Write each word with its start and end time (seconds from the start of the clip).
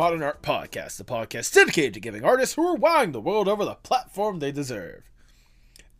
Postmodern 0.00 0.24
Art 0.24 0.40
Podcast, 0.40 0.96
the 0.96 1.04
podcast 1.04 1.52
dedicated 1.52 1.92
to 1.92 2.00
giving 2.00 2.24
artists 2.24 2.54
who 2.54 2.66
are 2.66 2.74
wowing 2.74 3.12
the 3.12 3.20
world 3.20 3.46
over 3.46 3.66
the 3.66 3.74
platform 3.74 4.38
they 4.38 4.50
deserve. 4.50 5.02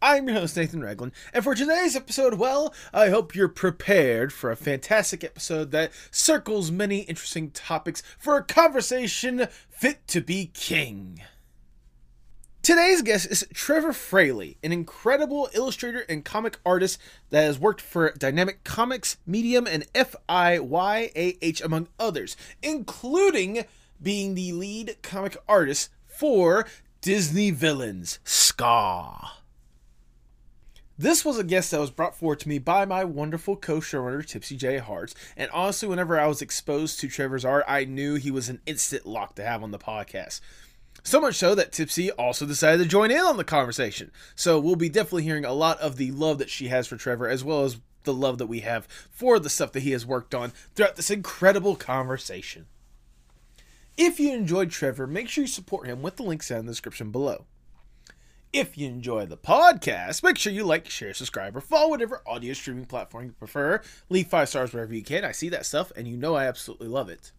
I'm 0.00 0.26
your 0.26 0.38
host, 0.38 0.56
Nathan 0.56 0.80
Ragland, 0.80 1.12
and 1.34 1.44
for 1.44 1.54
today's 1.54 1.94
episode, 1.94 2.38
well, 2.38 2.72
I 2.94 3.10
hope 3.10 3.34
you're 3.34 3.46
prepared 3.46 4.32
for 4.32 4.50
a 4.50 4.56
fantastic 4.56 5.22
episode 5.22 5.70
that 5.72 5.92
circles 6.10 6.70
many 6.70 7.00
interesting 7.00 7.50
topics 7.50 8.02
for 8.18 8.38
a 8.38 8.42
conversation 8.42 9.46
fit 9.68 10.08
to 10.08 10.22
be 10.22 10.50
king. 10.54 11.20
Today's 12.62 13.02
guest 13.02 13.26
is 13.30 13.46
Trevor 13.52 13.92
Fraley, 13.92 14.56
an 14.62 14.72
incredible 14.72 15.50
illustrator 15.52 16.06
and 16.08 16.24
comic 16.24 16.58
artist 16.64 16.98
that 17.28 17.42
has 17.42 17.58
worked 17.58 17.82
for 17.82 18.12
Dynamic 18.12 18.64
Comics, 18.64 19.18
Medium, 19.26 19.66
and 19.66 19.86
FIYAH, 19.92 21.62
among 21.62 21.88
others, 21.98 22.34
including 22.62 23.66
being 24.02 24.34
the 24.34 24.52
lead 24.52 24.96
comic 25.02 25.36
artist 25.48 25.90
for 26.06 26.66
Disney 27.00 27.50
Villains 27.50 28.18
Scar. 28.24 29.32
This 30.98 31.24
was 31.24 31.38
a 31.38 31.44
guest 31.44 31.70
that 31.70 31.80
was 31.80 31.90
brought 31.90 32.14
forward 32.14 32.40
to 32.40 32.48
me 32.48 32.58
by 32.58 32.84
my 32.84 33.04
wonderful 33.04 33.56
co-showrunner 33.56 34.26
Tipsy 34.26 34.54
J 34.54 34.76
Hearts, 34.78 35.14
and 35.34 35.50
honestly, 35.50 35.88
whenever 35.88 36.20
I 36.20 36.26
was 36.26 36.42
exposed 36.42 37.00
to 37.00 37.08
Trevor's 37.08 37.44
art, 37.44 37.64
I 37.66 37.86
knew 37.86 38.16
he 38.16 38.30
was 38.30 38.50
an 38.50 38.60
instant 38.66 39.06
lock 39.06 39.34
to 39.36 39.42
have 39.42 39.62
on 39.62 39.70
the 39.70 39.78
podcast. 39.78 40.42
So 41.02 41.18
much 41.18 41.36
so 41.36 41.54
that 41.54 41.72
Tipsy 41.72 42.10
also 42.10 42.44
decided 42.44 42.82
to 42.82 42.88
join 42.88 43.10
in 43.10 43.20
on 43.20 43.38
the 43.38 43.44
conversation. 43.44 44.10
So 44.34 44.60
we'll 44.60 44.76
be 44.76 44.90
definitely 44.90 45.22
hearing 45.22 45.46
a 45.46 45.54
lot 45.54 45.80
of 45.80 45.96
the 45.96 46.10
love 46.10 46.36
that 46.36 46.50
she 46.50 46.68
has 46.68 46.86
for 46.86 46.96
Trevor, 46.96 47.28
as 47.28 47.42
well 47.42 47.64
as 47.64 47.80
the 48.04 48.12
love 48.12 48.36
that 48.36 48.46
we 48.46 48.60
have 48.60 48.86
for 49.10 49.38
the 49.38 49.48
stuff 49.48 49.72
that 49.72 49.80
he 49.80 49.92
has 49.92 50.04
worked 50.04 50.34
on 50.34 50.52
throughout 50.74 50.96
this 50.96 51.10
incredible 51.10 51.76
conversation. 51.76 52.66
If 54.02 54.18
you 54.18 54.32
enjoyed 54.32 54.70
Trevor, 54.70 55.06
make 55.06 55.28
sure 55.28 55.42
you 55.42 55.46
support 55.46 55.86
him 55.86 56.00
with 56.00 56.16
the 56.16 56.22
links 56.22 56.48
down 56.48 56.60
in 56.60 56.64
the 56.64 56.72
description 56.72 57.10
below. 57.10 57.44
If 58.50 58.78
you 58.78 58.88
enjoy 58.88 59.26
the 59.26 59.36
podcast, 59.36 60.22
make 60.22 60.38
sure 60.38 60.54
you 60.54 60.64
like, 60.64 60.88
share, 60.88 61.12
subscribe, 61.12 61.54
or 61.54 61.60
follow 61.60 61.90
whatever 61.90 62.22
audio 62.26 62.54
streaming 62.54 62.86
platform 62.86 63.26
you 63.26 63.32
prefer. 63.32 63.82
Leave 64.08 64.28
five 64.28 64.48
stars 64.48 64.72
wherever 64.72 64.94
you 64.94 65.04
can. 65.04 65.22
I 65.22 65.32
see 65.32 65.50
that 65.50 65.66
stuff, 65.66 65.92
and 65.94 66.08
you 66.08 66.16
know 66.16 66.34
I 66.34 66.46
absolutely 66.46 66.88
love 66.88 67.10
it. 67.10 67.32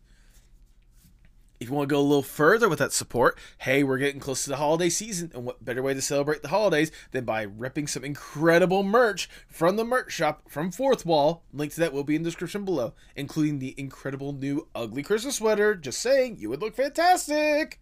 If 1.62 1.70
you 1.70 1.76
want 1.76 1.90
to 1.90 1.94
go 1.94 2.00
a 2.00 2.02
little 2.02 2.24
further 2.24 2.68
with 2.68 2.80
that 2.80 2.92
support, 2.92 3.38
hey, 3.60 3.84
we're 3.84 4.00
getting 4.00 4.20
close 4.20 4.44
to 4.46 4.50
the 4.50 4.58
holiday 4.58 4.90
season, 4.90 5.32
and 5.36 5.46
what 5.46 5.64
better 5.64 5.84
way 5.84 5.94
to 5.94 6.02
celebrate 6.02 6.42
the 6.42 6.48
holidays 6.48 6.92
than 7.12 7.24
by 7.24 7.44
ripping 7.44 7.86
some 7.86 8.04
incredible 8.04 8.82
merch 8.82 9.30
from 9.48 9.76
the 9.76 9.86
merch 9.86 10.12
shop 10.12 10.50
from 10.50 10.72
Fourthwall? 10.72 11.42
Link 11.54 11.72
to 11.74 11.80
that 11.82 11.94
will 11.94 12.04
be 12.04 12.16
in 12.16 12.24
the 12.24 12.30
description 12.30 12.66
below, 12.66 12.96
including 13.16 13.60
the 13.60 13.76
incredible 13.78 14.34
new 14.34 14.70
ugly 14.74 15.04
Christmas 15.04 15.36
sweater. 15.36 15.76
Just 15.76 16.02
saying, 16.02 16.38
you 16.40 16.50
would 16.50 16.62
look 16.62 16.76
fantastic. 16.76 17.80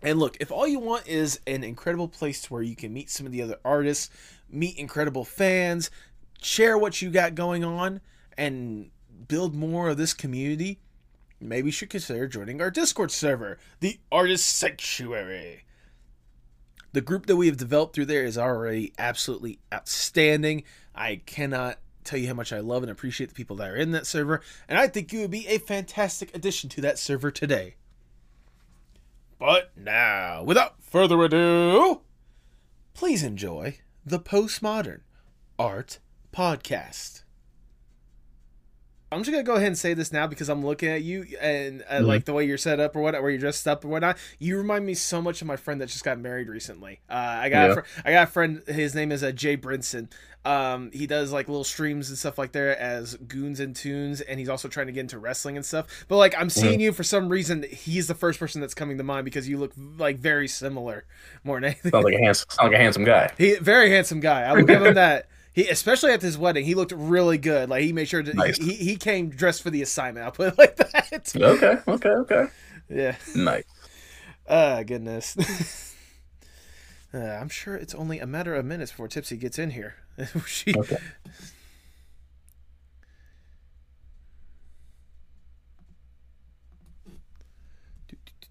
And 0.00 0.18
look, 0.18 0.38
if 0.40 0.50
all 0.50 0.66
you 0.66 0.78
want 0.78 1.06
is 1.06 1.40
an 1.46 1.62
incredible 1.62 2.08
place 2.08 2.40
to 2.40 2.52
where 2.54 2.62
you 2.62 2.74
can 2.74 2.90
meet 2.90 3.10
some 3.10 3.26
of 3.26 3.32
the 3.32 3.42
other 3.42 3.58
artists, 3.66 4.08
meet 4.48 4.78
incredible 4.78 5.26
fans, 5.26 5.90
share 6.40 6.78
what 6.78 7.02
you 7.02 7.10
got 7.10 7.34
going 7.34 7.64
on, 7.64 8.00
and 8.38 8.90
build 9.28 9.54
more 9.54 9.90
of 9.90 9.98
this 9.98 10.14
community, 10.14 10.80
maybe 11.48 11.68
you 11.68 11.72
should 11.72 11.90
consider 11.90 12.26
joining 12.26 12.60
our 12.60 12.70
Discord 12.70 13.10
server, 13.10 13.58
the 13.80 13.98
Artist 14.10 14.46
Sanctuary. 14.46 15.64
The 16.92 17.00
group 17.00 17.26
that 17.26 17.36
we 17.36 17.46
have 17.46 17.56
developed 17.56 17.94
through 17.94 18.06
there 18.06 18.24
is 18.24 18.36
already 18.36 18.92
absolutely 18.98 19.58
outstanding. 19.72 20.64
I 20.94 21.22
cannot 21.24 21.78
tell 22.04 22.18
you 22.18 22.28
how 22.28 22.34
much 22.34 22.52
I 22.52 22.60
love 22.60 22.82
and 22.82 22.90
appreciate 22.90 23.28
the 23.28 23.34
people 23.34 23.56
that 23.56 23.70
are 23.70 23.76
in 23.76 23.92
that 23.92 24.06
server, 24.06 24.42
and 24.68 24.78
I 24.78 24.88
think 24.88 25.12
you 25.12 25.20
would 25.20 25.30
be 25.30 25.46
a 25.48 25.58
fantastic 25.58 26.34
addition 26.34 26.68
to 26.70 26.80
that 26.82 26.98
server 26.98 27.30
today. 27.30 27.76
But 29.38 29.72
now, 29.76 30.44
without 30.44 30.82
further 30.82 31.22
ado, 31.22 32.02
please 32.94 33.22
enjoy 33.22 33.78
the 34.04 34.20
Postmodern 34.20 35.00
Art 35.58 35.98
Podcast. 36.32 37.21
I'm 39.12 39.20
just 39.22 39.30
gonna 39.30 39.42
go 39.42 39.54
ahead 39.54 39.68
and 39.68 39.78
say 39.78 39.94
this 39.94 40.12
now 40.12 40.26
because 40.26 40.48
I'm 40.48 40.64
looking 40.64 40.88
at 40.88 41.02
you 41.02 41.26
and 41.40 41.82
uh, 41.82 41.96
mm-hmm. 41.96 42.06
like 42.06 42.24
the 42.24 42.32
way 42.32 42.46
you're 42.46 42.58
set 42.58 42.80
up 42.80 42.96
or 42.96 43.00
whatever, 43.00 43.22
where 43.22 43.30
you're 43.30 43.40
dressed 43.40 43.68
up 43.68 43.84
or 43.84 43.88
whatnot. 43.88 44.16
You 44.38 44.56
remind 44.56 44.86
me 44.86 44.94
so 44.94 45.20
much 45.20 45.42
of 45.42 45.46
my 45.46 45.56
friend 45.56 45.80
that 45.80 45.88
just 45.88 46.02
got 46.02 46.18
married 46.18 46.48
recently. 46.48 47.00
Uh, 47.10 47.14
I 47.14 47.48
got 47.50 47.62
yeah. 47.64 47.72
a 47.72 47.74
fr- 47.74 47.80
I 48.06 48.12
got 48.12 48.28
a 48.28 48.30
friend. 48.30 48.62
His 48.66 48.94
name 48.94 49.12
is 49.12 49.22
uh, 49.22 49.32
Jay 49.32 49.56
Brinson. 49.56 50.08
Um, 50.44 50.90
he 50.92 51.06
does 51.06 51.32
like 51.32 51.46
little 51.46 51.62
streams 51.62 52.08
and 52.08 52.18
stuff 52.18 52.36
like 52.36 52.52
there 52.52 52.76
as 52.76 53.14
Goons 53.14 53.60
and 53.60 53.76
Tunes, 53.76 54.20
and 54.22 54.40
he's 54.40 54.48
also 54.48 54.66
trying 54.66 54.86
to 54.86 54.92
get 54.92 55.00
into 55.00 55.18
wrestling 55.18 55.56
and 55.56 55.64
stuff. 55.64 55.86
But 56.08 56.16
like 56.16 56.34
I'm 56.36 56.50
seeing 56.50 56.74
mm-hmm. 56.74 56.80
you 56.80 56.92
for 56.92 57.04
some 57.04 57.28
reason, 57.28 57.64
he's 57.70 58.08
the 58.08 58.14
first 58.14 58.40
person 58.40 58.60
that's 58.60 58.74
coming 58.74 58.98
to 58.98 59.04
mind 59.04 59.24
because 59.24 59.48
you 59.48 59.58
look 59.58 59.72
like 59.98 60.18
very 60.18 60.48
similar 60.48 61.04
more 61.44 61.56
than 61.56 61.64
anything. 61.66 61.92
Sounds 61.92 62.04
like 62.04 62.14
a 62.14 62.24
handsome, 62.24 62.46
sounds 62.50 62.68
like 62.68 62.80
a 62.80 62.82
handsome 62.82 63.04
guy. 63.04 63.30
He 63.38 63.56
very 63.56 63.90
handsome 63.90 64.20
guy. 64.20 64.42
I 64.42 64.52
will 64.54 64.64
give 64.64 64.82
him 64.82 64.94
that. 64.94 65.28
He 65.52 65.68
especially 65.68 66.12
at 66.12 66.22
his 66.22 66.38
wedding, 66.38 66.64
he 66.64 66.74
looked 66.74 66.92
really 66.92 67.36
good. 67.36 67.68
Like 67.68 67.82
he 67.82 67.92
made 67.92 68.08
sure 68.08 68.22
to, 68.22 68.32
nice. 68.32 68.56
he 68.56 68.74
he 68.74 68.96
came 68.96 69.28
dressed 69.28 69.62
for 69.62 69.70
the 69.70 69.82
assignment. 69.82 70.24
I'll 70.24 70.32
put 70.32 70.54
it 70.54 70.58
like 70.58 70.76
that. 70.76 71.32
Okay, 71.36 71.78
okay, 71.86 72.08
okay. 72.08 72.46
Yeah. 72.88 73.16
Nice. 73.34 73.64
Ah, 74.48 74.54
uh, 74.54 74.82
goodness. 74.82 75.36
uh, 77.14 77.18
I'm 77.18 77.48
sure 77.50 77.76
it's 77.76 77.94
only 77.94 78.18
a 78.18 78.26
matter 78.26 78.54
of 78.54 78.64
minutes 78.64 78.90
before 78.92 79.08
Tipsy 79.08 79.36
gets 79.36 79.58
in 79.58 79.70
here. 79.70 79.96
she... 80.46 80.74
Okay. 80.74 80.96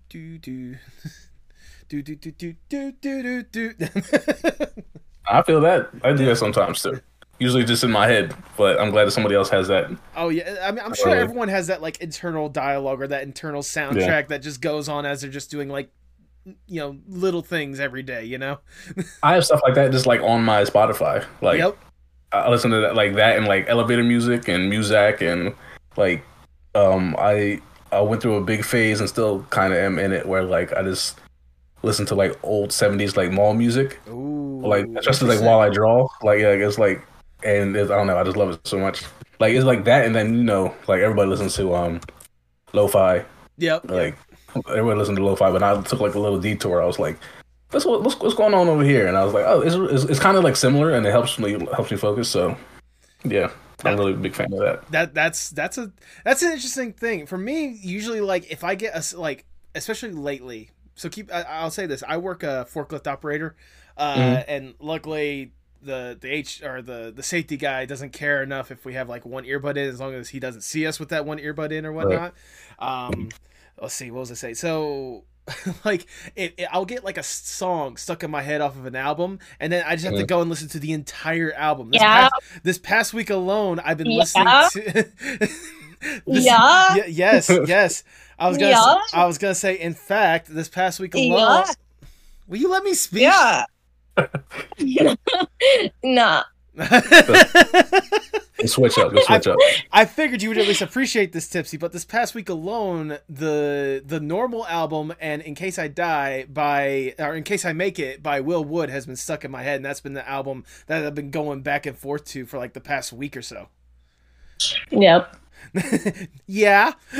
Do 0.09 0.37
do 0.37 0.37
do 0.39 2.01
do 2.01 2.01
do 2.01 2.01
do 2.01 2.53
do 2.69 2.91
do 3.01 3.43
do 3.43 3.73
do. 3.73 3.87
I 5.27 5.41
feel 5.43 5.61
that. 5.61 5.89
I 6.03 6.13
do 6.13 6.25
that 6.25 6.37
sometimes 6.37 6.81
too. 6.81 6.99
Usually 7.39 7.63
just 7.63 7.83
in 7.83 7.91
my 7.91 8.07
head, 8.07 8.35
but 8.55 8.79
I'm 8.79 8.91
glad 8.91 9.05
that 9.05 9.11
somebody 9.11 9.33
else 9.33 9.49
has 9.49 9.67
that. 9.67 9.89
Oh 10.15 10.29
yeah, 10.29 10.59
I 10.61 10.71
mean, 10.71 10.83
I'm 10.85 10.93
sure 10.93 11.09
everyone 11.09 11.47
has 11.47 11.67
that 11.67 11.81
like 11.81 11.99
internal 11.99 12.49
dialogue 12.49 13.01
or 13.01 13.07
that 13.07 13.23
internal 13.23 13.63
soundtrack 13.63 13.95
yeah. 13.95 14.21
that 14.23 14.43
just 14.43 14.61
goes 14.61 14.87
on 14.87 15.05
as 15.07 15.21
they're 15.21 15.31
just 15.31 15.49
doing 15.49 15.67
like 15.67 15.91
you 16.67 16.79
know 16.79 16.97
little 17.07 17.41
things 17.41 17.79
every 17.79 18.03
day. 18.03 18.25
You 18.25 18.37
know. 18.37 18.59
I 19.23 19.33
have 19.33 19.45
stuff 19.45 19.61
like 19.63 19.73
that 19.75 19.91
just 19.91 20.05
like 20.05 20.21
on 20.21 20.43
my 20.43 20.63
Spotify. 20.63 21.25
Like, 21.41 21.57
yep. 21.57 21.77
I 22.31 22.49
listen 22.49 22.71
to 22.71 22.81
that 22.81 22.95
like 22.95 23.15
that 23.15 23.37
and 23.37 23.47
like 23.47 23.67
elevator 23.67 24.03
music 24.03 24.47
and 24.47 24.71
Muzak 24.71 25.21
and 25.21 25.55
like 25.97 26.23
um 26.75 27.15
I 27.17 27.59
I 27.91 28.01
went 28.01 28.21
through 28.21 28.35
a 28.35 28.43
big 28.43 28.63
phase 28.63 28.99
and 28.99 29.09
still 29.09 29.43
kind 29.49 29.73
of 29.73 29.79
am 29.79 29.99
in 29.99 30.11
it 30.11 30.25
where 30.25 30.43
like 30.43 30.73
I 30.73 30.83
just 30.83 31.19
listen 31.83 32.05
to 32.07 32.15
like 32.15 32.37
old 32.43 32.69
70s 32.69 33.15
like 33.15 33.31
mall 33.31 33.53
music. 33.53 33.99
Ooh, 34.09 34.61
like 34.63 34.85
especially 34.97 35.35
like 35.35 35.45
while 35.45 35.59
I 35.59 35.69
draw. 35.69 36.07
Like 36.23 36.39
yeah, 36.39 36.49
it's 36.49 36.77
like 36.77 37.05
and 37.43 37.75
I 37.75 37.83
don't 37.85 38.07
know, 38.07 38.17
I 38.17 38.23
just 38.23 38.37
love 38.37 38.51
it 38.51 38.67
so 38.67 38.79
much. 38.79 39.03
Like 39.39 39.53
it's 39.53 39.65
like 39.65 39.85
that 39.85 40.05
and 40.05 40.15
then 40.15 40.33
you 40.33 40.43
know, 40.43 40.73
like 40.87 41.01
everybody 41.01 41.29
listens 41.29 41.55
to 41.55 41.73
um 41.75 42.01
lo-fi. 42.73 43.25
Yep. 43.57 43.89
Like 43.89 44.17
yep. 44.55 44.63
everybody 44.69 44.99
listens 44.99 45.17
to 45.17 45.23
lo-fi, 45.23 45.51
but 45.51 45.63
I 45.63 45.81
took 45.81 45.99
like 45.99 46.15
a 46.15 46.19
little 46.19 46.39
detour. 46.39 46.81
I 46.81 46.85
was 46.85 46.99
like, 46.99 47.17
what's 47.71 47.85
what's, 47.85 48.19
what's 48.19 48.35
going 48.35 48.53
on 48.53 48.67
over 48.67 48.83
here? 48.83 49.07
And 49.07 49.17
I 49.17 49.23
was 49.23 49.33
like, 49.33 49.45
oh, 49.47 49.61
it's 49.61 49.75
it's, 49.75 50.03
it's 50.11 50.19
kind 50.19 50.37
of 50.37 50.43
like 50.43 50.55
similar 50.55 50.91
and 50.91 51.05
it 51.05 51.11
helps 51.11 51.39
me 51.39 51.51
helps 51.73 51.91
me 51.91 51.97
focus. 51.97 52.29
So 52.29 52.55
yeah. 53.23 53.51
I'm 53.83 53.97
really 53.97 54.13
a 54.13 54.17
big 54.17 54.35
fan 54.35 54.53
of 54.53 54.59
that. 54.59 54.91
That 54.91 55.13
that's 55.13 55.49
that's 55.49 55.77
a 55.77 55.91
that's 56.23 56.43
an 56.43 56.51
interesting 56.51 56.93
thing 56.93 57.25
for 57.25 57.37
me. 57.37 57.79
Usually, 57.81 58.21
like 58.21 58.51
if 58.51 58.63
I 58.63 58.75
get 58.75 58.95
a 58.95 59.19
like, 59.19 59.45
especially 59.75 60.11
lately, 60.11 60.69
so 61.01 61.09
keep 61.09 61.31
I, 61.31 61.63
will 61.63 61.71
say 61.71 61.85
this 61.87 62.03
i 62.07 62.17
work 62.17 62.43
a 62.43 62.67
forklift 62.71 63.07
operator 63.07 63.55
uh, 63.97 64.15
mm-hmm. 64.15 64.41
and 64.47 64.73
luckily 64.79 65.51
the 65.81 66.17
the 66.19 66.29
h 66.29 66.61
or 66.61 66.81
the 66.81 67.11
the 67.15 67.23
safety 67.23 67.57
guy 67.57 67.85
doesn't 67.85 68.11
care 68.13 68.43
enough 68.43 68.69
if 68.69 68.85
we 68.85 68.93
have 68.93 69.09
like 69.09 69.25
one 69.25 69.43
earbud 69.45 69.71
in 69.71 69.89
as 69.89 69.99
long 69.99 70.13
as 70.13 70.29
he 70.29 70.39
doesn't 70.39 70.61
see 70.61 70.85
us 70.85 70.99
with 70.99 71.09
that 71.09 71.25
one 71.25 71.39
earbud 71.39 71.71
in 71.71 71.85
or 71.85 71.91
whatnot 71.91 72.33
right. 72.79 73.07
um 73.09 73.29
let's 73.81 73.95
see 73.95 74.11
what 74.11 74.19
was 74.19 74.31
i 74.31 74.35
say 74.35 74.53
so 74.53 75.23
like 75.85 76.05
it, 76.35 76.53
it, 76.55 76.67
I'll 76.71 76.85
get 76.85 77.03
like 77.03 77.17
a 77.17 77.23
song 77.23 77.97
stuck 77.97 78.23
in 78.23 78.29
my 78.29 78.43
head 78.43 78.61
off 78.61 78.77
of 78.77 78.85
an 78.85 78.95
album, 78.95 79.39
and 79.59 79.73
then 79.73 79.83
I 79.87 79.95
just 79.95 80.05
have 80.05 80.15
to 80.15 80.23
go 80.23 80.39
and 80.39 80.51
listen 80.51 80.67
to 80.69 80.79
the 80.79 80.93
entire 80.93 81.51
album. 81.53 81.89
This 81.89 81.99
yeah. 81.99 82.29
Past, 82.29 82.63
this 82.63 82.77
past 82.77 83.13
week 83.15 83.31
alone, 83.31 83.79
I've 83.79 83.97
been 83.97 84.11
yeah. 84.11 84.17
listening 84.19 84.47
to. 84.93 85.49
this, 86.01 86.45
yeah. 86.45 86.95
y- 86.95 87.05
yes. 87.07 87.49
Yes. 87.67 88.03
I 88.37 88.47
was 88.49 88.57
gonna. 88.57 88.71
Yeah. 88.71 88.95
Say, 89.07 89.17
I 89.17 89.25
was 89.25 89.37
gonna 89.37 89.55
say. 89.55 89.79
In 89.79 89.93
fact, 89.93 90.47
this 90.53 90.67
past 90.67 90.99
week 90.99 91.13
alone. 91.13 91.63
Yeah. 91.67 91.73
Will 92.47 92.57
you 92.57 92.69
let 92.69 92.83
me 92.83 92.93
speak? 92.93 93.21
Yeah. 93.21 93.65
nah. 96.03 96.43
switch 98.65 98.97
up. 98.97 99.11
Let's 99.13 99.27
switch 99.27 99.47
I, 99.47 99.51
up. 99.51 99.57
I 99.91 100.05
figured 100.05 100.41
you 100.41 100.49
would 100.49 100.57
at 100.57 100.67
least 100.67 100.81
appreciate 100.81 101.33
this 101.33 101.47
tipsy, 101.47 101.77
but 101.77 101.91
this 101.91 102.05
past 102.05 102.33
week 102.33 102.49
alone, 102.49 103.17
the 103.29 104.01
the 104.05 104.19
normal 104.19 104.65
album 104.67 105.13
and 105.19 105.41
"In 105.41 105.55
Case 105.55 105.77
I 105.77 105.87
Die" 105.87 106.45
by 106.45 107.13
or 107.19 107.35
"In 107.35 107.43
Case 107.43 107.65
I 107.65 107.73
Make 107.73 107.99
It" 107.99 108.23
by 108.23 108.39
Will 108.39 108.63
Wood 108.63 108.89
has 108.89 109.05
been 109.05 109.15
stuck 109.15 109.43
in 109.45 109.51
my 109.51 109.63
head, 109.63 109.77
and 109.77 109.85
that's 109.85 110.01
been 110.01 110.13
the 110.13 110.27
album 110.27 110.65
that 110.87 111.05
I've 111.05 111.15
been 111.15 111.31
going 111.31 111.61
back 111.61 111.85
and 111.85 111.97
forth 111.97 112.25
to 112.25 112.45
for 112.45 112.57
like 112.57 112.73
the 112.73 112.81
past 112.81 113.13
week 113.13 113.35
or 113.35 113.41
so. 113.41 113.67
Yep. 114.91 115.37
Yeah. 116.47 116.93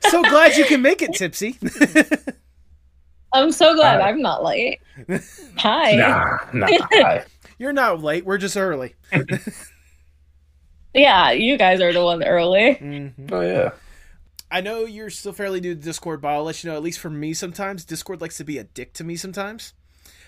so 0.00 0.22
glad 0.22 0.56
you 0.56 0.64
can 0.66 0.82
make 0.82 1.02
it, 1.02 1.12
Tipsy. 1.14 1.58
I'm 3.32 3.50
so 3.50 3.74
glad 3.74 4.00
uh, 4.00 4.04
I'm 4.04 4.22
not 4.22 4.44
late. 4.44 4.80
Hi. 5.56 5.96
Nah, 5.96 6.38
nah, 6.52 6.68
hi. 6.92 7.24
You're 7.58 7.72
not 7.72 8.00
late. 8.00 8.24
We're 8.24 8.38
just 8.38 8.56
early. 8.56 8.94
yeah, 10.94 11.32
you 11.32 11.58
guys 11.58 11.80
are 11.80 11.92
the 11.92 12.04
one 12.04 12.22
early. 12.22 12.76
Mm-hmm. 12.76 13.26
Oh 13.32 13.40
yeah. 13.40 13.70
I 14.50 14.60
know 14.60 14.84
you're 14.84 15.10
still 15.10 15.32
fairly 15.32 15.60
new 15.60 15.74
to 15.74 15.80
Discord, 15.80 16.20
but 16.20 16.28
I'll 16.28 16.44
let 16.44 16.62
you 16.62 16.70
know. 16.70 16.76
At 16.76 16.82
least 16.82 17.00
for 17.00 17.10
me, 17.10 17.34
sometimes 17.34 17.84
Discord 17.84 18.20
likes 18.20 18.36
to 18.36 18.44
be 18.44 18.58
a 18.58 18.64
dick 18.64 18.92
to 18.94 19.04
me. 19.04 19.16
Sometimes, 19.16 19.72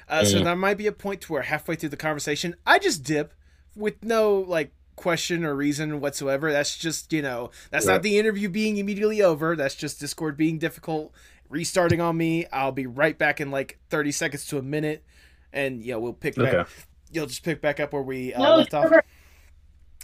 uh, 0.08 0.22
mm. 0.22 0.26
so 0.26 0.40
there 0.40 0.56
might 0.56 0.78
be 0.78 0.88
a 0.88 0.92
point 0.92 1.20
to 1.22 1.32
where 1.32 1.42
halfway 1.42 1.76
through 1.76 1.90
the 1.90 1.96
conversation, 1.96 2.56
I 2.66 2.80
just 2.80 3.04
dip 3.04 3.32
with 3.76 4.02
no 4.02 4.38
like 4.38 4.72
question 4.96 5.44
or 5.44 5.54
reason 5.54 6.00
whatsoever. 6.00 6.50
That's 6.50 6.76
just 6.76 7.12
you 7.12 7.22
know 7.22 7.50
that's 7.70 7.86
not 7.86 8.02
the 8.02 8.18
interview 8.18 8.48
being 8.48 8.78
immediately 8.78 9.22
over. 9.22 9.54
That's 9.54 9.74
just 9.74 10.00
Discord 10.00 10.36
being 10.36 10.58
difficult, 10.58 11.12
restarting 11.48 12.00
on 12.00 12.16
me. 12.16 12.46
I'll 12.52 12.72
be 12.72 12.86
right 12.86 13.16
back 13.16 13.40
in 13.40 13.50
like 13.50 13.78
thirty 13.90 14.12
seconds 14.12 14.46
to 14.48 14.58
a 14.58 14.62
minute, 14.62 15.04
and 15.52 15.84
you 15.84 15.92
know 15.92 16.00
we'll 16.00 16.12
pick 16.12 16.36
okay. 16.38 16.50
back. 16.50 16.68
You'll 17.12 17.26
just 17.26 17.44
pick 17.44 17.60
back 17.60 17.78
up 17.78 17.92
where 17.92 18.02
we 18.02 18.34
uh, 18.34 18.42
no, 18.42 18.56
left 18.56 18.70
Trevor. 18.70 18.98
off. 18.98 19.04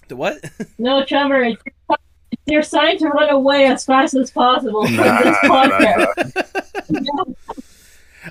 The 0.09 0.17
what? 0.17 0.45
no, 0.79 1.05
Trevor. 1.05 1.43
It's 1.43 1.63
your 2.47 2.63
sign 2.63 2.99
to 2.99 3.09
run 3.09 3.31
away 3.31 3.67
as 3.67 3.85
fast 3.85 4.15
as 4.15 4.31
possible 4.31 4.87
from 4.87 4.97
this 4.97 5.37
podcast. 5.39 7.32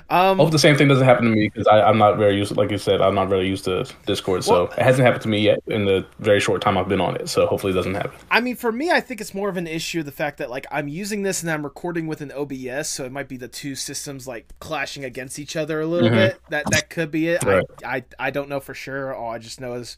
Um, 0.08 0.40
I 0.40 0.42
hope 0.44 0.52
the 0.52 0.58
same 0.58 0.76
thing 0.76 0.88
doesn't 0.88 1.04
happen 1.04 1.24
to 1.24 1.30
me 1.30 1.48
because 1.48 1.66
I'm 1.70 1.98
not 1.98 2.16
very 2.16 2.36
used. 2.36 2.56
like 2.56 2.70
you 2.70 2.78
said, 2.78 3.00
I'm 3.00 3.14
not 3.14 3.28
very 3.28 3.46
used 3.46 3.64
to 3.64 3.86
Discord, 4.06 4.44
so 4.44 4.64
well, 4.64 4.72
it 4.72 4.82
hasn't 4.82 5.04
happened 5.04 5.22
to 5.22 5.28
me 5.28 5.40
yet 5.40 5.60
in 5.66 5.84
the 5.84 6.06
very 6.18 6.40
short 6.40 6.62
time 6.62 6.78
I've 6.78 6.88
been 6.88 7.00
on 7.00 7.16
it. 7.16 7.28
So 7.28 7.46
hopefully, 7.46 7.72
it 7.72 7.76
doesn't 7.76 7.94
happen. 7.94 8.12
I 8.30 8.40
mean, 8.40 8.56
for 8.56 8.72
me, 8.72 8.90
I 8.90 9.00
think 9.00 9.20
it's 9.20 9.34
more 9.34 9.48
of 9.48 9.56
an 9.56 9.66
issue 9.66 10.02
the 10.02 10.12
fact 10.12 10.38
that 10.38 10.50
like 10.50 10.66
I'm 10.70 10.88
using 10.88 11.22
this 11.22 11.42
and 11.42 11.50
I'm 11.50 11.64
recording 11.64 12.06
with 12.06 12.20
an 12.20 12.32
OBS, 12.32 12.88
so 12.88 13.04
it 13.04 13.12
might 13.12 13.28
be 13.28 13.36
the 13.36 13.48
two 13.48 13.74
systems 13.74 14.26
like 14.26 14.52
clashing 14.60 15.04
against 15.04 15.38
each 15.38 15.56
other 15.56 15.80
a 15.80 15.86
little 15.86 16.08
mm-hmm. 16.08 16.18
bit. 16.18 16.40
That 16.50 16.70
that 16.70 16.90
could 16.90 17.10
be 17.10 17.28
it. 17.28 17.42
Right. 17.42 17.64
I, 17.84 17.96
I 17.96 18.04
I 18.18 18.30
don't 18.30 18.48
know 18.48 18.60
for 18.60 18.74
sure. 18.74 19.14
All 19.14 19.30
I 19.30 19.38
just 19.38 19.60
know 19.60 19.74
is 19.74 19.96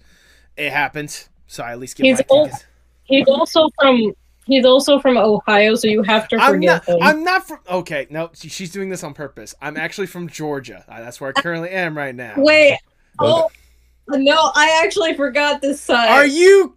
it 0.56 0.73
happened. 0.73 1.29
So 1.46 1.62
I 1.62 1.73
at 1.73 1.79
least 1.79 1.96
give 1.96 2.05
he's 2.05 2.19
my 2.19 2.37
al- 2.37 2.50
He's 3.05 3.29
also 3.29 3.69
from 3.79 4.14
He's 4.46 4.64
also 4.64 4.99
from 4.99 5.17
Ohio, 5.17 5.75
so 5.75 5.88
you 5.88 6.02
have 6.02 6.29
to 6.29 6.38
forget 6.38 6.82
I'm 6.88 6.99
not, 6.99 7.02
I'm 7.02 7.25
not 7.25 7.49
from. 7.49 7.58
Okay, 7.69 8.06
no, 8.11 8.31
she's 8.35 8.70
doing 8.70 8.88
this 8.88 9.02
on 9.02 9.14
purpose. 9.14 9.55
I'm 9.62 9.76
actually 9.76 10.06
from 10.06 10.29
Georgia. 10.29 10.85
Uh, 10.88 11.00
that's 11.00 11.20
where 11.20 11.32
I 11.35 11.41
currently 11.41 11.70
am 11.70 11.96
right 11.96 12.14
now. 12.14 12.35
Wait. 12.37 12.79
Oh, 13.19 13.50
no, 14.08 14.50
I 14.55 14.82
actually 14.85 15.14
forgot 15.14 15.62
this 15.62 15.81
side. 15.81 16.11
Are 16.11 16.26
you? 16.26 16.76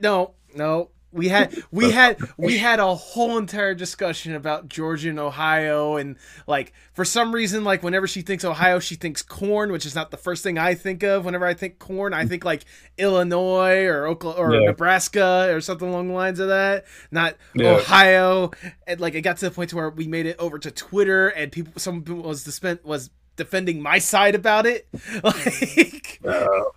No, 0.00 0.34
no 0.54 0.90
we 1.12 1.28
had 1.28 1.54
we 1.70 1.90
had 1.90 2.18
we 2.36 2.58
had 2.58 2.80
a 2.80 2.94
whole 2.94 3.38
entire 3.38 3.74
discussion 3.74 4.34
about 4.34 4.68
Georgia 4.68 5.08
and 5.08 5.18
Ohio 5.18 5.96
and 5.96 6.16
like 6.46 6.72
for 6.92 7.04
some 7.04 7.34
reason 7.34 7.64
like 7.64 7.82
whenever 7.82 8.06
she 8.06 8.20
thinks 8.20 8.44
Ohio 8.44 8.78
she 8.78 8.94
thinks 8.94 9.22
corn 9.22 9.72
which 9.72 9.86
is 9.86 9.94
not 9.94 10.10
the 10.10 10.16
first 10.16 10.42
thing 10.42 10.58
I 10.58 10.74
think 10.74 11.02
of 11.02 11.24
whenever 11.24 11.46
I 11.46 11.54
think 11.54 11.78
corn. 11.78 12.12
I 12.12 12.26
think 12.26 12.44
like 12.44 12.64
Illinois 12.98 13.84
or 13.86 14.06
Oklahoma 14.06 14.42
or 14.42 14.54
yeah. 14.54 14.66
Nebraska 14.66 15.48
or 15.50 15.60
something 15.60 15.88
along 15.88 16.08
the 16.08 16.14
lines 16.14 16.40
of 16.40 16.48
that 16.48 16.84
not 17.10 17.36
yeah. 17.54 17.70
Ohio. 17.70 18.50
And 18.86 19.00
like 19.00 19.14
it 19.14 19.22
got 19.22 19.38
to 19.38 19.46
the 19.46 19.50
point 19.50 19.72
where 19.72 19.88
we 19.88 20.06
made 20.06 20.26
it 20.26 20.36
over 20.38 20.58
to 20.58 20.70
Twitter 20.70 21.28
and 21.28 21.50
people 21.50 21.72
some 21.76 22.02
people 22.02 22.22
was 22.22 22.42
spent 22.42 22.84
was 22.84 23.10
defending 23.36 23.80
my 23.80 23.98
side 23.98 24.34
about 24.34 24.66
it. 24.66 24.86
Like 25.22 26.20
oh, 26.24 26.72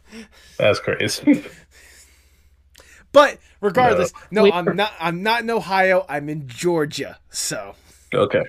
that's 0.57 0.79
crazy 0.79 1.43
but 3.11 3.39
regardless, 3.59 4.13
no, 4.31 4.45
no, 4.45 4.51
I'm 4.51 4.75
not. 4.75 4.93
I'm 4.99 5.23
not 5.23 5.41
in 5.41 5.49
Ohio. 5.49 6.05
I'm 6.07 6.29
in 6.29 6.47
Georgia. 6.47 7.19
So 7.29 7.75
okay, 8.13 8.43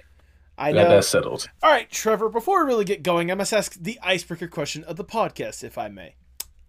I 0.59 0.73
know 0.73 0.89
that's 0.89 1.09
settled. 1.09 1.49
All 1.63 1.71
right, 1.71 1.91
Trevor. 1.91 2.29
Before 2.29 2.65
we 2.65 2.69
really 2.69 2.85
get 2.85 3.03
going, 3.03 3.31
I 3.31 3.35
must 3.35 3.53
ask 3.53 3.75
the 3.75 3.99
icebreaker 4.03 4.49
question 4.49 4.85
of 4.85 4.97
the 4.97 5.05
podcast, 5.05 5.65
if 5.65 5.79
I 5.79 5.89
may. 5.89 6.15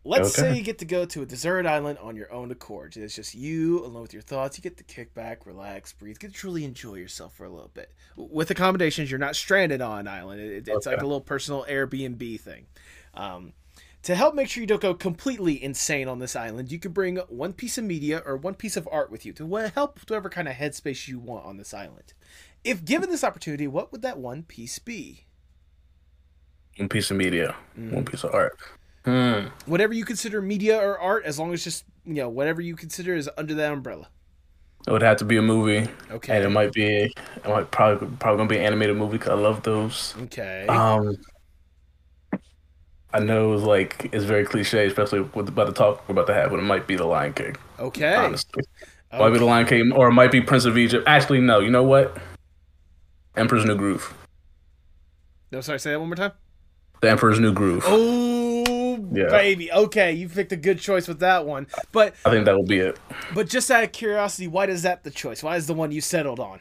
Let's 0.06 0.38
okay. 0.38 0.50
say 0.50 0.58
you 0.58 0.64
get 0.64 0.80
to 0.80 0.86
go 0.86 1.06
to 1.06 1.22
a 1.22 1.26
desert 1.26 1.66
island 1.66 1.98
on 2.00 2.18
your 2.18 2.32
own 2.34 2.52
accord. 2.52 2.98
It's 2.98 3.16
just 3.16 3.34
you 3.34 3.86
alone 3.86 4.02
with 4.02 4.14
your 4.14 4.22
thoughts. 4.22 4.58
You 4.58 4.62
get 4.62 4.76
to 4.78 4.84
kick 4.84 5.14
back, 5.14 5.46
relax, 5.46 5.94
breathe, 5.94 6.20
get 6.20 6.34
to 6.34 6.38
truly 6.38 6.66
enjoy 6.66 6.96
yourself 6.96 7.36
for 7.36 7.46
a 7.46 7.50
little 7.50 7.72
bit. 7.74 7.94
With 8.18 8.52
accommodations, 8.52 9.10
you're 9.10 9.20
not 9.20 9.38
stranded 9.38 9.82
on 9.82 10.00
an 10.00 10.08
island. 10.10 10.42
It, 10.42 10.68
it's 10.68 10.88
okay. 10.88 10.96
like 10.96 11.02
a 11.02 11.06
little 11.06 11.22
personal 11.22 11.66
Airbnb 11.70 12.40
thing. 12.42 12.66
Um, 13.14 13.54
to 14.04 14.16
help 14.16 14.36
make 14.36 14.50
sure 14.50 14.62
you 14.62 14.68
don't 14.68 14.82
go 14.82 14.94
completely 14.94 15.62
insane 15.62 16.08
on 16.08 16.20
this 16.20 16.36
island, 16.36 16.72
you 16.72 16.80
can 16.80 16.92
bring 16.92 17.18
one 17.30 17.54
piece 17.54 17.78
of 17.78 17.86
media 17.86 18.22
or 18.26 18.36
one 18.36 18.54
piece 18.54 18.78
of 18.78 18.88
art 18.92 19.10
with 19.10 19.26
you 19.26 19.34
to 19.34 19.72
help 19.74 20.00
whatever 20.02 20.30
kind 20.30 20.48
of 20.48 20.56
headspace 20.56 21.08
you 21.08 21.20
want 21.20 21.46
on 21.46 21.58
this 21.58 21.74
island. 21.74 22.14
If 22.64 22.84
given 22.84 23.10
this 23.10 23.24
opportunity, 23.24 23.68
what 23.68 23.92
would 23.92 24.02
that 24.02 24.20
one 24.20 24.44
piece 24.44 24.78
be? 24.78 25.26
One 26.78 26.90
piece 26.90 27.12
of 27.12 27.18
media, 27.18 27.56
mm. 27.78 27.94
one 27.94 28.06
piece 28.06 28.24
of 28.24 28.34
art. 28.34 28.58
Hmm. 29.06 29.48
Whatever 29.66 29.94
you 29.94 30.06
consider 30.06 30.42
media 30.42 30.78
or 30.78 30.98
art, 30.98 31.26
as 31.26 31.38
long 31.38 31.54
as 31.54 31.64
just 31.64 31.84
you 32.06 32.16
know 32.16 32.30
whatever 32.30 32.62
you 32.62 32.76
consider 32.76 33.16
is 33.16 33.30
under 33.38 33.54
that 33.56 33.74
umbrella. 33.74 34.08
It 34.88 34.92
would 34.92 35.02
have 35.02 35.18
to 35.18 35.26
be 35.26 35.38
a 35.38 35.42
movie. 35.42 35.90
Okay. 36.12 36.38
And 36.38 36.46
it 36.46 36.50
might 36.50 36.74
be, 36.74 36.88
it 36.88 37.14
might 37.46 37.72
probably 37.72 38.08
probably 38.20 38.38
gonna 38.38 38.50
be 38.50 38.58
an 38.58 38.64
animated 38.64 38.98
movie 38.98 39.18
because 39.18 39.30
I 39.30 39.42
love 39.42 39.64
those. 39.64 40.14
Okay. 40.24 40.66
Um, 40.68 41.18
I 43.14 43.20
know 43.20 43.54
it's 43.54 43.64
like 43.64 44.10
it's 44.12 44.26
very 44.26 44.44
cliche, 44.44 44.88
especially 44.88 45.22
with 45.22 45.48
about 45.48 45.68
the 45.68 45.74
talk 45.74 46.08
we're 46.08 46.14
about 46.14 46.28
to 46.28 46.34
have, 46.34 46.50
but 46.50 46.60
it 46.60 46.64
might 46.64 46.88
be 46.88 46.96
the 46.96 47.06
Lion 47.06 47.34
King. 47.34 47.56
Okay. 47.80 48.16
Honestly. 48.16 48.64
Okay. 49.14 49.24
Might 49.24 49.30
be 49.30 49.38
the 49.38 49.46
Lion 49.46 49.68
King, 49.68 49.92
or 49.92 50.08
it 50.08 50.14
might 50.14 50.32
be 50.32 50.42
Prince 50.42 50.66
of 50.66 50.78
Egypt. 50.78 51.04
Actually, 51.08 51.42
no. 51.42 51.60
You 51.60 51.70
know 51.70 51.84
what? 51.84 52.18
Emperor's 53.38 53.66
New 53.66 53.76
Groove. 53.76 54.14
No, 55.52 55.62
sorry. 55.62 55.80
Say 55.80 55.92
that 55.92 56.00
one 56.00 56.10
more 56.10 56.16
time. 56.16 56.32
The 57.02 57.12
Emperor's 57.12 57.40
New 57.40 57.54
Groove. 57.54 57.84
Oh, 57.86 58.98
yeah. 59.12 59.30
baby. 59.30 59.72
Okay, 59.72 60.14
you 60.14 60.28
picked 60.30 60.52
a 60.52 60.56
good 60.56 60.80
choice 60.80 61.08
with 61.08 61.20
that 61.20 61.46
one. 61.46 61.68
But 61.92 62.16
I 62.26 62.32
think 62.32 62.46
that 62.46 62.56
will 62.56 62.66
be 62.66 62.80
it. 62.80 62.98
But 63.36 63.48
just 63.48 63.70
out 63.70 63.84
of 63.84 63.92
curiosity, 63.92 64.48
why 64.48 64.66
is 64.66 64.82
that 64.82 65.04
the 65.04 65.12
choice? 65.12 65.44
Why 65.44 65.58
is 65.58 65.68
the 65.68 65.74
one 65.76 65.92
you 65.92 66.02
settled 66.02 66.40
on? 66.40 66.60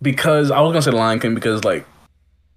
Because 0.00 0.50
I 0.50 0.60
was 0.60 0.72
gonna 0.72 0.82
say 0.82 0.90
the 0.92 0.96
Lion 0.96 1.18
King 1.18 1.34
because 1.34 1.64
like 1.64 1.86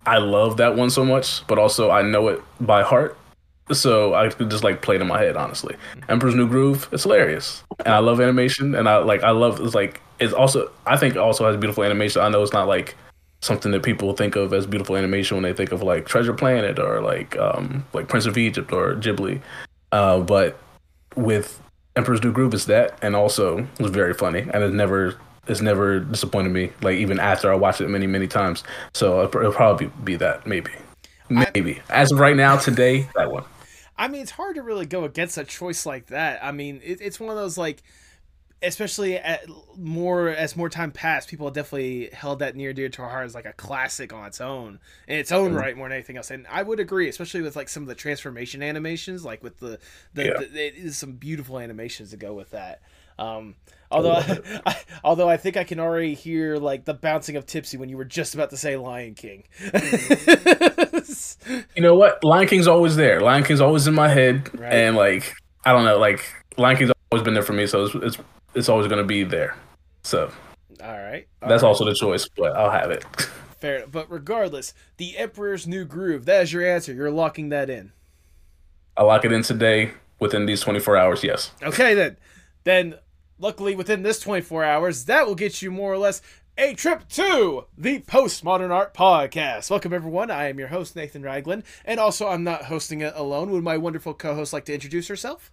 I 0.07 0.19
love 0.19 0.57
that 0.57 0.75
one 0.75 0.89
so 0.89 1.03
much, 1.03 1.45
but 1.47 1.59
also 1.59 1.91
I 1.91 2.01
know 2.01 2.29
it 2.29 2.41
by 2.61 2.81
heart. 2.81 3.17
So 3.73 4.13
I 4.13 4.29
just 4.29 4.63
like 4.63 4.81
play 4.81 4.95
it 4.95 5.01
in 5.01 5.07
my 5.07 5.21
head, 5.21 5.35
honestly. 5.35 5.75
Emperor's 6.07 6.33
New 6.33 6.47
Groove, 6.47 6.87
it's 6.93 7.03
hilarious. 7.03 7.63
And 7.79 7.93
I 7.93 7.99
love 7.99 8.21
animation 8.21 8.73
and 8.73 8.87
I 8.87 8.97
like 8.99 9.23
I 9.23 9.31
love 9.31 9.59
it's 9.59 9.75
like 9.75 10.01
it's 10.19 10.33
also 10.33 10.71
I 10.85 10.95
think 10.95 11.17
also 11.17 11.45
has 11.45 11.57
beautiful 11.57 11.83
animation. 11.83 12.21
I 12.21 12.29
know 12.29 12.41
it's 12.41 12.53
not 12.53 12.69
like 12.69 12.95
something 13.41 13.71
that 13.73 13.83
people 13.83 14.13
think 14.13 14.37
of 14.37 14.53
as 14.53 14.65
beautiful 14.65 14.95
animation 14.95 15.35
when 15.35 15.43
they 15.43 15.53
think 15.53 15.73
of 15.73 15.83
like 15.83 16.05
Treasure 16.05 16.33
Planet 16.33 16.79
or 16.79 17.01
like 17.01 17.37
um 17.37 17.85
like 17.91 18.07
Prince 18.07 18.25
of 18.25 18.37
Egypt 18.37 18.71
or 18.71 18.95
Ghibli. 18.95 19.41
Uh, 19.91 20.21
but 20.21 20.57
with 21.17 21.61
Emperor's 21.97 22.23
New 22.23 22.31
Groove, 22.31 22.53
it's 22.53 22.65
that, 22.65 22.97
and 23.01 23.15
also 23.15 23.57
it 23.57 23.79
was 23.79 23.91
very 23.91 24.13
funny, 24.13 24.41
and 24.53 24.63
it 24.63 24.71
never 24.71 25.15
it's 25.47 25.61
never 25.61 25.99
disappointed 25.99 26.49
me. 26.49 26.71
Like 26.81 26.97
even 26.97 27.19
after 27.19 27.51
I 27.51 27.55
watched 27.55 27.81
it 27.81 27.87
many 27.89 28.07
many 28.07 28.27
times, 28.27 28.63
so 28.93 29.23
it'll 29.23 29.51
probably 29.51 29.87
be 30.03 30.15
that 30.17 30.45
maybe, 30.45 30.71
maybe 31.29 31.81
I, 31.89 32.01
as 32.01 32.11
of 32.11 32.19
right 32.19 32.35
now 32.35 32.57
today 32.57 33.07
that 33.15 33.31
one. 33.31 33.43
I 33.97 34.07
mean, 34.07 34.21
it's 34.21 34.31
hard 34.31 34.55
to 34.55 34.61
really 34.61 34.85
go 34.85 35.05
against 35.05 35.37
a 35.37 35.43
choice 35.43 35.85
like 35.85 36.07
that. 36.07 36.43
I 36.43 36.51
mean, 36.51 36.81
it, 36.83 37.01
it's 37.01 37.19
one 37.19 37.31
of 37.31 37.35
those 37.35 37.57
like, 37.57 37.81
especially 38.61 39.17
at 39.17 39.45
more 39.75 40.29
as 40.29 40.55
more 40.55 40.69
time 40.69 40.91
passed, 40.91 41.29
people 41.29 41.49
definitely 41.49 42.09
held 42.11 42.39
that 42.39 42.55
near 42.55 42.73
dear 42.73 42.89
to 42.89 43.01
our 43.01 43.09
heart 43.09 43.25
as 43.25 43.35
like 43.35 43.45
a 43.45 43.53
classic 43.53 44.13
on 44.13 44.25
its 44.25 44.41
own 44.41 44.79
in 45.07 45.17
its 45.17 45.31
own 45.31 45.49
mm-hmm. 45.49 45.57
right 45.57 45.77
more 45.77 45.87
than 45.87 45.95
anything 45.95 46.17
else. 46.17 46.31
And 46.31 46.45
I 46.47 46.63
would 46.63 46.79
agree, 46.79 47.09
especially 47.09 47.41
with 47.41 47.55
like 47.55 47.69
some 47.69 47.83
of 47.83 47.89
the 47.89 47.95
transformation 47.95 48.61
animations, 48.61 49.25
like 49.25 49.43
with 49.43 49.59
the 49.59 49.79
the, 50.13 50.25
yeah. 50.25 50.37
the 50.37 50.67
it 50.67 50.75
is 50.75 50.97
some 50.97 51.13
beautiful 51.13 51.59
animations 51.59 52.11
to 52.11 52.17
go 52.17 52.33
with 52.33 52.51
that. 52.51 52.81
Um, 53.19 53.55
although, 53.91 54.13
I, 54.13 54.61
I, 54.65 54.77
although 55.03 55.29
I 55.29 55.37
think 55.37 55.57
I 55.57 55.63
can 55.63 55.79
already 55.79 56.13
hear 56.13 56.57
like 56.57 56.85
the 56.85 56.93
bouncing 56.93 57.35
of 57.35 57.45
Tipsy 57.45 57.77
when 57.77 57.89
you 57.89 57.97
were 57.97 58.05
just 58.05 58.33
about 58.33 58.49
to 58.51 58.57
say 58.57 58.75
Lion 58.77 59.13
King. 59.13 59.43
you 61.75 61.81
know 61.81 61.95
what? 61.95 62.23
Lion 62.23 62.47
King's 62.47 62.67
always 62.67 62.95
there. 62.95 63.21
Lion 63.21 63.43
King's 63.43 63.61
always 63.61 63.87
in 63.87 63.93
my 63.93 64.09
head, 64.09 64.49
right. 64.59 64.73
and 64.73 64.95
like 64.95 65.35
I 65.65 65.71
don't 65.71 65.85
know, 65.85 65.97
like 65.97 66.23
Lion 66.57 66.77
King's 66.77 66.91
always 67.11 67.23
been 67.23 67.33
there 67.33 67.43
for 67.43 67.53
me, 67.53 67.67
so 67.67 67.85
it's 67.85 67.95
it's, 67.95 68.17
it's 68.55 68.69
always 68.69 68.87
gonna 68.87 69.03
be 69.03 69.23
there. 69.23 69.55
So, 70.03 70.31
all 70.81 70.97
right, 70.97 71.27
all 71.41 71.49
that's 71.49 71.63
right. 71.63 71.69
also 71.69 71.85
the 71.85 71.93
choice, 71.93 72.27
but 72.27 72.55
I'll 72.55 72.71
have 72.71 72.91
it. 72.91 73.03
Fair, 73.57 73.87
but 73.87 74.09
regardless, 74.11 74.73
the 74.97 75.17
Emperor's 75.17 75.65
New 75.65 75.83
Groove. 75.83 76.25
That 76.25 76.43
is 76.43 76.53
your 76.53 76.63
answer. 76.63 76.93
You're 76.93 77.09
locking 77.09 77.49
that 77.49 77.71
in. 77.71 77.91
I 78.95 79.03
lock 79.03 79.25
it 79.25 79.31
in 79.31 79.41
today 79.41 79.91
within 80.19 80.45
these 80.45 80.61
24 80.61 80.95
hours. 80.95 81.23
Yes. 81.23 81.51
Okay 81.63 81.95
then. 81.95 82.17
Then 82.63 82.95
Luckily, 83.39 83.75
within 83.75 84.01
this 84.01 84.19
24 84.19 84.63
hours, 84.63 85.05
that 85.05 85.27
will 85.27 85.35
get 85.35 85.61
you 85.61 85.69
more 85.69 85.93
or 85.93 85.99
less 85.99 86.23
a 86.57 86.73
trip 86.73 87.07
to 87.09 87.65
the 87.77 87.99
Postmodern 87.99 88.71
Art 88.71 88.95
Podcast. 88.95 89.69
Welcome, 89.69 89.93
everyone. 89.93 90.31
I 90.31 90.49
am 90.49 90.57
your 90.57 90.69
host, 90.69 90.95
Nathan 90.95 91.21
Ragland, 91.21 91.61
and 91.85 91.99
also 91.99 92.27
I'm 92.27 92.43
not 92.43 92.65
hosting 92.65 93.01
it 93.01 93.13
alone. 93.15 93.51
Would 93.51 93.63
my 93.63 93.77
wonderful 93.77 94.15
co 94.15 94.33
host 94.33 94.53
like 94.53 94.65
to 94.65 94.73
introduce 94.73 95.07
herself? 95.07 95.51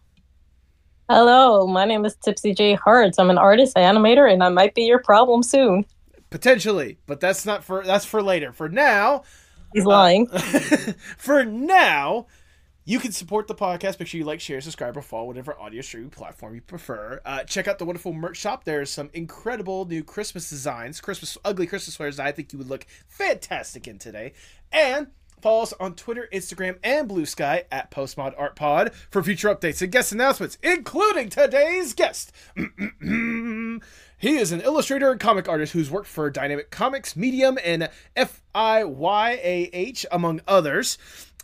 Hello, 1.11 1.67
my 1.67 1.85
name 1.85 2.07
is 2.07 2.17
Tipsy 2.17 2.55
J 2.55 2.73
Hearts. 2.73 3.19
I'm 3.19 3.29
an 3.29 3.37
artist, 3.37 3.77
animator, 3.77 4.33
and 4.33 4.43
I 4.43 4.49
might 4.49 4.75
be 4.75 4.85
your 4.85 5.03
problem 5.03 5.43
soon. 5.43 5.85
Potentially, 6.31 6.97
but 7.05 7.21
that's 7.21 7.45
not 7.45 7.65
for 7.65 7.85
that's 7.85 8.07
for 8.07 8.23
later. 8.23 8.51
For 8.55 8.71
now, 8.71 9.25
he's 9.75 9.85
lying. 9.85 10.27
Uh, 10.33 10.39
for 11.19 11.45
now, 11.45 12.29
you 12.85 12.99
can 12.99 13.13
support 13.13 13.47
the 13.47 13.55
podcast. 13.55 13.99
Make 13.99 14.09
sure 14.09 14.19
you 14.19 14.25
like, 14.25 14.41
share, 14.41 14.61
subscribe, 14.61 14.97
or 14.97 15.03
follow 15.03 15.25
whatever 15.25 15.59
audio 15.59 15.81
streaming 15.81 16.11
platform 16.11 16.55
you 16.55 16.61
prefer. 16.61 17.21
Uh, 17.25 17.45
check 17.45 17.67
out 17.67 17.79
the 17.79 17.85
wonderful 17.85 18.13
merch 18.13 18.37
shop. 18.37 18.65
There's 18.65 18.91
some 18.91 19.11
incredible 19.15 19.87
new 19.87 20.05
Christmas 20.05 20.51
designs, 20.51 21.01
Christmas 21.01 21.39
ugly 21.45 21.67
Christmas 21.67 21.95
sweaters 21.95 22.19
I 22.19 22.33
think 22.33 22.53
you 22.53 22.59
would 22.59 22.69
look 22.69 22.87
fantastic 23.09 23.89
in 23.89 23.99
today. 23.99 24.35
And 24.71 25.09
follow 25.41 25.63
us 25.63 25.73
on 25.81 25.95
Twitter, 25.95 26.29
Instagram, 26.33 26.79
and 26.83 27.09
Bluesky 27.09 27.65
at 27.71 27.91
Postmod 27.91 28.35
Art 28.37 28.57
Pod 28.57 28.93
for 29.11 29.23
future 29.23 29.55
updates 29.55 29.81
and 29.81 29.91
guest 29.91 30.13
announcements, 30.13 30.59
including 30.63 31.31
today's 31.31 31.95
guest. 31.95 32.33
he 34.19 34.37
is 34.37 34.53
an 34.53 34.61
illustrator 34.61 35.11
and 35.11 35.21
comic 35.21 35.49
artist 35.49 35.73
who's 35.73 35.91
worked 35.91 36.09
for 36.09 36.31
Dynamic 36.31 36.71
Comics, 36.71 37.17
Medium, 37.17 37.59
and 37.65 37.89
FIYAH, 38.17 40.07
among 40.11 40.41
others 40.47 40.99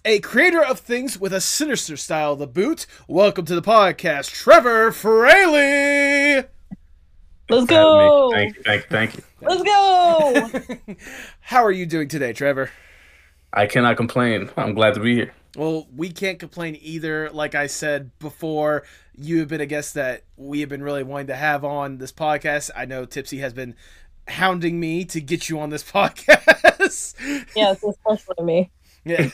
a 0.04 0.18
creator 0.20 0.62
of 0.62 0.80
things 0.80 1.18
with 1.18 1.32
a 1.32 1.40
sinister 1.40 1.96
style 1.96 2.36
the 2.36 2.46
boot. 2.46 2.86
Welcome 3.06 3.44
to 3.46 3.54
the 3.54 3.62
podcast, 3.62 4.30
Trevor 4.32 4.92
Fraley. 4.92 6.46
Let's 7.50 7.66
go. 7.66 8.30
Thank 8.32 8.56
you, 8.56 8.62
thank 8.62 8.82
you, 8.82 8.88
thank 8.88 9.16
you. 9.16 9.22
Let's 9.42 9.62
go. 9.62 10.96
How 11.40 11.64
are 11.64 11.72
you 11.72 11.84
doing 11.84 12.08
today, 12.08 12.32
Trevor? 12.32 12.70
I 13.52 13.66
cannot 13.66 13.96
complain. 13.96 14.50
I'm 14.56 14.74
glad 14.74 14.94
to 14.94 15.00
be 15.00 15.14
here. 15.14 15.34
Well, 15.56 15.88
we 15.94 16.10
can't 16.10 16.38
complain 16.38 16.78
either. 16.80 17.28
Like 17.30 17.54
I 17.54 17.66
said 17.66 18.16
before, 18.20 18.84
you 19.16 19.40
have 19.40 19.48
been 19.48 19.60
a 19.60 19.66
guest 19.66 19.94
that 19.94 20.22
we 20.36 20.60
have 20.60 20.68
been 20.68 20.82
really 20.82 21.02
wanting 21.02 21.26
to 21.26 21.36
have 21.36 21.64
on 21.64 21.98
this 21.98 22.12
podcast. 22.12 22.70
I 22.76 22.84
know 22.84 23.04
Tipsy 23.04 23.38
has 23.38 23.52
been 23.52 23.74
hounding 24.28 24.78
me 24.78 25.04
to 25.06 25.20
get 25.20 25.48
you 25.48 25.58
on 25.58 25.70
this 25.70 25.82
podcast. 25.92 27.14
yes, 27.56 27.82
especially 27.82 28.44
me. 28.44 28.70
Yeah. 29.04 29.28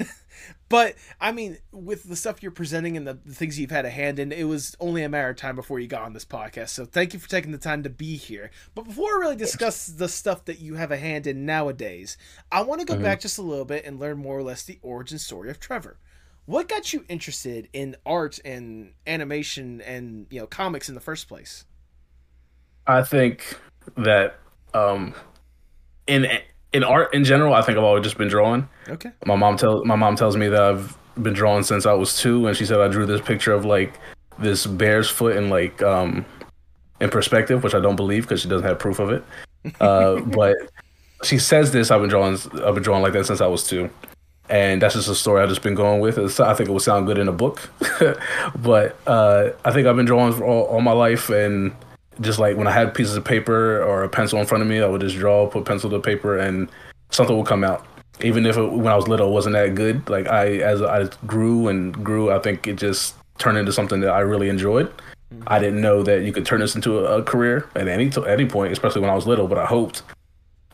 But 0.68 0.96
I 1.20 1.30
mean, 1.30 1.58
with 1.70 2.08
the 2.08 2.16
stuff 2.16 2.42
you're 2.42 2.50
presenting 2.50 2.96
and 2.96 3.06
the, 3.06 3.14
the, 3.24 3.34
things 3.34 3.58
you've 3.58 3.70
had 3.70 3.84
a 3.84 3.90
hand 3.90 4.18
in, 4.18 4.32
it 4.32 4.44
was 4.44 4.76
only 4.80 5.04
a 5.04 5.08
matter 5.08 5.28
of 5.28 5.36
time 5.36 5.54
before 5.54 5.78
you 5.78 5.86
got 5.86 6.02
on 6.02 6.12
this 6.12 6.24
podcast. 6.24 6.70
So 6.70 6.84
thank 6.84 7.14
you 7.14 7.20
for 7.20 7.28
taking 7.28 7.52
the 7.52 7.58
time 7.58 7.84
to 7.84 7.90
be 7.90 8.16
here. 8.16 8.50
But 8.74 8.86
before 8.86 9.16
we 9.16 9.24
really 9.24 9.36
discuss 9.36 9.86
the 9.86 10.08
stuff 10.08 10.44
that 10.46 10.58
you 10.58 10.74
have 10.74 10.90
a 10.90 10.96
hand 10.96 11.26
in 11.26 11.46
nowadays, 11.46 12.16
I 12.50 12.62
want 12.62 12.80
to 12.80 12.86
go 12.86 12.94
mm-hmm. 12.94 13.04
back 13.04 13.20
just 13.20 13.38
a 13.38 13.42
little 13.42 13.64
bit 13.64 13.84
and 13.84 14.00
learn 14.00 14.18
more 14.18 14.36
or 14.36 14.42
less 14.42 14.64
the 14.64 14.78
origin 14.82 15.18
story 15.18 15.50
of 15.50 15.60
Trevor. 15.60 15.98
What 16.46 16.68
got 16.68 16.92
you 16.92 17.04
interested 17.08 17.68
in 17.72 17.96
art 18.04 18.38
and 18.44 18.92
animation 19.06 19.80
and 19.80 20.26
you 20.30 20.40
know 20.40 20.46
comics 20.46 20.88
in 20.88 20.94
the 20.94 21.00
first 21.00 21.28
place? 21.28 21.64
I 22.86 23.02
think 23.02 23.58
that 23.96 24.38
um, 24.72 25.14
in 26.06 26.26
in 26.76 26.84
art 26.84 27.14
in 27.14 27.24
general, 27.24 27.54
I 27.54 27.62
think 27.62 27.78
I've 27.78 27.84
always 27.84 28.04
just 28.04 28.18
been 28.18 28.28
drawing. 28.28 28.68
Okay. 28.86 29.10
My 29.24 29.34
mom 29.34 29.56
tells 29.56 29.84
my 29.86 29.96
mom 29.96 30.14
tells 30.14 30.36
me 30.36 30.48
that 30.48 30.62
I've 30.62 30.96
been 31.22 31.32
drawing 31.32 31.62
since 31.62 31.86
I 31.86 31.94
was 31.94 32.18
two, 32.20 32.46
and 32.46 32.54
she 32.54 32.66
said 32.66 32.80
I 32.80 32.88
drew 32.88 33.06
this 33.06 33.22
picture 33.22 33.54
of 33.54 33.64
like 33.64 33.98
this 34.38 34.66
bear's 34.66 35.08
foot 35.08 35.36
in 35.36 35.48
like 35.48 35.80
um 35.82 36.26
in 37.00 37.08
perspective, 37.08 37.64
which 37.64 37.74
I 37.74 37.80
don't 37.80 37.96
believe 37.96 38.24
because 38.24 38.42
she 38.42 38.48
doesn't 38.48 38.66
have 38.66 38.78
proof 38.78 38.98
of 38.98 39.10
it. 39.10 39.24
Uh, 39.80 40.20
but 40.36 40.54
she 41.22 41.38
says 41.38 41.72
this. 41.72 41.90
I've 41.90 42.02
been 42.02 42.10
drawing. 42.10 42.38
I've 42.62 42.74
been 42.74 42.82
drawing 42.82 43.02
like 43.02 43.14
that 43.14 43.24
since 43.24 43.40
I 43.40 43.46
was 43.46 43.66
two, 43.66 43.88
and 44.50 44.82
that's 44.82 44.94
just 44.94 45.08
a 45.08 45.14
story 45.14 45.42
I've 45.42 45.48
just 45.48 45.62
been 45.62 45.74
going 45.74 46.00
with. 46.00 46.18
It's, 46.18 46.38
I 46.38 46.52
think 46.52 46.68
it 46.68 46.72
would 46.72 46.82
sound 46.82 47.06
good 47.06 47.16
in 47.16 47.26
a 47.26 47.32
book, 47.32 47.70
but 48.56 48.98
uh, 49.06 49.48
I 49.64 49.72
think 49.72 49.86
I've 49.86 49.96
been 49.96 50.04
drawing 50.04 50.42
all, 50.42 50.64
all 50.64 50.82
my 50.82 50.92
life, 50.92 51.30
and 51.30 51.74
just 52.20 52.38
like 52.38 52.56
when 52.56 52.66
I 52.66 52.72
had 52.72 52.94
pieces 52.94 53.16
of 53.16 53.24
paper 53.24 53.82
or 53.82 54.04
a 54.04 54.08
pencil 54.08 54.38
in 54.38 54.46
front 54.46 54.62
of 54.62 54.68
me, 54.68 54.80
I 54.80 54.86
would 54.86 55.00
just 55.00 55.16
draw, 55.16 55.46
put 55.48 55.64
pencil 55.64 55.90
to 55.90 56.00
paper, 56.00 56.38
and 56.38 56.68
something 57.10 57.36
would 57.36 57.46
come 57.46 57.64
out. 57.64 57.86
Even 58.22 58.46
if 58.46 58.56
it, 58.56 58.72
when 58.72 58.92
I 58.92 58.96
was 58.96 59.08
little, 59.08 59.28
it 59.28 59.32
wasn't 59.32 59.54
that 59.54 59.74
good. 59.74 60.08
Like 60.08 60.26
I, 60.28 60.58
as 60.58 60.82
I 60.82 61.08
grew 61.26 61.68
and 61.68 61.92
grew, 62.04 62.30
I 62.30 62.38
think 62.38 62.66
it 62.66 62.76
just 62.76 63.14
turned 63.38 63.58
into 63.58 63.72
something 63.72 64.00
that 64.00 64.10
I 64.10 64.20
really 64.20 64.48
enjoyed. 64.48 64.88
Mm-hmm. 65.32 65.42
I 65.46 65.58
didn't 65.58 65.80
know 65.80 66.02
that 66.02 66.22
you 66.22 66.32
could 66.32 66.46
turn 66.46 66.60
this 66.60 66.74
into 66.74 67.00
a, 67.00 67.18
a 67.18 67.22
career 67.22 67.68
at 67.74 67.88
any 67.88 68.10
t- 68.10 68.24
any 68.26 68.46
point, 68.46 68.72
especially 68.72 69.00
when 69.00 69.10
I 69.10 69.14
was 69.14 69.26
little. 69.26 69.48
But 69.48 69.58
I 69.58 69.66
hoped. 69.66 70.02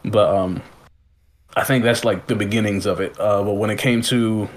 But 0.05 0.35
um, 0.35 0.63
I 1.57 1.65
think 1.65 1.85
that's 1.85 2.05
like 2.05 2.27
the 2.27 2.35
beginnings 2.35 2.87
of 2.87 3.01
it. 3.01 3.19
Uh, 3.19 3.43
but 3.43 3.55
when 3.55 3.71
it 3.71 3.79
came 3.79 4.03
to 4.03 4.49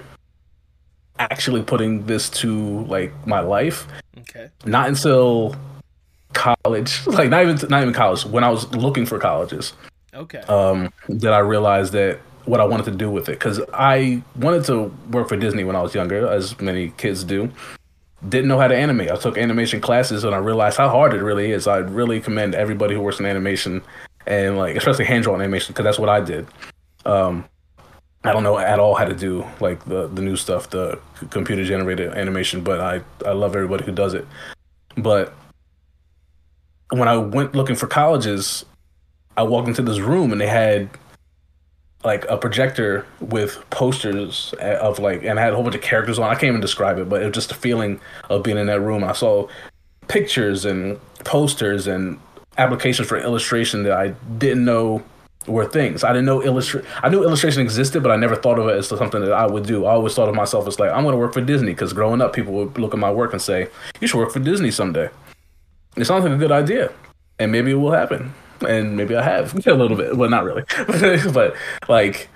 actually 1.18 1.62
putting 1.62 2.06
this 2.06 2.28
to 2.28 2.84
like 2.84 3.26
my 3.26 3.40
life, 3.40 3.88
okay, 4.18 4.50
not 4.64 4.88
until 4.88 5.56
college, 6.36 7.04
like 7.06 7.30
not 7.30 7.42
even 7.42 7.68
not 7.68 7.82
even 7.82 7.92
college, 7.92 8.24
when 8.24 8.44
I 8.44 8.50
was 8.50 8.72
looking 8.74 9.06
for 9.06 9.18
colleges. 9.18 9.72
Okay. 10.14 10.38
Um, 10.40 10.92
that 11.08 11.32
I 11.32 11.38
realized 11.40 11.92
that 11.92 12.20
what 12.44 12.60
I 12.60 12.64
wanted 12.64 12.84
to 12.84 12.92
do 12.92 13.10
with 13.10 13.28
it 13.28 13.32
because 13.32 13.60
I 13.74 14.22
wanted 14.36 14.64
to 14.66 14.84
work 15.10 15.28
for 15.28 15.36
Disney 15.36 15.64
when 15.64 15.76
I 15.76 15.82
was 15.82 15.94
younger, 15.94 16.26
as 16.28 16.58
many 16.60 16.90
kids 16.96 17.24
do. 17.24 17.50
Didn't 18.26 18.48
know 18.48 18.58
how 18.58 18.68
to 18.68 18.76
animate. 18.76 19.10
I 19.10 19.16
took 19.16 19.36
animation 19.36 19.80
classes 19.80 20.24
and 20.24 20.34
I 20.34 20.38
realized 20.38 20.78
how 20.78 20.88
hard 20.88 21.12
it 21.12 21.22
really 21.22 21.50
is. 21.50 21.66
I 21.66 21.78
really 21.78 22.20
commend 22.20 22.54
everybody 22.54 22.94
who 22.94 23.00
works 23.00 23.20
in 23.20 23.26
animation 23.26 23.82
and 24.26 24.56
like 24.56 24.76
especially 24.76 25.04
hand 25.04 25.24
drawn 25.24 25.40
animation 25.40 25.72
because 25.72 25.84
that's 25.84 25.98
what 25.98 26.08
I 26.08 26.20
did. 26.20 26.46
Um, 27.04 27.44
I 28.24 28.32
don't 28.32 28.42
know 28.42 28.58
at 28.58 28.80
all 28.80 28.94
how 28.94 29.04
to 29.04 29.14
do 29.14 29.44
like 29.60 29.84
the 29.84 30.08
the 30.08 30.22
new 30.22 30.36
stuff, 30.36 30.70
the 30.70 30.98
computer 31.30 31.64
generated 31.64 32.12
animation, 32.14 32.62
but 32.62 32.80
I 32.80 33.00
I 33.28 33.32
love 33.32 33.54
everybody 33.54 33.84
who 33.84 33.92
does 33.92 34.14
it. 34.14 34.26
But 34.96 35.34
when 36.90 37.08
I 37.08 37.16
went 37.16 37.54
looking 37.54 37.76
for 37.76 37.86
colleges, 37.86 38.64
I 39.36 39.42
walked 39.42 39.68
into 39.68 39.82
this 39.82 39.98
room 39.98 40.32
and 40.32 40.40
they 40.40 40.46
had 40.46 40.88
like 42.04 42.24
a 42.30 42.36
projector 42.36 43.04
with 43.20 43.68
posters 43.70 44.54
of 44.60 44.98
like, 44.98 45.24
and 45.24 45.38
I 45.38 45.42
had 45.42 45.52
a 45.52 45.56
whole 45.56 45.64
bunch 45.64 45.74
of 45.74 45.82
characters 45.82 46.18
on. 46.18 46.30
I 46.30 46.34
can't 46.34 46.44
even 46.44 46.60
describe 46.60 46.98
it, 46.98 47.08
but 47.08 47.22
it 47.22 47.26
was 47.26 47.34
just 47.34 47.50
a 47.50 47.54
feeling 47.54 48.00
of 48.30 48.42
being 48.42 48.58
in 48.58 48.66
that 48.68 48.80
room. 48.80 49.02
I 49.02 49.12
saw 49.12 49.48
pictures 50.08 50.64
and 50.64 51.00
posters 51.24 51.86
and 51.86 52.20
applications 52.58 53.08
for 53.08 53.18
illustration 53.18 53.82
that 53.82 53.92
I 53.92 54.08
didn't 54.38 54.64
know 54.64 55.02
were 55.46 55.66
things. 55.66 56.04
I 56.04 56.08
didn't 56.12 56.26
know 56.26 56.42
illustration. 56.42 56.88
I 57.02 57.08
knew 57.08 57.22
illustration 57.22 57.62
existed, 57.62 58.02
but 58.02 58.12
I 58.12 58.16
never 58.16 58.36
thought 58.36 58.58
of 58.58 58.68
it 58.68 58.76
as 58.76 58.88
something 58.88 59.20
that 59.20 59.32
I 59.32 59.46
would 59.46 59.66
do. 59.66 59.84
I 59.84 59.92
always 59.92 60.14
thought 60.14 60.28
of 60.28 60.34
myself 60.34 60.66
as 60.66 60.78
like, 60.78 60.90
I'm 60.90 61.02
going 61.02 61.12
to 61.12 61.18
work 61.18 61.32
for 61.32 61.40
Disney 61.40 61.72
because 61.72 61.92
growing 61.92 62.20
up, 62.20 62.32
people 62.32 62.52
would 62.54 62.78
look 62.78 62.94
at 62.94 63.00
my 63.00 63.10
work 63.10 63.32
and 63.32 63.42
say, 63.42 63.68
"You 64.00 64.08
should 64.08 64.18
work 64.18 64.32
for 64.32 64.40
Disney 64.40 64.70
someday." 64.70 65.08
It 65.96 66.04
sounds 66.04 66.24
like 66.24 66.32
a 66.32 66.36
good 66.36 66.52
idea, 66.52 66.92
and 67.38 67.50
maybe 67.50 67.70
it 67.70 67.74
will 67.74 67.92
happen, 67.92 68.34
and 68.66 68.96
maybe 68.96 69.16
I 69.16 69.22
have 69.22 69.54
a 69.66 69.74
little 69.74 69.96
bit. 69.96 70.16
Well, 70.16 70.30
not 70.30 70.44
really, 70.44 70.64
but 71.32 71.56
like 71.88 72.28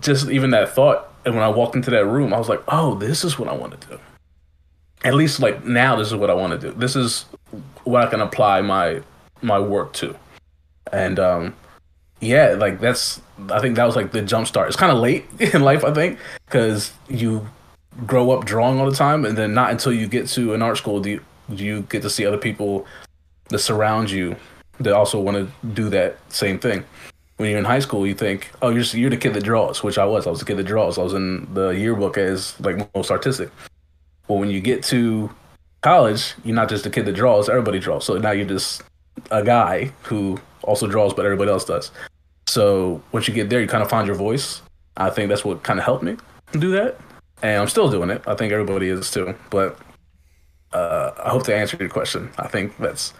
just 0.00 0.30
even 0.30 0.50
that 0.50 0.70
thought. 0.70 1.06
And 1.24 1.34
when 1.34 1.44
I 1.44 1.48
walked 1.48 1.76
into 1.76 1.90
that 1.90 2.06
room, 2.06 2.32
I 2.32 2.38
was 2.38 2.48
like, 2.48 2.62
"Oh, 2.68 2.94
this 2.94 3.24
is 3.24 3.38
what 3.38 3.48
I 3.48 3.52
want 3.52 3.78
to 3.78 3.88
do." 3.88 4.00
At 5.04 5.14
least, 5.14 5.40
like 5.40 5.64
now, 5.64 5.96
this 5.96 6.08
is 6.08 6.14
what 6.14 6.30
I 6.30 6.34
want 6.34 6.58
to 6.58 6.70
do. 6.70 6.74
This 6.78 6.96
is 6.96 7.24
what 7.84 8.02
I 8.02 8.10
can 8.10 8.20
apply 8.20 8.62
my 8.62 9.02
my 9.42 9.58
work 9.58 9.92
to, 9.94 10.16
and 10.92 11.18
um, 11.18 11.54
yeah, 12.20 12.54
like 12.58 12.80
that's. 12.80 13.20
I 13.50 13.60
think 13.60 13.76
that 13.76 13.84
was 13.84 13.96
like 13.96 14.12
the 14.12 14.22
jump 14.22 14.46
start. 14.46 14.68
It's 14.68 14.76
kind 14.76 14.92
of 14.92 14.98
late 14.98 15.26
in 15.54 15.62
life, 15.62 15.84
I 15.84 15.92
think, 15.92 16.18
because 16.46 16.92
you 17.08 17.48
grow 18.06 18.30
up 18.30 18.44
drawing 18.46 18.78
all 18.80 18.88
the 18.88 18.96
time, 18.96 19.26
and 19.26 19.36
then 19.36 19.52
not 19.52 19.70
until 19.70 19.92
you 19.92 20.06
get 20.06 20.28
to 20.28 20.54
an 20.54 20.62
art 20.62 20.78
school 20.78 21.00
do 21.00 21.10
you 21.10 21.20
you 21.50 21.82
get 21.82 22.02
to 22.02 22.10
see 22.10 22.26
other 22.26 22.38
people 22.38 22.86
that 23.48 23.58
surround 23.58 24.10
you 24.10 24.36
that 24.78 24.92
also 24.92 25.20
want 25.20 25.36
to 25.36 25.66
do 25.68 25.88
that 25.90 26.18
same 26.32 26.58
thing. 26.58 26.84
When 27.36 27.50
you're 27.50 27.58
in 27.58 27.64
high 27.64 27.80
school, 27.80 28.06
you 28.06 28.14
think, 28.14 28.50
oh, 28.60 28.68
you're 28.68 28.82
you're 28.82 29.10
the 29.10 29.16
kid 29.16 29.34
that 29.34 29.44
draws, 29.44 29.82
which 29.82 29.98
I 29.98 30.04
was. 30.04 30.26
I 30.26 30.30
was 30.30 30.40
the 30.40 30.44
kid 30.44 30.56
that 30.58 30.64
draws. 30.64 30.98
I 30.98 31.02
was 31.02 31.14
in 31.14 31.52
the 31.54 31.70
yearbook 31.70 32.18
as 32.18 32.58
like 32.60 32.94
most 32.94 33.10
artistic. 33.10 33.50
But 34.28 34.34
when 34.34 34.50
you 34.50 34.60
get 34.60 34.82
to 34.84 35.30
college, 35.80 36.34
you're 36.44 36.54
not 36.54 36.68
just 36.68 36.84
the 36.84 36.90
kid 36.90 37.06
that 37.06 37.14
draws. 37.14 37.48
Everybody 37.48 37.78
draws. 37.78 38.04
So 38.04 38.18
now 38.18 38.30
you're 38.32 38.46
just 38.46 38.82
a 39.30 39.42
guy 39.42 39.92
who 40.02 40.38
also 40.62 40.86
draws, 40.86 41.14
but 41.14 41.24
everybody 41.24 41.50
else 41.50 41.64
does. 41.64 41.90
So 42.46 43.02
once 43.12 43.26
you 43.26 43.34
get 43.34 43.48
there, 43.48 43.60
you 43.60 43.66
kind 43.66 43.82
of 43.82 43.88
find 43.88 44.06
your 44.06 44.16
voice. 44.16 44.62
I 44.96 45.10
think 45.10 45.28
that's 45.28 45.44
what 45.44 45.62
kind 45.62 45.78
of 45.78 45.84
helped 45.84 46.02
me 46.02 46.16
do 46.52 46.72
that, 46.72 46.98
and 47.42 47.62
I'm 47.62 47.68
still 47.68 47.88
doing 47.88 48.10
it. 48.10 48.22
I 48.26 48.34
think 48.34 48.52
everybody 48.52 48.88
is 48.88 49.10
too. 49.10 49.34
But 49.50 49.78
uh, 50.72 51.09
I 51.24 51.30
hope 51.30 51.44
to 51.44 51.54
answer 51.54 51.76
your 51.78 51.88
question. 51.88 52.30
I 52.38 52.48
think 52.48 52.76
that's 52.78 53.12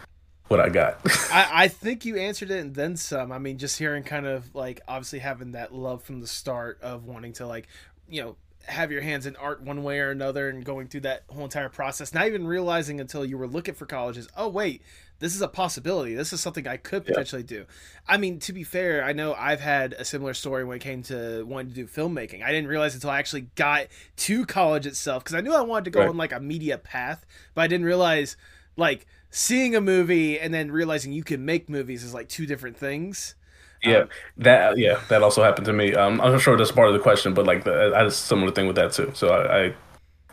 what 0.47 0.59
I 0.59 0.69
got. 0.69 0.99
I, 1.31 1.49
I 1.53 1.67
think 1.67 2.05
you 2.05 2.17
answered 2.17 2.51
it 2.51 2.59
and 2.59 2.75
then 2.75 2.97
some. 2.97 3.31
I 3.31 3.39
mean, 3.39 3.57
just 3.57 3.77
hearing 3.77 4.03
kind 4.03 4.25
of 4.25 4.53
like 4.53 4.81
obviously 4.87 5.19
having 5.19 5.53
that 5.53 5.73
love 5.73 6.03
from 6.03 6.19
the 6.19 6.27
start 6.27 6.79
of 6.81 7.05
wanting 7.05 7.33
to 7.33 7.47
like, 7.47 7.67
you 8.09 8.21
know, 8.21 8.35
have 8.65 8.91
your 8.91 9.01
hands 9.01 9.25
in 9.25 9.35
art 9.35 9.61
one 9.61 9.83
way 9.83 9.99
or 9.99 10.11
another 10.11 10.49
and 10.49 10.63
going 10.63 10.87
through 10.87 11.01
that 11.01 11.23
whole 11.29 11.43
entire 11.43 11.69
process, 11.69 12.13
not 12.13 12.27
even 12.27 12.45
realizing 12.45 12.99
until 12.99 13.25
you 13.25 13.37
were 13.37 13.47
looking 13.47 13.73
for 13.73 13.85
colleges, 13.85 14.27
oh 14.37 14.47
wait, 14.47 14.81
this 15.19 15.35
is 15.35 15.41
a 15.41 15.47
possibility. 15.47 16.15
This 16.15 16.33
is 16.33 16.41
something 16.41 16.67
I 16.67 16.77
could 16.77 17.05
potentially 17.05 17.43
yeah. 17.43 17.59
do. 17.59 17.65
I 18.07 18.17
mean, 18.17 18.39
to 18.39 18.53
be 18.53 18.63
fair, 18.63 19.03
I 19.03 19.13
know 19.13 19.35
I've 19.35 19.61
had 19.61 19.93
a 19.93 20.03
similar 20.03 20.33
story 20.33 20.63
when 20.63 20.77
it 20.77 20.81
came 20.81 21.03
to 21.03 21.43
wanting 21.45 21.69
to 21.69 21.75
do 21.75 21.85
filmmaking. 21.85 22.43
I 22.43 22.51
didn't 22.51 22.67
realize 22.67 22.95
until 22.95 23.11
I 23.11 23.19
actually 23.19 23.47
got 23.55 23.87
to 24.17 24.45
college 24.47 24.87
itself 24.87 25.23
because 25.23 25.35
I 25.35 25.41
knew 25.41 25.53
I 25.53 25.61
wanted 25.61 25.85
to 25.85 25.91
go 25.91 25.99
right. 25.99 26.09
on 26.09 26.17
like 26.17 26.33
a 26.33 26.39
media 26.39 26.77
path, 26.77 27.25
but 27.53 27.61
I 27.61 27.67
didn't 27.67 27.85
realize 27.85 28.35
like 28.77 29.05
seeing 29.29 29.75
a 29.75 29.81
movie 29.81 30.39
and 30.39 30.53
then 30.53 30.71
realizing 30.71 31.13
you 31.13 31.23
can 31.23 31.45
make 31.45 31.69
movies 31.69 32.03
is 32.03 32.13
like 32.13 32.27
two 32.27 32.47
different 32.47 32.77
things. 32.77 33.35
Yeah, 33.83 33.97
um, 33.97 34.09
that 34.37 34.77
yeah, 34.77 34.99
that 35.09 35.23
also 35.23 35.43
happened 35.43 35.65
to 35.65 35.73
me. 35.73 35.95
Um, 35.95 36.21
I'm 36.21 36.31
not 36.31 36.41
sure 36.41 36.55
that's 36.55 36.71
part 36.71 36.87
of 36.87 36.93
the 36.93 36.99
question, 36.99 37.33
but 37.33 37.45
like 37.45 37.63
the, 37.63 37.93
I 37.95 37.99
had 37.99 38.07
a 38.07 38.11
similar 38.11 38.51
thing 38.51 38.67
with 38.67 38.75
that 38.75 38.93
too. 38.93 39.11
So 39.15 39.29
I, 39.29 39.65
I 39.65 39.73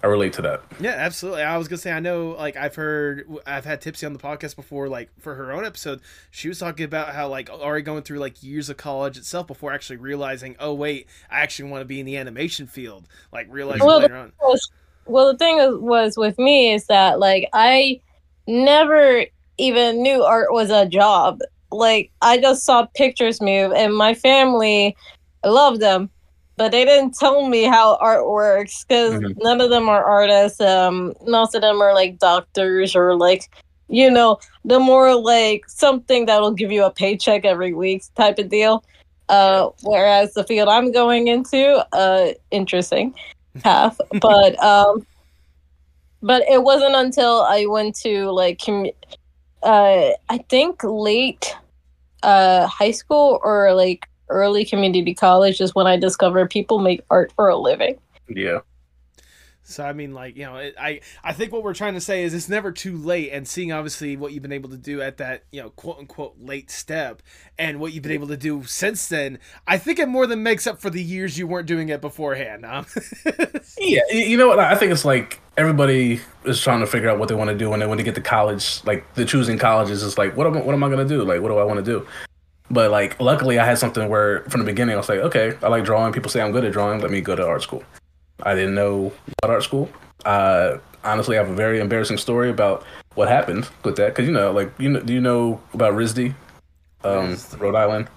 I 0.03 0.07
relate 0.07 0.35
to 0.35 0.43
that. 0.43 0.63
Yeah, 0.79 0.91
absolutely. 0.91 1.43
I 1.43 1.57
was 1.57 1.67
gonna 1.67 1.79
say 1.79 1.91
I 1.91 1.99
know 1.99 2.37
like 2.39 2.57
I've 2.57 2.77
heard 2.77 3.27
I've 3.47 3.65
had 3.65 3.81
Tipsy 3.81 4.07
on 4.07 4.13
the 4.13 4.19
podcast 4.19 4.55
before, 4.55 4.89
like 4.89 5.11
for 5.19 5.35
her 5.35 5.51
own 5.51 5.65
episode, 5.65 6.01
she 6.31 6.49
was 6.49 6.59
talking 6.59 6.85
about 6.85 7.15
how 7.15 7.29
like 7.29 7.51
already 7.51 7.83
going 7.83 8.03
through 8.03 8.19
like 8.19 8.43
years 8.43 8.71
of 8.71 8.77
college 8.77 9.17
itself 9.17 9.49
before 9.49 9.73
actually 9.73 9.97
realizing, 9.97 10.55
oh 10.61 10.73
wait, 10.73 11.09
I 11.31 11.41
actually 11.41 11.71
want 11.71 11.81
to 11.81 11.87
be 11.87 11.99
in 11.99 12.07
the 12.07 12.17
animation 12.17 12.67
field. 12.67 13.09
Like 13.33 13.49
realizing 13.51 13.87
well, 13.87 14.01
later 14.01 14.17
on. 14.17 14.33
Was, 14.41 14.71
well, 15.07 15.33
the 15.33 15.39
thing 15.39 15.83
was 15.83 16.17
with 16.17 16.39
me 16.39 16.73
is 16.73 16.87
that 16.87 17.19
like 17.19 17.49
I 17.53 18.01
never 18.47 19.25
even 19.57 20.03
knew 20.03 20.23
art 20.23 20.53
was 20.53 20.71
a 20.71 20.87
job 20.87 21.41
like 21.71 22.11
I 22.23 22.39
just 22.39 22.65
saw 22.65 22.87
pictures 22.95 23.41
move, 23.41 23.73
and 23.73 23.95
my 23.97 24.15
family 24.15 24.97
loved 25.45 25.81
them, 25.81 26.11
but 26.57 26.73
they 26.73 26.85
didn't 26.85 27.15
tell 27.15 27.49
me 27.49 27.65
how 27.65 27.97
art 27.97 28.29
works 28.29 28.85
because 28.85 29.15
mm-hmm. 29.15 29.39
none 29.43 29.61
of 29.61 29.71
them 29.71 29.89
are 29.89 30.05
artists. 30.05 30.61
Um, 30.61 31.15
most 31.27 31.55
of 31.55 31.63
them 31.63 31.81
are 31.81 31.95
like 31.95 32.19
doctors 32.19 32.97
or 32.97 33.17
like 33.17 33.51
you 33.89 34.11
know 34.11 34.39
the 34.65 34.79
more 34.79 35.15
like 35.15 35.69
something 35.69 36.27
that'll 36.27 36.53
give 36.53 36.71
you 36.71 36.85
a 36.85 36.91
paycheck 36.91 37.45
every 37.45 37.73
week 37.73 38.03
type 38.17 38.39
of 38.39 38.49
deal. 38.49 38.85
Uh, 39.29 39.69
whereas 39.83 40.33
the 40.33 40.45
field 40.45 40.69
I'm 40.71 40.91
going 40.91 41.29
into, 41.29 41.85
uh, 41.93 42.33
interesting 42.51 43.15
path, 43.61 44.01
but 44.21 44.63
um, 44.63 45.07
but 46.23 46.43
it 46.49 46.63
wasn't 46.63 46.95
until 46.95 47.43
I 47.43 47.67
went 47.67 47.95
to 48.01 48.31
like 48.31 48.61
com- 48.65 48.91
uh, 49.63 50.11
I 50.29 50.39
think 50.49 50.83
late 50.83 51.55
uh, 52.23 52.67
high 52.67 52.91
school 52.91 53.41
or 53.43 53.75
like 53.75 54.09
early 54.29 54.65
community 54.65 55.15
college 55.15 55.61
is 55.61 55.75
when 55.75 55.87
I 55.87 55.97
discovered 55.97 56.51
people 56.51 56.79
make 56.79 57.01
art 57.11 57.33
for 57.33 57.49
a 57.49 57.57
living. 57.57 57.99
Yeah. 58.29 58.61
So 59.69 59.85
I 59.85 59.93
mean, 59.93 60.15
like 60.15 60.35
you 60.35 60.47
know, 60.47 60.57
it, 60.57 60.75
I 60.81 61.01
I 61.23 61.35
think 61.35 61.53
what 61.53 61.63
we're 61.63 61.75
trying 61.75 61.93
to 61.93 62.01
say 62.01 62.25
is 62.25 62.33
it's 62.33 62.49
never 62.49 62.73
too 62.73 62.97
late, 62.97 63.31
and 63.33 63.47
seeing 63.47 63.71
obviously 63.71 64.17
what 64.17 64.33
you've 64.33 64.43
been 64.43 64.51
able 64.51 64.71
to 64.71 64.79
do 64.79 65.03
at 65.03 65.19
that 65.19 65.45
you 65.53 65.61
know 65.61 65.69
quote 65.71 65.99
unquote 65.99 66.37
late 66.41 66.71
step, 66.71 67.23
and 67.59 67.79
what 67.79 67.93
you've 67.93 68.03
been 68.03 68.13
able 68.13 68.29
to 68.29 68.37
do 68.39 68.65
since 68.65 69.09
then, 69.09 69.39
I 69.67 69.77
think 69.77 69.99
it 69.99 70.09
more 70.09 70.27
than 70.27 70.43
makes 70.43 70.67
up 70.67 70.81
for 70.81 70.89
the 70.89 71.03
years 71.03 71.39
you 71.39 71.47
weren't 71.47 71.67
doing 71.67 71.91
it 71.91 72.01
beforehand. 72.01 72.65
Huh? 72.65 72.85
yeah, 73.79 74.01
you 74.11 74.39
know 74.39 74.49
what? 74.49 74.59
I 74.59 74.75
think 74.75 74.91
it's 74.91 75.05
like 75.05 75.39
everybody 75.59 76.21
is 76.47 76.63
trying 76.63 76.81
to 76.81 76.87
figure 76.87 77.11
out 77.11 77.19
what 77.19 77.29
they 77.29 77.35
want 77.35 77.51
to 77.51 77.57
do, 77.57 77.71
and 77.75 77.83
they 77.83 77.87
when 77.87 77.99
they 77.99 78.05
get 78.05 78.15
to 78.15 78.23
college, 78.23 78.83
like 78.87 79.13
the 79.17 79.27
choosing 79.27 79.59
colleges 79.59 80.03
is 80.03 80.17
like, 80.17 80.35
what 80.35 80.47
am 80.47 80.65
what 80.65 80.75
am 80.75 80.83
I 80.83 80.89
gonna 80.89 81.05
do? 81.05 81.25
Like, 81.25 81.43
what 81.43 81.49
do 81.49 81.59
I 81.59 81.65
want 81.65 81.85
to 81.85 81.85
do? 81.85 82.09
But 82.71 82.91
like, 82.91 83.21
luckily, 83.21 83.59
I 83.59 83.67
had 83.67 83.77
something 83.77 84.09
where 84.09 84.45
from 84.45 84.61
the 84.61 84.67
beginning 84.67 84.95
I 84.95 84.99
was 84.99 85.11
like, 85.11 85.21
okay, 85.21 85.59
I 85.63 85.69
like 85.69 85.85
drawing. 85.85 86.15
People 86.15 86.31
say 86.31 86.41
I'm 86.41 86.53
good 86.53 86.65
at 86.65 86.73
drawing. 86.73 87.01
Let 87.01 87.11
me 87.11 87.21
go 87.21 87.37
to 87.37 87.47
art 87.47 87.63
school. 87.63 87.83
I 88.43 88.55
didn't 88.55 88.75
know 88.75 89.13
about 89.43 89.55
art 89.55 89.63
school. 89.63 89.89
Uh, 90.25 90.79
honestly, 91.05 91.37
I 91.37 91.43
have 91.43 91.51
a 91.51 91.55
very 91.55 91.81
embarrassing 91.81 92.19
story 92.19 92.51
about 92.51 92.85
what 93.15 93.29
happened 93.29 93.69
with 93.85 93.97
that. 93.97 94.09
Because 94.09 94.27
you 94.27 94.33
know, 94.33 94.53
like 94.53 94.73
you 94.79 94.89
know, 94.89 95.01
do 95.01 95.13
you 95.13 95.21
know 95.21 95.61
about 95.75 95.95
RISD, 95.95 96.35
um, 97.05 97.37
Rhode 97.59 97.75
Island? 97.75 98.09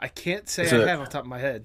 I 0.00 0.08
can't 0.08 0.48
say 0.48 0.64
it's 0.64 0.72
I 0.72 0.78
a, 0.78 0.86
have 0.86 1.00
off 1.00 1.06
the 1.06 1.12
top 1.12 1.22
of 1.22 1.28
my 1.28 1.38
head. 1.38 1.64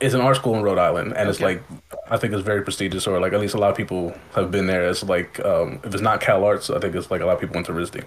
It's 0.00 0.14
an 0.14 0.20
art 0.20 0.36
school 0.36 0.56
in 0.56 0.62
Rhode 0.62 0.78
Island, 0.78 1.12
and 1.12 1.20
okay. 1.20 1.30
it's 1.30 1.40
like 1.40 1.62
I 2.10 2.16
think 2.16 2.32
it's 2.32 2.42
very 2.42 2.62
prestigious, 2.62 3.06
or 3.06 3.20
like 3.20 3.32
at 3.32 3.40
least 3.40 3.54
a 3.54 3.58
lot 3.58 3.70
of 3.70 3.76
people 3.76 4.14
have 4.34 4.50
been 4.50 4.66
there. 4.66 4.88
It's 4.88 5.04
like 5.04 5.38
um, 5.44 5.80
if 5.84 5.94
it's 5.94 6.02
not 6.02 6.20
Cal 6.20 6.44
Arts, 6.44 6.70
I 6.70 6.80
think 6.80 6.94
it's 6.94 7.10
like 7.10 7.20
a 7.20 7.26
lot 7.26 7.34
of 7.34 7.40
people 7.40 7.54
went 7.54 7.66
to 7.66 7.72
RISD. 7.72 8.04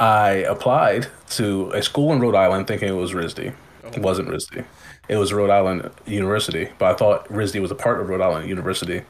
I 0.00 0.30
applied 0.48 1.08
to 1.30 1.70
a 1.72 1.82
school 1.82 2.12
in 2.12 2.20
Rhode 2.20 2.36
Island 2.36 2.68
thinking 2.68 2.88
it 2.88 2.92
was 2.92 3.12
RISD. 3.12 3.52
Oh. 3.84 3.88
It 3.88 3.98
wasn't 3.98 4.28
RISD 4.28 4.64
it 5.08 5.16
was 5.16 5.32
Rhode 5.32 5.50
Island 5.50 5.90
University, 6.06 6.68
but 6.78 6.94
I 6.94 6.94
thought 6.94 7.28
RISD 7.28 7.60
was 7.60 7.70
a 7.70 7.74
part 7.74 8.00
of 8.00 8.08
Rhode 8.08 8.20
Island 8.20 8.48
University, 8.48 9.02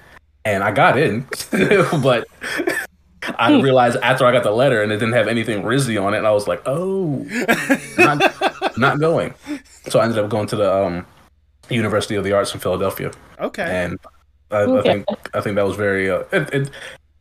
and 0.44 0.62
I 0.62 0.70
got 0.70 0.98
in, 0.98 1.26
but 2.02 2.26
I 3.38 3.61
realized 3.61 3.98
after 4.02 4.24
I 4.24 4.32
got 4.32 4.44
the 4.44 4.52
letter 4.52 4.82
and 4.82 4.92
it 4.92 4.96
didn't 4.96 5.14
have 5.14 5.28
anything 5.28 5.62
RISD 5.62 6.02
on 6.02 6.14
it, 6.14 6.18
and 6.18 6.26
I 6.26 6.30
was 6.30 6.46
like, 6.46 6.62
oh, 6.66 7.26
not, 7.98 8.78
not 8.78 9.00
going. 9.00 9.34
So 9.88 9.98
I 9.98 10.04
ended 10.04 10.18
up 10.18 10.30
going 10.30 10.46
to 10.48 10.56
the 10.56 10.72
um, 10.72 11.06
University 11.68 12.14
of 12.14 12.24
the 12.24 12.32
Arts 12.32 12.54
in 12.54 12.61
Philadelphia. 12.61 13.11
Okay, 13.40 13.62
and 13.62 13.98
I, 14.50 14.56
okay. 14.56 14.78
I 14.78 14.92
think 14.92 15.06
I 15.34 15.40
think 15.40 15.56
that 15.56 15.66
was 15.66 15.76
very. 15.76 16.11
Uh, 16.11 16.24
it, 16.32 16.54
it, 16.54 16.70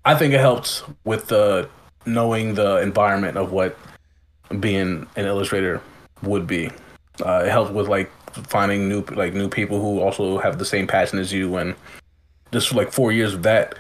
I 0.06 0.16
think 0.16 0.34
it 0.34 0.40
helped 0.40 0.84
with 1.04 1.28
the 1.28 1.70
knowing 2.06 2.54
the 2.54 2.78
environment 2.78 3.38
of 3.38 3.52
what 3.52 3.78
being 4.60 5.08
an 5.16 5.26
illustrator 5.26 5.82
would 6.24 6.48
be. 6.48 6.70
Uh, 7.26 7.44
it 7.46 7.50
helped 7.50 7.74
with 7.74 7.88
like 7.88 8.10
finding 8.46 8.88
new 8.88 9.02
like 9.12 9.34
new 9.34 9.50
people 9.50 9.82
who 9.82 10.00
also 10.00 10.38
have 10.40 10.60
the 10.60 10.66
same 10.66 10.88
passion 10.88 11.20
as 11.20 11.34
you, 11.34 11.58
and 11.58 11.76
just 12.52 12.74
like 12.74 12.92
four 12.92 13.12
years 13.12 13.34
of 13.34 13.44
that 13.44 13.76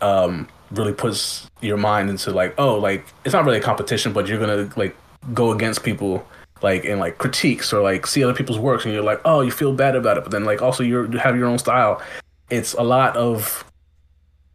um, 0.00 0.48
really 0.70 0.92
puts 0.92 1.48
your 1.60 1.76
mind 1.76 2.10
into 2.10 2.30
like, 2.30 2.54
oh, 2.58 2.76
like 2.76 3.06
it's 3.24 3.32
not 3.32 3.44
really 3.44 3.58
a 3.58 3.62
competition, 3.62 4.12
but 4.12 4.26
you're 4.26 4.38
gonna 4.38 4.70
like 4.76 4.96
go 5.34 5.52
against 5.52 5.82
people 5.82 6.26
like 6.62 6.84
in 6.84 6.98
like 6.98 7.18
critiques 7.18 7.72
or 7.72 7.82
like 7.82 8.06
see 8.06 8.22
other 8.24 8.34
people's 8.34 8.58
works, 8.58 8.84
and 8.84 8.92
you're 8.92 9.02
like, 9.02 9.20
oh, 9.24 9.40
you 9.40 9.50
feel 9.50 9.72
bad 9.72 9.96
about 9.96 10.16
it, 10.16 10.24
but 10.24 10.30
then 10.30 10.44
like 10.44 10.62
also 10.62 10.82
you're, 10.82 11.10
you 11.10 11.18
have 11.18 11.36
your 11.36 11.46
own 11.46 11.58
style. 11.58 12.02
It's 12.50 12.74
a 12.74 12.82
lot 12.82 13.16
of 13.16 13.64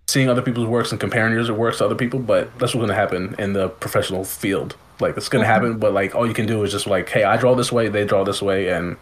seeing 0.07 0.29
other 0.29 0.41
people's 0.41 0.67
works 0.67 0.91
and 0.91 0.99
comparing 0.99 1.33
your 1.33 1.53
works 1.53 1.77
to 1.77 1.85
other 1.85 1.95
people, 1.95 2.19
but 2.19 2.51
that's 2.59 2.75
what's 2.75 2.85
gonna 2.85 2.93
happen 2.93 3.35
in 3.39 3.53
the 3.53 3.69
professional 3.69 4.23
field. 4.23 4.75
Like 4.99 5.17
it's 5.17 5.29
gonna 5.29 5.43
mm-hmm. 5.43 5.53
happen, 5.53 5.77
but 5.77 5.93
like 5.93 6.13
all 6.15 6.27
you 6.27 6.33
can 6.33 6.45
do 6.45 6.63
is 6.63 6.71
just 6.71 6.87
like, 6.87 7.09
hey, 7.09 7.23
I 7.23 7.37
draw 7.37 7.55
this 7.55 7.71
way, 7.71 7.87
they 7.87 8.05
draw 8.05 8.23
this 8.23 8.41
way, 8.41 8.69
and 8.69 8.97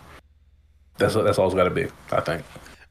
that's 1.01 1.15
that's 1.15 1.37
all 1.37 1.47
it's 1.47 1.55
got 1.55 1.65
to 1.65 1.69
be. 1.69 1.87
I 2.11 2.21
think. 2.21 2.43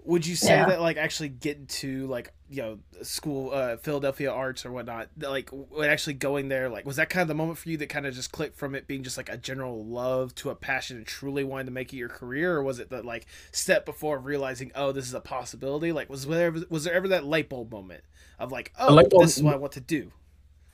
Would 0.04 0.26
you 0.26 0.34
say 0.34 0.56
yeah. 0.56 0.66
that 0.66 0.80
like 0.80 0.96
actually 0.96 1.28
getting 1.28 1.66
to 1.66 2.06
like 2.06 2.32
you 2.48 2.62
know 2.62 2.78
school 3.02 3.52
uh, 3.52 3.76
Philadelphia 3.76 4.32
Arts 4.32 4.64
or 4.64 4.72
whatnot, 4.72 5.08
like 5.20 5.50
actually 5.84 6.14
going 6.14 6.48
there, 6.48 6.68
like 6.68 6.86
was 6.86 6.96
that 6.96 7.10
kind 7.10 7.22
of 7.22 7.28
the 7.28 7.34
moment 7.34 7.58
for 7.58 7.68
you 7.68 7.76
that 7.76 7.88
kind 7.88 8.06
of 8.06 8.14
just 8.14 8.32
clicked 8.32 8.56
from 8.56 8.74
it 8.74 8.86
being 8.86 9.02
just 9.02 9.16
like 9.16 9.28
a 9.28 9.36
general 9.36 9.84
love 9.84 10.34
to 10.36 10.50
a 10.50 10.54
passion 10.54 10.96
and 10.96 11.06
truly 11.06 11.44
wanting 11.44 11.66
to 11.66 11.72
make 11.72 11.92
it 11.92 11.96
your 11.96 12.08
career, 12.08 12.56
or 12.56 12.62
was 12.62 12.78
it 12.78 12.88
the 12.88 13.02
like 13.02 13.26
step 13.52 13.84
before 13.84 14.18
realizing 14.18 14.72
oh 14.74 14.90
this 14.90 15.06
is 15.06 15.14
a 15.14 15.20
possibility? 15.20 15.92
Like 15.92 16.08
was 16.08 16.26
there 16.26 16.54
was 16.70 16.84
there 16.84 16.94
ever 16.94 17.08
that 17.08 17.24
light 17.24 17.48
bulb 17.48 17.70
moment 17.70 18.02
of 18.38 18.50
like 18.50 18.72
oh 18.78 18.96
bulb, 18.96 19.22
this 19.22 19.36
is 19.36 19.42
what 19.42 19.54
I 19.54 19.58
want 19.58 19.74
to 19.74 19.80
do? 19.80 20.12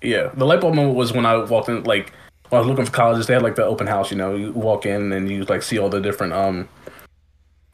Yeah, 0.02 0.30
the 0.34 0.46
light 0.46 0.60
bulb 0.60 0.74
moment 0.74 0.96
was 0.96 1.12
when 1.12 1.26
I 1.26 1.36
walked 1.36 1.68
in 1.68 1.82
like 1.82 2.12
when 2.48 2.58
I 2.58 2.60
was 2.60 2.68
looking 2.68 2.86
for 2.86 2.92
colleges. 2.92 3.26
They 3.26 3.34
had 3.34 3.42
like 3.42 3.56
the 3.56 3.64
open 3.64 3.88
house, 3.88 4.10
you 4.10 4.16
know, 4.16 4.36
you 4.36 4.52
walk 4.52 4.86
in 4.86 5.12
and 5.12 5.28
you 5.28 5.44
like 5.44 5.62
see 5.62 5.78
all 5.78 5.88
the 5.88 6.00
different 6.00 6.32
um 6.32 6.68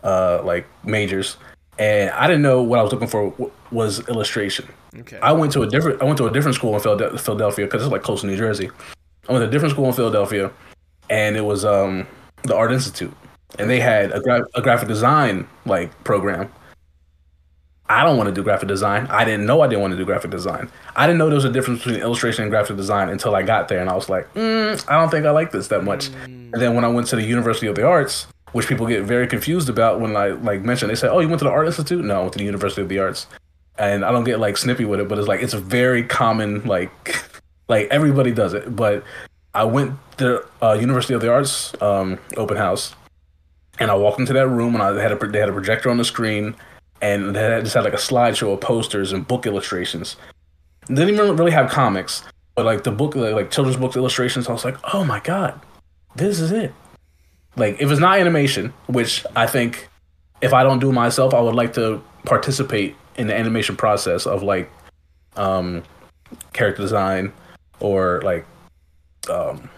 uh, 0.02 0.42
like 0.44 0.66
majors, 0.84 1.36
and 1.78 2.10
I 2.10 2.26
didn't 2.26 2.42
know 2.42 2.62
what 2.62 2.78
I 2.78 2.82
was 2.82 2.92
looking 2.92 3.08
for 3.08 3.34
was 3.70 4.06
illustration. 4.08 4.68
Okay. 4.98 5.18
I 5.20 5.32
went 5.32 5.52
to 5.52 5.62
a 5.62 5.66
different 5.66 6.02
I 6.02 6.04
went 6.04 6.18
to 6.18 6.26
a 6.26 6.30
different 6.30 6.54
school 6.54 6.74
in 6.74 6.80
Philadelphia 6.80 7.66
because 7.66 7.82
it's 7.82 7.92
like 7.92 8.02
close 8.02 8.20
to 8.20 8.26
New 8.26 8.36
Jersey. 8.36 8.70
I 9.28 9.32
went 9.32 9.42
to 9.42 9.48
a 9.48 9.50
different 9.50 9.72
school 9.72 9.86
in 9.86 9.92
Philadelphia, 9.92 10.50
and 11.08 11.36
it 11.36 11.42
was 11.42 11.64
um, 11.64 12.06
the 12.42 12.54
Art 12.54 12.72
Institute, 12.72 13.14
and 13.58 13.70
they 13.70 13.80
had 13.80 14.12
a, 14.12 14.20
gra- 14.20 14.46
a 14.54 14.62
graphic 14.62 14.88
design 14.88 15.46
like 15.64 15.92
program. 16.04 16.52
I 17.88 18.04
don't 18.04 18.16
want 18.16 18.28
to 18.28 18.34
do 18.34 18.42
graphic 18.42 18.68
design. 18.68 19.06
I 19.08 19.24
didn't 19.24 19.44
know 19.44 19.60
I 19.60 19.66
didn't 19.66 19.82
want 19.82 19.92
to 19.92 19.98
do 19.98 20.04
graphic 20.04 20.30
design. 20.30 20.70
I 20.96 21.06
didn't 21.06 21.18
know 21.18 21.26
there 21.26 21.34
was 21.34 21.44
a 21.44 21.50
difference 21.50 21.84
between 21.84 22.00
illustration 22.00 22.42
and 22.42 22.50
graphic 22.50 22.76
design 22.76 23.08
until 23.08 23.34
I 23.34 23.42
got 23.42 23.68
there, 23.68 23.80
and 23.80 23.90
I 23.90 23.94
was 23.94 24.08
like, 24.08 24.32
mm, 24.34 24.84
I 24.88 24.98
don't 24.98 25.10
think 25.10 25.26
I 25.26 25.30
like 25.30 25.52
this 25.52 25.68
that 25.68 25.84
much. 25.84 26.10
Mm. 26.10 26.52
And 26.52 26.62
then 26.62 26.74
when 26.74 26.84
I 26.84 26.88
went 26.88 27.06
to 27.08 27.16
the 27.16 27.22
University 27.22 27.66
of 27.66 27.74
the 27.74 27.86
Arts, 27.86 28.26
which 28.52 28.68
people 28.68 28.86
get 28.86 29.02
very 29.02 29.26
confused 29.26 29.68
about 29.68 30.00
when 30.00 30.16
I 30.16 30.28
like 30.28 30.62
mention. 30.62 30.88
They 30.88 30.94
say, 30.94 31.08
"Oh, 31.08 31.20
you 31.20 31.28
went 31.28 31.40
to 31.40 31.44
the 31.44 31.50
Art 31.50 31.66
Institute?" 31.66 32.04
No, 32.04 32.16
I 32.16 32.20
went 32.20 32.32
to 32.34 32.38
the 32.38 32.44
University 32.44 32.82
of 32.82 32.88
the 32.88 32.98
Arts, 32.98 33.26
and 33.78 34.04
I 34.04 34.12
don't 34.12 34.24
get 34.24 34.38
like 34.38 34.56
snippy 34.56 34.84
with 34.84 35.00
it, 35.00 35.08
but 35.08 35.18
it's 35.18 35.28
like 35.28 35.42
it's 35.42 35.54
a 35.54 35.60
very 35.60 36.04
common 36.04 36.64
like 36.64 37.24
like 37.68 37.88
everybody 37.90 38.32
does 38.32 38.54
it. 38.54 38.74
But 38.76 39.04
I 39.54 39.64
went 39.64 39.98
to 40.18 40.46
uh, 40.62 40.74
University 40.74 41.14
of 41.14 41.20
the 41.20 41.32
Arts 41.32 41.72
um, 41.82 42.18
open 42.36 42.56
house, 42.56 42.94
and 43.78 43.90
I 43.90 43.94
walked 43.94 44.20
into 44.20 44.32
that 44.34 44.48
room, 44.48 44.74
and 44.74 44.82
I 44.82 45.00
had 45.00 45.12
a 45.12 45.26
they 45.26 45.40
had 45.40 45.48
a 45.48 45.52
projector 45.52 45.90
on 45.90 45.96
the 45.96 46.04
screen, 46.04 46.54
and 47.00 47.34
they 47.34 47.60
just 47.62 47.74
had 47.74 47.84
like 47.84 47.94
a 47.94 47.96
slideshow 47.98 48.52
of 48.52 48.60
posters 48.60 49.12
and 49.12 49.26
book 49.26 49.46
illustrations. 49.46 50.16
They 50.88 51.06
didn't 51.06 51.14
even 51.14 51.36
really 51.36 51.52
have 51.52 51.70
comics, 51.70 52.22
but 52.54 52.66
like 52.66 52.82
the 52.82 52.90
book, 52.90 53.14
like, 53.14 53.34
like 53.34 53.50
children's 53.50 53.78
books 53.78 53.96
illustrations. 53.96 54.48
I 54.48 54.52
was 54.52 54.64
like, 54.64 54.76
oh 54.92 55.04
my 55.04 55.20
god, 55.20 55.60
this 56.16 56.38
is 56.38 56.52
it 56.52 56.74
like 57.56 57.80
if 57.80 57.90
it's 57.90 58.00
not 58.00 58.18
animation, 58.18 58.72
which 58.86 59.24
I 59.36 59.46
think 59.46 59.88
if 60.40 60.52
I 60.52 60.62
don't 60.62 60.78
do 60.78 60.92
myself, 60.92 61.34
I 61.34 61.40
would 61.40 61.54
like 61.54 61.74
to 61.74 62.02
participate 62.24 62.96
in 63.16 63.26
the 63.26 63.36
animation 63.36 63.76
process 63.76 64.26
of 64.26 64.42
like 64.42 64.70
um, 65.36 65.82
character 66.52 66.82
design 66.82 67.32
or 67.80 68.20
like 68.22 68.46
um, 69.28 69.68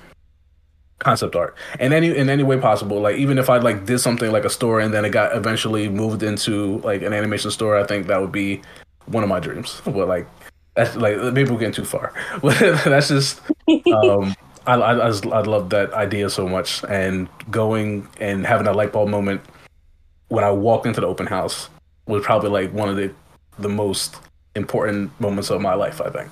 concept 0.98 1.36
art 1.36 1.56
in 1.80 1.92
any 1.92 2.16
in 2.16 2.28
any 2.30 2.42
way 2.42 2.58
possible. 2.58 3.00
Like 3.00 3.16
even 3.16 3.38
if 3.38 3.50
I 3.50 3.58
like 3.58 3.86
did 3.86 3.98
something 3.98 4.30
like 4.30 4.44
a 4.44 4.50
story 4.50 4.84
and 4.84 4.92
then 4.92 5.04
it 5.04 5.10
got 5.10 5.36
eventually 5.36 5.88
moved 5.88 6.22
into 6.22 6.78
like 6.78 7.02
an 7.02 7.12
animation 7.12 7.50
story, 7.50 7.80
I 7.80 7.86
think 7.86 8.06
that 8.06 8.20
would 8.20 8.32
be 8.32 8.62
one 9.06 9.22
of 9.22 9.28
my 9.28 9.40
dreams. 9.40 9.80
But 9.84 10.08
like 10.08 10.26
that's 10.74 10.96
like 10.96 11.16
maybe 11.32 11.50
we're 11.50 11.58
getting 11.58 11.74
too 11.74 11.84
far. 11.84 12.12
But 12.42 12.58
that's 12.84 13.08
just 13.08 13.40
um, 13.92 14.34
I 14.66 14.74
I, 14.74 15.08
I, 15.08 15.08
I 15.08 15.40
love 15.42 15.70
that 15.70 15.92
idea 15.92 16.30
so 16.30 16.48
much 16.48 16.84
and 16.84 17.28
going 17.50 18.08
and 18.20 18.46
having 18.46 18.64
that 18.66 18.76
light 18.76 18.92
bulb 18.92 19.08
moment 19.08 19.40
when 20.28 20.44
I 20.44 20.50
walked 20.50 20.86
into 20.86 21.00
the 21.00 21.06
open 21.06 21.26
house 21.26 21.68
was 22.06 22.24
probably 22.24 22.50
like 22.50 22.72
one 22.72 22.88
of 22.88 22.96
the 22.96 23.12
the 23.58 23.68
most 23.68 24.16
important 24.54 25.18
moments 25.20 25.50
of 25.50 25.60
my 25.60 25.74
life. 25.74 26.00
I 26.00 26.10
think. 26.10 26.30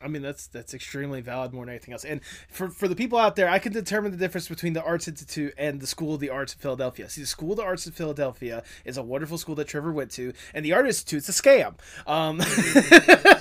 I 0.00 0.06
mean 0.08 0.22
that's 0.22 0.46
that's 0.46 0.74
extremely 0.74 1.20
valid 1.20 1.52
more 1.52 1.64
than 1.64 1.70
anything 1.70 1.92
else. 1.92 2.04
And 2.04 2.20
for 2.50 2.68
for 2.68 2.86
the 2.88 2.94
people 2.94 3.18
out 3.18 3.36
there, 3.36 3.48
I 3.48 3.58
can 3.58 3.72
determine 3.72 4.12
the 4.12 4.16
difference 4.16 4.48
between 4.48 4.72
the 4.72 4.82
Arts 4.82 5.08
Institute 5.08 5.54
and 5.58 5.80
the 5.80 5.86
School 5.86 6.14
of 6.14 6.20
the 6.20 6.30
Arts 6.30 6.54
of 6.54 6.60
Philadelphia. 6.60 7.08
See, 7.08 7.20
the 7.20 7.26
School 7.26 7.52
of 7.52 7.56
the 7.56 7.64
Arts 7.64 7.86
of 7.86 7.94
Philadelphia 7.94 8.62
is 8.84 8.96
a 8.96 9.02
wonderful 9.02 9.38
school 9.38 9.54
that 9.56 9.66
Trevor 9.66 9.92
went 9.92 10.10
to, 10.12 10.32
and 10.54 10.64
the 10.64 10.72
Art 10.72 10.86
Institute's 10.86 11.28
a 11.28 11.32
scam. 11.32 11.74
Um, 12.06 12.38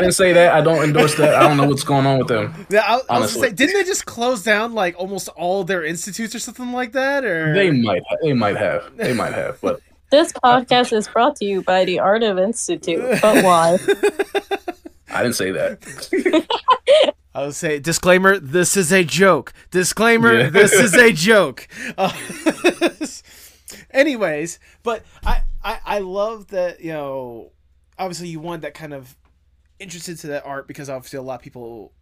I 0.00 0.04
didn't 0.04 0.14
say 0.14 0.32
that. 0.32 0.54
I 0.54 0.62
don't 0.62 0.82
endorse 0.82 1.14
that. 1.16 1.34
I 1.34 1.46
don't 1.46 1.58
know 1.58 1.68
what's 1.68 1.84
going 1.84 2.06
on 2.06 2.18
with 2.18 2.28
them. 2.28 2.54
Yeah, 2.70 2.80
I, 2.80 2.96
I 2.96 3.00
honestly, 3.16 3.48
say, 3.48 3.54
didn't 3.54 3.74
they 3.74 3.84
just 3.84 4.06
close 4.06 4.42
down 4.42 4.72
like 4.72 4.94
almost 4.98 5.28
all 5.28 5.62
their 5.64 5.84
institutes 5.84 6.34
or 6.34 6.38
something 6.38 6.72
like 6.72 6.92
that? 6.92 7.22
Or 7.24 7.52
they 7.52 7.70
might, 7.70 8.02
they 8.22 8.32
might 8.32 8.56
have, 8.56 8.96
they 8.96 9.12
might 9.12 9.34
have, 9.34 9.60
but. 9.60 9.80
This 10.10 10.32
podcast 10.32 10.92
is 10.92 11.06
brought 11.06 11.36
to 11.36 11.44
you 11.44 11.62
by 11.62 11.84
the 11.84 12.00
Art 12.00 12.24
of 12.24 12.36
Institute, 12.36 13.20
but 13.22 13.44
why? 13.44 13.78
I 15.08 15.22
didn't 15.22 15.36
say 15.36 15.52
that. 15.52 16.46
I 17.32 17.44
would 17.44 17.54
say 17.54 17.78
disclaimer: 17.78 18.40
this 18.40 18.76
is 18.76 18.92
a 18.92 19.04
joke. 19.04 19.52
Disclaimer: 19.70 20.36
yeah. 20.36 20.50
this 20.50 20.72
is 20.72 20.94
a 20.94 21.12
joke. 21.12 21.68
Uh, 21.96 22.10
anyways, 23.92 24.58
but 24.82 25.04
I, 25.24 25.42
I 25.62 25.78
I 25.84 25.98
love 26.00 26.48
that 26.48 26.80
you 26.80 26.92
know 26.92 27.52
obviously 27.96 28.28
you 28.30 28.40
want 28.40 28.62
that 28.62 28.74
kind 28.74 28.92
of 28.92 29.16
interested 29.80 30.18
to 30.18 30.26
that 30.28 30.44
art 30.46 30.68
because 30.68 30.88
obviously 30.88 31.18
a 31.18 31.22
lot 31.22 31.36
of 31.36 31.40
people 31.42 31.92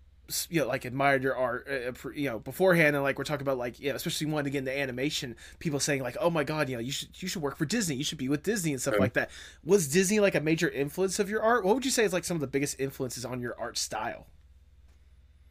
you 0.50 0.60
know 0.60 0.66
like 0.66 0.84
admired 0.84 1.22
your 1.22 1.34
art 1.34 1.66
uh, 1.70 1.88
uh 1.88 2.10
you 2.10 2.28
know 2.28 2.38
beforehand 2.38 2.94
and 2.94 3.02
like 3.02 3.16
we're 3.16 3.24
talking 3.24 3.42
about 3.42 3.56
like 3.56 3.80
know 3.80 3.94
especially 3.94 4.26
wanting 4.26 4.44
to 4.44 4.50
get 4.50 4.58
into 4.58 4.76
animation 4.76 5.34
people 5.58 5.80
saying 5.80 6.02
like 6.02 6.18
oh 6.20 6.28
my 6.28 6.44
god 6.44 6.68
you 6.68 6.76
know 6.76 6.80
you 6.80 6.92
should 6.92 7.08
you 7.22 7.28
should 7.28 7.40
work 7.40 7.56
for 7.56 7.64
disney. 7.64 7.94
You 7.94 8.04
should 8.04 8.18
be 8.18 8.28
with 8.28 8.42
disney 8.42 8.72
and 8.72 8.80
stuff 8.80 8.98
like 8.98 9.14
that. 9.14 9.30
Was 9.64 9.88
disney 9.88 10.20
like 10.20 10.34
a 10.34 10.40
major 10.40 10.68
influence 10.68 11.18
of 11.18 11.30
your 11.30 11.42
art? 11.42 11.64
What 11.64 11.74
would 11.74 11.84
you 11.84 11.90
say 11.90 12.04
is 12.04 12.12
like 12.12 12.24
some 12.24 12.36
of 12.36 12.40
the 12.42 12.46
biggest 12.46 12.78
influences 12.78 13.24
on 13.24 13.40
your 13.40 13.58
art 13.58 13.78
style? 13.78 14.26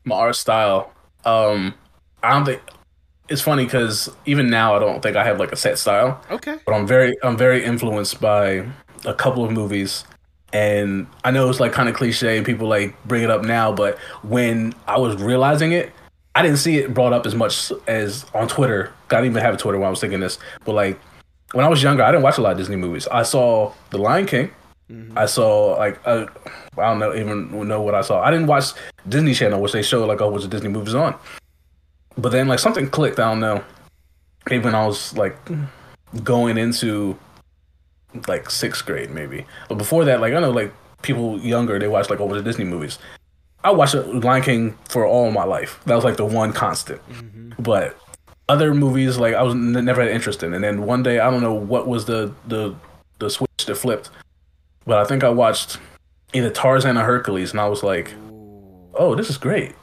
My 0.06 0.16
art 0.16 0.36
style 0.36 0.94
um 1.26 1.74
i 2.22 2.32
don't 2.32 2.46
think 2.46 2.62
it's 3.30 3.42
funny 3.42 3.66
because 3.66 4.10
even 4.26 4.50
now 4.50 4.76
i 4.76 4.80
don't 4.80 5.02
think 5.02 5.18
i 5.18 5.24
have 5.24 5.40
like 5.40 5.52
a 5.52 5.56
set 5.56 5.80
style. 5.80 6.22
Okay. 6.30 6.58
But 6.66 6.76
i'm 6.76 6.86
very 6.86 7.16
i'm 7.24 7.36
very 7.36 7.63
influenced 7.63 8.22
by 8.22 8.68
a 9.06 9.13
couple 9.13 9.44
of 9.44 9.52
movies 9.52 10.04
and 10.58 11.06
I 11.24 11.30
know 11.30 11.48
it's 11.50 11.60
like 11.60 11.72
kind 11.72 11.88
of 11.88 11.93
cliche 11.93 12.36
and 12.36 12.46
people 12.46 12.67
like 12.67 12.96
bring 13.06 13.22
it 13.22 13.30
up 13.30 13.43
now, 13.43 13.72
but 13.72 14.00
when 14.24 14.74
I 14.88 14.98
was 14.98 15.22
realizing 15.22 15.72
it, 15.72 15.93
I 16.34 16.41
didn't 16.41 16.58
see 16.58 16.78
it 16.78 16.96
brought 16.96 17.13
up 17.13 17.28
as 17.28 17.36
much 17.36 17.72
as 17.88 18.26
on 18.34 18.48
Twitter. 18.48 18.91
I 19.12 19.15
didn't 19.17 19.32
even 19.32 19.43
have 19.43 19.54
a 19.54 19.58
Twitter 19.58 19.78
when 19.78 19.86
I 19.86 19.91
was 19.91 20.02
thinking 20.02 20.20
this, 20.20 20.39
but 20.65 20.74
like 20.74 21.00
when 21.52 21.63
I 21.63 21.67
was 21.67 21.84
younger, 21.84 22.02
I 22.02 22.12
didn't 22.12 22.24
watch 22.24 22.39
a 22.39 22.41
lot 22.41 22.54
of 22.54 22.58
Disney 22.58 22.76
movies. 22.76 23.08
I 23.10 23.22
saw 23.22 23.72
The 23.91 24.00
Lion 24.00 24.26
King. 24.26 24.50
Mm-hmm. 24.91 25.15
I 25.15 25.28
saw 25.28 25.76
like 25.78 26.00
uh, 26.06 26.26
I 26.78 26.82
don't 26.89 27.00
know 27.00 27.13
even 27.13 27.67
know 27.67 27.82
what 27.84 27.93
I 27.93 28.02
saw. 28.02 28.24
I 28.24 28.32
didn't 28.32 28.48
watch 28.48 28.65
Disney 29.08 29.36
Channel, 29.36 29.62
which 29.62 29.74
they 29.74 29.84
show 29.84 30.08
like 30.08 30.22
oh, 30.22 30.30
what's 30.30 30.43
the 30.43 30.50
Disney 30.50 30.70
movies 30.70 30.96
on. 30.96 31.13
But 32.17 32.32
then 32.32 32.48
like 32.48 32.60
something 32.60 32.89
clicked. 32.89 33.20
I 33.20 33.30
don't 33.30 33.41
know. 33.41 33.63
Maybe 34.50 34.63
when 34.63 34.74
I 34.74 34.88
was 34.88 35.15
like 35.15 35.38
going 36.24 36.58
into 36.58 37.20
like 38.28 38.50
sixth 38.50 38.86
grade 38.86 39.10
maybe. 39.10 39.46
But 39.70 39.78
before 39.78 40.06
that, 40.06 40.22
like 40.22 40.34
I 40.34 40.39
know 40.39 40.52
like 40.52 40.74
people 41.02 41.39
younger 41.39 41.80
they 41.80 41.88
watch 41.88 42.10
like 42.10 42.20
the 42.20 42.41
Disney 42.41 42.65
movies. 42.65 43.00
I 43.63 43.72
watched 43.72 43.96
Lion 43.96 44.43
King 44.43 44.78
for 44.88 45.06
all 45.06 45.32
my 45.32 45.43
life. 45.43 45.80
That 45.86 45.96
was 45.96 46.04
like 46.04 46.17
the 46.17 46.26
one 46.26 46.54
constant. 46.54 47.02
Mm-hmm. 47.10 47.62
But 47.62 48.00
other 48.50 48.74
movies 48.74 49.17
like 49.17 49.34
I 49.34 49.43
was 49.43 49.56
never 49.56 50.02
had 50.02 50.12
interest 50.12 50.43
in. 50.43 50.54
And 50.54 50.63
then 50.63 50.84
one 50.84 51.04
day 51.04 51.20
I 51.20 51.30
don't 51.30 51.41
know 51.41 51.54
what 51.54 51.88
was 51.88 52.06
the 52.06 52.34
the 52.48 52.76
the 53.20 53.30
switch 53.30 53.65
that 53.65 53.76
flipped, 53.76 54.10
but 54.86 54.98
I 54.98 55.06
think 55.06 55.24
I 55.24 55.30
watched 55.30 55.80
either 56.34 56.50
Tarzan 56.50 56.98
or 56.98 57.04
Hercules, 57.04 57.52
and 57.52 57.60
I 57.60 57.67
was 57.67 57.84
like, 57.84 58.13
oh, 58.93 59.15
this 59.15 59.30
is 59.30 59.38
great. 59.38 59.76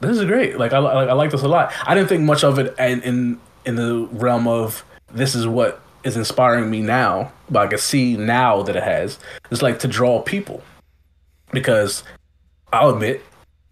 This 0.00 0.16
is 0.16 0.24
great. 0.24 0.58
Like 0.58 0.72
I 0.72 0.78
like 0.78 1.08
I 1.08 1.12
like 1.12 1.30
this 1.30 1.42
a 1.42 1.48
lot. 1.48 1.72
I 1.84 1.94
didn't 1.94 2.08
think 2.08 2.22
much 2.22 2.42
of 2.42 2.58
it 2.58 2.74
in 2.78 3.02
in 3.02 3.40
in 3.66 3.76
the 3.76 4.08
realm 4.12 4.48
of 4.48 4.84
this 5.12 5.34
is 5.34 5.46
what 5.46 5.82
is 6.04 6.16
inspiring 6.16 6.70
me 6.70 6.80
now, 6.80 7.32
but 7.50 7.60
I 7.60 7.66
can 7.66 7.78
see 7.78 8.16
now 8.16 8.62
that 8.62 8.76
it 8.76 8.82
has, 8.82 9.18
is 9.50 9.62
like 9.62 9.78
to 9.80 9.88
draw 9.88 10.22
people. 10.22 10.62
Because 11.52 12.04
I'll 12.72 12.90
admit, 12.90 13.22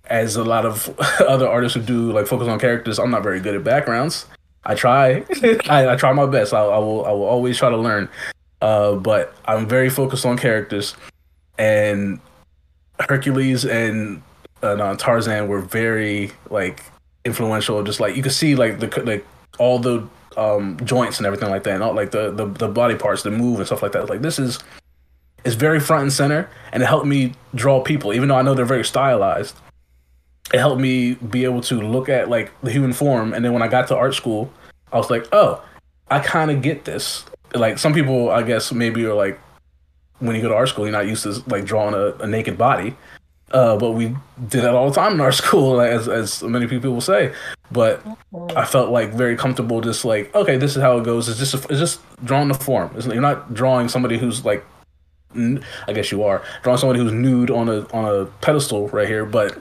as 0.06 0.36
a 0.36 0.44
lot 0.44 0.66
of 0.66 0.98
other 1.20 1.48
artists 1.48 1.76
who 1.76 1.82
do 1.82 2.12
like 2.12 2.26
focus 2.26 2.48
on 2.48 2.58
characters, 2.58 2.98
I'm 2.98 3.10
not 3.10 3.22
very 3.22 3.40
good 3.40 3.54
at 3.54 3.64
backgrounds. 3.64 4.26
I 4.64 4.74
try, 4.74 5.24
I, 5.68 5.92
I, 5.92 5.96
try 5.96 6.12
my 6.12 6.26
best. 6.26 6.52
I, 6.52 6.60
I, 6.60 6.78
will, 6.78 7.06
I 7.06 7.10
will 7.12 7.24
always 7.24 7.56
try 7.56 7.70
to 7.70 7.76
learn. 7.76 8.08
Uh, 8.60 8.96
but 8.96 9.34
I'm 9.44 9.68
very 9.68 9.88
focused 9.88 10.26
on 10.26 10.36
characters, 10.36 10.96
and 11.58 12.20
Hercules 12.98 13.64
and 13.64 14.20
uh, 14.62 14.96
Tarzan 14.96 15.46
were 15.46 15.60
very 15.60 16.32
like 16.50 16.82
influential. 17.24 17.82
Just 17.84 18.00
like 18.00 18.16
you 18.16 18.22
could 18.22 18.32
see, 18.32 18.56
like 18.56 18.80
the 18.80 18.88
like 19.04 19.24
all 19.60 19.78
the 19.78 20.06
um, 20.38 20.78
joints 20.84 21.18
and 21.18 21.26
everything 21.26 21.50
like 21.50 21.64
that, 21.64 21.74
and 21.74 21.82
all 21.82 21.92
like 21.92 22.12
the, 22.12 22.30
the 22.30 22.46
the 22.46 22.68
body 22.68 22.94
parts 22.94 23.22
that 23.24 23.32
move 23.32 23.58
and 23.58 23.66
stuff 23.66 23.82
like 23.82 23.92
that. 23.92 24.08
Like 24.08 24.22
this 24.22 24.38
is 24.38 24.60
is 25.44 25.54
very 25.54 25.80
front 25.80 26.02
and 26.02 26.12
center, 26.12 26.48
and 26.72 26.82
it 26.82 26.86
helped 26.86 27.06
me 27.06 27.34
draw 27.54 27.82
people, 27.82 28.14
even 28.14 28.28
though 28.28 28.36
I 28.36 28.42
know 28.42 28.54
they're 28.54 28.64
very 28.64 28.84
stylized. 28.84 29.56
It 30.52 30.58
helped 30.58 30.80
me 30.80 31.14
be 31.14 31.44
able 31.44 31.60
to 31.62 31.80
look 31.80 32.08
at 32.08 32.30
like 32.30 32.52
the 32.62 32.70
human 32.70 32.92
form, 32.92 33.34
and 33.34 33.44
then 33.44 33.52
when 33.52 33.62
I 33.62 33.68
got 33.68 33.88
to 33.88 33.96
art 33.96 34.14
school, 34.14 34.52
I 34.92 34.96
was 34.96 35.10
like, 35.10 35.26
oh, 35.32 35.62
I 36.10 36.20
kind 36.20 36.50
of 36.50 36.62
get 36.62 36.84
this. 36.84 37.24
Like 37.54 37.78
some 37.78 37.92
people, 37.92 38.30
I 38.30 38.42
guess 38.42 38.72
maybe 38.72 39.04
are 39.06 39.14
like, 39.14 39.38
when 40.20 40.36
you 40.36 40.42
go 40.42 40.48
to 40.48 40.54
art 40.54 40.68
school, 40.68 40.84
you're 40.84 40.92
not 40.92 41.06
used 41.06 41.24
to 41.24 41.42
like 41.48 41.64
drawing 41.64 41.94
a, 41.94 42.12
a 42.22 42.26
naked 42.26 42.56
body. 42.56 42.96
Uh, 43.50 43.76
but 43.76 43.92
we 43.92 44.14
did 44.48 44.62
that 44.62 44.74
all 44.74 44.90
the 44.90 44.94
time 44.94 45.14
in 45.14 45.20
our 45.20 45.32
school, 45.42 45.80
as 45.80 46.08
as 46.08 46.42
many 46.42 46.66
people 46.66 46.92
will 46.92 47.00
say. 47.00 47.32
But 47.70 48.02
I 48.54 48.64
felt 48.64 48.90
like 48.90 49.10
very 49.10 49.36
comfortable, 49.36 49.80
just 49.80 50.04
like 50.04 50.34
okay, 50.34 50.56
this 50.56 50.76
is 50.76 50.82
how 50.82 50.98
it 50.98 51.04
goes. 51.04 51.28
It's 51.28 51.38
just 51.38 51.54
it's 51.70 51.78
just 51.78 52.00
drawing 52.24 52.48
the 52.48 52.54
form. 52.54 52.90
It's, 52.94 53.06
you're 53.06 53.20
not 53.20 53.54
drawing 53.54 53.88
somebody 53.88 54.18
who's 54.18 54.44
like, 54.44 54.64
I 55.34 55.92
guess 55.92 56.12
you 56.12 56.22
are 56.22 56.42
drawing 56.62 56.78
somebody 56.78 57.00
who's 57.00 57.12
nude 57.12 57.50
on 57.50 57.68
a 57.68 57.86
on 57.92 58.04
a 58.04 58.26
pedestal 58.42 58.88
right 58.88 59.08
here, 59.08 59.24
but 59.24 59.58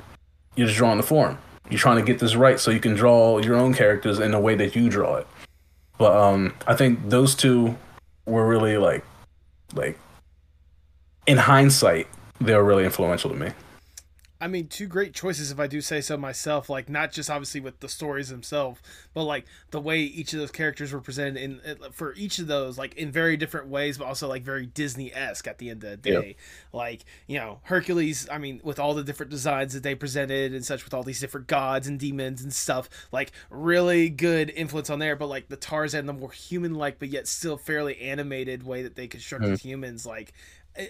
you're 0.55 0.67
just 0.67 0.77
drawing 0.77 0.97
the 0.97 1.03
form. 1.03 1.37
You're 1.69 1.79
trying 1.79 1.97
to 1.97 2.03
get 2.03 2.19
this 2.19 2.35
right 2.35 2.59
so 2.59 2.71
you 2.71 2.79
can 2.79 2.93
draw 2.93 3.39
your 3.39 3.55
own 3.55 3.73
characters 3.73 4.19
in 4.19 4.31
the 4.31 4.39
way 4.39 4.55
that 4.55 4.75
you 4.75 4.89
draw 4.89 5.15
it. 5.15 5.27
But 5.97 6.15
um, 6.15 6.53
I 6.65 6.75
think 6.75 7.09
those 7.09 7.35
two 7.35 7.77
were 8.25 8.47
really 8.47 8.77
like, 8.77 9.03
like, 9.73 9.99
in 11.25 11.37
hindsight, 11.37 12.07
they 12.39 12.55
were 12.55 12.63
really 12.63 12.85
influential 12.85 13.29
to 13.31 13.35
me. 13.35 13.51
I 14.39 14.47
mean, 14.47 14.67
two 14.67 14.87
great 14.87 15.13
choices 15.13 15.51
if 15.51 15.59
I 15.59 15.67
do 15.67 15.81
say 15.81 15.99
so 16.01 16.15
myself. 16.15 16.69
Like 16.69 16.89
not 16.89 17.11
just 17.11 17.29
obviously 17.29 17.59
with 17.59 17.79
the 17.79 17.89
stories 17.89 18.29
themselves, 18.29 18.81
but 19.13 19.23
like 19.23 19.45
the 19.71 19.81
way 19.81 20.01
each 20.01 20.33
of 20.33 20.39
those 20.39 20.51
characters 20.51 20.93
were 20.93 21.01
presented 21.01 21.37
in 21.37 21.59
for 21.91 22.13
each 22.13 22.37
of 22.39 22.47
those, 22.47 22.77
like 22.77 22.93
in 22.95 23.11
very 23.11 23.35
different 23.35 23.67
ways, 23.67 23.97
but 23.97 24.05
also 24.05 24.27
like 24.27 24.43
very 24.43 24.65
Disney 24.65 25.13
esque 25.13 25.47
at 25.47 25.57
the 25.57 25.69
end 25.69 25.83
of 25.83 25.89
the 25.89 25.97
day. 25.97 26.35
Like 26.71 27.05
you 27.25 27.39
know 27.39 27.59
Hercules. 27.63 28.27
I 28.29 28.37
mean, 28.37 28.61
with 28.63 28.79
all 28.79 28.93
the 28.93 29.03
different 29.03 29.31
designs 29.31 29.73
that 29.73 29.83
they 29.83 29.95
presented 29.95 30.53
and 30.53 30.63
such, 30.63 30.83
with 30.83 30.93
all 30.93 31.03
these 31.03 31.19
different 31.19 31.47
gods 31.47 31.87
and 31.87 31.99
demons 31.99 32.41
and 32.43 32.53
stuff, 32.53 32.89
like 33.11 33.31
really 33.49 34.09
good 34.09 34.51
influence 34.51 34.89
on 34.89 34.99
there. 34.99 35.15
But 35.15 35.27
like 35.27 35.49
the 35.49 35.57
Tarzan, 35.57 36.05
the 36.05 36.13
more 36.13 36.31
human 36.31 36.75
like, 36.75 36.99
but 36.99 37.09
yet 37.09 37.27
still 37.27 37.57
fairly 37.57 37.99
animated 37.99 38.63
way 38.63 38.83
that 38.83 38.95
they 38.95 39.07
constructed 39.07 39.53
mm. 39.53 39.61
humans, 39.61 40.05
like 40.05 40.33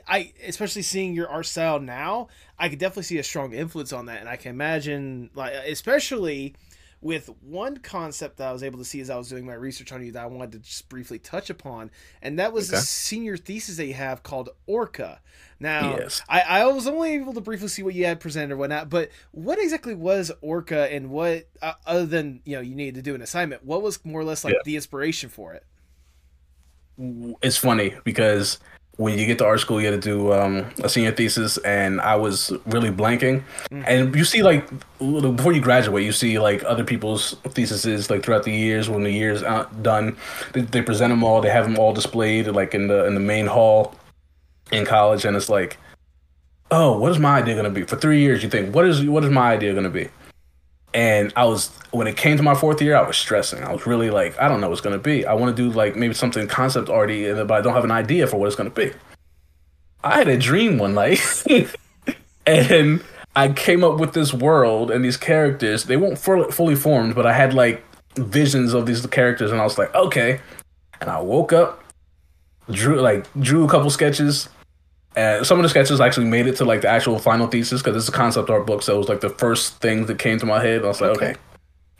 I 0.08 0.34
especially 0.46 0.82
seeing 0.82 1.14
your 1.14 1.30
art 1.30 1.46
style 1.46 1.80
now, 1.80 2.28
I 2.58 2.70
could 2.70 2.80
definitely 2.80 3.04
see 3.04 3.18
a 3.18 3.24
strong 3.24 3.54
influence 3.54 3.94
on 3.94 4.08
that, 4.08 4.20
and 4.20 4.30
I 4.30 4.36
can 4.36 4.52
imagine 4.52 5.30
like 5.34 5.54
especially 5.54 6.56
with 7.00 7.30
one 7.42 7.78
concept 7.78 8.38
that 8.38 8.48
I 8.48 8.52
was 8.52 8.64
able 8.64 8.80
to 8.80 8.86
see 8.86 9.00
as 9.02 9.10
I 9.10 9.18
was 9.18 9.30
doing 9.30 9.46
my 9.46 9.54
research 9.54 9.92
on 9.92 10.04
you 10.04 10.12
that 10.14 10.24
I 10.24 10.26
wanted 10.26 10.54
to 10.54 10.60
just 10.60 10.90
briefly 10.90 11.20
touch 11.20 11.50
upon, 11.50 11.92
and 12.22 12.40
that 12.40 12.54
was 12.54 12.70
okay. 12.70 12.78
the 12.78 12.82
senior 12.82 13.38
thesis 13.38 13.78
that 13.78 13.86
you 13.86 13.94
have 13.94 14.24
called 14.24 14.50
Orca. 14.66 15.22
Now, 15.60 15.98
yes. 15.98 16.22
I, 16.28 16.42
I 16.42 16.66
was 16.66 16.88
only 16.88 17.14
able 17.14 17.34
to 17.34 17.42
briefly 17.42 17.68
see 17.68 17.84
what 17.84 17.94
you 17.94 18.06
had 18.06 18.20
presented 18.20 18.54
or 18.54 18.58
whatnot, 18.58 18.90
but 18.90 19.10
what 19.32 19.60
exactly 19.60 19.94
was 19.94 20.32
Orca, 20.42 20.92
and 20.92 21.10
what 21.10 21.48
uh, 21.62 21.74
other 21.86 22.06
than 22.06 22.42
you 22.46 22.56
know 22.56 22.62
you 22.62 22.76
needed 22.76 22.96
to 22.96 23.02
do 23.02 23.14
an 23.14 23.22
assignment, 23.22 23.64
what 23.64 23.82
was 23.82 24.04
more 24.04 24.22
or 24.22 24.26
less 24.26 24.44
like 24.44 24.54
yeah. 24.54 24.62
the 24.66 24.76
inspiration 24.76 25.30
for 25.30 25.54
it? 25.54 25.64
it's 27.42 27.58
funny 27.58 27.94
because 28.04 28.60
when 28.98 29.20
you 29.20 29.28
get 29.28 29.38
to 29.38 29.46
art 29.46 29.60
school, 29.60 29.80
you 29.80 29.90
got 29.90 30.02
to 30.02 30.02
do 30.02 30.34
um, 30.34 30.66
a 30.84 30.90
senior 30.90 31.12
thesis, 31.12 31.58
and 31.60 32.02
I 32.02 32.16
was 32.16 32.52
really 32.66 32.90
blanking. 32.90 33.44
Mm-hmm. 33.72 33.84
And 33.86 34.16
you 34.16 34.26
see, 34.26 34.42
like 34.42 34.68
before 35.00 35.54
you 35.54 35.62
graduate, 35.62 36.04
you 36.04 36.12
see 36.12 36.40
like 36.40 36.64
other 36.66 36.84
people's 36.84 37.36
theses 37.50 38.10
like 38.10 38.24
throughout 38.24 38.44
the 38.44 38.52
years. 38.52 38.90
When 38.90 39.04
the 39.04 39.12
years 39.12 39.42
done, 39.82 40.18
they, 40.54 40.62
they 40.62 40.82
present 40.82 41.12
them 41.12 41.24
all. 41.24 41.42
They 41.42 41.50
have 41.50 41.66
them 41.66 41.78
all 41.78 41.94
displayed 41.94 42.48
like 42.48 42.74
in 42.74 42.88
the 42.88 43.06
in 43.06 43.14
the 43.14 43.20
main 43.20 43.46
hall 43.46 43.96
in 44.72 44.84
college, 44.84 45.26
and 45.26 45.38
it's 45.38 45.50
like, 45.50 45.78
oh, 46.72 46.98
what 46.98 47.12
is 47.12 47.20
my 47.20 47.38
idea 47.38 47.56
gonna 47.56 47.70
be? 47.70 47.84
For 47.84 47.98
three 47.98 48.22
years, 48.22 48.42
you 48.42 48.50
think, 48.50 48.74
what 48.74 48.86
is 48.86 49.06
what 49.06 49.24
is 49.24 49.30
my 49.30 49.54
idea 49.54 49.76
gonna 49.76 49.90
be? 49.90 50.10
And 50.94 51.34
I 51.36 51.46
was 51.46 51.70
when 51.92 52.08
it 52.08 52.18
came 52.18 52.38
to 52.38 52.44
my 52.44 52.56
fourth 52.56 52.82
year, 52.82 52.96
I 52.96 53.06
was 53.06 53.18
stressing. 53.18 53.64
I 53.64 53.72
was 53.72 53.86
really 53.86 54.10
like, 54.10 54.40
I 54.40 54.48
don't 54.48 54.62
know 54.62 54.70
what's 54.70 54.82
gonna 54.82 54.98
be. 54.98 55.26
I 55.26 55.34
want 55.34 55.56
to 55.56 55.62
do 55.62 55.72
like 55.72 55.96
maybe 55.96 56.14
something 56.14 56.48
concept 56.48 56.90
arty, 56.90 57.32
but 57.34 57.52
I 57.52 57.62
don't 57.62 57.74
have 57.74 57.84
an 57.84 57.92
idea 57.92 58.28
for 58.28 58.38
what 58.38 58.48
it's 58.48 58.56
gonna 58.56 58.70
be. 58.70 58.92
I 60.04 60.18
had 60.18 60.28
a 60.28 60.38
dream 60.38 60.78
one 60.78 60.94
night, 60.94 61.22
and 62.46 63.04
I 63.36 63.50
came 63.50 63.84
up 63.84 64.00
with 64.00 64.14
this 64.14 64.34
world 64.34 64.90
and 64.90 65.04
these 65.04 65.18
characters. 65.18 65.84
They 65.84 65.98
weren't 65.98 66.18
fully 66.18 66.76
formed, 66.76 67.16
but 67.16 67.26
I 67.26 67.34
had 67.34 67.54
like 67.54 67.84
visions 68.16 68.74
of 68.74 68.86
these 68.86 69.06
characters, 69.08 69.52
and 69.52 69.60
I 69.60 69.64
was 69.64 69.78
like, 69.78 69.94
okay. 69.94 70.40
And 71.02 71.10
I 71.10 71.20
woke 71.20 71.54
up, 71.54 71.84
drew 72.72 73.00
like 73.02 73.32
drew 73.40 73.66
a 73.66 73.70
couple 73.70 73.90
sketches, 73.90 74.50
and 75.18 75.46
some 75.46 75.60
of 75.60 75.64
the 75.64 75.70
sketches 75.70 76.00
actually 76.00 76.28
made 76.28 76.48
it 76.48 76.56
to 76.58 76.66
like 76.66 76.82
the 76.82 76.88
actual 76.88 77.20
final 77.20 77.48
thesis 77.48 77.82
because 77.82 77.98
it's 77.98 78.08
a 78.08 78.18
concept 78.18 78.50
art 78.50 78.66
book. 78.66 78.84
So 78.84 78.96
it 78.96 78.98
was 79.00 79.10
like 79.10 79.20
the 79.20 79.30
first 79.30 79.82
thing 79.82 80.06
that 80.06 80.20
came 80.20 80.40
to 80.40 80.46
my 80.46 80.62
head. 80.62 80.86
I 80.86 80.88
was 80.88 81.02
like, 81.02 81.18
okay, 81.18 81.32
okay 81.32 81.40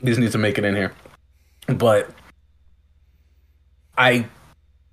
these 0.00 0.18
need 0.18 0.32
to 0.32 0.38
make 0.38 0.58
it 0.58 0.64
in 0.64 0.74
here. 0.74 0.92
But 1.66 2.10
I 3.96 4.26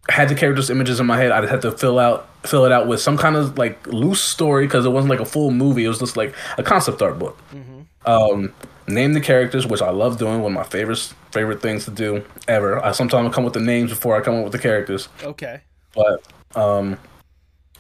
had 0.10 0.30
the 0.30 0.36
characters' 0.36 0.70
images 0.70 1.00
in 1.00 1.06
my 1.06 1.18
head. 1.18 1.32
I 1.32 1.46
had 1.48 1.62
to 1.62 1.72
fill 1.72 2.00
out 2.00 2.30
fill 2.44 2.66
it 2.66 2.72
out 2.72 2.88
with 2.88 3.02
some 3.02 3.18
kind 3.18 3.36
of 3.36 3.58
like 3.58 3.88
loose 3.88 4.22
story 4.22 4.68
because 4.68 4.86
it 4.86 4.90
wasn't 4.90 5.10
like 5.10 5.20
a 5.20 5.26
full 5.26 5.52
movie. 5.52 5.86
It 5.86 5.88
was 5.88 6.00
just 6.00 6.18
like 6.18 6.34
a 6.58 6.64
concept 6.64 7.02
art 7.02 7.18
book. 7.18 7.40
Mm-hmm. 7.54 7.82
Um, 8.06 8.54
name 8.88 9.14
the 9.14 9.22
characters, 9.22 9.66
which 9.66 9.82
I 9.82 9.90
love 9.90 10.18
doing. 10.18 10.42
One 10.42 10.52
of 10.52 10.56
my 10.56 10.64
favorite 10.64 11.14
favorite 11.32 11.62
things 11.62 11.86
to 11.86 11.92
do 11.92 12.24
ever. 12.48 12.84
I 12.84 12.92
sometimes 12.92 13.34
come 13.34 13.44
with 13.44 13.54
the 13.54 13.60
names 13.60 13.90
before 13.92 14.16
I 14.16 14.22
come 14.22 14.36
up 14.36 14.44
with 14.44 14.54
the 14.54 14.60
characters. 14.60 15.08
Okay. 15.24 15.62
But 15.94 16.24
um, 16.56 16.98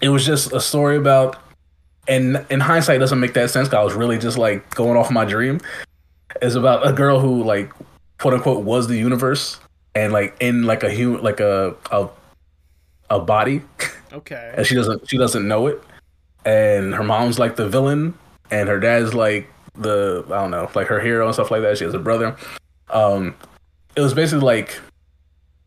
it 0.02 0.10
was 0.10 0.26
just 0.26 0.52
a 0.54 0.60
story 0.60 0.98
about 0.98 1.38
and 2.08 2.46
in 2.50 2.60
hindsight 2.60 3.00
doesn't 3.00 3.20
make 3.20 3.34
that 3.34 3.50
sense 3.50 3.68
because 3.68 3.80
I 3.80 3.84
was 3.84 3.94
really 3.94 4.18
just 4.18 4.38
like 4.38 4.74
going 4.76 4.98
off 4.98 5.10
my 5.12 5.26
dream. 5.26 5.60
It's 6.42 6.56
about 6.56 6.88
a 6.88 6.94
girl 6.94 7.20
who 7.20 7.44
like 7.44 7.72
quote 8.20 8.34
unquote 8.34 8.64
was 8.64 8.88
the 8.88 8.98
universe 8.98 9.60
and 9.96 10.14
like 10.14 10.36
in 10.40 10.64
like 10.64 10.84
a 10.84 10.90
human 10.90 11.24
like 11.24 11.40
a 11.40 11.76
a 11.92 12.10
a 13.10 13.20
body. 13.20 13.62
Okay. 14.14 14.54
and 14.56 14.66
she 14.66 14.76
doesn't 14.76 15.10
she 15.10 15.18
doesn't 15.18 15.46
know 15.46 15.68
it. 15.68 15.82
And 16.46 16.94
her 16.94 17.04
mom's 17.04 17.40
like 17.40 17.56
the 17.56 17.68
villain 17.68 18.18
and 18.52 18.70
her 18.70 18.80
dad's 18.80 19.14
like 19.14 19.50
the 19.74 20.24
I 20.28 20.42
don't 20.42 20.52
know, 20.52 20.70
like 20.74 20.88
her 20.88 21.02
hero 21.02 21.26
and 21.26 21.34
stuff 21.34 21.52
like 21.52 21.62
that. 21.64 21.78
She 21.78 21.84
has 21.84 21.94
a 21.94 22.00
brother. 22.00 22.36
Um 22.92 23.36
it 23.96 24.02
was 24.02 24.14
basically 24.14 24.46
like 24.46 24.80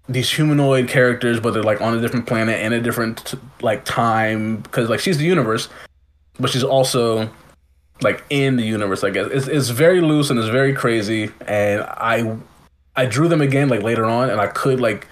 these 0.08 0.30
humanoid 0.30 0.88
characters, 0.88 1.38
but 1.38 1.52
they're 1.52 1.62
like 1.62 1.80
on 1.80 1.96
a 1.96 2.00
different 2.00 2.26
planet 2.26 2.58
and 2.60 2.72
a 2.72 2.80
different 2.80 3.34
like 3.60 3.84
time 3.84 4.56
because 4.58 4.88
like 4.88 5.00
she's 5.00 5.18
the 5.18 5.24
universe, 5.24 5.68
but 6.40 6.50
she's 6.50 6.64
also 6.64 7.30
like 8.00 8.24
in 8.30 8.56
the 8.56 8.64
universe. 8.64 9.04
I 9.04 9.10
guess 9.10 9.28
it's 9.30 9.46
it's 9.46 9.68
very 9.68 10.00
loose 10.00 10.30
and 10.30 10.38
it's 10.38 10.48
very 10.48 10.72
crazy. 10.72 11.30
And 11.46 11.82
I 11.82 12.36
I 12.96 13.06
drew 13.06 13.28
them 13.28 13.40
again 13.40 13.68
like 13.68 13.82
later 13.82 14.06
on, 14.06 14.30
and 14.30 14.40
I 14.40 14.46
could 14.46 14.80
like 14.80 15.06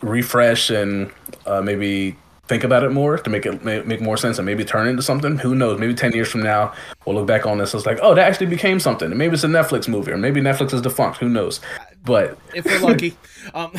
refresh 0.00 0.68
and 0.68 1.10
uh, 1.46 1.62
maybe 1.62 2.16
think 2.48 2.64
about 2.64 2.82
it 2.82 2.90
more 2.90 3.16
to 3.16 3.30
make 3.30 3.46
it 3.46 3.64
make 3.64 4.00
more 4.00 4.16
sense 4.16 4.36
and 4.38 4.44
maybe 4.44 4.64
turn 4.64 4.88
into 4.88 5.02
something. 5.02 5.38
Who 5.38 5.54
knows? 5.54 5.78
Maybe 5.78 5.94
ten 5.94 6.12
years 6.12 6.28
from 6.28 6.42
now, 6.42 6.74
we'll 7.06 7.14
look 7.14 7.26
back 7.26 7.46
on 7.46 7.58
this. 7.58 7.72
It's 7.72 7.86
like, 7.86 8.00
oh, 8.02 8.14
that 8.14 8.28
actually 8.28 8.46
became 8.46 8.80
something. 8.80 9.10
And 9.10 9.18
maybe 9.18 9.34
it's 9.34 9.44
a 9.44 9.48
Netflix 9.48 9.86
movie, 9.86 10.10
or 10.10 10.16
maybe 10.16 10.40
Netflix 10.40 10.74
is 10.74 10.82
defunct. 10.82 11.18
Who 11.18 11.28
knows? 11.28 11.60
But 12.04 12.38
if 12.54 12.64
we're 12.64 12.80
lucky, 12.80 13.16
um. 13.54 13.72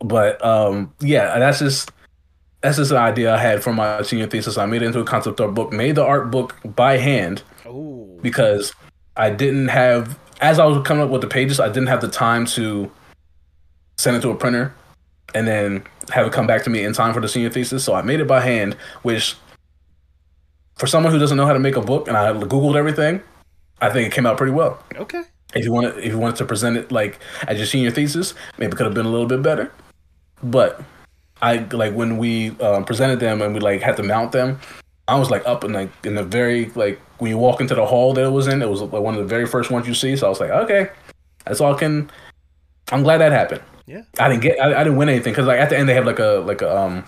but 0.00 0.44
um, 0.44 0.92
yeah, 1.00 1.38
that's 1.38 1.60
just 1.60 1.90
that's 2.60 2.76
just 2.76 2.90
an 2.90 2.98
idea 2.98 3.34
I 3.34 3.38
had 3.38 3.62
for 3.62 3.72
my 3.72 4.02
senior 4.02 4.26
thesis. 4.26 4.58
I 4.58 4.66
made 4.66 4.82
it 4.82 4.86
into 4.86 5.00
a 5.00 5.04
concept 5.04 5.40
art 5.40 5.54
book, 5.54 5.72
made 5.72 5.94
the 5.94 6.04
art 6.04 6.30
book 6.30 6.56
by 6.64 6.98
hand 6.98 7.42
Ooh. 7.66 8.18
because 8.20 8.72
I 9.16 9.30
didn't 9.30 9.68
have 9.68 10.18
as 10.40 10.58
I 10.58 10.66
was 10.66 10.86
coming 10.86 11.04
up 11.04 11.10
with 11.10 11.22
the 11.22 11.26
pages, 11.26 11.58
I 11.58 11.68
didn't 11.68 11.88
have 11.88 12.00
the 12.00 12.08
time 12.08 12.46
to 12.46 12.90
send 13.96 14.16
it 14.16 14.20
to 14.20 14.30
a 14.30 14.34
printer 14.34 14.74
and 15.34 15.46
then 15.46 15.84
have 16.10 16.26
it 16.26 16.32
come 16.32 16.46
back 16.46 16.62
to 16.64 16.70
me 16.70 16.84
in 16.84 16.92
time 16.92 17.12
for 17.12 17.20
the 17.20 17.28
senior 17.28 17.50
thesis. 17.50 17.84
So 17.84 17.94
I 17.94 18.02
made 18.02 18.20
it 18.20 18.26
by 18.26 18.40
hand, 18.40 18.74
which 19.02 19.36
for 20.76 20.86
someone 20.86 21.12
who 21.12 21.18
doesn't 21.18 21.36
know 21.36 21.46
how 21.46 21.52
to 21.52 21.58
make 21.58 21.76
a 21.76 21.80
book 21.80 22.08
and 22.08 22.16
I 22.16 22.32
googled 22.32 22.76
everything, 22.76 23.20
I 23.80 23.90
think 23.90 24.06
it 24.06 24.14
came 24.14 24.26
out 24.26 24.36
pretty 24.36 24.52
well. 24.52 24.82
Okay 24.94 25.22
if 25.54 25.64
you 25.64 25.72
want 25.72 25.94
to, 25.94 25.98
if 25.98 26.12
you 26.12 26.18
wanted 26.18 26.36
to 26.36 26.44
present 26.44 26.76
it 26.76 26.92
like 26.92 27.18
as 27.46 27.56
your 27.58 27.66
senior 27.66 27.90
thesis, 27.90 28.34
maybe 28.58 28.72
it 28.72 28.76
could 28.76 28.86
have 28.86 28.94
been 28.94 29.06
a 29.06 29.10
little 29.10 29.26
bit 29.26 29.42
better. 29.42 29.72
But 30.42 30.82
I 31.40 31.58
like 31.72 31.94
when 31.94 32.18
we 32.18 32.50
um, 32.60 32.84
presented 32.84 33.20
them 33.20 33.42
and 33.42 33.54
we 33.54 33.60
like 33.60 33.80
had 33.80 33.96
to 33.96 34.02
mount 34.02 34.32
them. 34.32 34.60
I 35.06 35.18
was 35.18 35.30
like 35.30 35.46
up 35.46 35.64
in 35.64 35.72
like 35.72 35.90
in 36.04 36.14
the 36.16 36.22
very 36.22 36.66
like 36.74 37.00
when 37.18 37.30
you 37.30 37.38
walk 37.38 37.60
into 37.60 37.74
the 37.74 37.86
hall 37.86 38.12
that 38.14 38.24
it 38.24 38.30
was 38.30 38.46
in, 38.46 38.60
it 38.60 38.68
was 38.68 38.82
like 38.82 38.92
one 38.92 39.14
of 39.14 39.20
the 39.20 39.26
very 39.26 39.46
first 39.46 39.70
ones 39.70 39.88
you 39.88 39.94
see. 39.94 40.16
So 40.16 40.26
I 40.26 40.28
was 40.28 40.40
like, 40.40 40.50
okay, 40.50 40.90
that's 41.44 41.60
all 41.60 41.74
I 41.74 41.78
can. 41.78 42.10
I'm 42.92 43.02
glad 43.02 43.18
that 43.18 43.32
happened. 43.32 43.62
Yeah, 43.86 44.02
I 44.18 44.28
didn't 44.28 44.42
get, 44.42 44.60
I, 44.60 44.80
I 44.80 44.84
didn't 44.84 44.98
win 44.98 45.08
anything 45.08 45.32
because 45.32 45.46
like 45.46 45.58
at 45.58 45.70
the 45.70 45.78
end 45.78 45.88
they 45.88 45.94
have 45.94 46.04
like 46.04 46.18
a 46.18 46.42
like 46.46 46.60
a 46.60 46.76
um 46.76 47.04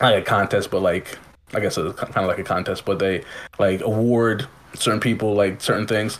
like 0.00 0.22
a 0.22 0.22
contest, 0.22 0.70
but 0.70 0.80
like 0.80 1.18
I 1.54 1.60
guess 1.60 1.76
it's 1.76 1.98
kind 1.98 2.16
of 2.18 2.26
like 2.26 2.38
a 2.38 2.44
contest, 2.44 2.84
but 2.84 3.00
they 3.00 3.24
like 3.58 3.80
award 3.80 4.46
certain 4.74 5.00
people 5.00 5.34
like 5.34 5.60
certain 5.60 5.86
things. 5.86 6.18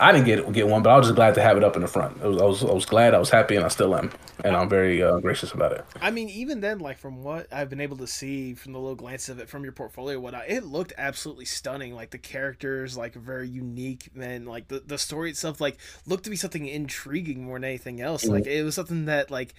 I 0.00 0.12
didn't 0.12 0.26
get 0.26 0.52
get 0.52 0.68
one, 0.68 0.82
but 0.82 0.90
I 0.90 0.96
was 0.96 1.06
just 1.06 1.16
glad 1.16 1.34
to 1.34 1.42
have 1.42 1.56
it 1.56 1.64
up 1.64 1.76
in 1.76 1.82
the 1.82 1.88
front. 1.88 2.20
Was, 2.22 2.40
I 2.40 2.44
was 2.44 2.64
I 2.64 2.72
was 2.72 2.86
glad, 2.86 3.14
I 3.14 3.18
was 3.18 3.30
happy, 3.30 3.56
and 3.56 3.64
I 3.64 3.68
still 3.68 3.94
am, 3.94 4.10
and 4.42 4.56
I'm 4.56 4.68
very 4.68 5.02
uh, 5.02 5.18
gracious 5.18 5.52
about 5.52 5.72
it. 5.72 5.84
I 6.00 6.10
mean, 6.10 6.28
even 6.30 6.60
then, 6.60 6.78
like 6.78 6.98
from 6.98 7.22
what 7.22 7.52
I've 7.52 7.68
been 7.68 7.80
able 7.80 7.98
to 7.98 8.06
see 8.06 8.54
from 8.54 8.72
the 8.72 8.78
little 8.78 8.94
glances 8.94 9.28
of 9.30 9.38
it 9.40 9.48
from 9.48 9.62
your 9.62 9.72
portfolio, 9.72 10.18
whatnot, 10.18 10.44
it 10.48 10.64
looked 10.64 10.92
absolutely 10.96 11.44
stunning. 11.44 11.94
Like 11.94 12.10
the 12.10 12.18
characters, 12.18 12.96
like 12.96 13.14
very 13.14 13.48
unique, 13.48 14.08
and 14.18 14.48
like 14.48 14.68
the 14.68 14.80
the 14.80 14.98
story 14.98 15.30
itself, 15.30 15.60
like 15.60 15.78
looked 16.06 16.24
to 16.24 16.30
be 16.30 16.36
something 16.36 16.66
intriguing 16.66 17.44
more 17.44 17.56
than 17.56 17.64
anything 17.64 18.00
else. 18.00 18.24
Mm-hmm. 18.24 18.32
Like 18.32 18.46
it 18.46 18.62
was 18.62 18.74
something 18.74 19.06
that 19.06 19.30
like 19.30 19.54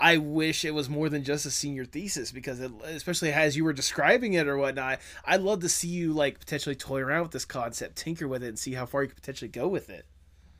I 0.00 0.16
wish 0.16 0.64
it 0.64 0.72
was 0.72 0.88
more 0.88 1.08
than 1.08 1.24
just 1.24 1.44
a 1.44 1.50
senior 1.50 1.84
thesis 1.84 2.32
because, 2.32 2.58
it, 2.60 2.72
especially 2.84 3.32
as 3.32 3.56
you 3.56 3.64
were 3.64 3.72
describing 3.72 4.32
it 4.32 4.48
or 4.48 4.56
whatnot, 4.56 5.00
I'd 5.24 5.42
love 5.42 5.60
to 5.60 5.68
see 5.68 5.88
you 5.88 6.12
like 6.12 6.38
potentially 6.38 6.74
toy 6.74 7.00
around 7.00 7.22
with 7.22 7.32
this 7.32 7.44
concept, 7.44 7.96
tinker 7.96 8.26
with 8.26 8.42
it, 8.42 8.48
and 8.48 8.58
see 8.58 8.72
how 8.72 8.86
far 8.86 9.02
you 9.02 9.08
could 9.08 9.16
potentially 9.16 9.50
go 9.50 9.68
with 9.68 9.90
it. 9.90 10.06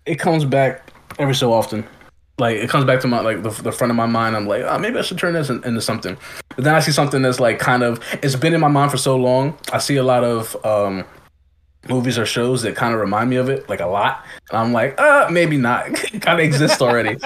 It 0.04 0.16
comes 0.16 0.44
back 0.44 0.92
every 1.18 1.34
so 1.34 1.52
often. 1.52 1.86
Like 2.38 2.56
it 2.56 2.70
comes 2.70 2.84
back 2.84 3.00
to 3.00 3.08
my 3.08 3.20
like 3.20 3.42
the, 3.42 3.50
the 3.50 3.72
front 3.72 3.90
of 3.90 3.96
my 3.96 4.06
mind. 4.06 4.36
I'm 4.36 4.46
like, 4.46 4.62
oh, 4.62 4.78
maybe 4.78 4.98
I 4.98 5.02
should 5.02 5.18
turn 5.18 5.34
this 5.34 5.50
in, 5.50 5.62
into 5.64 5.80
something. 5.80 6.16
But 6.56 6.64
then 6.64 6.74
I 6.74 6.80
see 6.80 6.92
something 6.92 7.22
that's 7.22 7.40
like 7.40 7.58
kind 7.58 7.82
of 7.82 8.02
it's 8.22 8.36
been 8.36 8.54
in 8.54 8.60
my 8.60 8.68
mind 8.68 8.90
for 8.90 8.96
so 8.96 9.16
long. 9.16 9.58
I 9.72 9.78
see 9.78 9.96
a 9.96 10.02
lot 10.02 10.24
of 10.24 10.56
um, 10.64 11.04
movies 11.88 12.18
or 12.18 12.26
shows 12.26 12.62
that 12.62 12.76
kind 12.76 12.94
of 12.94 13.00
remind 13.00 13.30
me 13.30 13.36
of 13.36 13.48
it, 13.48 13.68
like 13.68 13.80
a 13.80 13.86
lot. 13.86 14.24
And 14.50 14.58
I'm 14.58 14.72
like, 14.72 15.00
uh, 15.00 15.28
maybe 15.30 15.56
not. 15.56 15.86
kind 16.20 16.40
of 16.40 16.40
exists 16.40 16.80
already. 16.82 17.16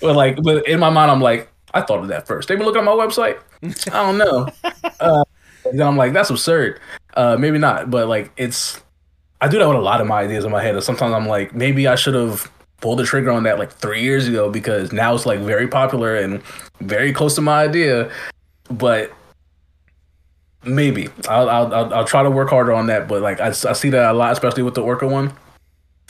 but 0.00 0.16
like, 0.16 0.42
but 0.42 0.66
in 0.66 0.80
my 0.80 0.90
mind, 0.90 1.10
I'm 1.10 1.20
like, 1.20 1.48
I 1.74 1.80
thought 1.80 2.00
of 2.00 2.08
that 2.08 2.26
first. 2.26 2.48
They 2.48 2.56
been 2.56 2.66
looking 2.66 2.80
at 2.80 2.84
my 2.84 2.92
website. 2.92 3.38
I 3.62 4.02
don't 4.02 4.18
know. 4.18 4.48
Uh, 5.00 5.24
then 5.72 5.86
I'm 5.86 5.96
like, 5.96 6.12
that's 6.12 6.30
absurd. 6.30 6.80
Uh, 7.14 7.36
maybe 7.38 7.58
not. 7.58 7.90
But 7.90 8.08
like, 8.08 8.32
it's. 8.36 8.80
I 9.40 9.48
do 9.48 9.58
that 9.58 9.66
with 9.66 9.76
a 9.76 9.80
lot 9.80 10.00
of 10.00 10.06
my 10.06 10.20
ideas 10.20 10.44
in 10.44 10.52
my 10.52 10.62
head. 10.62 10.74
And 10.74 10.84
sometimes 10.84 11.14
I'm 11.14 11.26
like, 11.26 11.54
maybe 11.54 11.88
I 11.88 11.96
should 11.96 12.14
have 12.14 12.50
pulled 12.80 12.98
the 12.98 13.04
trigger 13.04 13.30
on 13.30 13.44
that 13.44 13.58
like 13.58 13.72
three 13.72 14.02
years 14.02 14.28
ago 14.28 14.50
because 14.50 14.92
now 14.92 15.14
it's 15.14 15.26
like 15.26 15.40
very 15.40 15.66
popular 15.66 16.16
and 16.16 16.42
very 16.80 17.12
close 17.12 17.34
to 17.36 17.40
my 17.40 17.64
idea. 17.64 18.10
But 18.70 19.12
Maybe. 20.64 21.08
I'll, 21.28 21.48
I'll 21.50 21.94
I'll, 21.94 22.04
try 22.04 22.22
to 22.22 22.30
work 22.30 22.50
harder 22.50 22.72
on 22.72 22.86
that, 22.86 23.08
but 23.08 23.20
like 23.20 23.40
I, 23.40 23.48
I 23.48 23.72
see 23.72 23.90
that 23.90 24.10
a 24.10 24.12
lot, 24.12 24.32
especially 24.32 24.62
with 24.62 24.74
the 24.74 24.82
Orca 24.82 25.08
one, 25.08 25.32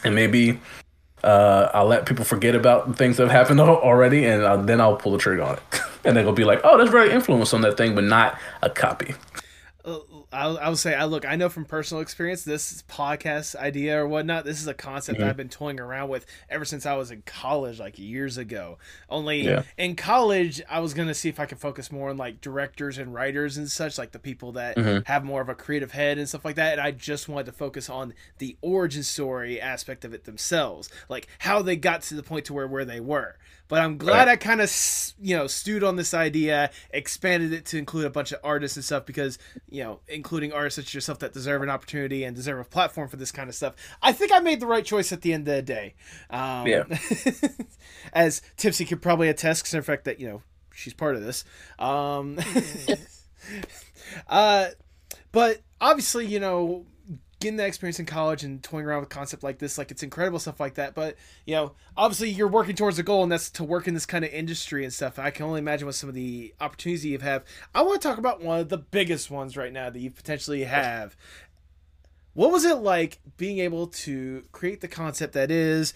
and 0.05 0.15
maybe 0.15 0.61
uh, 1.25 1.71
I'll 1.73 1.87
let 1.87 2.05
people 2.05 2.25
forget 2.25 2.55
about 2.55 2.97
things 2.97 3.17
that 3.17 3.25
have 3.25 3.33
happened 3.33 3.61
already, 3.61 4.27
and 4.27 4.45
I'll, 4.45 4.62
then 4.62 4.81
I'll 4.81 4.97
pull 4.97 5.12
the 5.12 5.19
trigger 5.19 5.43
on 5.43 5.55
it, 5.55 5.81
and 6.05 6.17
they'll 6.17 6.33
be 6.33 6.45
like, 6.45 6.61
"Oh, 6.65 6.77
that's 6.77 6.91
very 6.91 7.11
influence 7.11 7.55
on 7.55 7.62
that 7.62 7.77
thing, 7.77 7.95
but 7.95 8.05
not 8.05 8.38
a 8.62 8.69
copy." 8.69 9.15
I'll, 10.33 10.59
I'll 10.59 10.77
say, 10.77 10.95
I 10.95 11.05
look, 11.05 11.27
I 11.27 11.37
know 11.37 11.49
from 11.49 11.64
personal 11.64 12.01
experience, 12.01 12.45
this 12.45 12.83
podcast 12.83 13.55
idea 13.57 14.01
or 14.01 14.07
whatnot, 14.07 14.45
this 14.45 14.61
is 14.61 14.66
a 14.66 14.75
concept 14.75 15.18
mm-hmm. 15.18 15.29
I've 15.29 15.37
been 15.37 15.49
toying 15.49 15.81
around 15.81 16.09
with 16.09 16.27
ever 16.49 16.64
since 16.64 16.87
I 16.87 16.95
was 16.95 17.11
in 17.11 17.23
college, 17.23 17.79
like 17.79 17.99
years 17.99 18.38
ago. 18.38 18.79
Only 19.09 19.42
yeah. 19.42 19.62
in 19.77 19.97
college, 19.97 20.62
I 20.68 20.81
was 20.81 20.95
going 20.95 21.09
to 21.09 21.14
see 21.14 21.29
if 21.29 21.38
I 21.38 21.47
could 21.47 21.59
focus 21.59 21.92
more 21.92 22.11
on 22.11 22.16
like 22.16 22.40
directors 22.40 22.99
and 22.99 23.12
writers 23.12 23.57
and 23.57 23.71
such, 23.71 23.99
like 23.99 24.12
the 24.12 24.18
people 24.18 24.53
that 24.53 24.77
mm-hmm. 24.77 25.01
have 25.07 25.25
more 25.25 25.40
of 25.40 25.49
a 25.49 25.55
creative 25.55 25.92
head 25.92 26.18
and 26.18 26.29
stuff 26.29 26.45
like 26.45 26.57
that. 26.57 26.73
And 26.73 26.81
I 26.81 26.90
just 26.90 27.29
wanted 27.29 27.47
to 27.47 27.53
focus 27.53 27.90
on 27.90 28.14
the 28.38 28.57
origin 28.62 29.03
story 29.03 29.61
aspect 29.61 30.05
of 30.05 30.14
it 30.14 30.25
themselves, 30.25 30.88
like 31.09 31.29
how 31.38 31.62
they 31.62 31.77
got 31.77 32.03
to 32.03 32.14
the 32.14 32.23
point 32.23 32.47
to 32.47 32.55
where, 32.55 32.66
where 32.66 32.85
they 32.85 33.01
were. 33.01 33.37
But 33.72 33.80
I'm 33.80 33.96
glad 33.96 34.26
right. 34.26 34.32
I 34.32 34.37
kind 34.37 34.61
of 34.61 34.70
you 35.18 35.35
know 35.35 35.46
stewed 35.46 35.82
on 35.82 35.96
this 35.96 36.12
idea, 36.12 36.70
expanded 36.90 37.54
it 37.54 37.64
to 37.64 37.78
include 37.78 38.04
a 38.04 38.11
bunch 38.11 38.30
of 38.30 38.38
artists 38.44 38.76
and 38.76 38.85
stuff 38.85 39.06
because 39.06 39.38
you 39.66 39.82
know 39.82 40.00
including 40.08 40.52
artists 40.52 40.76
such 40.76 40.88
as 40.88 40.94
yourself 40.94 41.20
that 41.20 41.32
deserve 41.32 41.62
an 41.62 41.70
opportunity 41.70 42.22
and 42.24 42.37
deserve 42.37 42.61
a 42.61 42.64
platform 42.64 43.08
for 43.08 43.16
this 43.16 43.32
kind 43.32 43.48
of 43.48 43.54
stuff. 43.54 43.72
I 44.02 44.12
think 44.12 44.30
I 44.30 44.40
made 44.40 44.61
the 44.61 44.66
right 44.66 44.85
choice 44.85 45.11
at 45.11 45.22
the 45.22 45.32
end 45.32 45.48
of 45.48 45.56
the 45.56 45.62
day. 45.62 45.94
Um, 46.28 46.66
yeah. 46.66 46.85
as 48.12 48.42
Tipsy 48.58 48.85
could 48.85 49.00
probably 49.00 49.30
attest, 49.30 49.62
because 49.62 49.72
in 49.72 49.80
fact 49.80 50.04
that 50.04 50.20
you 50.20 50.28
know 50.28 50.42
she's 50.74 50.92
part 50.92 51.16
of 51.16 51.22
this. 51.22 51.42
Um, 51.78 52.38
uh, 54.28 54.66
but 55.32 55.62
obviously, 55.80 56.26
you 56.26 56.40
know, 56.40 56.85
getting 57.42 57.57
that 57.57 57.66
experience 57.66 57.98
in 57.98 58.07
college 58.07 58.44
and 58.44 58.62
toying 58.62 58.87
around 58.87 59.00
with 59.00 59.09
concept 59.09 59.42
like 59.42 59.59
this, 59.59 59.76
like 59.76 59.90
it's 59.90 60.02
incredible 60.02 60.38
stuff 60.38 60.61
like 60.61 60.74
that. 60.74 60.94
But 60.94 61.16
you 61.44 61.55
know, 61.55 61.72
obviously 61.96 62.31
you're 62.31 62.48
working 62.48 62.76
towards 62.76 62.98
a 62.98 63.02
goal, 63.02 63.22
and 63.22 63.31
that's 63.31 63.50
to 63.50 63.64
work 63.64 63.87
in 63.87 63.94
this 63.94 64.07
kind 64.07 64.24
of 64.24 64.33
industry 64.33 64.85
and 64.85 64.92
stuff. 64.92 65.18
I 65.18 65.31
can 65.31 65.44
only 65.44 65.59
imagine 65.59 65.87
what 65.87 65.96
some 65.96 66.09
of 66.09 66.14
the 66.14 66.55
opportunities 66.61 67.05
you 67.05 67.18
have. 67.18 67.44
I 67.74 67.83
want 67.83 68.00
to 68.00 68.09
talk 68.09 68.18
about 68.18 68.40
one 68.40 68.61
of 68.61 68.68
the 68.68 68.78
biggest 68.78 69.31
ones 69.31 69.57
right 69.57 69.72
now 69.72 69.90
that 69.90 69.98
you 69.98 70.11
potentially 70.11 70.64
have. 70.64 71.16
What 72.35 72.50
was 72.50 72.64
it 72.64 72.76
like 72.76 73.20
being 73.37 73.59
able 73.59 73.88
to 73.88 74.44
create 74.52 74.81
the 74.81 74.88
concept 74.88 75.35
that 75.35 75.50
is 75.50 75.92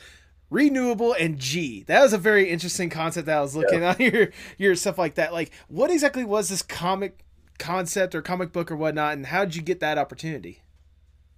renewable 0.50 1.12
and 1.14 1.38
G. 1.38 1.82
That 1.84 2.02
was 2.02 2.12
a 2.12 2.18
very 2.18 2.50
interesting 2.50 2.90
concept 2.90 3.26
that 3.26 3.38
I 3.38 3.40
was 3.40 3.56
looking 3.56 3.80
yeah. 3.82 3.90
at 3.90 4.00
your 4.00 4.28
your 4.58 4.74
stuff 4.74 4.98
like 4.98 5.14
that. 5.16 5.32
Like, 5.32 5.50
what 5.68 5.90
exactly 5.90 6.24
was 6.24 6.48
this 6.48 6.62
comic 6.62 7.24
concept 7.58 8.14
or 8.14 8.22
comic 8.22 8.52
book 8.52 8.70
or 8.70 8.76
whatnot, 8.76 9.14
and 9.14 9.26
how 9.26 9.44
did 9.44 9.56
you 9.56 9.62
get 9.62 9.80
that 9.80 9.98
opportunity? 9.98 10.60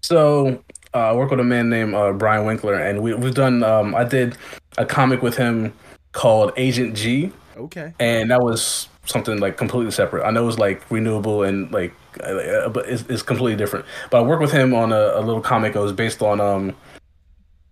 So 0.00 0.62
uh, 0.94 0.98
I 0.98 1.12
work 1.14 1.30
with 1.30 1.40
a 1.40 1.44
man 1.44 1.68
named 1.68 1.94
uh, 1.94 2.12
Brian 2.12 2.46
Winkler, 2.46 2.74
and 2.74 3.02
we, 3.02 3.14
we've 3.14 3.34
done. 3.34 3.62
Um, 3.62 3.94
I 3.94 4.04
did 4.04 4.36
a 4.76 4.86
comic 4.86 5.22
with 5.22 5.36
him 5.36 5.72
called 6.12 6.52
Agent 6.56 6.96
G. 6.96 7.32
Okay. 7.56 7.92
And 7.98 8.30
that 8.30 8.40
was 8.40 8.88
something 9.04 9.38
like 9.38 9.56
completely 9.56 9.90
separate. 9.90 10.24
I 10.24 10.30
know 10.30 10.42
it 10.42 10.46
was 10.46 10.58
like 10.58 10.88
renewable 10.90 11.42
and 11.42 11.70
like, 11.72 11.92
uh, 12.22 12.68
but 12.68 12.88
it's, 12.88 13.02
it's, 13.08 13.22
completely 13.22 13.56
different. 13.56 13.84
But 14.10 14.18
I 14.18 14.22
worked 14.22 14.42
with 14.42 14.52
him 14.52 14.74
on 14.74 14.92
a, 14.92 15.12
a 15.14 15.20
little 15.20 15.40
comic. 15.40 15.74
It 15.74 15.80
was 15.80 15.92
based 15.92 16.22
on 16.22 16.40
um, 16.40 16.76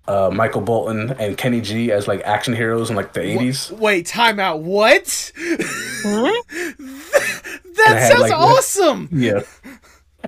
uh, 0.09 0.31
Michael 0.33 0.61
Bolton 0.61 1.11
and 1.19 1.37
Kenny 1.37 1.61
G 1.61 1.93
as 1.93 2.09
like 2.09 2.21
action 2.23 2.55
heroes 2.55 2.91
in 2.91 2.97
like 2.97 3.13
the 3.13 3.23
eighties. 3.23 3.71
Wait, 3.73 4.07
time 4.07 4.41
out. 4.41 4.61
What? 4.61 5.05
that 7.77 8.09
sounds 8.11 8.23
like, 8.23 8.33
awesome. 8.33 9.09
Yeah. 9.13 9.43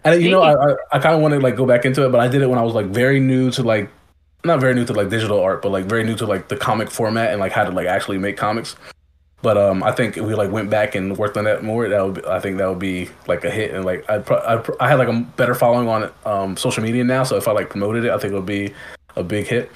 And 0.04 0.22
you 0.22 0.30
know, 0.30 0.42
I 0.42 0.52
I, 0.52 0.76
I 0.92 0.98
kind 0.98 1.14
of 1.14 1.20
want 1.20 1.34
to 1.34 1.40
like 1.40 1.56
go 1.56 1.66
back 1.66 1.84
into 1.84 2.04
it, 2.04 2.10
but 2.10 2.20
I 2.20 2.28
did 2.28 2.42
it 2.42 2.48
when 2.48 2.58
I 2.58 2.62
was 2.62 2.74
like 2.74 2.86
very 2.86 3.20
new 3.20 3.50
to 3.52 3.62
like 3.62 3.90
not 4.44 4.60
very 4.60 4.74
new 4.74 4.84
to 4.84 4.92
like 4.92 5.10
digital 5.10 5.40
art, 5.40 5.62
but 5.62 5.70
like 5.70 5.86
very 5.86 6.04
new 6.04 6.14
to 6.16 6.26
like 6.26 6.48
the 6.48 6.56
comic 6.56 6.90
format 6.90 7.30
and 7.30 7.40
like 7.40 7.52
how 7.52 7.64
to 7.64 7.70
like 7.70 7.86
actually 7.86 8.18
make 8.18 8.36
comics. 8.36 8.76
But 9.40 9.56
um, 9.56 9.84
I 9.84 9.92
think 9.92 10.16
if 10.16 10.24
we 10.24 10.34
like 10.34 10.50
went 10.50 10.68
back 10.68 10.96
and 10.96 11.16
worked 11.16 11.36
on 11.36 11.44
that 11.44 11.62
more, 11.62 11.88
that 11.88 12.04
would 12.04 12.14
be, 12.14 12.24
I 12.26 12.40
think 12.40 12.58
that 12.58 12.68
would 12.68 12.80
be 12.80 13.08
like 13.28 13.44
a 13.44 13.50
hit. 13.50 13.72
And 13.72 13.84
like 13.84 14.04
I 14.08 14.16
I 14.16 14.64
I 14.80 14.88
had 14.88 14.98
like 14.98 15.08
a 15.08 15.20
better 15.36 15.54
following 15.54 15.88
on 15.88 16.10
um 16.26 16.56
social 16.56 16.82
media 16.82 17.04
now, 17.04 17.22
so 17.22 17.36
if 17.36 17.46
I 17.46 17.52
like 17.52 17.70
promoted 17.70 18.04
it, 18.04 18.10
I 18.10 18.18
think 18.18 18.32
it 18.32 18.36
would 18.36 18.46
be 18.46 18.74
a 19.16 19.22
big 19.22 19.46
hit. 19.46 19.70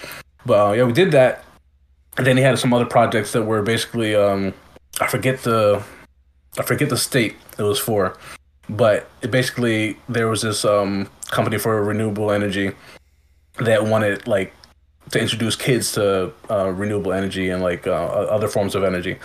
But 0.45 0.71
uh, 0.71 0.73
yeah, 0.73 0.85
we 0.85 0.93
did 0.93 1.13
that. 1.13 1.45
And 2.17 2.27
then 2.27 2.37
he 2.37 2.43
had 2.43 2.59
some 2.59 2.75
other 2.75 2.85
projects 2.85 3.33
that 3.33 3.43
were 3.43 3.63
basically 3.63 4.15
um, 4.15 4.53
I 5.01 5.07
forget 5.07 5.43
the 5.43 5.83
I 6.59 6.63
forget 6.63 6.89
the 6.89 6.97
state 6.97 7.37
it 7.59 7.63
was 7.63 7.79
for, 7.79 8.17
but 8.69 9.09
basically 9.31 9.97
there 10.09 10.29
was 10.29 10.43
this 10.43 10.65
um, 10.65 11.09
company 11.31 11.59
for 11.59 11.83
renewable 11.83 12.31
energy 12.31 12.73
that 13.59 13.85
wanted 13.85 14.27
like 14.27 14.53
to 15.11 15.21
introduce 15.21 15.57
kids 15.57 15.93
to 15.93 16.33
uh, 16.51 16.71
renewable 16.71 17.13
energy 17.13 17.51
and 17.51 17.63
like 17.63 17.87
uh, 17.87 18.07
other 18.07 18.49
forms 18.49 18.75
of 18.75 18.85
energy, 18.85 19.19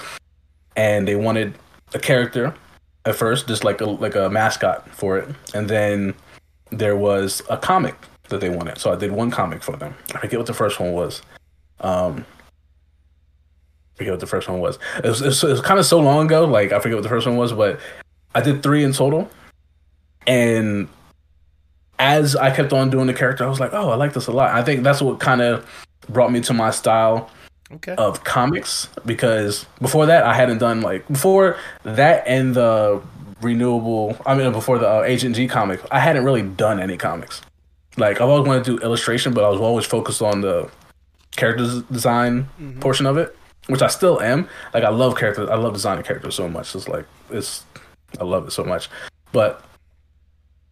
and 0.76 1.08
they 1.08 1.16
wanted 1.16 1.54
a 1.94 2.00
character 2.00 2.54
at 3.06 3.16
first, 3.16 3.48
just 3.48 3.64
like 3.64 3.80
a 3.82 3.86
like 3.86 4.16
a 4.16 4.30
mascot 4.30 4.90
for 4.90 5.18
it, 5.18 5.30
and 5.54 5.70
then 5.70 6.14
there 6.72 6.98
was 6.98 7.42
a 7.50 7.58
comic 7.58 7.96
that 8.30 8.42
they 8.42 8.50
wanted. 8.50 8.78
So 8.78 8.92
I 8.92 8.96
did 8.96 9.12
one 9.12 9.32
comic 9.32 9.64
for 9.64 9.78
them. 9.78 9.96
I 10.14 10.20
forget 10.20 10.40
what 10.40 10.48
the 10.48 10.54
first 10.54 10.80
one 10.80 10.92
was. 10.92 11.22
Um, 11.80 12.26
I 13.96 13.98
forget 13.98 14.14
what 14.14 14.20
the 14.20 14.28
first 14.28 14.50
one 14.50 14.60
was. 14.60 14.78
It 14.98 15.06
was, 15.06 15.22
it 15.22 15.28
was, 15.28 15.44
it 15.44 15.50
was 15.50 15.62
kind 15.62 15.80
of 15.80 15.86
so 15.86 16.00
long 16.00 16.26
ago. 16.26 16.46
Like 16.46 16.72
I 16.74 16.80
forget 16.80 16.98
what 16.98 17.04
the 17.04 17.10
first 17.10 17.26
one 17.26 17.38
was, 17.38 17.54
but 17.54 17.80
I 18.36 18.42
did 18.42 18.64
three 18.64 18.84
in 18.84 18.94
total. 18.94 19.30
And 20.26 20.88
as 22.00 22.36
I 22.36 22.56
kept 22.56 22.74
on 22.74 22.90
doing 22.90 23.08
the 23.08 23.14
character, 23.14 23.44
I 23.44 23.48
was 23.48 23.60
like, 23.60 23.74
oh, 23.74 23.90
I 23.90 23.96
like 23.96 24.14
this 24.14 24.28
a 24.28 24.32
lot. 24.32 24.54
I 24.54 24.64
think 24.64 24.84
that's 24.84 25.02
what 25.02 25.20
kind 25.20 25.42
of 25.42 25.66
brought 26.10 26.32
me 26.32 26.42
to 26.42 26.54
my 26.54 26.72
style 26.72 27.30
okay. 27.72 27.96
of 27.96 28.24
comics 28.24 28.90
because 29.06 29.66
before 29.82 30.06
that 30.06 30.24
I 30.24 30.34
hadn't 30.34 30.60
done 30.60 30.82
like 30.82 31.06
before 31.08 31.58
that 31.84 32.26
and 32.28 32.56
the 32.56 33.02
renewable. 33.42 34.18
I 34.26 34.36
mean, 34.36 34.52
before 34.52 34.80
the 34.80 34.90
uh, 34.90 35.04
Agent 35.04 35.36
G 35.36 35.48
comic, 35.48 35.82
I 35.92 36.00
hadn't 36.00 36.24
really 36.24 36.42
done 36.42 36.80
any 36.80 36.98
comics. 36.98 37.42
Like 37.98 38.22
I've 38.22 38.30
always 38.30 38.48
wanted 38.48 38.64
to 38.66 38.78
do 38.78 38.84
illustration, 38.84 39.34
but 39.34 39.44
I 39.44 39.50
was 39.50 39.60
always 39.60 39.86
focused 39.86 40.22
on 40.22 40.42
the 40.42 40.70
character 41.36 41.82
design 41.92 42.44
mm-hmm. 42.60 42.80
portion 42.80 43.06
of 43.06 43.18
it, 43.18 43.36
which 43.68 43.82
I 43.82 43.88
still 43.88 44.22
am. 44.22 44.48
Like 44.74 44.84
I 44.84 44.90
love 44.90 45.16
characters. 45.16 45.50
I 45.50 45.56
love 45.56 45.74
designing 45.74 46.04
characters 46.04 46.36
so 46.36 46.48
much. 46.48 46.76
It's 46.76 46.88
like 46.88 47.06
it's 47.30 47.64
I 48.20 48.24
love 48.24 48.48
it 48.48 48.52
so 48.52 48.64
much. 48.64 48.90
But 49.32 49.64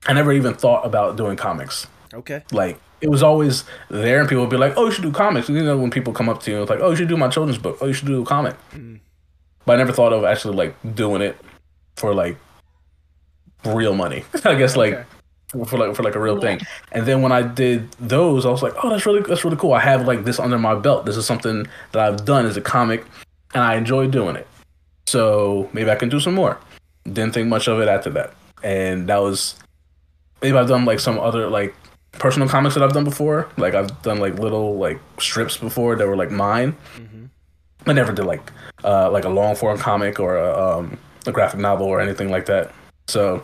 I 0.06 0.14
never 0.14 0.32
even 0.34 0.54
thought 0.54 0.86
about 0.86 1.18
doing 1.18 1.36
comics. 1.36 1.88
Okay. 2.14 2.44
Like 2.52 2.80
it 3.02 3.10
was 3.10 3.24
always 3.24 3.64
there, 3.90 4.20
and 4.20 4.30
people 4.30 4.44
would 4.44 4.50
be 4.50 4.58
like, 4.58 4.74
"Oh, 4.78 4.86
you 4.86 4.92
should 4.92 5.04
do 5.04 5.12
comics." 5.12 5.50
And, 5.50 5.58
you 5.58 5.64
know, 5.64 5.78
when 5.78 5.92
people 5.92 6.14
come 6.14 6.30
up 6.30 6.42
to 6.44 6.52
you, 6.52 6.62
it's 6.62 6.70
like, 6.70 6.80
"Oh, 6.80 6.92
you 6.92 6.96
should 6.96 7.10
do 7.10 7.18
my 7.18 7.28
children's 7.28 7.58
book. 7.58 7.78
Oh, 7.82 7.88
you 7.88 7.94
should 7.94 8.08
do 8.08 8.22
a 8.22 8.26
comic." 8.26 8.56
Mm. 8.72 9.00
But 9.66 9.74
I 9.74 9.78
never 9.78 9.92
thought 9.92 10.14
of 10.14 10.24
actually 10.24 10.56
like 10.56 10.76
doing 10.96 11.22
it 11.22 11.38
for 11.96 12.14
like 12.14 12.38
real 13.66 13.96
money. 13.96 14.24
I 14.46 14.56
guess 14.56 14.76
like 14.76 14.94
okay 14.94 15.06
for 15.64 15.78
like 15.78 15.96
for 15.96 16.04
like 16.04 16.16
a 16.16 16.20
real 16.20 16.40
thing. 16.42 16.60
And 16.92 17.06
then 17.06 17.22
when 17.22 17.32
I 17.32 17.42
did 17.42 17.92
those, 17.94 18.46
I 18.46 18.50
was 18.50 18.62
like, 18.62 18.74
oh, 18.84 18.90
that's 18.90 19.06
really 19.06 19.22
that's 19.22 19.46
really 19.46 19.58
cool. 19.58 19.74
I 19.74 19.80
have 19.80 20.06
like 20.06 20.26
this 20.26 20.40
under 20.40 20.58
my 20.58 20.76
belt. 20.76 21.06
This 21.06 21.16
is 21.16 21.26
something 21.26 21.66
that 21.94 22.02
I've 22.02 22.26
done 22.26 22.46
as 22.46 22.58
a 22.58 22.62
comic, 22.62 23.06
and 23.54 23.64
I 23.64 23.76
enjoy 23.76 24.08
doing 24.08 24.36
it. 24.36 24.48
So 25.08 25.70
maybe 25.72 25.90
I 25.90 25.96
can 25.96 26.10
do 26.10 26.20
some 26.20 26.34
more. 26.34 26.60
Didn't 27.06 27.34
think 27.34 27.48
much 27.48 27.68
of 27.68 27.80
it 27.80 27.88
after 27.88 28.10
that, 28.12 28.34
and 28.64 29.08
that 29.10 29.22
was 29.22 29.56
maybe 30.42 30.58
I've 30.58 30.68
done 30.68 30.86
like 30.86 31.00
some 31.00 31.20
other 31.20 31.50
like 31.50 31.76
personal 32.14 32.48
comics 32.48 32.76
that 32.76 32.84
I've 32.84 32.94
done 32.94 33.04
before. 33.04 33.48
Like 33.58 33.76
I've 33.76 34.02
done 34.02 34.20
like 34.20 34.40
little 34.40 34.78
like 34.78 35.00
strips 35.20 35.58
before 35.58 35.96
that 35.96 36.08
were 36.08 36.16
like 36.16 36.32
mine. 36.32 36.76
Mm-hmm. 36.98 37.26
I 37.88 37.94
never 37.94 38.12
did 38.12 38.26
like 38.26 38.52
uh 38.84 39.12
like 39.12 39.26
a 39.26 39.30
long 39.30 39.56
form 39.56 39.78
comic 39.78 40.20
or 40.20 40.38
a, 40.38 40.78
um, 40.78 40.98
a 41.26 41.32
graphic 41.32 41.60
novel 41.60 41.88
or 41.88 42.02
anything 42.02 42.30
like 42.30 42.48
that. 42.48 42.74
So 43.08 43.44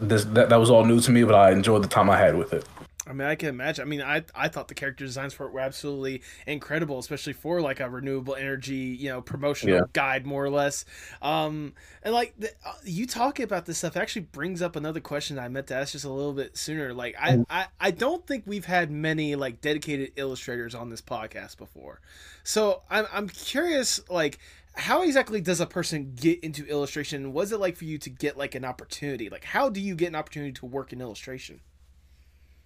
this 0.00 0.24
that, 0.26 0.48
that 0.48 0.56
was 0.56 0.70
all 0.70 0.84
new 0.84 1.00
to 1.00 1.10
me, 1.10 1.24
but 1.24 1.34
I 1.34 1.50
enjoyed 1.50 1.82
the 1.82 1.88
time 1.88 2.08
I 2.08 2.18
had 2.18 2.36
with 2.36 2.52
it. 2.52 2.64
I 3.06 3.12
mean, 3.12 3.28
I 3.28 3.34
can 3.34 3.50
imagine. 3.50 3.82
I 3.82 3.86
mean, 3.86 4.00
I 4.00 4.24
I 4.34 4.48
thought 4.48 4.68
the 4.68 4.74
character 4.74 5.04
designs 5.04 5.34
for 5.34 5.46
it 5.46 5.52
were 5.52 5.60
absolutely 5.60 6.22
incredible, 6.46 6.98
especially 6.98 7.34
for 7.34 7.60
like 7.60 7.80
a 7.80 7.88
renewable 7.88 8.34
energy, 8.34 8.96
you 8.98 9.08
know, 9.10 9.20
promotional 9.20 9.76
yeah. 9.76 9.82
guide, 9.92 10.26
more 10.26 10.44
or 10.44 10.50
less. 10.50 10.84
Um, 11.20 11.74
and 12.02 12.14
like 12.14 12.34
the, 12.38 12.50
uh, 12.64 12.72
you 12.84 13.06
talking 13.06 13.44
about 13.44 13.66
this 13.66 13.78
stuff 13.78 13.96
actually 13.96 14.22
brings 14.22 14.62
up 14.62 14.76
another 14.76 15.00
question 15.00 15.38
I 15.38 15.48
meant 15.48 15.66
to 15.68 15.74
ask 15.74 15.92
just 15.92 16.04
a 16.04 16.10
little 16.10 16.32
bit 16.32 16.56
sooner. 16.56 16.94
Like, 16.94 17.14
I 17.20 17.30
mm. 17.32 17.46
I, 17.50 17.66
I 17.78 17.90
don't 17.90 18.26
think 18.26 18.44
we've 18.46 18.64
had 18.64 18.90
many 18.90 19.34
like 19.36 19.60
dedicated 19.60 20.12
illustrators 20.16 20.74
on 20.74 20.88
this 20.88 21.02
podcast 21.02 21.58
before, 21.58 22.00
so 22.42 22.82
I'm 22.88 23.06
I'm 23.12 23.28
curious, 23.28 24.00
like 24.08 24.38
how 24.76 25.02
exactly 25.02 25.40
does 25.40 25.60
a 25.60 25.66
person 25.66 26.14
get 26.16 26.42
into 26.42 26.66
illustration? 26.66 27.32
Was 27.32 27.52
it 27.52 27.60
like 27.60 27.76
for 27.76 27.84
you 27.84 27.98
to 27.98 28.10
get 28.10 28.36
like 28.36 28.54
an 28.54 28.64
opportunity? 28.64 29.28
Like 29.28 29.44
how 29.44 29.68
do 29.68 29.80
you 29.80 29.94
get 29.94 30.08
an 30.08 30.16
opportunity 30.16 30.52
to 30.52 30.66
work 30.66 30.92
in 30.92 31.00
illustration? 31.00 31.60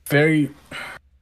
Very 0.08 0.50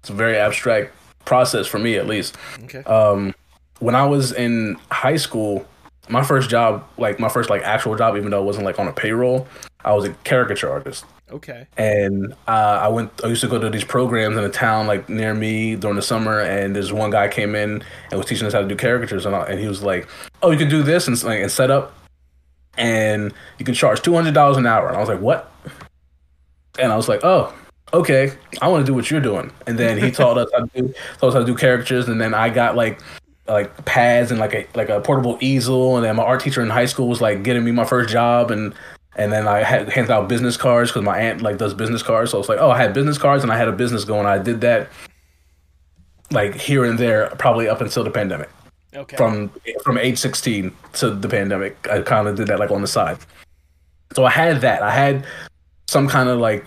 it's 0.01 0.11
a 0.11 0.14
very 0.14 0.37
abstract 0.37 0.95
process 1.24 1.66
for 1.66 1.78
me 1.78 1.97
at 1.97 2.07
least. 2.07 2.37
Okay. 2.64 2.82
Um 2.84 3.34
when 3.80 3.95
I 3.95 4.07
was 4.07 4.32
in 4.32 4.76
high 4.91 5.16
school, 5.16 5.66
my 6.09 6.22
first 6.22 6.49
job, 6.49 6.87
like 6.99 7.18
my 7.18 7.28
first 7.28 7.51
like 7.51 7.62
actual 7.62 7.97
job, 7.97 8.16
even 8.16 8.30
though 8.30 8.41
it 8.41 8.47
wasn't 8.47 8.64
like 8.64 8.78
on 8.78 8.89
a 8.89 8.93
payroll, 8.93 9.47
I 9.84 9.93
was 9.93 10.05
a 10.05 10.12
caricature 10.24 10.70
artist. 10.70 11.05
Okay. 11.30 11.66
And 11.76 12.32
uh, 12.47 12.78
I 12.82 12.89
went. 12.89 13.11
I 13.24 13.26
used 13.26 13.41
to 13.41 13.49
go 13.49 13.59
to 13.59 13.68
these 13.68 13.84
programs 13.84 14.37
in 14.37 14.45
a 14.45 14.49
town 14.49 14.87
like 14.87 15.09
near 15.09 15.34
me 15.34 15.74
during 15.74 15.97
the 15.97 16.03
summer, 16.03 16.41
and 16.41 16.74
this 16.74 16.93
one 16.93 17.11
guy 17.11 17.26
came 17.26 17.57
in 17.57 17.82
and 18.11 18.18
was 18.18 18.26
teaching 18.26 18.47
us 18.47 18.53
how 18.53 18.61
to 18.61 18.68
do 18.68 18.76
caricatures, 18.76 19.26
and, 19.26 19.34
I, 19.34 19.43
and 19.47 19.59
he 19.59 19.66
was 19.66 19.82
like, 19.82 20.07
"Oh, 20.43 20.53
you 20.53 20.59
can 20.59 20.68
do 20.68 20.84
this 20.84 21.09
and, 21.09 21.20
like, 21.24 21.41
and 21.41 21.51
set 21.51 21.72
up, 21.72 21.95
and 22.78 23.34
you 23.59 23.64
can 23.64 23.74
charge 23.74 24.03
two 24.03 24.14
hundred 24.14 24.34
dollars 24.34 24.57
an 24.57 24.66
hour." 24.66 24.87
And 24.87 24.97
I 24.97 25.01
was 25.01 25.09
like, 25.09 25.20
"What?" 25.20 25.53
And 26.78 26.93
I 26.93 26.97
was 26.97 27.09
like, 27.09 27.24
"Oh, 27.24 27.53
okay, 27.93 28.32
I 28.61 28.68
want 28.68 28.84
to 28.84 28.91
do 28.91 28.95
what 28.95 29.11
you're 29.11 29.20
doing." 29.20 29.51
And 29.66 29.78
then 29.78 29.99
he 29.99 30.11
taught 30.11 30.39
us 30.39 30.51
how 30.53 30.64
to 30.64 30.82
do, 30.82 30.95
taught 31.18 31.28
us 31.28 31.34
how 31.34 31.41
to 31.41 31.47
do 31.47 31.55
caricatures, 31.55 32.09
and 32.09 32.20
then 32.20 32.34
I 32.34 32.51
got 32.51 32.76
like 32.76 33.01
like 33.49 33.84
pads 33.84 34.30
and 34.30 34.41
like 34.41 34.55
a 34.55 34.66
like 34.74 34.89
a 34.89 35.01
portable 35.01 35.39
easel, 35.41 35.97
and 35.97 36.05
then 36.05 36.16
my 36.16 36.22
art 36.22 36.41
teacher 36.41 36.62
in 36.62 36.70
high 36.70 36.87
school 36.87 37.09
was 37.09 37.20
like 37.20 37.43
getting 37.43 37.64
me 37.64 37.72
my 37.72 37.84
first 37.84 38.11
job, 38.11 38.51
and 38.51 38.74
and 39.16 39.32
then 39.32 39.49
I 39.49 39.62
had 39.62 39.89
handed 39.89 40.12
out 40.12 40.28
business 40.28 40.57
cards 40.57 40.91
because 40.91 41.05
my 41.05 41.18
aunt 41.18 41.41
like 41.41 41.59
does 41.59 41.74
business 41.74 42.03
cards. 42.03 42.30
So 42.30 42.39
I 42.39 42.41
was 42.41 42.49
like, 42.49 42.59
oh, 42.61 42.70
I 42.70 42.78
had 42.78 42.93
business 42.93 43.18
cards 43.18 43.43
and 43.43 43.51
I 43.51 43.57
had 43.57 43.68
a 43.68 43.72
business 43.72 44.05
going. 44.05 44.26
I 44.26 44.39
did 44.39 44.61
that 44.61 44.89
like 46.30 46.55
here 46.55 46.84
and 46.84 46.99
there, 46.99 47.30
probably 47.39 47.68
up 47.68 47.80
until 47.80 48.05
the 48.05 48.11
pandemic. 48.11 48.51
Okay. 48.95 49.16
From 49.16 49.51
from 49.82 49.99
age 49.99 50.18
16 50.18 50.72
to 50.95 51.11
the 51.11 51.28
pandemic, 51.28 51.76
I 51.91 52.03
kind 52.03 52.28
of 52.28 52.37
did 52.37 52.47
that 52.49 52.59
like 52.59 52.70
on 52.70 52.82
the 52.82 52.89
side. 52.89 53.18
So 54.14 54.24
I 54.24 54.30
had 54.30 54.61
that. 54.61 54.82
I 54.82 54.91
had 54.91 55.26
some 55.89 56.09
kind 56.09 56.28
of 56.28 56.39
like 56.39 56.64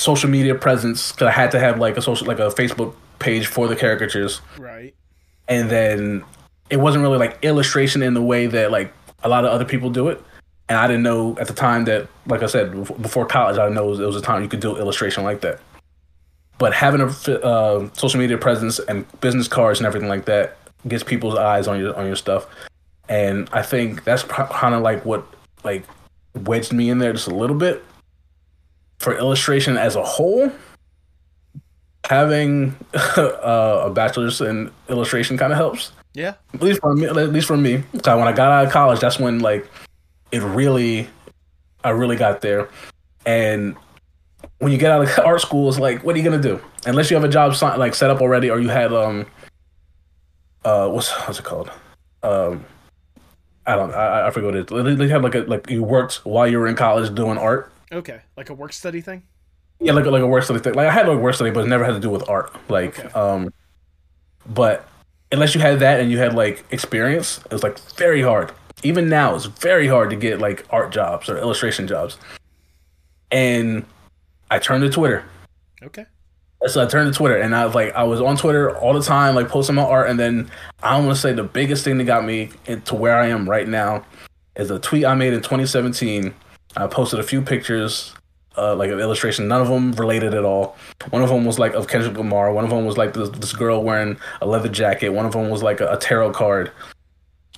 social 0.00 0.30
media 0.30 0.54
presence 0.54 1.12
because 1.12 1.28
I 1.28 1.32
had 1.32 1.50
to 1.50 1.60
have 1.60 1.78
like 1.78 1.96
a 1.96 2.02
social 2.02 2.26
like 2.26 2.38
a 2.38 2.48
Facebook 2.48 2.94
page 3.18 3.46
for 3.46 3.68
the 3.68 3.76
caricatures. 3.76 4.40
Right. 4.58 4.94
And 5.46 5.70
then 5.70 6.24
it 6.70 6.78
wasn't 6.78 7.02
really 7.02 7.18
like 7.18 7.38
illustration 7.44 8.02
in 8.02 8.14
the 8.14 8.22
way 8.22 8.46
that 8.46 8.70
like 8.70 8.92
a 9.22 9.28
lot 9.28 9.44
of 9.44 9.50
other 9.50 9.64
people 9.64 9.90
do 9.90 10.08
it. 10.08 10.22
And 10.68 10.78
I 10.78 10.86
didn't 10.86 11.02
know 11.02 11.36
at 11.38 11.48
the 11.48 11.52
time 11.52 11.84
that, 11.86 12.08
like 12.26 12.42
I 12.42 12.46
said, 12.46 12.72
before 13.02 13.26
college, 13.26 13.58
I 13.58 13.64
didn't 13.64 13.74
know 13.74 13.92
it 13.92 14.06
was 14.06 14.16
a 14.16 14.22
time 14.22 14.42
you 14.42 14.48
could 14.48 14.60
do 14.60 14.76
illustration 14.76 15.24
like 15.24 15.40
that. 15.40 15.60
But 16.58 16.72
having 16.72 17.00
a 17.00 17.06
uh, 17.06 17.88
social 17.92 18.20
media 18.20 18.38
presence 18.38 18.78
and 18.78 19.04
business 19.20 19.48
cards 19.48 19.80
and 19.80 19.86
everything 19.86 20.08
like 20.08 20.26
that 20.26 20.56
gets 20.86 21.02
people's 21.02 21.34
eyes 21.34 21.66
on 21.66 21.78
your 21.78 21.94
on 21.96 22.06
your 22.06 22.16
stuff. 22.16 22.46
And 23.08 23.50
I 23.52 23.62
think 23.62 24.04
that's 24.04 24.22
kind 24.22 24.74
of 24.74 24.82
like 24.82 25.04
what 25.04 25.26
like 25.64 25.84
wedged 26.34 26.72
me 26.72 26.88
in 26.88 26.98
there 26.98 27.12
just 27.12 27.26
a 27.26 27.34
little 27.34 27.56
bit. 27.56 27.84
For 29.00 29.16
illustration 29.18 29.76
as 29.76 29.96
a 29.96 30.02
whole, 30.02 30.52
having 32.08 32.76
uh, 32.94 33.82
a 33.86 33.90
bachelor's 33.90 34.40
in 34.40 34.70
illustration 34.88 35.36
kind 35.36 35.52
of 35.52 35.58
helps. 35.58 35.92
Yeah. 36.14 36.34
At 36.54 36.62
least 36.62 36.80
for 36.80 36.94
me. 36.94 37.06
At 37.06 37.14
least 37.14 37.46
for 37.46 37.56
me. 37.56 37.82
So 38.04 38.18
when 38.18 38.28
I 38.28 38.32
got 38.32 38.52
out 38.52 38.66
of 38.66 38.72
college, 38.72 39.00
that's 39.00 39.18
when 39.18 39.40
like 39.40 39.68
it 40.32 40.42
really, 40.42 41.08
I 41.82 41.90
really 41.90 42.16
got 42.16 42.40
there. 42.40 42.68
And 43.26 43.76
when 44.58 44.72
you 44.72 44.78
get 44.78 44.90
out 44.90 45.02
of 45.02 45.18
art 45.24 45.40
school, 45.40 45.68
it's 45.68 45.78
like, 45.78 46.04
what 46.04 46.14
are 46.14 46.18
you 46.18 46.24
gonna 46.24 46.42
do? 46.42 46.60
Unless 46.86 47.10
you 47.10 47.16
have 47.16 47.24
a 47.24 47.28
job 47.28 47.54
like 47.78 47.94
set 47.94 48.10
up 48.10 48.20
already, 48.20 48.50
or 48.50 48.60
you 48.60 48.68
had 48.68 48.92
um, 48.92 49.26
uh, 50.64 50.88
what's 50.88 51.10
what's 51.26 51.38
it 51.38 51.44
called? 51.44 51.70
Um, 52.22 52.64
I 53.66 53.76
don't, 53.76 53.92
I, 53.94 54.28
I 54.28 54.30
forget 54.30 54.70
what 54.70 54.86
it 54.86 54.92
is. 54.92 54.98
They 54.98 55.08
have 55.08 55.22
like 55.22 55.34
a 55.34 55.40
like 55.40 55.70
you 55.70 55.82
worked 55.82 56.24
while 56.24 56.46
you 56.46 56.58
were 56.58 56.66
in 56.66 56.76
college 56.76 57.14
doing 57.14 57.38
art. 57.38 57.70
Okay, 57.92 58.20
like 58.36 58.50
a 58.50 58.54
work 58.54 58.72
study 58.72 59.00
thing. 59.00 59.22
Yeah, 59.80 59.92
like 59.92 60.04
like 60.06 60.22
a 60.22 60.26
work 60.26 60.44
study 60.44 60.60
thing. 60.60 60.74
Like 60.74 60.86
I 60.86 60.92
had 60.92 61.08
like 61.08 61.18
work 61.18 61.34
study, 61.34 61.50
but 61.50 61.64
it 61.64 61.68
never 61.68 61.84
had 61.84 61.92
to 61.92 62.00
do 62.00 62.10
with 62.10 62.28
art. 62.28 62.54
Like, 62.68 62.98
okay. 62.98 63.08
um, 63.12 63.52
but 64.46 64.86
unless 65.32 65.54
you 65.54 65.60
had 65.60 65.80
that 65.80 66.00
and 66.00 66.10
you 66.10 66.18
had 66.18 66.34
like 66.34 66.64
experience, 66.70 67.38
it 67.38 67.52
was 67.52 67.62
like 67.62 67.78
very 67.96 68.22
hard. 68.22 68.52
Even 68.82 69.08
now, 69.08 69.34
it's 69.34 69.46
very 69.46 69.86
hard 69.86 70.10
to 70.10 70.16
get 70.16 70.38
like 70.38 70.66
art 70.70 70.92
jobs 70.92 71.28
or 71.28 71.38
illustration 71.38 71.86
jobs. 71.86 72.16
And 73.30 73.84
I 74.50 74.58
turned 74.58 74.82
to 74.82 74.90
Twitter. 74.90 75.24
Okay. 75.82 76.06
So 76.66 76.84
I 76.84 76.86
turned 76.86 77.12
to 77.12 77.16
Twitter 77.16 77.36
and 77.36 77.54
I 77.54 77.64
was 77.64 77.74
like, 77.74 77.94
I 77.94 78.02
was 78.02 78.20
on 78.20 78.36
Twitter 78.36 78.76
all 78.76 78.92
the 78.92 79.02
time, 79.02 79.34
like 79.34 79.48
posting 79.48 79.76
my 79.76 79.82
art. 79.82 80.10
And 80.10 80.20
then 80.20 80.50
I 80.82 80.98
want 80.98 81.10
to 81.10 81.16
say 81.16 81.32
the 81.32 81.42
biggest 81.42 81.84
thing 81.84 81.96
that 81.98 82.04
got 82.04 82.24
me 82.24 82.50
to 82.84 82.94
where 82.94 83.16
I 83.16 83.28
am 83.28 83.48
right 83.48 83.66
now 83.66 84.04
is 84.56 84.70
a 84.70 84.78
tweet 84.78 85.06
I 85.06 85.14
made 85.14 85.32
in 85.32 85.40
2017. 85.40 86.34
I 86.76 86.86
posted 86.86 87.20
a 87.20 87.22
few 87.24 87.42
pictures 87.42 88.14
uh, 88.56 88.74
like 88.74 88.90
an 88.90 89.00
illustration. 89.00 89.48
None 89.48 89.60
of 89.60 89.68
them 89.68 89.92
related 89.92 90.34
at 90.34 90.44
all. 90.44 90.76
One 91.10 91.22
of 91.22 91.28
them 91.28 91.44
was 91.44 91.58
like 91.58 91.74
of 91.74 91.88
Kendrick 91.88 92.16
Lamar. 92.16 92.52
One 92.52 92.64
of 92.64 92.70
them 92.70 92.84
was 92.84 92.98
like 92.98 93.14
this, 93.14 93.30
this 93.30 93.52
girl 93.52 93.82
wearing 93.82 94.18
a 94.40 94.46
leather 94.46 94.68
jacket. 94.68 95.10
One 95.10 95.26
of 95.26 95.32
them 95.32 95.50
was 95.50 95.62
like 95.62 95.80
a, 95.80 95.92
a 95.92 95.96
tarot 95.96 96.32
card. 96.32 96.70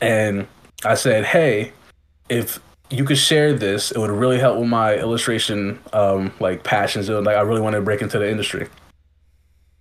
And 0.01 0.47
I 0.85 0.95
said, 0.95 1.25
hey, 1.25 1.73
if 2.29 2.61
you 2.91 3.05
could 3.05 3.19
share 3.19 3.55
this, 3.55 3.91
it 3.91 3.99
would 3.99 4.11
really 4.11 4.39
help 4.39 4.59
with 4.59 4.69
my 4.69 4.95
illustration 4.95 5.81
um, 5.93 6.33
like 6.41 6.63
passions. 6.63 7.09
Would, 7.09 7.25
like 7.25 7.37
I 7.37 7.41
really 7.41 7.61
want 7.61 7.75
to 7.75 7.81
break 7.81 8.03
into 8.03 8.19
the 8.19 8.31
industry. 8.31 8.69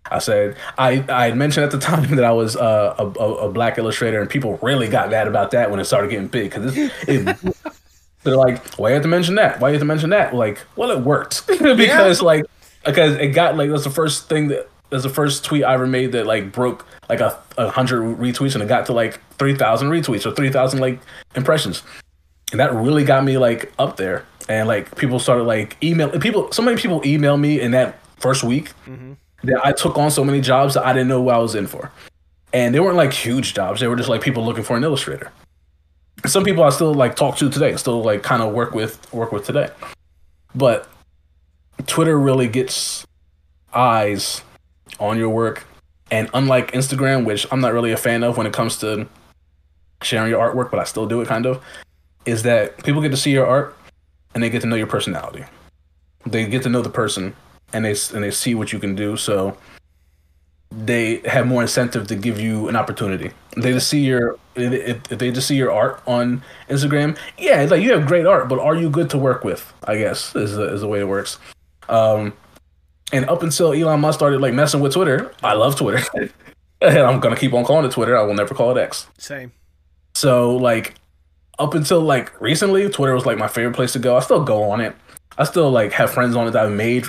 I 0.10 0.20
said 0.20 0.58
I 0.78 1.06
I 1.10 1.32
mentioned 1.34 1.66
at 1.66 1.72
the 1.72 1.80
time 1.92 2.16
that 2.16 2.26
I 2.26 2.32
was 2.32 2.56
uh, 2.56 2.96
a, 2.98 3.04
a 3.06 3.52
black 3.52 3.78
illustrator, 3.78 4.20
and 4.20 4.30
people 4.30 4.58
really 4.62 4.88
got 4.88 5.10
mad 5.10 5.28
about 5.28 5.52
that 5.52 5.72
when 5.72 5.80
it 5.80 5.86
started 5.86 6.10
getting 6.10 6.28
big 6.28 6.52
because 6.52 6.76
it 6.78 7.38
they're 8.24 8.38
like, 8.38 8.76
why 8.76 8.89
you 8.89 8.93
have 8.93 9.03
to 9.03 9.09
mention 9.09 9.36
that? 9.36 9.59
Why 9.59 9.69
you 9.69 9.74
have 9.74 9.82
to 9.82 9.86
mention 9.86 10.11
that? 10.11 10.34
Like, 10.34 10.59
well, 10.76 10.91
it 10.91 11.01
worked 11.01 11.47
because 11.47 11.80
yeah. 11.80 12.26
like 12.26 12.45
because 12.86 13.15
it 13.17 13.30
got 13.30 13.57
like 13.57 13.69
that's 13.69 13.84
the 13.84 13.89
first 13.89 14.30
thing 14.30 14.47
that 14.49 14.69
that's 14.89 15.03
the 15.03 15.09
first 15.09 15.45
tweet 15.45 15.63
I 15.63 15.74
ever 15.74 15.88
made 15.88 16.11
that 16.11 16.26
like 16.26 16.51
broke 16.51 16.86
like 17.09 17.19
a, 17.19 17.39
a 17.57 17.69
hundred 17.69 18.01
retweets 18.17 18.53
and 18.53 18.63
it 18.63 18.67
got 18.67 18.86
to 18.88 18.93
like 18.93 19.19
three 19.38 19.55
thousand 19.55 19.89
retweets 19.89 20.26
or 20.26 20.36
three 20.36 20.51
thousand 20.51 20.80
like 20.80 20.99
impressions, 21.36 21.84
and 22.51 22.59
that 22.59 22.74
really 22.74 23.03
got 23.03 23.24
me 23.24 23.38
like 23.38 23.72
up 23.80 23.97
there. 23.97 24.26
And 24.49 24.67
like 24.67 24.95
people 24.97 25.19
started 25.19 25.43
like 25.43 25.82
email 25.84 26.09
people. 26.19 26.51
So 26.51 26.61
many 26.61 26.80
people 26.80 27.01
email 27.05 27.38
me 27.38 27.61
in 27.61 27.72
that 27.72 27.99
first 28.17 28.43
week 28.43 28.72
mm-hmm. 28.86 29.13
that 29.43 29.65
I 29.65 29.72
took 29.72 29.97
on 29.97 30.11
so 30.11 30.24
many 30.24 30.41
jobs 30.41 30.74
that 30.74 30.86
I 30.86 30.93
didn't 30.93 31.07
know 31.07 31.22
what 31.22 31.36
I 31.36 31.39
was 31.39 31.55
in 31.55 31.67
for, 31.67 31.91
and 32.53 32.76
they 32.76 32.80
weren't 32.80 32.97
like 32.97 33.13
huge 33.13 33.53
jobs. 33.53 33.80
They 33.80 33.88
were 33.88 33.95
just 33.95 34.09
like 34.09 34.22
people 34.22 34.43
looking 34.43 34.63
for 34.63 34.76
an 34.76 34.84
illustrator 34.84 35.32
some 36.26 36.43
people 36.43 36.63
I 36.63 36.69
still 36.69 36.93
like 36.93 37.15
talk 37.15 37.38
to 37.38 37.49
today, 37.49 37.76
still 37.76 38.03
like 38.03 38.24
kind 38.24 38.41
of 38.41 38.53
work 38.53 38.74
with 38.74 39.11
work 39.13 39.32
with 39.32 39.45
today. 39.45 39.69
But 40.53 40.88
Twitter 41.88 42.19
really 42.19 42.47
gets 42.47 43.05
eyes 43.74 44.43
on 44.99 45.17
your 45.17 45.30
work, 45.30 45.65
and 46.11 46.30
unlike 46.34 46.72
Instagram, 46.74 47.26
which 47.26 47.47
I'm 47.51 47.61
not 47.61 47.74
really 47.74 47.91
a 47.91 47.97
fan 47.97 48.24
of 48.24 48.38
when 48.38 48.45
it 48.45 48.53
comes 48.53 48.78
to 48.78 49.07
sharing 50.03 50.30
your 50.30 50.39
artwork, 50.39 50.72
but 50.72 50.80
I 50.80 50.84
still 50.84 51.07
do 51.07 51.22
it 51.22 51.28
kind 51.28 51.45
of, 51.45 51.63
is 52.26 52.43
that 52.43 52.84
people 52.84 53.01
get 53.01 53.11
to 53.11 53.17
see 53.17 53.32
your 53.32 53.47
art 53.47 53.76
and 54.34 54.43
they 54.43 54.49
get 54.49 54.61
to 54.61 54.67
know 54.67 54.76
your 54.76 54.88
personality. 54.88 55.45
They 56.26 56.45
get 56.45 56.63
to 56.63 56.69
know 56.69 56.82
the 56.82 56.89
person 56.89 57.36
and 57.74 57.86
they 57.86 57.95
and 58.13 58.24
they 58.24 58.32
see 58.32 58.55
what 58.55 58.74
you 58.74 58.80
can 58.80 58.95
do. 58.95 59.17
So 59.17 59.57
they 60.72 61.17
have 61.26 61.47
more 61.47 61.61
incentive 61.61 62.07
to 62.07 62.15
give 62.15 62.39
you 62.39 62.69
an 62.69 62.76
opportunity. 62.76 63.32
They 63.57 63.74
just 63.74 63.89
see 63.89 64.03
your 64.03 64.38
if, 64.55 65.03
they 65.03 65.32
just 65.32 65.47
see 65.47 65.55
your 65.55 65.72
art 65.72 66.01
on 66.07 66.41
Instagram, 66.69 67.17
yeah, 67.38 67.61
it's 67.61 67.72
like 67.72 67.82
you 67.82 67.91
have 67.93 68.05
great 68.05 68.26
art, 68.26 68.49
but 68.49 68.59
are 68.59 68.76
you 68.76 68.89
good 68.89 69.09
to 69.11 69.17
work 69.17 69.43
with? 69.43 69.74
I 69.86 69.97
guess 69.97 70.36
is 70.36 70.55
the, 70.55 70.74
is 70.74 70.82
the 70.82 70.88
way 70.88 70.99
it 70.99 71.07
works. 71.07 71.39
Um, 71.89 72.34
and 73.11 73.30
up 73.30 73.43
until 73.43 73.74
Elon 73.74 73.99
Musk 73.99 74.19
started 74.19 74.41
like 74.41 74.53
messing 74.53 74.80
with 74.80 74.93
Twitter, 74.93 75.34
I 75.43 75.53
love 75.53 75.76
Twitter, 75.76 76.05
and 76.82 76.97
I'm 76.99 77.19
gonna 77.19 77.36
keep 77.36 77.53
on 77.53 77.65
calling 77.65 77.86
it 77.86 77.91
Twitter. 77.91 78.17
I 78.17 78.24
will 78.24 78.34
never 78.34 78.53
call 78.53 78.76
it 78.76 78.82
X. 78.82 79.07
Same. 79.17 79.51
So 80.15 80.55
like 80.55 80.95
up 81.59 81.74
until 81.74 82.01
like 82.01 82.39
recently, 82.41 82.89
Twitter 82.89 83.13
was 83.13 83.26
like 83.26 83.38
my 83.38 83.47
favorite 83.47 83.76
place 83.76 83.93
to 83.93 83.99
go. 83.99 84.15
I 84.15 84.22
still 84.22 84.43
go 84.43 84.69
on 84.72 84.80
it. 84.80 84.95
I 85.38 85.43
still 85.43 85.69
like 85.72 85.91
have 85.93 86.11
friends 86.11 86.36
on 86.36 86.47
it 86.47 86.51
that 86.51 86.65
I've 86.65 86.72
made 86.72 87.05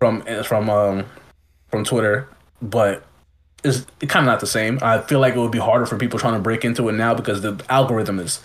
from 0.00 0.22
from 0.44 0.68
um 0.68 1.06
from 1.70 1.84
Twitter 1.84 2.28
but 2.70 3.04
it's 3.62 3.86
kind 4.08 4.26
of 4.26 4.32
not 4.32 4.40
the 4.40 4.46
same. 4.46 4.78
I 4.82 5.00
feel 5.00 5.20
like 5.20 5.34
it 5.34 5.38
would 5.38 5.50
be 5.50 5.58
harder 5.58 5.86
for 5.86 5.96
people 5.96 6.18
trying 6.18 6.34
to 6.34 6.40
break 6.40 6.64
into 6.64 6.88
it 6.88 6.92
now 6.92 7.14
because 7.14 7.40
the 7.40 7.64
algorithm 7.68 8.18
is 8.18 8.42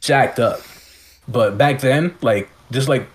jacked 0.00 0.38
up. 0.38 0.60
But 1.28 1.56
back 1.56 1.80
then, 1.80 2.14
like 2.22 2.48
just 2.70 2.88
like 2.88 3.08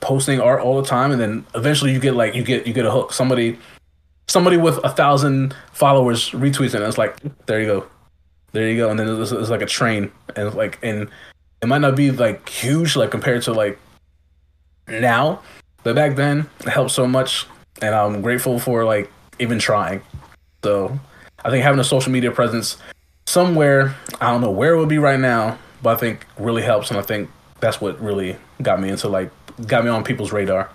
posting 0.00 0.40
art 0.40 0.60
all 0.60 0.80
the 0.80 0.88
time, 0.88 1.12
and 1.12 1.20
then 1.20 1.46
eventually 1.54 1.92
you 1.92 2.00
get 2.00 2.14
like 2.14 2.34
you 2.34 2.42
get 2.42 2.66
you 2.66 2.72
get 2.72 2.86
a 2.86 2.90
hook. 2.90 3.12
Somebody 3.12 3.58
somebody 4.26 4.56
with 4.56 4.78
a 4.84 4.90
thousand 4.90 5.54
followers 5.72 6.30
retweets 6.30 6.68
it, 6.68 6.76
and 6.76 6.84
it's 6.84 6.98
like 6.98 7.16
there 7.46 7.60
you 7.60 7.66
go, 7.66 7.86
there 8.52 8.68
you 8.68 8.76
go, 8.76 8.90
and 8.90 8.98
then 8.98 9.08
it's, 9.20 9.32
it's 9.32 9.50
like 9.50 9.62
a 9.62 9.66
train, 9.66 10.10
and 10.36 10.54
like 10.54 10.78
and 10.82 11.08
it 11.62 11.66
might 11.66 11.80
not 11.80 11.96
be 11.96 12.10
like 12.10 12.48
huge 12.48 12.96
like 12.96 13.10
compared 13.10 13.42
to 13.42 13.52
like 13.52 13.78
now, 14.88 15.40
but 15.82 15.94
back 15.94 16.16
then 16.16 16.48
it 16.60 16.68
helped 16.68 16.92
so 16.92 17.06
much, 17.06 17.46
and 17.82 17.94
I'm 17.94 18.22
grateful 18.22 18.58
for 18.58 18.84
like 18.84 19.10
even 19.38 19.58
trying. 19.58 20.02
So 20.62 20.98
I 21.44 21.50
think 21.50 21.62
having 21.62 21.80
a 21.80 21.84
social 21.84 22.12
media 22.12 22.30
presence 22.30 22.76
somewhere, 23.26 23.94
I 24.20 24.30
don't 24.30 24.40
know 24.40 24.50
where 24.50 24.74
it 24.74 24.78
would 24.78 24.88
be 24.88 24.98
right 24.98 25.20
now, 25.20 25.58
but 25.82 25.96
I 25.96 26.00
think 26.00 26.26
really 26.38 26.62
helps, 26.62 26.90
and 26.90 26.98
I 26.98 27.02
think 27.02 27.30
that's 27.60 27.80
what 27.80 28.00
really 28.00 28.36
got 28.62 28.80
me 28.80 28.88
into 28.88 29.08
like 29.08 29.30
got 29.66 29.84
me 29.84 29.90
on 29.90 30.04
people's 30.04 30.32
radar. 30.32 30.70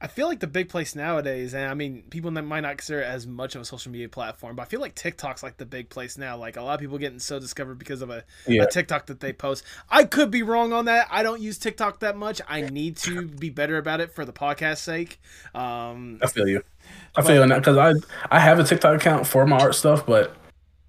I 0.00 0.06
feel 0.06 0.28
like 0.28 0.40
the 0.40 0.46
big 0.46 0.68
place 0.68 0.94
nowadays, 0.94 1.54
and 1.54 1.64
I 1.64 1.72
mean, 1.72 2.02
people 2.10 2.30
might 2.30 2.60
not 2.60 2.76
consider 2.76 3.00
it 3.00 3.06
as 3.06 3.26
much 3.26 3.54
of 3.54 3.62
a 3.62 3.64
social 3.64 3.90
media 3.90 4.06
platform, 4.06 4.54
but 4.54 4.62
I 4.62 4.64
feel 4.66 4.80
like 4.80 4.94
TikTok's 4.94 5.42
like 5.42 5.56
the 5.56 5.64
big 5.64 5.88
place 5.88 6.18
now. 6.18 6.36
Like 6.36 6.58
a 6.58 6.62
lot 6.62 6.74
of 6.74 6.80
people 6.80 6.98
getting 6.98 7.20
so 7.20 7.40
discovered 7.40 7.78
because 7.78 8.02
of 8.02 8.10
a, 8.10 8.22
yeah. 8.46 8.64
a 8.64 8.70
TikTok 8.70 9.06
that 9.06 9.20
they 9.20 9.32
post. 9.32 9.64
I 9.88 10.04
could 10.04 10.30
be 10.30 10.42
wrong 10.42 10.74
on 10.74 10.84
that. 10.86 11.08
I 11.10 11.22
don't 11.22 11.40
use 11.40 11.56
TikTok 11.56 12.00
that 12.00 12.18
much. 12.18 12.42
I 12.46 12.60
need 12.60 12.98
to 12.98 13.26
be 13.26 13.48
better 13.48 13.78
about 13.78 14.02
it 14.02 14.12
for 14.12 14.26
the 14.26 14.32
podcast 14.32 14.78
sake. 14.78 15.18
Um, 15.54 16.18
I 16.22 16.26
feel 16.26 16.48
you. 16.48 16.62
I 17.16 17.22
feel 17.22 17.46
that 17.46 17.58
because 17.58 17.76
I 17.76 17.92
I 18.30 18.40
have 18.40 18.58
a 18.58 18.64
TikTok 18.64 18.96
account 18.96 19.26
for 19.26 19.46
my 19.46 19.58
art 19.58 19.74
stuff, 19.74 20.04
but 20.06 20.34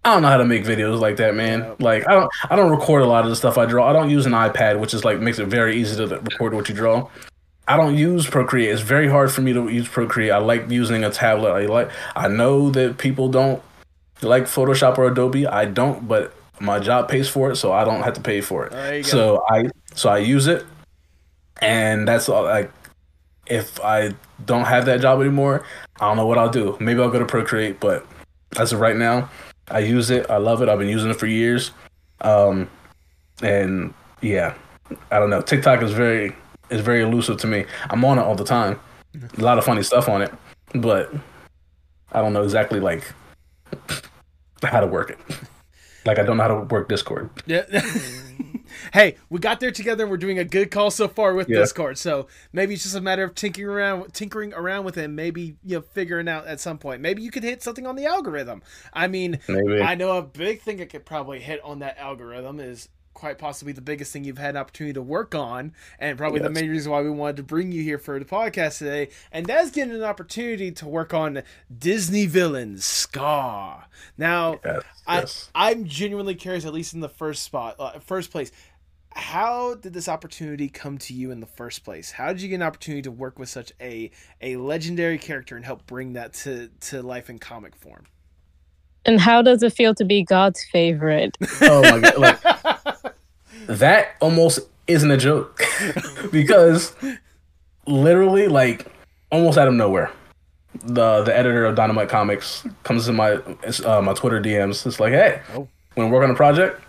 I 0.03 0.13
don't 0.13 0.21
know 0.21 0.29
how 0.29 0.37
to 0.37 0.45
make 0.45 0.63
videos 0.63 0.99
like 0.99 1.17
that, 1.17 1.35
man. 1.35 1.75
Like 1.79 2.07
I 2.07 2.13
don't 2.13 2.31
I 2.49 2.55
don't 2.55 2.71
record 2.71 3.01
a 3.01 3.07
lot 3.07 3.23
of 3.23 3.29
the 3.29 3.35
stuff 3.35 3.57
I 3.57 3.65
draw. 3.65 3.89
I 3.89 3.93
don't 3.93 4.09
use 4.09 4.25
an 4.25 4.33
iPad, 4.33 4.79
which 4.79 4.93
is 4.93 5.03
like 5.03 5.19
makes 5.19 5.39
it 5.39 5.47
very 5.47 5.75
easy 5.75 5.95
to 5.97 6.19
record 6.19 6.53
what 6.53 6.69
you 6.69 6.75
draw. 6.75 7.09
I 7.67 7.77
don't 7.77 7.95
use 7.95 8.27
Procreate. 8.27 8.69
It's 8.69 8.81
very 8.81 9.09
hard 9.09 9.31
for 9.31 9.41
me 9.41 9.51
to 9.53 9.67
use 9.67 9.87
Procreate. 9.87 10.31
I 10.31 10.37
like 10.37 10.69
using 10.69 11.03
a 11.03 11.09
tablet. 11.09 11.51
I 11.51 11.65
like. 11.65 11.89
I 12.15 12.27
know 12.27 12.69
that 12.71 12.97
people 12.97 13.29
don't 13.29 13.61
like 14.21 14.43
Photoshop 14.43 14.97
or 14.97 15.07
Adobe. 15.07 15.47
I 15.47 15.65
don't, 15.65 16.07
but 16.07 16.35
my 16.59 16.79
job 16.79 17.09
pays 17.09 17.27
for 17.27 17.51
it, 17.51 17.55
so 17.55 17.73
I 17.73 17.83
don't 17.83 18.03
have 18.03 18.13
to 18.13 18.21
pay 18.21 18.41
for 18.41 18.67
it. 18.67 19.05
So 19.05 19.43
I 19.49 19.69
so 19.95 20.09
I 20.09 20.19
use 20.19 20.47
it, 20.47 20.63
and 21.61 22.07
that's 22.07 22.29
all. 22.29 22.43
Like, 22.43 22.71
if 23.47 23.79
I 23.81 24.13
don't 24.45 24.65
have 24.65 24.85
that 24.85 25.01
job 25.01 25.21
anymore, 25.21 25.65
I 25.99 26.07
don't 26.07 26.17
know 26.17 26.25
what 26.25 26.37
I'll 26.37 26.49
do. 26.49 26.77
Maybe 26.79 27.01
I'll 27.01 27.09
go 27.09 27.19
to 27.19 27.25
Procreate, 27.25 27.79
but 27.79 28.05
as 28.57 28.73
of 28.73 28.79
right 28.79 28.95
now, 28.95 29.29
I 29.69 29.79
use 29.79 30.09
it. 30.09 30.29
I 30.29 30.37
love 30.37 30.61
it. 30.61 30.69
I've 30.69 30.79
been 30.79 30.89
using 30.89 31.09
it 31.09 31.15
for 31.15 31.27
years. 31.27 31.71
Um, 32.21 32.69
and 33.41 33.93
yeah, 34.21 34.53
I 35.11 35.19
don't 35.19 35.29
know. 35.29 35.41
TikTok 35.41 35.81
is 35.81 35.91
very 35.91 36.35
is 36.69 36.81
very 36.81 37.01
elusive 37.01 37.37
to 37.37 37.47
me. 37.47 37.65
I'm 37.89 38.03
on 38.05 38.17
it 38.17 38.23
all 38.23 38.35
the 38.35 38.45
time. 38.45 38.79
A 39.37 39.41
lot 39.41 39.57
of 39.57 39.65
funny 39.65 39.83
stuff 39.83 40.09
on 40.09 40.21
it, 40.21 40.33
but 40.73 41.13
I 42.11 42.21
don't 42.21 42.33
know 42.33 42.43
exactly 42.43 42.79
like 42.79 43.11
how 44.63 44.79
to 44.79 44.87
work 44.87 45.11
it. 45.11 45.19
Like 46.05 46.19
I 46.19 46.23
don't 46.23 46.37
know 46.37 46.43
how 46.43 46.49
to 46.49 46.61
work 46.61 46.87
Discord. 46.87 47.29
Yeah. 47.45 47.63
hey, 48.93 49.15
we 49.29 49.39
got 49.39 49.59
there 49.59 49.71
together. 49.71 50.05
We're 50.05 50.17
doing 50.17 50.39
a 50.39 50.43
good 50.43 50.71
call 50.71 50.91
so 50.91 51.07
far 51.07 51.33
with 51.33 51.49
yeah. 51.49 51.59
Discord. 51.59 51.97
So 51.97 52.27
maybe 52.53 52.75
it's 52.75 52.83
just 52.83 52.95
a 52.95 53.01
matter 53.01 53.23
of 53.23 53.33
tinkering 53.35 53.67
around, 53.67 54.13
tinkering 54.13 54.53
around 54.53 54.85
with 54.85 54.97
it. 54.97 55.07
Maybe 55.07 55.57
you 55.63 55.77
know, 55.77 55.81
figuring 55.81 56.27
out 56.27 56.47
at 56.47 56.59
some 56.59 56.77
point. 56.77 57.01
Maybe 57.01 57.21
you 57.21 57.31
could 57.31 57.43
hit 57.43 57.63
something 57.63 57.87
on 57.87 57.95
the 57.95 58.05
algorithm. 58.05 58.61
I 58.93 59.07
mean, 59.07 59.39
maybe. 59.47 59.81
I 59.81 59.95
know 59.95 60.17
a 60.17 60.21
big 60.21 60.61
thing 60.61 60.79
it 60.79 60.89
could 60.89 61.05
probably 61.05 61.39
hit 61.39 61.59
on 61.63 61.79
that 61.79 61.97
algorithm 61.97 62.59
is 62.59 62.89
quite 63.16 63.39
possibly 63.39 63.74
the 63.74 63.82
biggest 63.82 64.13
thing 64.13 64.24
you've 64.24 64.38
had 64.38 64.51
an 64.51 64.57
opportunity 64.57 64.93
to 64.93 65.01
work 65.01 65.34
on, 65.34 65.74
and 65.97 66.18
probably 66.18 66.41
yes. 66.41 66.47
the 66.47 66.53
main 66.53 66.70
reason 66.70 66.91
why 66.91 67.01
we 67.01 67.09
wanted 67.09 67.38
to 67.38 67.43
bring 67.43 67.72
you 67.72 67.82
here 67.82 67.97
for 67.97 68.20
the 68.20 68.26
podcast 68.26 68.78
today. 68.78 69.09
And 69.32 69.47
that's 69.47 69.72
getting 69.72 69.95
an 69.95 70.03
opportunity 70.03 70.72
to 70.74 70.88
work 70.88 71.13
on 71.13 71.41
Disney 71.76 72.28
villains, 72.28 72.86
Scar. 72.86 73.88
Now, 74.18 74.59
yes, 74.63 74.84
yes. 75.07 75.49
I 75.55 75.72
I'm 75.72 75.86
genuinely 75.86 76.36
curious, 76.36 76.66
at 76.66 76.74
least 76.74 76.93
in 76.93 76.99
the 76.99 77.09
first 77.09 77.41
spot, 77.41 77.76
uh, 77.80 77.97
first 77.99 78.30
place. 78.30 78.51
How 79.18 79.76
did 79.76 79.93
this 79.93 80.09
opportunity 80.09 80.68
come 80.68 80.97
to 80.97 81.13
you 81.13 81.32
in 81.32 81.39
the 81.39 81.45
first 81.45 81.86
place? 81.86 82.11
How 82.11 82.28
did 82.28 82.41
you 82.41 82.49
get 82.49 82.55
an 82.55 82.63
opportunity 82.63 83.01
to 83.03 83.11
work 83.11 83.39
with 83.39 83.47
such 83.47 83.72
a 83.80 84.11
a 84.41 84.57
legendary 84.57 85.18
character 85.18 85.55
and 85.55 85.63
help 85.63 85.88
bring 85.88 86.13
that 86.13 86.34
to 86.34 86.70
to 86.82 87.01
life 87.01 87.30
in 87.30 87.39
comic 87.39 87.76
form? 87.76 88.07
And 89.05 89.20
how 89.20 89.41
does 89.41 89.61
it 89.61 89.74
feel 89.74 89.93
to 89.95 90.03
be 90.03 90.24
God's 90.24 90.63
favorite? 90.66 91.38
oh 91.61 91.82
my 91.82 91.99
god! 91.99 92.18
Like, 92.18 92.74
that 93.67 94.15
almost 94.21 94.59
isn't 94.87 95.09
a 95.09 95.17
joke 95.17 95.63
because 96.31 96.95
literally, 97.87 98.47
like, 98.47 98.87
almost 99.31 99.57
out 99.57 99.67
of 99.67 99.73
nowhere, 99.73 100.11
the 100.83 101.23
the 101.23 101.35
editor 101.35 101.65
of 101.65 101.75
Dynamite 101.75 102.09
Comics 102.09 102.65
comes 102.83 103.05
to 103.05 103.13
my 103.13 103.33
uh, 103.85 104.01
my 104.01 104.13
Twitter 104.13 104.41
DMs. 104.41 104.85
It's 104.85 104.99
like, 104.99 105.13
hey, 105.13 105.41
oh. 105.53 105.67
want 105.95 106.07
to 106.07 106.07
work 106.07 106.23
on 106.23 106.31
a 106.31 106.35
project? 106.35 106.81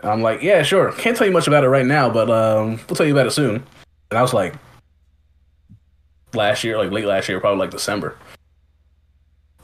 And 0.00 0.10
I'm 0.10 0.22
like, 0.22 0.42
yeah, 0.42 0.62
sure. 0.62 0.92
Can't 0.92 1.16
tell 1.16 1.26
you 1.26 1.32
much 1.32 1.46
about 1.46 1.64
it 1.64 1.68
right 1.68 1.86
now, 1.86 2.10
but 2.10 2.30
um, 2.30 2.80
we'll 2.88 2.96
tell 2.96 3.06
you 3.06 3.12
about 3.14 3.26
it 3.26 3.30
soon. 3.30 3.64
And 4.10 4.18
I 4.18 4.22
was 4.22 4.34
like, 4.34 4.54
last 6.34 6.64
year, 6.64 6.76
like 6.78 6.90
late 6.90 7.06
last 7.06 7.28
year, 7.28 7.40
probably 7.40 7.60
like 7.60 7.70
December. 7.70 8.16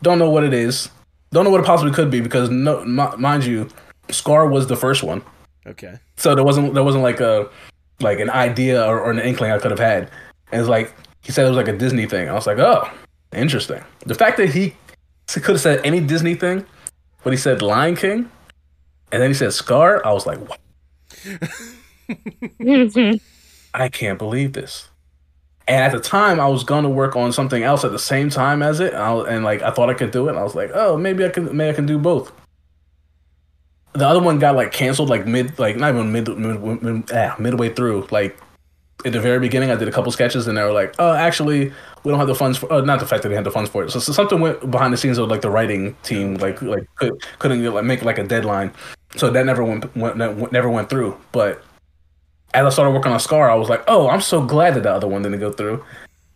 Don't 0.02 0.18
know 0.18 0.30
what 0.30 0.44
it 0.44 0.54
is. 0.54 0.88
Don't 1.32 1.44
know 1.44 1.50
what 1.50 1.60
it 1.60 1.66
possibly 1.66 1.92
could 1.92 2.10
be 2.10 2.20
because 2.20 2.50
no, 2.50 2.80
m- 2.80 3.20
mind 3.20 3.44
you, 3.44 3.68
Scar 4.10 4.48
was 4.48 4.66
the 4.66 4.76
first 4.76 5.02
one. 5.02 5.22
Okay. 5.70 5.98
So 6.16 6.34
there 6.34 6.44
wasn't 6.44 6.74
there 6.74 6.82
wasn't 6.82 7.04
like 7.04 7.20
a 7.20 7.48
like 8.00 8.18
an 8.18 8.30
idea 8.30 8.84
or, 8.84 9.00
or 9.00 9.10
an 9.10 9.18
inkling 9.18 9.52
I 9.52 9.58
could 9.58 9.70
have 9.70 9.80
had. 9.80 10.10
And 10.50 10.60
it's 10.60 10.68
like 10.68 10.94
he 11.22 11.32
said 11.32 11.46
it 11.46 11.48
was 11.48 11.56
like 11.56 11.68
a 11.68 11.76
Disney 11.76 12.06
thing. 12.06 12.28
I 12.28 12.32
was 12.32 12.46
like, 12.46 12.58
oh, 12.58 12.90
interesting. 13.32 13.82
The 14.06 14.14
fact 14.14 14.36
that 14.38 14.50
he 14.50 14.74
could 15.28 15.44
have 15.44 15.60
said 15.60 15.80
any 15.84 16.00
Disney 16.00 16.34
thing, 16.34 16.66
but 17.22 17.32
he 17.32 17.36
said 17.36 17.62
Lion 17.62 17.94
King, 17.94 18.30
and 19.12 19.22
then 19.22 19.30
he 19.30 19.34
said 19.34 19.52
Scar. 19.52 20.04
I 20.04 20.12
was 20.12 20.26
like, 20.26 20.38
what? 20.48 20.58
I 23.74 23.88
can't 23.88 24.18
believe 24.18 24.54
this. 24.54 24.88
And 25.68 25.84
at 25.84 25.92
the 25.92 26.00
time, 26.00 26.40
I 26.40 26.48
was 26.48 26.64
going 26.64 26.82
to 26.82 26.90
work 26.90 27.14
on 27.14 27.32
something 27.32 27.62
else 27.62 27.84
at 27.84 27.92
the 27.92 27.98
same 27.98 28.28
time 28.28 28.60
as 28.60 28.80
it, 28.80 28.92
and, 28.92 29.02
I, 29.02 29.20
and 29.28 29.44
like 29.44 29.62
I 29.62 29.70
thought 29.70 29.88
I 29.88 29.94
could 29.94 30.10
do 30.10 30.26
it. 30.26 30.30
And 30.30 30.38
I 30.38 30.42
was 30.42 30.56
like, 30.56 30.70
oh, 30.74 30.96
maybe 30.96 31.24
I 31.24 31.28
can, 31.28 31.56
maybe 31.56 31.70
I 31.70 31.74
can 31.74 31.86
do 31.86 31.96
both. 31.96 32.32
The 33.93 34.07
other 34.07 34.20
one 34.20 34.38
got 34.38 34.55
like 34.55 34.72
canceled, 34.72 35.11
like 35.11 35.26
mid, 35.26 35.59
like 35.59 35.76
not 35.76 35.95
even 35.95 36.12
mid, 36.12 36.28
mid, 36.28 36.82
mid 36.82 37.12
ah, 37.12 37.34
midway 37.38 37.70
through. 37.70 38.07
Like 38.11 38.38
at 39.05 39.12
the 39.12 39.20
very 39.20 39.41
beginning, 39.41 39.70
I 39.70 39.76
did 39.76 39.88
a 39.88 39.93
couple 39.93 40.12
sketches, 40.12 40.47
and 40.47 40.57
they 40.57 40.62
were 40.62 40.72
like, 40.72 40.95
oh, 40.99 41.12
actually, 41.12 41.72
we 42.05 42.11
don't 42.11 42.18
have 42.18 42.28
the 42.28 42.34
funds 42.34 42.59
for. 42.59 42.72
Uh, 42.72 42.80
not 42.82 43.01
the 43.01 43.07
fact 43.07 43.22
that 43.22 43.28
they 43.28 43.34
had 43.34 43.45
the 43.45 43.51
funds 43.51 43.70
for 43.70 43.84
it. 43.84 43.91
So, 43.91 43.99
so 43.99 44.12
something 44.12 44.41
went 44.41 44.70
behind 44.70 44.93
the 44.93 44.97
scenes 44.97 45.18
of 45.18 45.28
like 45.28 45.41
the 45.41 45.51
writing 45.51 45.97
team, 46.03 46.34
like 46.34 46.62
like 46.62 46.86
could, 46.97 47.20
couldn't 47.38 47.64
like 47.64 47.84
make 47.84 48.03
like 48.03 48.18
a 48.18 48.24
deadline. 48.24 48.72
So 49.16 49.30
that 49.30 49.45
never 49.45 49.64
went, 49.64 49.95
went 49.97 50.16
never 50.53 50.70
went 50.70 50.88
through. 50.88 51.18
But 51.32 51.62
as 52.55 52.66
I 52.66 52.70
started 52.70 52.93
working 52.93 53.12
on 53.12 53.20
Scar, 53.20 53.51
I 53.51 53.55
was 53.55 53.68
like, 53.68 53.82
oh, 53.88 54.09
I'm 54.09 54.20
so 54.20 54.45
glad 54.45 54.74
that 54.74 54.82
the 54.82 54.93
other 54.93 55.09
one 55.09 55.22
didn't 55.22 55.41
go 55.41 55.53
through 55.53 55.84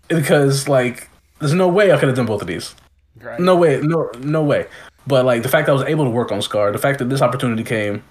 because 0.09 0.69
like 0.69 1.09
there's 1.39 1.55
no 1.55 1.69
way 1.69 1.93
I 1.93 1.99
could 1.99 2.09
have 2.09 2.17
done 2.17 2.27
both 2.27 2.41
of 2.41 2.49
these. 2.49 2.75
Right. 3.21 3.39
No 3.41 3.57
way, 3.57 3.81
no 3.81 4.11
no 4.21 4.43
way. 4.43 4.67
But 5.07 5.25
like 5.25 5.43
the 5.43 5.49
fact 5.49 5.67
that 5.67 5.73
I 5.73 5.75
was 5.75 5.85
able 5.85 6.05
to 6.05 6.11
work 6.11 6.33
on 6.33 6.41
Scar, 6.43 6.73
the 6.73 6.79
fact 6.79 6.99
that 6.99 7.09
this 7.09 7.23
opportunity 7.23 7.63
came, 7.65 8.03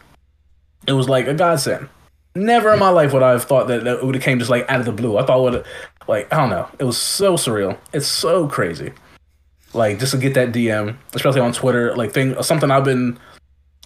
it 0.88 0.94
was 0.94 1.10
like 1.10 1.28
a 1.28 1.34
godsend. 1.34 1.90
Never 2.36 2.74
in 2.74 2.80
my 2.80 2.90
life 2.90 3.14
would 3.14 3.24
I 3.24 3.32
have 3.32 3.44
thought 3.44 3.68
that, 3.68 3.86
it 3.86 4.04
would 4.04 4.16
have 4.16 4.24
came 4.24 4.40
just 4.40 4.50
like 4.50 4.70
out 4.70 4.80
of 4.80 4.86
the 4.86 4.92
blue. 4.92 5.18
I 5.18 5.26
thought 5.26 5.42
would 5.42 5.66
like 6.08 6.32
I 6.32 6.38
don't 6.38 6.50
know. 6.50 6.68
It 6.80 6.84
was 6.84 6.98
so 6.98 7.36
surreal. 7.36 7.78
It's 7.94 8.08
so 8.08 8.48
crazy. 8.48 8.92
Like 9.74 10.00
just 10.00 10.12
to 10.12 10.18
get 10.18 10.34
that 10.36 10.52
DM, 10.52 10.96
especially 11.14 11.42
on 11.42 11.54
Twitter, 11.54 11.96
like 11.96 12.12
thing 12.12 12.42
something 12.44 12.70
I've 12.70 12.86
been 12.86 13.20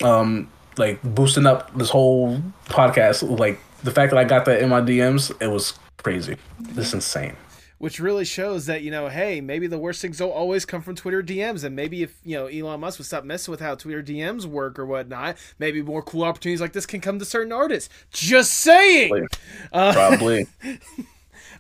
um 0.03 0.49
like 0.77 1.01
boosting 1.01 1.45
up 1.45 1.75
this 1.77 1.89
whole 1.89 2.41
podcast, 2.65 3.37
like 3.37 3.59
the 3.83 3.91
fact 3.91 4.11
that 4.11 4.17
I 4.17 4.23
got 4.23 4.45
that 4.45 4.61
in 4.61 4.69
my 4.69 4.81
DMs, 4.81 5.31
it 5.41 5.47
was 5.47 5.73
crazy. 5.97 6.37
This 6.59 6.93
insane. 6.93 7.35
Which 7.77 7.99
really 7.99 8.25
shows 8.25 8.65
that, 8.65 8.81
you 8.81 8.89
know, 8.89 9.07
hey, 9.07 9.39
maybe 9.39 9.67
the 9.67 9.77
worst 9.77 10.01
things 10.01 10.17
don't 10.17 10.31
always 10.31 10.65
come 10.65 10.81
from 10.81 10.95
Twitter 10.95 11.21
DMs. 11.21 11.63
And 11.63 11.75
maybe 11.75 12.01
if, 12.01 12.17
you 12.23 12.35
know, 12.35 12.47
Elon 12.47 12.79
Musk 12.79 12.97
would 12.97 13.05
stop 13.05 13.23
messing 13.23 13.51
with 13.51 13.59
how 13.59 13.75
Twitter 13.75 14.01
DMs 14.01 14.45
work 14.45 14.79
or 14.79 14.85
whatnot, 14.85 15.37
maybe 15.59 15.83
more 15.83 16.01
cool 16.01 16.23
opportunities 16.23 16.61
like 16.61 16.73
this 16.73 16.87
can 16.87 17.01
come 17.01 17.19
to 17.19 17.25
certain 17.25 17.51
artists. 17.51 17.93
Just 18.11 18.53
saying. 18.53 19.09
Probably. 19.09 19.27
Uh, 19.71 19.93
Probably. 19.93 20.47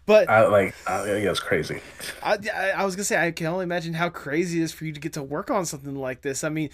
But 0.07 0.29
I 0.29 0.47
like, 0.47 0.73
I, 0.87 1.03
yeah, 1.05 1.29
it's 1.29 1.41
crazy. 1.41 1.81
I, 2.23 2.37
I 2.77 2.85
was 2.85 2.95
gonna 2.95 3.03
say 3.03 3.17
I 3.21 3.31
can 3.31 3.45
only 3.47 3.63
imagine 3.63 3.93
how 3.93 4.07
crazy 4.07 4.61
it 4.61 4.63
is 4.63 4.71
for 4.71 4.85
you 4.85 4.93
to 4.93 5.01
get 5.01 5.11
to 5.13 5.21
work 5.21 5.51
on 5.51 5.65
something 5.65 5.97
like 5.97 6.21
this. 6.21 6.45
I 6.45 6.49
mean, 6.49 6.69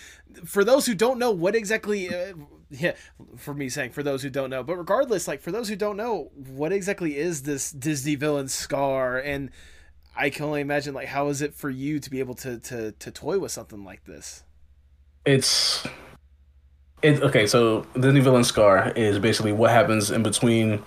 for 0.45 0.63
those 0.63 0.85
who 0.85 0.93
don't 0.93 1.17
know 1.17 1.31
what 1.31 1.55
exactly, 1.55 2.13
uh, 2.13 2.33
yeah, 2.73 2.93
for 3.37 3.53
me 3.53 3.69
saying 3.69 3.91
for 3.91 4.03
those 4.03 4.23
who 4.23 4.29
don't 4.29 4.49
know, 4.49 4.63
but 4.63 4.77
regardless, 4.77 5.27
like 5.27 5.41
for 5.41 5.51
those 5.51 5.69
who 5.69 5.75
don't 5.75 5.97
know, 5.97 6.31
what 6.33 6.71
exactly 6.71 7.17
is 7.17 7.43
this 7.43 7.71
Disney 7.71 8.15
villain 8.15 8.47
Scar? 8.47 9.19
And 9.19 9.51
I 10.15 10.29
can 10.29 10.45
only 10.45 10.61
imagine 10.61 10.93
like 10.93 11.07
how 11.07 11.27
is 11.27 11.41
it 11.41 11.53
for 11.53 11.69
you 11.69 11.99
to 11.99 12.09
be 12.09 12.19
able 12.19 12.35
to 12.35 12.59
to 12.59 12.91
to 12.93 13.11
toy 13.11 13.39
with 13.39 13.51
something 13.51 13.83
like 13.83 14.05
this? 14.05 14.43
It's 15.25 15.85
it 17.01 17.21
okay. 17.21 17.45
So 17.45 17.85
Disney 17.99 18.21
villain 18.21 18.43
Scar 18.43 18.91
is 18.95 19.19
basically 19.19 19.51
what 19.51 19.69
happens 19.69 20.09
in 20.09 20.23
between. 20.23 20.81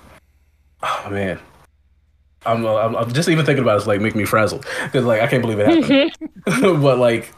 Oh 0.83 1.09
man, 1.11 1.39
I'm, 2.45 2.67
I'm, 2.67 2.97
I'm, 2.97 3.13
just 3.13 3.29
even 3.29 3.47
thinking 3.47 3.63
about 3.63 3.77
it's 3.79 3.87
like 3.87 4.01
making 4.01 4.19
me 4.19 4.25
frazzled 4.25 4.67
because 4.85 5.05
like 5.05 5.21
I 5.21 5.27
can't 5.27 5.43
believe 5.43 5.59
it 5.61 5.67
happened. 5.67 6.13
but 6.83 6.99
like, 6.99 7.33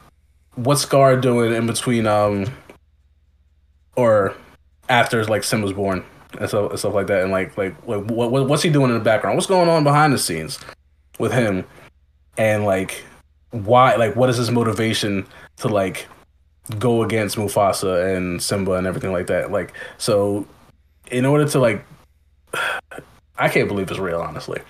what's 0.55 0.83
Scar 0.83 1.17
doing 1.17 1.53
in 1.53 1.67
between 1.67 2.07
um 2.07 2.47
or 3.99 4.33
after 4.89 5.25
like 5.25 5.43
Simba's 5.43 5.73
born 5.73 6.05
and 6.39 6.49
stuff, 6.49 6.71
and 6.71 6.79
stuff 6.79 6.95
like 6.95 7.09
that, 7.09 7.25
and 7.25 7.33
like 7.33 7.59
like 7.59 7.75
what, 7.83 8.31
what 8.31 8.49
what's 8.49 8.63
he 8.63 8.71
doing 8.71 8.91
in 8.91 8.95
the 8.97 9.03
background? 9.03 9.37
What's 9.37 9.49
going 9.49 9.69
on 9.69 9.83
behind 9.83 10.13
the 10.13 10.19
scenes 10.19 10.61
with 11.19 11.33
him? 11.33 11.65
And 12.37 12.65
like 12.65 13.03
why 13.51 13.97
like 13.97 14.15
what 14.15 14.31
is 14.31 14.37
his 14.37 14.53
motivation 14.53 15.27
to 15.57 15.69
like 15.69 16.07
go 16.79 17.03
against 17.03 17.37
Mufasa 17.37 18.17
and 18.17 18.41
Simba 18.41 18.75
and 18.75 18.87
everything 18.87 19.11
like 19.11 19.27
that? 19.27 19.51
Like 19.51 19.75
so 19.99 20.47
in 21.11 21.27
order 21.27 21.49
to 21.49 21.59
like 21.59 21.85
I 23.41 23.49
can't 23.49 23.69
believe 23.69 23.89
it's 23.89 24.01
real, 24.01 24.21
honestly. 24.21 24.61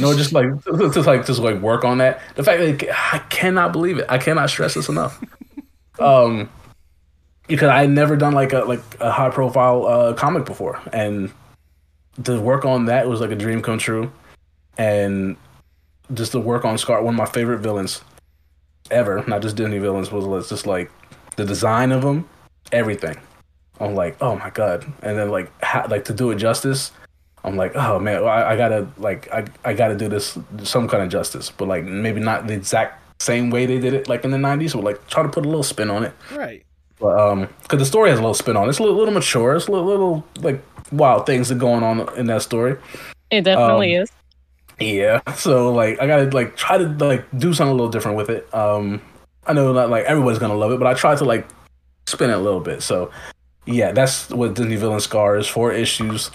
no, 0.00 0.16
just 0.16 0.32
like 0.32 0.46
just 0.92 1.06
like 1.06 1.26
just 1.26 1.40
like 1.40 1.60
work 1.60 1.84
on 1.84 1.98
that. 1.98 2.20
The 2.34 2.42
fact 2.42 2.60
that 2.60 2.96
I 3.12 3.18
cannot 3.28 3.72
believe 3.72 3.98
it. 3.98 4.06
I 4.08 4.18
cannot 4.18 4.50
stress 4.50 4.74
this 4.74 4.88
enough. 4.88 5.22
um, 6.00 6.48
because 7.46 7.68
I 7.68 7.80
had 7.80 7.90
never 7.90 8.16
done 8.16 8.32
like 8.32 8.52
a 8.52 8.60
like 8.60 8.82
a 9.00 9.10
high 9.10 9.30
profile 9.30 9.86
uh, 9.86 10.14
comic 10.14 10.44
before, 10.44 10.80
and 10.92 11.32
to 12.24 12.40
work 12.40 12.64
on 12.64 12.86
that 12.86 13.08
was 13.08 13.20
like 13.20 13.30
a 13.30 13.36
dream 13.36 13.62
come 13.62 13.78
true, 13.78 14.12
and 14.78 15.36
just 16.12 16.32
to 16.32 16.40
work 16.40 16.64
on 16.64 16.78
Scar, 16.78 17.02
one 17.02 17.14
of 17.14 17.18
my 17.18 17.26
favorite 17.26 17.58
villains 17.58 18.02
ever, 18.90 19.24
not 19.26 19.42
just 19.42 19.56
Disney 19.56 19.78
villains, 19.78 20.12
was 20.12 20.48
just 20.48 20.66
like 20.66 20.90
the 21.36 21.44
design 21.44 21.92
of 21.92 22.02
them, 22.02 22.28
everything. 22.72 23.18
I'm 23.80 23.94
like, 23.94 24.16
oh 24.20 24.36
my 24.36 24.50
god, 24.50 24.84
and 25.02 25.18
then 25.18 25.30
like 25.30 25.50
like 25.88 26.04
to 26.06 26.14
do 26.14 26.30
it 26.30 26.36
justice 26.36 26.92
I'm 27.44 27.56
like, 27.56 27.76
oh 27.76 27.98
man, 27.98 28.24
I, 28.24 28.52
I, 28.52 28.56
gotta 28.56 28.88
like 28.96 29.30
I, 29.30 29.44
I 29.64 29.74
gotta 29.74 29.94
do 29.94 30.08
this 30.08 30.38
some 30.62 30.88
kind 30.88 31.02
of 31.02 31.10
justice, 31.10 31.50
but 31.50 31.68
like 31.68 31.84
maybe 31.84 32.18
not 32.18 32.46
the 32.46 32.54
exact 32.54 33.22
same 33.22 33.50
way 33.50 33.66
they 33.66 33.78
did 33.78 33.92
it 33.92 34.08
like 34.08 34.24
in 34.24 34.30
the 34.30 34.38
'90s, 34.38 34.72
but 34.72 34.82
like 34.82 35.06
try 35.08 35.22
to 35.22 35.28
put 35.28 35.44
a 35.44 35.48
little 35.48 35.62
spin 35.62 35.90
on 35.90 36.04
it. 36.04 36.14
Right. 36.32 36.64
But 36.98 37.18
um, 37.18 37.48
because 37.62 37.78
the 37.78 37.86
story 37.86 38.10
has 38.10 38.18
a 38.18 38.22
little 38.22 38.34
spin 38.34 38.56
on 38.56 38.66
it. 38.66 38.70
It's 38.70 38.78
a 38.78 38.82
little, 38.82 38.96
little 38.96 39.14
mature. 39.14 39.54
It's 39.54 39.66
a 39.66 39.72
little, 39.72 39.86
little 39.86 40.26
like 40.38 40.62
wild 40.92 41.26
things 41.26 41.50
are 41.50 41.56
going 41.56 41.82
on 41.82 42.16
in 42.16 42.26
that 42.26 42.42
story. 42.42 42.76
It 43.30 43.42
definitely 43.42 43.96
um, 43.96 44.02
is. 44.02 44.12
Yeah. 44.78 45.20
So 45.34 45.72
like 45.72 46.00
I 46.00 46.06
gotta 46.06 46.30
like 46.30 46.56
try 46.56 46.78
to 46.78 46.88
like 46.88 47.24
do 47.38 47.52
something 47.52 47.72
a 47.72 47.74
little 47.74 47.90
different 47.90 48.16
with 48.16 48.30
it. 48.30 48.52
Um, 48.54 49.00
I 49.46 49.52
know 49.52 49.72
not 49.72 49.90
like 49.90 50.04
everybody's 50.04 50.38
gonna 50.38 50.56
love 50.56 50.72
it, 50.72 50.78
but 50.78 50.86
I 50.86 50.94
try 50.94 51.14
to 51.14 51.24
like 51.24 51.46
spin 52.06 52.30
it 52.30 52.34
a 52.34 52.38
little 52.38 52.60
bit. 52.60 52.82
So 52.82 53.10
yeah, 53.66 53.92
that's 53.92 54.30
what 54.30 54.54
Disney 54.54 54.76
Villain 54.76 55.00
Scar 55.00 55.36
is. 55.36 55.48
Four 55.48 55.72
issues. 55.72 56.30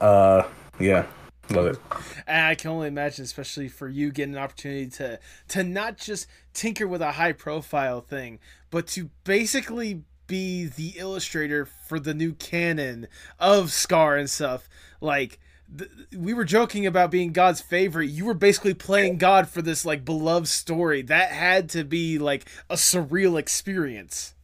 Uh, 0.00 0.44
yeah, 0.78 1.06
love 1.50 1.66
it. 1.66 1.78
And 2.26 2.46
I 2.46 2.54
can 2.54 2.70
only 2.70 2.88
imagine, 2.88 3.24
especially 3.24 3.68
for 3.68 3.88
you, 3.88 4.10
getting 4.10 4.34
an 4.34 4.42
opportunity 4.42 4.86
to 4.90 5.18
to 5.48 5.64
not 5.64 5.98
just 5.98 6.26
tinker 6.52 6.86
with 6.86 7.02
a 7.02 7.12
high 7.12 7.32
profile 7.32 8.00
thing, 8.00 8.38
but 8.70 8.86
to 8.88 9.10
basically 9.24 10.02
be 10.26 10.64
the 10.64 10.94
illustrator 10.96 11.66
for 11.66 12.00
the 12.00 12.14
new 12.14 12.32
canon 12.32 13.06
of 13.38 13.70
Scar 13.72 14.16
and 14.16 14.30
stuff. 14.30 14.68
Like 15.00 15.38
th- 15.76 15.90
we 16.16 16.32
were 16.32 16.44
joking 16.44 16.86
about 16.86 17.10
being 17.10 17.32
God's 17.32 17.60
favorite. 17.60 18.06
You 18.06 18.24
were 18.24 18.34
basically 18.34 18.74
playing 18.74 19.18
God 19.18 19.48
for 19.48 19.62
this 19.62 19.84
like 19.84 20.04
beloved 20.04 20.48
story. 20.48 21.02
That 21.02 21.32
had 21.32 21.68
to 21.70 21.84
be 21.84 22.18
like 22.18 22.48
a 22.70 22.76
surreal 22.76 23.38
experience. 23.38 24.34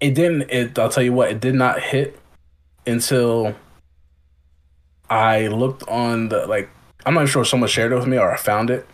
It 0.00 0.14
didn't. 0.14 0.50
It. 0.50 0.78
I'll 0.78 0.88
tell 0.88 1.04
you 1.04 1.12
what. 1.12 1.30
It 1.30 1.40
did 1.40 1.54
not 1.54 1.80
hit 1.80 2.18
until 2.86 3.54
I 5.10 5.48
looked 5.48 5.82
on 5.88 6.28
the 6.28 6.46
like. 6.46 6.68
I'm 7.04 7.14
not 7.14 7.28
sure 7.28 7.42
if 7.42 7.48
someone 7.48 7.68
shared 7.68 7.92
it 7.92 7.94
with 7.94 8.06
me 8.06 8.18
or 8.18 8.32
I 8.32 8.36
found 8.36 8.68
it, 8.68 8.86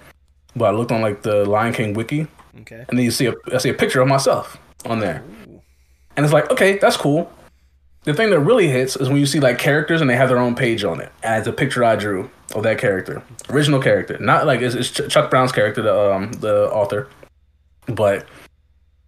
but 0.54 0.66
I 0.66 0.70
looked 0.76 0.92
on 0.92 1.00
like 1.00 1.22
the 1.22 1.44
Lion 1.46 1.72
King 1.72 1.94
wiki. 1.94 2.26
Okay. 2.60 2.84
And 2.88 2.98
then 2.98 3.04
you 3.04 3.10
see 3.10 3.26
a 3.26 3.34
I 3.52 3.58
see 3.58 3.70
a 3.70 3.74
picture 3.74 4.00
of 4.00 4.08
myself 4.08 4.58
on 4.84 5.00
there, 5.00 5.24
Ooh. 5.48 5.62
and 6.16 6.24
it's 6.24 6.32
like 6.32 6.50
okay, 6.50 6.78
that's 6.78 6.96
cool. 6.96 7.32
The 8.04 8.12
thing 8.12 8.30
that 8.30 8.40
really 8.40 8.66
hits 8.68 8.96
is 8.96 9.08
when 9.08 9.18
you 9.18 9.26
see 9.26 9.40
like 9.40 9.58
characters 9.58 10.00
and 10.00 10.10
they 10.10 10.16
have 10.16 10.28
their 10.28 10.38
own 10.38 10.54
page 10.54 10.84
on 10.84 11.00
it, 11.00 11.10
and 11.22 11.38
it's 11.38 11.46
a 11.46 11.52
picture 11.52 11.84
I 11.84 11.96
drew 11.96 12.30
of 12.54 12.64
that 12.64 12.78
character, 12.78 13.22
original 13.48 13.80
character, 13.80 14.18
not 14.18 14.44
like 14.44 14.60
it's, 14.60 14.74
it's 14.74 14.90
Chuck 14.90 15.30
Brown's 15.30 15.52
character, 15.52 15.82
the 15.82 16.12
um 16.12 16.32
the 16.32 16.70
author, 16.70 17.08
but 17.86 18.26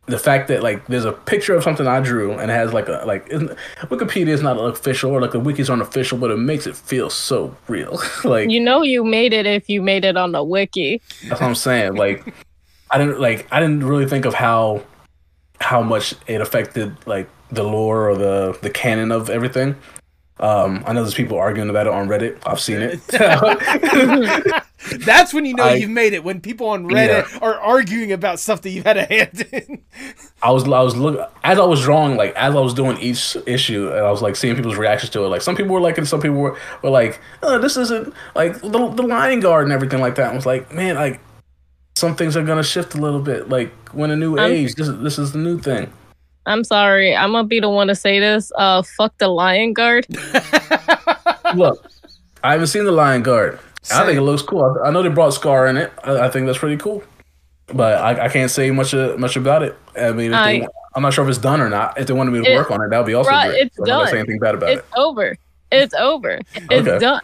the 0.07 0.19
fact 0.19 0.49
that 0.49 0.63
like 0.63 0.87
there's 0.87 1.05
a 1.05 1.13
picture 1.13 1.55
of 1.55 1.63
something 1.63 1.87
I 1.87 2.01
drew 2.01 2.33
and 2.33 2.51
it 2.51 2.55
has 2.55 2.73
like 2.73 2.89
a 2.89 3.03
like 3.07 3.29
Wikipedia 3.29 4.29
is 4.29 4.43
not 4.43 4.57
official 4.59 5.11
or 5.11 5.21
like 5.21 5.33
the 5.33 5.41
wikis 5.41 5.71
aren't 5.71 5.83
official, 5.83 6.19
but 6.19 6.31
it 6.31 6.37
makes 6.37 6.67
it 6.67 6.77
feel 6.77 7.09
so 7.09 7.57
real. 7.69 8.01
like 8.25 8.51
you 8.51 8.61
know, 8.61 8.83
you 8.83 9.05
made 9.05 9.33
it 9.33 9.47
if 9.47 9.69
you 9.69 9.81
made 9.81 10.05
it 10.05 10.17
on 10.17 10.33
the 10.33 10.45
wiki. 10.45 11.01
That's 11.29 11.41
what 11.41 11.47
I'm 11.47 11.55
saying. 11.55 11.95
Like 11.95 12.35
I 12.91 12.99
didn't 12.99 13.21
like 13.21 13.47
I 13.51 13.61
didn't 13.61 13.85
really 13.85 14.07
think 14.07 14.27
of 14.27 14.35
how 14.35 14.83
how 15.61 15.83
much 15.83 16.15
it 16.27 16.41
affected 16.41 16.95
like 17.07 17.29
the 17.51 17.63
lore 17.63 18.11
or 18.11 18.17
the 18.17 18.59
the 18.61 18.71
canon 18.71 19.11
of 19.11 19.31
everything. 19.31 19.77
Um, 20.41 20.83
I 20.85 20.93
know 20.93 21.03
there's 21.03 21.15
people 21.15 21.39
arguing 21.39 21.71
about 21.71 21.87
it 21.87 21.93
on 21.93 22.09
Reddit. 22.09 22.43
I've 22.45 22.61
seen 22.61 22.79
it. 22.83 23.01
That's 25.05 25.33
when 25.33 25.45
you 25.45 25.55
know 25.55 25.65
I, 25.65 25.75
you've 25.75 25.91
made 25.91 26.13
it. 26.13 26.25
When 26.25 26.41
people 26.41 26.69
on 26.69 26.87
Reddit 26.87 27.31
yeah. 27.31 27.39
are 27.41 27.55
arguing 27.55 28.11
about 28.11 28.41
stuff 28.41 28.61
that 28.63 28.71
you've 28.71 28.85
had 28.85 28.97
a 28.97 29.05
hand 29.05 29.47
in. 29.53 29.83
I 30.43 30.51
was 30.51 30.65
I 30.65 30.83
was 30.83 30.97
look 30.97 31.33
as 31.45 31.59
I 31.59 31.65
was 31.65 31.83
drawing 31.83 32.17
like 32.17 32.35
as 32.35 32.55
I 32.55 32.61
was 32.61 32.75
doing 32.75 32.99
each 32.99 33.37
issue 33.47 33.89
and 33.91 34.01
I 34.01 34.11
was 34.11 34.23
like 34.23 34.35
seeing 34.35 34.57
people's 34.57 34.77
reactions 34.77 35.11
to 35.11 35.25
it. 35.25 35.29
Like 35.29 35.41
some 35.41 35.55
people 35.55 35.73
were 35.73 35.81
liking, 35.81 36.05
some 36.05 36.21
people 36.21 36.37
were, 36.37 36.59
were 36.83 36.91
like, 36.91 37.21
oh, 37.43 37.59
"This 37.59 37.77
isn't 37.77 38.13
like 38.35 38.61
the 38.61 38.69
the 38.69 39.03
Lion 39.05 39.41
Guard 39.41 39.65
and 39.65 39.73
everything 39.73 40.01
like 40.01 40.17
that." 40.17 40.33
I 40.33 40.35
was 40.35 40.47
like, 40.47 40.73
"Man, 40.75 40.97
like 40.97 41.21
some 41.95 42.17
things 42.17 42.37
are 42.37 42.45
gonna 42.45 42.65
shift 42.65 42.95
a 42.95 42.99
little 42.99 43.21
bit. 43.21 43.49
Like 43.49 43.73
when 43.95 44.11
a 44.11 44.17
new 44.17 44.39
age, 44.39 44.75
this 44.75 44.89
this 44.89 45.19
is 45.19 45.33
the 45.33 45.39
new 45.39 45.61
thing." 45.61 45.93
I'm 46.47 46.65
sorry. 46.65 47.17
I'm 47.17 47.33
gonna 47.33 47.49
be 47.49 47.61
the 47.61 47.71
one 47.71 47.89
to 47.89 47.95
say 47.95 48.21
this. 48.21 48.53
Uh, 48.57 48.83
fuck 48.83 49.17
the 49.19 49.29
Lion 49.29 49.73
Guard. 49.73 50.07
Look, 51.55 51.91
I 52.43 52.53
haven't 52.53 52.67
seen 52.69 52.85
the 52.85 52.93
Lion 52.93 53.23
Guard. 53.23 53.59
Same. 53.83 54.01
I 54.01 54.07
think 54.07 54.19
it 54.19 54.23
looks 54.23 54.43
cool. 54.43 54.79
I, 54.83 54.89
I, 54.89 54.91
know 54.91 55.03
they 55.03 55.11
brought 55.11 55.35
Scar 55.35 55.67
in 55.67 55.77
it. 55.77 55.93
I, 56.05 56.21
I 56.21 56.31
think 56.31 56.47
that's 56.47 56.59
pretty 56.59 56.79
cool. 56.79 57.03
But 57.67 58.01
I, 58.01 58.27
I 58.27 58.29
can't 58.29 58.51
say 58.51 58.71
much 58.71 58.95
uh, 58.95 59.17
much 59.19 59.37
about 59.37 59.63
it. 59.63 59.77
I 59.99 60.13
mean, 60.13 60.35
I, 60.35 60.61
they, 60.61 60.69
I'm 60.95 61.03
not 61.03 61.13
sure 61.15 61.25
if 61.25 61.31
it's 61.31 61.39
done 61.39 61.61
or 61.61 61.69
not. 61.69 61.99
If 61.99 62.07
they 62.07 62.15
wanted 62.15 62.31
me 62.31 62.45
to 62.45 62.53
it, 62.53 62.57
work 62.57 62.71
on 62.71 62.83
it, 62.83 62.91
that 62.91 62.99
would 62.99 63.07
be 63.07 63.15
also 63.15 63.31
right, 63.31 63.49
great. 63.49 63.67
It's 63.67 63.77
so 63.77 63.85
done. 63.85 63.95
I'm 63.95 64.05
not 64.05 64.11
say 64.11 64.19
anything 64.19 64.39
bad 64.39 64.55
about 64.55 64.71
it's 64.71 64.81
it. 64.81 64.85
It's 64.85 64.97
over. 64.97 65.37
It's 65.73 65.95
over. 65.95 66.41
It's 66.55 66.89
okay. 66.89 66.99
done. 66.99 67.21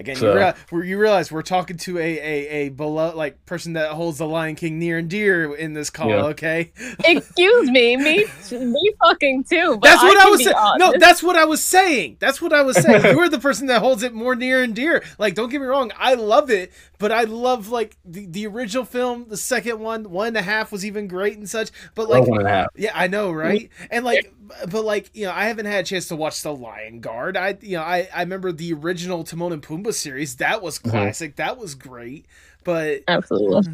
Again, 0.00 0.16
so. 0.16 0.28
you, 0.28 0.34
realize, 0.34 0.56
you 0.72 0.98
realize 0.98 1.30
we're 1.30 1.42
talking 1.42 1.76
to 1.76 1.98
a 1.98 2.00
a 2.00 2.48
a 2.48 2.68
below 2.70 3.14
like 3.14 3.44
person 3.44 3.74
that 3.74 3.90
holds 3.90 4.16
the 4.16 4.26
Lion 4.26 4.54
King 4.54 4.78
near 4.78 4.96
and 4.96 5.10
dear 5.10 5.54
in 5.54 5.74
this 5.74 5.90
call. 5.90 6.08
Yeah. 6.08 6.24
Okay. 6.24 6.72
Excuse 7.04 7.70
me, 7.70 7.98
me 7.98 8.24
me 8.50 8.94
fucking 8.98 9.44
too. 9.44 9.78
that's 9.82 10.02
what 10.02 10.16
I, 10.16 10.26
I 10.26 10.30
was 10.30 10.42
saying. 10.42 10.56
No, 10.78 10.94
that's 10.98 11.22
what 11.22 11.36
I 11.36 11.44
was 11.44 11.62
saying. 11.62 12.16
That's 12.18 12.40
what 12.40 12.54
I 12.54 12.62
was 12.62 12.78
saying. 12.78 13.04
You're 13.14 13.28
the 13.28 13.38
person 13.38 13.66
that 13.66 13.80
holds 13.80 14.02
it 14.02 14.14
more 14.14 14.34
near 14.34 14.62
and 14.62 14.74
dear. 14.74 15.04
Like, 15.18 15.34
don't 15.34 15.50
get 15.50 15.60
me 15.60 15.66
wrong, 15.66 15.92
I 15.98 16.14
love 16.14 16.48
it, 16.48 16.72
but 16.98 17.12
I 17.12 17.24
love 17.24 17.68
like 17.68 17.98
the, 18.02 18.24
the 18.24 18.46
original 18.46 18.86
film. 18.86 19.26
The 19.28 19.36
second 19.36 19.80
one, 19.80 20.04
one 20.10 20.28
and 20.28 20.36
a 20.38 20.42
half 20.42 20.72
was 20.72 20.86
even 20.86 21.08
great 21.08 21.36
and 21.36 21.46
such. 21.48 21.72
But 21.94 22.06
oh, 22.06 22.10
like, 22.10 22.22
oh, 22.22 22.30
one 22.30 22.38
and 22.38 22.48
a 22.48 22.52
half. 22.52 22.68
Yeah, 22.74 22.92
I 22.94 23.06
know, 23.06 23.32
right? 23.32 23.68
And 23.90 24.02
like, 24.02 24.32
but 24.68 24.84
like, 24.84 25.10
you 25.14 25.26
know, 25.26 25.32
I 25.32 25.44
haven't 25.44 25.66
had 25.66 25.84
a 25.84 25.86
chance 25.86 26.08
to 26.08 26.16
watch 26.16 26.42
the 26.42 26.54
Lion 26.54 27.00
Guard. 27.00 27.36
I 27.36 27.56
you 27.60 27.76
know, 27.76 27.82
I 27.82 28.08
I 28.14 28.20
remember 28.20 28.52
the 28.52 28.72
original 28.72 29.24
Timon 29.24 29.52
and 29.52 29.62
Pumbaa 29.62 29.94
series. 29.94 30.36
That 30.36 30.62
was 30.62 30.78
mm-hmm. 30.78 30.90
classic. 30.90 31.32
Mm-hmm. 31.32 31.42
That 31.48 31.58
was 31.58 31.74
great. 31.74 32.26
But 32.64 33.02
absolutely. 33.08 33.72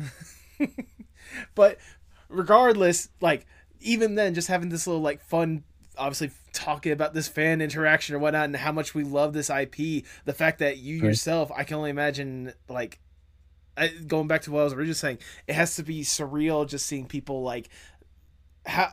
but 1.55 1.79
regardless, 2.29 3.09
like 3.20 3.47
even 3.81 4.14
then, 4.14 4.35
just 4.35 4.49
having 4.49 4.68
this 4.68 4.87
little 4.87 5.03
like 5.03 5.20
fun, 5.20 5.64
obviously 5.99 6.31
talking 6.53 6.93
about 6.93 7.14
this 7.14 7.29
fan 7.29 7.61
interaction 7.61 8.14
or 8.14 8.18
whatnot, 8.18 8.45
and 8.45 8.57
how 8.57 8.72
much 8.72 8.95
we 8.95 9.05
love 9.05 9.33
this 9.33 9.51
IP. 9.51 10.05
The 10.24 10.35
fact 10.35 10.59
that 10.61 10.79
you 10.79 10.99
mm-hmm. 10.99 11.07
yourself, 11.07 11.51
I 11.55 11.64
can 11.64 11.77
only 11.77 11.91
imagine, 11.91 12.53
like 12.68 13.01
I, 13.77 13.89
going 13.89 14.29
back 14.29 14.43
to 14.43 14.51
what 14.51 14.61
I 14.61 14.64
was 14.64 14.72
originally 14.72 14.95
saying, 14.95 15.18
it 15.47 15.55
has 15.55 15.77
to 15.77 15.83
be 15.83 16.03
surreal 16.03 16.68
just 16.68 16.87
seeing 16.87 17.07
people 17.07 17.43
like 17.43 17.68
how 18.64 18.93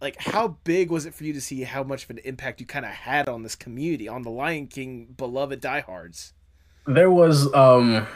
like 0.00 0.16
how 0.18 0.48
big 0.64 0.90
was 0.90 1.06
it 1.06 1.14
for 1.14 1.24
you 1.24 1.32
to 1.32 1.40
see 1.40 1.62
how 1.62 1.82
much 1.82 2.04
of 2.04 2.10
an 2.10 2.18
impact 2.18 2.60
you 2.60 2.66
kind 2.66 2.84
of 2.84 2.90
had 2.90 3.28
on 3.28 3.42
this 3.42 3.56
community 3.56 4.08
on 4.08 4.22
the 4.22 4.30
lion 4.30 4.66
king 4.66 5.06
beloved 5.16 5.60
diehards 5.60 6.32
there 6.86 7.10
was 7.10 7.52
um 7.54 8.06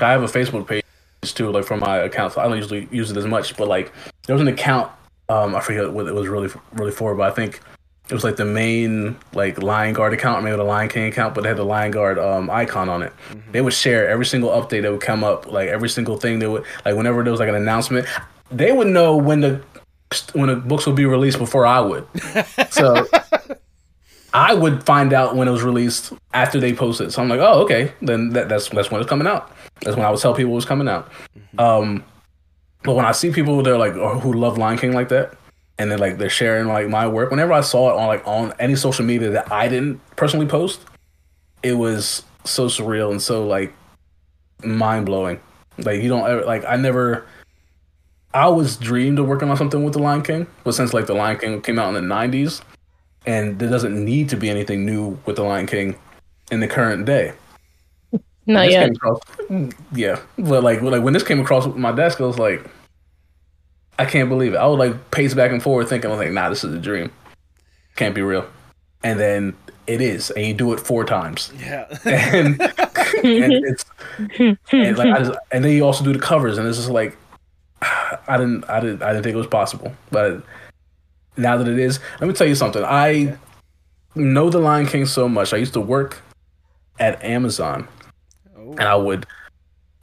i 0.00 0.10
have 0.10 0.22
a 0.22 0.26
facebook 0.26 0.66
page 0.66 0.84
too 1.22 1.50
like 1.50 1.64
for 1.64 1.76
my 1.76 1.98
account 1.98 2.32
so 2.32 2.40
i 2.40 2.48
don't 2.48 2.56
usually 2.56 2.88
use 2.90 3.10
it 3.10 3.16
as 3.16 3.26
much 3.26 3.56
but 3.56 3.68
like 3.68 3.92
there 4.26 4.34
was 4.34 4.40
an 4.40 4.48
account 4.48 4.90
um 5.28 5.54
i 5.54 5.60
forget 5.60 5.90
what 5.92 6.06
it 6.06 6.14
was 6.14 6.28
really 6.28 6.48
really 6.72 6.92
for 6.92 7.14
but 7.14 7.30
i 7.30 7.34
think 7.34 7.60
it 8.10 8.14
was 8.14 8.24
like 8.24 8.36
the 8.36 8.44
main 8.44 9.16
like 9.32 9.62
lion 9.62 9.94
guard 9.94 10.12
account 10.12 10.42
maybe 10.42 10.56
the 10.56 10.64
lion 10.64 10.88
king 10.88 11.06
account 11.06 11.34
but 11.34 11.42
they 11.42 11.48
had 11.48 11.56
the 11.56 11.64
lion 11.64 11.92
guard 11.92 12.18
um 12.18 12.50
icon 12.50 12.88
on 12.88 13.02
it 13.02 13.12
mm-hmm. 13.30 13.52
they 13.52 13.60
would 13.60 13.72
share 13.72 14.08
every 14.08 14.26
single 14.26 14.50
update 14.50 14.82
that 14.82 14.90
would 14.90 15.00
come 15.00 15.22
up 15.22 15.46
like 15.46 15.68
every 15.68 15.88
single 15.88 16.16
thing 16.16 16.40
they 16.40 16.48
would 16.48 16.64
like 16.84 16.96
whenever 16.96 17.22
there 17.22 17.30
was 17.30 17.40
like 17.40 17.48
an 17.48 17.54
announcement 17.54 18.06
they 18.50 18.72
would 18.72 18.88
know 18.88 19.16
when 19.16 19.40
the 19.40 19.62
when 20.34 20.48
the 20.48 20.56
books 20.56 20.86
would 20.86 20.96
be 20.96 21.06
released 21.06 21.38
before 21.38 21.66
I 21.66 21.80
would. 21.80 22.06
So 22.70 23.06
I 24.34 24.54
would 24.54 24.84
find 24.84 25.12
out 25.12 25.36
when 25.36 25.46
it 25.46 25.50
was 25.50 25.62
released 25.62 26.12
after 26.32 26.58
they 26.58 26.72
posted. 26.72 27.12
So 27.12 27.22
I'm 27.22 27.28
like, 27.28 27.40
oh, 27.40 27.62
okay, 27.64 27.92
then 28.00 28.30
that, 28.30 28.48
that's 28.48 28.68
that's 28.70 28.90
when 28.90 29.00
it's 29.00 29.08
coming 29.08 29.26
out. 29.26 29.50
That's 29.82 29.96
when 29.96 30.06
I 30.06 30.10
would 30.10 30.20
tell 30.20 30.34
people 30.34 30.52
it 30.52 30.56
was 30.56 30.64
coming 30.64 30.88
out. 30.88 31.10
Mm-hmm. 31.36 31.60
Um, 31.60 32.04
but 32.82 32.94
when 32.94 33.04
I 33.04 33.12
see 33.12 33.30
people 33.30 33.62
they're 33.62 33.78
like 33.78 33.94
oh, 33.94 34.18
who 34.18 34.32
love 34.32 34.58
Lion 34.58 34.78
King 34.78 34.92
like 34.92 35.10
that, 35.10 35.34
and 35.78 35.90
then 35.90 35.98
like 35.98 36.18
they're 36.18 36.30
sharing 36.30 36.68
like 36.68 36.88
my 36.88 37.06
work. 37.06 37.30
Whenever 37.30 37.52
I 37.52 37.60
saw 37.60 37.90
it 37.90 38.00
on 38.00 38.06
like 38.06 38.26
on 38.26 38.54
any 38.58 38.74
social 38.74 39.04
media 39.04 39.30
that 39.30 39.52
I 39.52 39.68
didn't 39.68 40.00
personally 40.16 40.46
post, 40.46 40.80
it 41.62 41.74
was 41.74 42.24
so 42.44 42.66
surreal 42.66 43.10
and 43.10 43.20
so 43.20 43.46
like 43.46 43.74
mind 44.64 45.06
blowing. 45.06 45.40
Like 45.78 46.02
you 46.02 46.08
don't 46.08 46.28
ever 46.28 46.44
like 46.44 46.64
I 46.64 46.76
never 46.76 47.26
I 48.34 48.42
always 48.42 48.76
dreamed 48.76 49.18
of 49.18 49.26
working 49.26 49.50
on 49.50 49.56
something 49.56 49.84
with 49.84 49.92
the 49.92 49.98
Lion 49.98 50.22
King, 50.22 50.46
but 50.64 50.72
since 50.72 50.94
like 50.94 51.06
the 51.06 51.14
Lion 51.14 51.38
King 51.38 51.60
came 51.60 51.78
out 51.78 51.94
in 51.94 52.08
the 52.08 52.14
'90s, 52.14 52.62
and 53.26 53.58
there 53.58 53.68
doesn't 53.68 54.04
need 54.04 54.28
to 54.30 54.36
be 54.36 54.48
anything 54.48 54.86
new 54.86 55.18
with 55.26 55.36
the 55.36 55.42
Lion 55.42 55.66
King 55.66 55.96
in 56.50 56.60
the 56.60 56.68
current 56.68 57.04
day. 57.04 57.32
Not 58.46 58.70
yet. 58.70 58.90
Across, 58.90 59.20
yeah, 59.92 60.20
but 60.38 60.64
like 60.64 60.82
like 60.82 61.02
when 61.02 61.12
this 61.12 61.22
came 61.22 61.40
across 61.40 61.66
my 61.66 61.92
desk, 61.92 62.20
I 62.20 62.24
was 62.24 62.38
like, 62.38 62.64
I 63.98 64.04
can't 64.04 64.28
believe 64.28 64.54
it. 64.54 64.56
I 64.56 64.66
would 64.66 64.78
like 64.78 65.10
pace 65.10 65.34
back 65.34 65.52
and 65.52 65.62
forth, 65.62 65.88
thinking, 65.88 66.10
I 66.10 66.14
was 66.14 66.24
like, 66.24 66.32
Nah, 66.32 66.48
this 66.48 66.64
is 66.64 66.74
a 66.74 66.78
dream. 66.78 67.12
Can't 67.96 68.14
be 68.14 68.22
real. 68.22 68.46
And 69.04 69.20
then 69.20 69.56
it 69.86 70.00
is, 70.00 70.30
and 70.30 70.46
you 70.46 70.54
do 70.54 70.72
it 70.72 70.80
four 70.80 71.04
times. 71.04 71.52
Yeah, 71.60 71.86
and, 72.04 72.60
and 72.60 73.52
it's 73.52 73.84
and 74.72 74.98
like 74.98 75.12
I 75.12 75.18
just, 75.18 75.38
and 75.52 75.64
then 75.64 75.72
you 75.72 75.84
also 75.84 76.02
do 76.02 76.12
the 76.12 76.18
covers, 76.18 76.58
and 76.58 76.66
it's 76.66 76.78
just 76.78 76.90
like 76.90 77.16
I 77.82 78.36
didn't, 78.36 78.68
I 78.68 78.80
didn't, 78.80 79.02
I 79.02 79.08
didn't 79.08 79.24
think 79.24 79.34
it 79.34 79.38
was 79.38 79.46
possible. 79.46 79.92
But 80.10 80.42
now 81.36 81.56
that 81.56 81.68
it 81.68 81.78
is, 81.78 81.98
let 82.20 82.28
me 82.28 82.34
tell 82.34 82.46
you 82.46 82.54
something. 82.54 82.84
I 82.84 83.36
know 84.14 84.50
the 84.50 84.58
Lion 84.58 84.86
King 84.86 85.06
so 85.06 85.28
much. 85.28 85.52
I 85.52 85.56
used 85.56 85.72
to 85.74 85.80
work 85.80 86.20
at 86.98 87.22
Amazon, 87.24 87.88
oh. 88.56 88.72
and 88.72 88.82
I 88.82 88.96
would, 88.96 89.26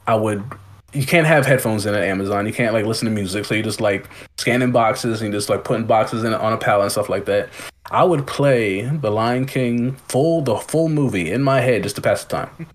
I 0.06 0.14
would. 0.14 0.44
You 0.92 1.06
can't 1.06 1.26
have 1.26 1.46
headphones 1.46 1.86
in 1.86 1.94
at 1.94 2.02
Amazon. 2.02 2.46
You 2.46 2.52
can't 2.52 2.74
like 2.74 2.84
listen 2.84 3.06
to 3.06 3.14
music. 3.14 3.44
So 3.44 3.54
you 3.54 3.62
just 3.62 3.80
like 3.80 4.08
scanning 4.38 4.72
boxes 4.72 5.22
and 5.22 5.32
just 5.32 5.48
like 5.48 5.62
putting 5.62 5.86
boxes 5.86 6.24
in 6.24 6.34
on 6.34 6.52
a 6.52 6.58
pallet 6.58 6.82
and 6.82 6.92
stuff 6.92 7.08
like 7.08 7.26
that. 7.26 7.48
I 7.92 8.02
would 8.02 8.26
play 8.26 8.82
the 8.82 9.10
Lion 9.10 9.46
King 9.46 9.94
full, 10.08 10.42
the 10.42 10.56
full 10.56 10.88
movie 10.88 11.30
in 11.30 11.42
my 11.42 11.60
head 11.60 11.84
just 11.84 11.94
to 11.96 12.02
pass 12.02 12.24
the 12.24 12.36
time. 12.36 12.66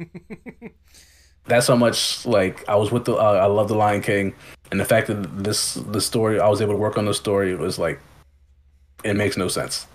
that's 1.48 1.68
how 1.68 1.76
much 1.76 2.26
like 2.26 2.68
I 2.68 2.76
was 2.76 2.92
with 2.92 3.06
the 3.06 3.16
uh, 3.16 3.34
I 3.34 3.46
love 3.46 3.68
the 3.68 3.76
Lion 3.76 4.02
King, 4.02 4.34
and 4.72 4.80
the 4.80 4.86
fact 4.86 5.08
that 5.08 5.44
this 5.44 5.76
the 5.76 6.02
story 6.02 6.40
I 6.40 6.48
was 6.50 6.62
able 6.62 6.74
to 6.74 6.80
work 6.80 6.98
on 6.98 7.06
the 7.06 7.14
story 7.14 7.56
was 7.56 7.78
like 7.80 8.00
it 9.04 9.16
makes 9.16 9.38
no 9.38 9.48
sense. 9.48 9.88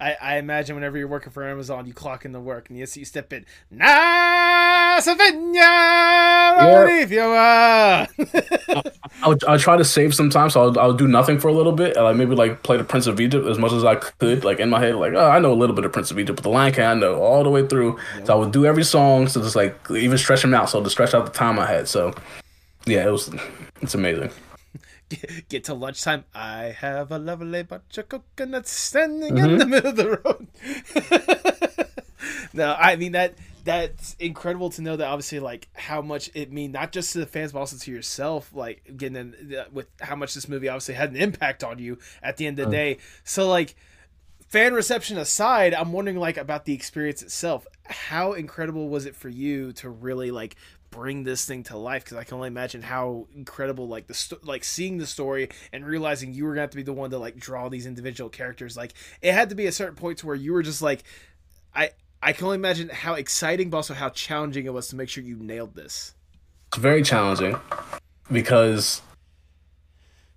I, 0.00 0.16
I 0.20 0.36
imagine 0.38 0.74
whenever 0.74 0.96
you're 0.96 1.08
working 1.08 1.30
for 1.30 1.46
Amazon, 1.46 1.86
you 1.86 1.92
clock 1.92 2.24
in 2.24 2.32
the 2.32 2.40
work 2.40 2.70
and 2.70 2.78
you 2.78 2.86
see 2.86 3.00
you 3.00 3.06
step 3.06 3.32
in. 3.32 3.44
Nasavina, 3.72 4.96
I'll, 9.22 9.36
I'll 9.46 9.58
try 9.58 9.76
to 9.76 9.84
save 9.84 10.14
some 10.14 10.30
time, 10.30 10.48
so 10.48 10.62
I'll, 10.62 10.78
I'll 10.78 10.94
do 10.94 11.06
nothing 11.06 11.38
for 11.38 11.48
a 11.48 11.52
little 11.52 11.72
bit, 11.72 11.96
and 11.96 12.04
like 12.04 12.16
maybe 12.16 12.34
like 12.34 12.62
play 12.62 12.78
the 12.78 12.84
Prince 12.84 13.06
of 13.06 13.20
Egypt 13.20 13.46
as 13.46 13.58
much 13.58 13.72
as 13.72 13.84
I 13.84 13.96
could, 13.96 14.42
like 14.44 14.58
in 14.58 14.70
my 14.70 14.80
head, 14.80 14.94
like 14.94 15.12
oh, 15.12 15.28
I 15.28 15.38
know 15.38 15.52
a 15.52 15.54
little 15.54 15.76
bit 15.76 15.84
of 15.84 15.92
Prince 15.92 16.10
of 16.10 16.18
Egypt, 16.18 16.36
but 16.36 16.42
the 16.44 16.48
Lion 16.48 16.72
King 16.72 16.84
I 16.84 16.94
know 16.94 17.20
all 17.20 17.44
the 17.44 17.50
way 17.50 17.66
through. 17.66 17.98
Yep. 18.16 18.26
So 18.26 18.32
I 18.32 18.36
would 18.36 18.52
do 18.52 18.64
every 18.64 18.84
song, 18.84 19.28
so 19.28 19.42
just 19.42 19.56
like 19.56 19.78
even 19.90 20.16
stretch 20.16 20.40
them 20.42 20.54
out, 20.54 20.70
so 20.70 20.82
to 20.82 20.88
stretch 20.88 21.12
out 21.12 21.26
the 21.26 21.32
time 21.32 21.58
I 21.58 21.66
had. 21.66 21.88
So 21.88 22.14
yeah, 22.86 23.06
it 23.06 23.10
was 23.10 23.30
it's 23.82 23.94
amazing 23.94 24.30
get 25.48 25.64
to 25.64 25.74
lunchtime. 25.74 26.24
I 26.34 26.76
have 26.78 27.10
a 27.10 27.18
lovely 27.18 27.62
bunch 27.62 27.98
of 27.98 28.08
coconuts 28.08 28.70
standing 28.70 29.34
mm-hmm. 29.34 29.50
in 29.50 29.58
the 29.58 29.66
middle 29.66 29.90
of 29.90 29.96
the 29.96 30.20
road. 30.24 30.48
no, 32.52 32.74
I 32.78 32.96
mean 32.96 33.12
that 33.12 33.34
that's 33.64 34.16
incredible 34.18 34.70
to 34.70 34.82
know 34.82 34.96
that 34.96 35.06
obviously 35.06 35.38
like 35.38 35.68
how 35.74 36.00
much 36.00 36.30
it 36.34 36.50
mean 36.50 36.72
not 36.72 36.92
just 36.92 37.12
to 37.12 37.18
the 37.18 37.26
fans 37.26 37.52
but 37.52 37.58
also 37.58 37.76
to 37.76 37.90
yourself 37.90 38.50
like 38.54 38.82
getting 38.96 39.16
in, 39.16 39.54
uh, 39.54 39.64
with 39.70 39.86
how 40.00 40.16
much 40.16 40.32
this 40.34 40.48
movie 40.48 40.68
obviously 40.68 40.94
had 40.94 41.10
an 41.10 41.16
impact 41.16 41.62
on 41.62 41.78
you 41.78 41.98
at 42.22 42.38
the 42.38 42.46
end 42.46 42.58
of 42.58 42.70
the 42.70 42.76
mm. 42.76 42.78
day 42.78 42.98
so 43.22 43.46
like 43.48 43.74
fan 44.48 44.72
reception 44.72 45.18
aside 45.18 45.74
i'm 45.74 45.92
wondering 45.92 46.16
like 46.16 46.38
about 46.38 46.64
the 46.64 46.72
experience 46.72 47.20
itself 47.22 47.66
how 47.84 48.32
incredible 48.32 48.88
was 48.88 49.04
it 49.04 49.14
for 49.14 49.28
you 49.28 49.72
to 49.74 49.90
really 49.90 50.30
like 50.30 50.56
bring 50.90 51.24
this 51.24 51.44
thing 51.44 51.62
to 51.64 51.76
life 51.76 52.04
because 52.04 52.16
I 52.16 52.24
can 52.24 52.34
only 52.34 52.48
imagine 52.48 52.82
how 52.82 53.28
incredible 53.34 53.88
like 53.88 54.06
the 54.06 54.14
sto- 54.14 54.38
like 54.42 54.64
seeing 54.64 54.98
the 54.98 55.06
story 55.06 55.48
and 55.72 55.86
realizing 55.86 56.34
you 56.34 56.44
were 56.44 56.54
to 56.54 56.60
have 56.60 56.70
to 56.70 56.76
be 56.76 56.82
the 56.82 56.92
one 56.92 57.10
to 57.10 57.18
like 57.18 57.36
draw 57.36 57.68
these 57.68 57.86
individual 57.86 58.28
characters 58.28 58.76
like 58.76 58.94
it 59.22 59.32
had 59.32 59.48
to 59.50 59.54
be 59.54 59.66
a 59.66 59.72
certain 59.72 59.94
point 59.94 60.18
to 60.18 60.26
where 60.26 60.36
you 60.36 60.52
were 60.52 60.62
just 60.62 60.82
like 60.82 61.04
I 61.74 61.90
I 62.22 62.32
can 62.32 62.44
only 62.44 62.56
imagine 62.56 62.88
how 62.88 63.14
exciting 63.14 63.70
but 63.70 63.78
also 63.78 63.94
how 63.94 64.10
challenging 64.10 64.66
it 64.66 64.72
was 64.72 64.88
to 64.88 64.96
make 64.96 65.08
sure 65.08 65.24
you 65.24 65.36
nailed 65.36 65.74
this. 65.74 66.14
Very 66.76 67.02
challenging 67.02 67.56
because 68.30 69.00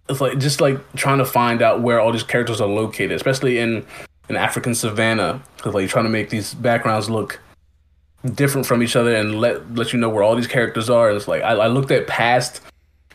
it's 0.10 0.22
like 0.22 0.38
just 0.40 0.62
like 0.62 0.94
trying 0.94 1.18
to 1.18 1.26
find 1.26 1.62
out 1.62 1.82
where 1.82 2.00
all 2.00 2.12
these 2.12 2.24
characters 2.24 2.62
are 2.62 2.68
located, 2.68 3.12
especially 3.12 3.60
in 3.60 3.86
an 4.30 4.36
African 4.36 4.74
savannah, 4.76 5.42
because 5.58 5.74
like 5.74 5.90
trying 5.90 6.06
to 6.06 6.10
make 6.10 6.30
these 6.30 6.54
backgrounds 6.54 7.10
look 7.10 7.40
different 8.32 8.66
from 8.66 8.82
each 8.82 8.96
other 8.96 9.14
and 9.14 9.40
let 9.40 9.74
let 9.76 9.92
you 9.94 10.00
know 10.00 10.10
where 10.10 10.24
all 10.24 10.36
these 10.36 10.48
characters 10.48 10.90
are. 10.90 11.12
It's 11.12 11.28
like 11.28 11.44
I, 11.44 11.54
I 11.54 11.68
looked 11.68 11.92
at 11.92 12.08
past 12.08 12.62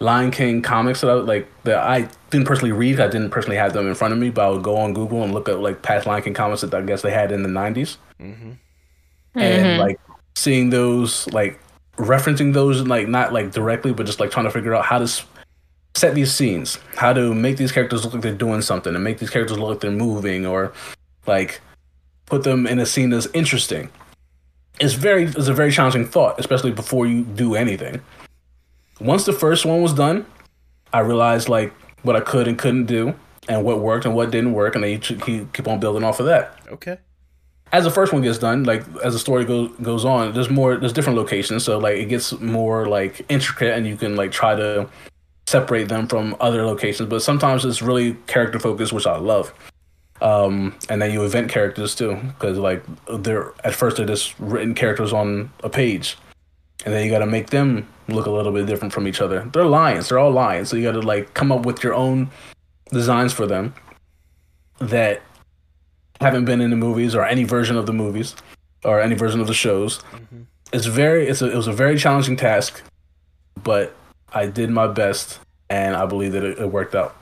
Lion 0.00 0.30
King 0.30 0.62
comics 0.62 1.00
that 1.00 1.10
I 1.10 1.14
like 1.14 1.48
that 1.64 1.78
I 1.78 2.08
didn't 2.30 2.46
personally 2.46 2.72
read. 2.72 3.00
I 3.00 3.08
didn't 3.08 3.30
personally 3.30 3.56
have 3.56 3.72
them 3.72 3.86
in 3.88 3.94
front 3.94 4.12
of 4.12 4.20
me, 4.20 4.30
but 4.30 4.44
I 4.44 4.50
would 4.50 4.62
go 4.62 4.76
on 4.76 4.92
Google 4.92 5.22
and 5.22 5.32
look 5.32 5.48
at 5.48 5.60
like 5.60 5.82
past 5.82 6.06
Lion 6.06 6.22
King 6.22 6.34
comics 6.34 6.60
that 6.60 6.74
I 6.74 6.82
guess 6.82 7.02
they 7.02 7.10
had 7.10 7.32
in 7.32 7.42
the 7.42 7.48
90s 7.48 7.96
mm-hmm. 8.20 8.52
and 9.34 9.66
mm-hmm. 9.66 9.80
like 9.80 10.00
seeing 10.36 10.70
those 10.70 11.26
like 11.32 11.58
referencing 11.96 12.52
those 12.52 12.86
like 12.86 13.08
not 13.08 13.32
like 13.32 13.50
directly, 13.52 13.92
but 13.92 14.06
just 14.06 14.20
like 14.20 14.30
trying 14.30 14.44
to 14.44 14.50
figure 14.50 14.74
out 14.74 14.84
how 14.84 14.98
to 14.98 15.08
set 15.94 16.14
these 16.14 16.32
scenes, 16.32 16.78
how 16.96 17.12
to 17.14 17.34
make 17.34 17.56
these 17.56 17.72
characters 17.72 18.04
look 18.04 18.12
like 18.12 18.22
they're 18.22 18.34
doing 18.34 18.60
something, 18.60 18.94
and 18.94 19.02
make 19.02 19.18
these 19.18 19.30
characters 19.30 19.58
look 19.58 19.70
like 19.70 19.80
they're 19.80 19.90
moving, 19.90 20.46
or 20.46 20.72
like 21.26 21.60
put 22.26 22.44
them 22.44 22.66
in 22.66 22.78
a 22.78 22.86
scene 22.86 23.08
that's 23.08 23.26
interesting 23.32 23.90
it's 24.80 24.94
very 24.94 25.24
it's 25.24 25.48
a 25.48 25.54
very 25.54 25.72
challenging 25.72 26.06
thought, 26.06 26.38
especially 26.38 26.72
before 26.72 27.06
you 27.06 27.24
do 27.24 27.54
anything. 27.54 28.00
Once 29.00 29.24
the 29.24 29.32
first 29.32 29.64
one 29.64 29.82
was 29.82 29.92
done, 29.94 30.26
I 30.92 31.00
realized 31.00 31.48
like 31.48 31.72
what 32.02 32.16
I 32.16 32.20
could 32.20 32.48
and 32.48 32.58
couldn't 32.58 32.86
do, 32.86 33.14
and 33.48 33.64
what 33.64 33.80
worked 33.80 34.04
and 34.04 34.14
what 34.14 34.30
didn't 34.30 34.52
work, 34.52 34.74
and 34.74 34.84
then 34.84 34.90
you 34.90 34.98
keep 34.98 35.52
keep 35.52 35.68
on 35.68 35.80
building 35.80 36.04
off 36.04 36.20
of 36.20 36.26
that. 36.26 36.58
Okay. 36.68 36.98
As 37.70 37.84
the 37.84 37.90
first 37.90 38.12
one 38.12 38.22
gets 38.22 38.38
done, 38.38 38.64
like 38.64 38.82
as 39.04 39.12
the 39.12 39.18
story 39.18 39.44
goes 39.44 39.70
goes 39.82 40.04
on, 40.04 40.32
there's 40.32 40.50
more 40.50 40.76
there's 40.76 40.92
different 40.92 41.18
locations, 41.18 41.64
so 41.64 41.78
like 41.78 41.96
it 41.96 42.06
gets 42.06 42.32
more 42.40 42.86
like 42.86 43.24
intricate, 43.28 43.74
and 43.74 43.86
you 43.86 43.96
can 43.96 44.16
like 44.16 44.32
try 44.32 44.54
to 44.54 44.88
separate 45.46 45.88
them 45.88 46.06
from 46.06 46.36
other 46.40 46.64
locations. 46.64 47.08
But 47.08 47.22
sometimes 47.22 47.64
it's 47.64 47.82
really 47.82 48.14
character 48.26 48.58
focused, 48.58 48.92
which 48.92 49.06
I 49.06 49.16
love 49.16 49.52
um, 50.20 50.76
and 50.88 51.00
then 51.00 51.12
you 51.12 51.24
event 51.24 51.50
characters 51.50 51.94
too 51.94 52.16
because 52.16 52.58
like 52.58 52.82
they're 53.08 53.52
at 53.64 53.74
first 53.74 53.96
they're 53.96 54.06
just 54.06 54.38
written 54.38 54.74
characters 54.74 55.12
on 55.12 55.50
a 55.62 55.68
page. 55.68 56.16
And 56.84 56.94
then 56.94 57.04
you 57.04 57.10
got 57.10 57.18
to 57.18 57.26
make 57.26 57.50
them 57.50 57.88
look 58.06 58.26
a 58.26 58.30
little 58.30 58.52
bit 58.52 58.66
different 58.66 58.94
from 58.94 59.08
each 59.08 59.20
other. 59.20 59.48
They're 59.52 59.64
lions 59.64 60.08
they're 60.08 60.18
all 60.18 60.30
lions 60.30 60.68
so 60.68 60.76
you 60.76 60.84
got 60.84 60.92
to 60.92 61.00
like 61.00 61.34
come 61.34 61.52
up 61.52 61.66
with 61.66 61.82
your 61.82 61.94
own 61.94 62.30
designs 62.90 63.32
for 63.32 63.46
them 63.46 63.74
that 64.78 65.22
haven't 66.20 66.44
been 66.44 66.60
in 66.60 66.70
the 66.70 66.76
movies 66.76 67.14
or 67.14 67.24
any 67.24 67.44
version 67.44 67.76
of 67.76 67.86
the 67.86 67.92
movies 67.92 68.34
or 68.84 69.00
any 69.00 69.14
version 69.14 69.40
of 69.40 69.46
the 69.46 69.54
shows. 69.54 69.98
Mm-hmm. 69.98 70.42
it's 70.72 70.86
very 70.86 71.26
it's 71.28 71.42
a, 71.42 71.50
it 71.50 71.56
was 71.56 71.66
a 71.66 71.72
very 71.72 71.98
challenging 71.98 72.36
task 72.36 72.82
but 73.62 73.94
i 74.32 74.46
did 74.46 74.70
my 74.70 74.86
best 74.86 75.40
and 75.68 75.96
i 75.96 76.06
believe 76.06 76.32
that 76.32 76.44
it, 76.44 76.58
it 76.58 76.66
worked 76.66 76.94
out 76.94 77.16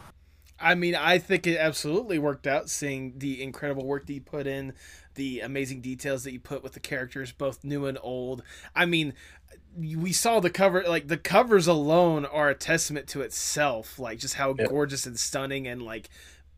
I 0.58 0.74
mean, 0.74 0.94
I 0.94 1.18
think 1.18 1.46
it 1.46 1.58
absolutely 1.58 2.18
worked 2.18 2.46
out 2.46 2.70
seeing 2.70 3.18
the 3.18 3.42
incredible 3.42 3.84
work 3.84 4.06
that 4.06 4.12
you 4.12 4.20
put 4.20 4.46
in, 4.46 4.72
the 5.14 5.40
amazing 5.40 5.80
details 5.80 6.24
that 6.24 6.32
you 6.32 6.40
put 6.40 6.62
with 6.62 6.72
the 6.72 6.80
characters, 6.80 7.32
both 7.32 7.64
new 7.64 7.86
and 7.86 7.98
old. 8.02 8.42
I 8.74 8.86
mean, 8.86 9.12
we 9.76 10.12
saw 10.12 10.40
the 10.40 10.50
cover, 10.50 10.82
like, 10.86 11.08
the 11.08 11.18
covers 11.18 11.66
alone 11.66 12.24
are 12.24 12.48
a 12.48 12.54
testament 12.54 13.06
to 13.08 13.20
itself, 13.20 13.98
like, 13.98 14.18
just 14.18 14.34
how 14.34 14.54
yep. 14.58 14.70
gorgeous 14.70 15.04
and 15.04 15.18
stunning 15.18 15.66
and, 15.66 15.82
like, 15.82 16.08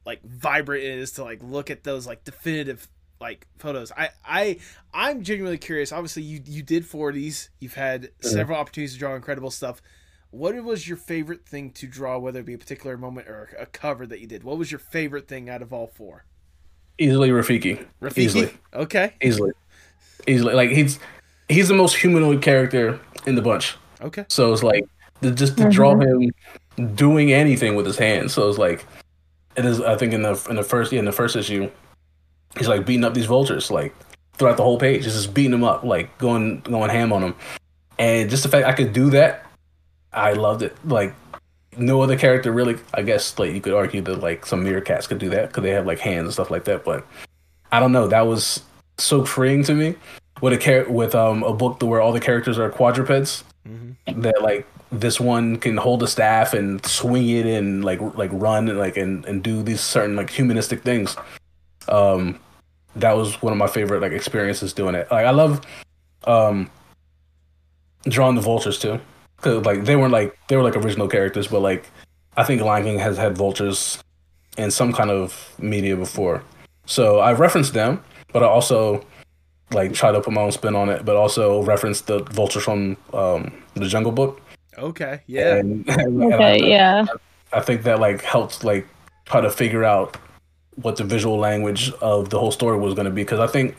like 0.08 0.22
vibrant 0.24 0.82
it 0.82 0.98
is 0.98 1.12
to 1.12 1.22
like 1.22 1.38
look 1.42 1.70
at 1.70 1.84
those 1.84 2.06
like 2.06 2.24
definitive 2.24 2.88
like 3.20 3.46
photos. 3.58 3.92
I 3.92 4.08
I 4.24 4.58
I'm 4.94 5.22
genuinely 5.22 5.58
curious. 5.58 5.92
Obviously, 5.92 6.22
you 6.22 6.40
you 6.46 6.62
did 6.62 6.84
40s. 6.84 7.50
You've 7.60 7.74
had 7.74 8.04
mm-hmm. 8.04 8.28
several 8.28 8.58
opportunities 8.58 8.94
to 8.94 8.98
draw 8.98 9.14
incredible 9.14 9.50
stuff. 9.50 9.82
What 10.30 10.54
was 10.62 10.86
your 10.86 10.98
favorite 10.98 11.46
thing 11.46 11.70
to 11.72 11.86
draw, 11.86 12.18
whether 12.18 12.40
it 12.40 12.46
be 12.46 12.54
a 12.54 12.58
particular 12.58 12.98
moment 12.98 13.28
or 13.28 13.50
a 13.58 13.66
cover 13.66 14.06
that 14.06 14.20
you 14.20 14.26
did? 14.26 14.44
What 14.44 14.58
was 14.58 14.70
your 14.70 14.78
favorite 14.78 15.26
thing 15.26 15.48
out 15.48 15.62
of 15.62 15.72
all 15.72 15.86
four? 15.86 16.26
Easily 16.98 17.30
Rafiki. 17.30 17.86
Rafiki. 18.02 18.18
Easily. 18.18 18.50
Okay. 18.74 19.14
Easily. 19.22 19.52
Easily. 20.26 20.54
Like 20.54 20.70
he's 20.70 20.98
he's 21.48 21.68
the 21.68 21.74
most 21.74 21.96
humanoid 21.96 22.42
character 22.42 23.00
in 23.26 23.36
the 23.36 23.42
bunch. 23.42 23.76
Okay. 24.02 24.26
So 24.28 24.52
it's 24.52 24.62
like 24.62 24.84
just 25.22 25.56
to 25.56 25.64
mm-hmm. 25.64 25.70
draw 25.70 25.98
him 25.98 26.30
doing 26.94 27.32
anything 27.32 27.74
with 27.74 27.86
his 27.86 27.96
hands. 27.96 28.34
So 28.34 28.48
it's 28.48 28.58
like 28.58 28.84
it 29.56 29.64
is. 29.64 29.80
I 29.80 29.96
think 29.96 30.12
in 30.12 30.22
the 30.22 30.46
in 30.50 30.56
the 30.56 30.62
first 30.62 30.92
yeah, 30.92 30.98
in 30.98 31.06
the 31.06 31.12
first 31.12 31.36
issue, 31.36 31.70
he's 32.58 32.68
like 32.68 32.84
beating 32.84 33.04
up 33.04 33.14
these 33.14 33.26
vultures 33.26 33.70
like 33.70 33.94
throughout 34.34 34.58
the 34.58 34.62
whole 34.62 34.78
page. 34.78 35.04
He's 35.04 35.14
just 35.14 35.32
beating 35.32 35.52
them 35.52 35.64
up, 35.64 35.84
like 35.84 36.18
going 36.18 36.60
going 36.60 36.90
ham 36.90 37.12
on 37.14 37.22
them. 37.22 37.34
And 37.98 38.28
just 38.28 38.42
the 38.42 38.48
fact 38.48 38.66
I 38.66 38.72
could 38.72 38.92
do 38.92 39.10
that 39.10 39.47
I 40.12 40.32
loved 40.32 40.62
it. 40.62 40.76
Like 40.84 41.14
no 41.76 42.02
other 42.02 42.16
character 42.16 42.52
really. 42.52 42.76
I 42.94 43.02
guess 43.02 43.38
like 43.38 43.52
you 43.52 43.60
could 43.60 43.74
argue 43.74 44.02
that 44.02 44.20
like 44.20 44.46
some 44.46 44.64
Meerkats 44.64 45.08
could 45.08 45.18
do 45.18 45.30
that 45.30 45.48
because 45.48 45.62
they 45.62 45.70
have 45.70 45.86
like 45.86 45.98
hands 45.98 46.24
and 46.24 46.32
stuff 46.32 46.50
like 46.50 46.64
that. 46.64 46.84
But 46.84 47.06
I 47.72 47.80
don't 47.80 47.92
know. 47.92 48.08
That 48.08 48.26
was 48.26 48.62
so 48.98 49.24
freeing 49.24 49.62
to 49.64 49.74
me 49.74 49.94
with 50.40 50.52
a 50.52 50.56
char- 50.58 50.88
with 50.88 51.14
um 51.14 51.42
a 51.42 51.52
book 51.52 51.82
where 51.82 52.00
all 52.00 52.12
the 52.12 52.20
characters 52.20 52.58
are 52.58 52.70
quadrupeds. 52.70 53.44
Mm-hmm. 53.68 54.20
That 54.22 54.42
like 54.42 54.66
this 54.90 55.20
one 55.20 55.58
can 55.58 55.76
hold 55.76 56.02
a 56.02 56.06
staff 56.06 56.54
and 56.54 56.84
swing 56.86 57.28
it 57.28 57.46
and 57.46 57.84
like 57.84 58.00
like 58.16 58.30
run 58.32 58.68
and 58.68 58.78
like 58.78 58.96
and, 58.96 59.24
and 59.26 59.42
do 59.42 59.62
these 59.62 59.80
certain 59.80 60.16
like 60.16 60.30
humanistic 60.30 60.82
things. 60.82 61.16
Um, 61.88 62.40
that 62.96 63.12
was 63.12 63.40
one 63.42 63.52
of 63.52 63.58
my 63.58 63.66
favorite 63.66 64.00
like 64.00 64.12
experiences 64.12 64.72
doing 64.72 64.94
it. 64.94 65.10
Like 65.10 65.26
I 65.26 65.30
love 65.30 65.64
um 66.24 66.70
drawing 68.04 68.34
the 68.34 68.40
vultures 68.40 68.78
too. 68.78 69.00
Cause 69.40 69.64
like 69.64 69.84
they 69.84 69.96
weren't 69.96 70.12
like 70.12 70.36
they 70.48 70.56
were 70.56 70.62
like 70.62 70.76
original 70.76 71.08
characters, 71.08 71.46
but 71.46 71.60
like 71.60 71.86
I 72.36 72.44
think 72.44 72.62
Lion 72.62 72.84
King 72.84 72.98
has 72.98 73.16
had 73.16 73.36
vultures 73.36 74.02
in 74.56 74.70
some 74.70 74.92
kind 74.92 75.10
of 75.10 75.54
media 75.58 75.96
before. 75.96 76.42
So 76.86 77.18
I 77.20 77.32
referenced 77.32 77.74
them, 77.74 78.02
but 78.32 78.42
I 78.42 78.46
also 78.46 79.04
like 79.70 79.92
try 79.92 80.10
to 80.10 80.20
put 80.20 80.32
my 80.32 80.40
own 80.40 80.52
spin 80.52 80.74
on 80.74 80.88
it, 80.88 81.04
but 81.04 81.16
also 81.16 81.62
reference 81.62 82.00
the 82.00 82.20
vultures 82.24 82.64
from 82.64 82.96
um, 83.12 83.52
the 83.74 83.86
Jungle 83.86 84.12
Book. 84.12 84.40
Okay, 84.76 85.20
yeah. 85.26 85.56
And, 85.56 85.88
and, 85.88 86.32
okay, 86.32 86.64
I, 86.64 86.66
yeah. 86.66 87.06
I, 87.52 87.58
I 87.58 87.60
think 87.60 87.82
that 87.82 88.00
like 88.00 88.22
helped 88.22 88.64
like 88.64 88.86
try 89.24 89.40
to 89.40 89.50
figure 89.50 89.84
out 89.84 90.16
what 90.76 90.96
the 90.96 91.04
visual 91.04 91.36
language 91.38 91.92
of 92.00 92.30
the 92.30 92.38
whole 92.38 92.52
story 92.52 92.78
was 92.78 92.94
going 92.94 93.04
to 93.04 93.10
be 93.10 93.22
because 93.22 93.40
I 93.40 93.46
think 93.46 93.76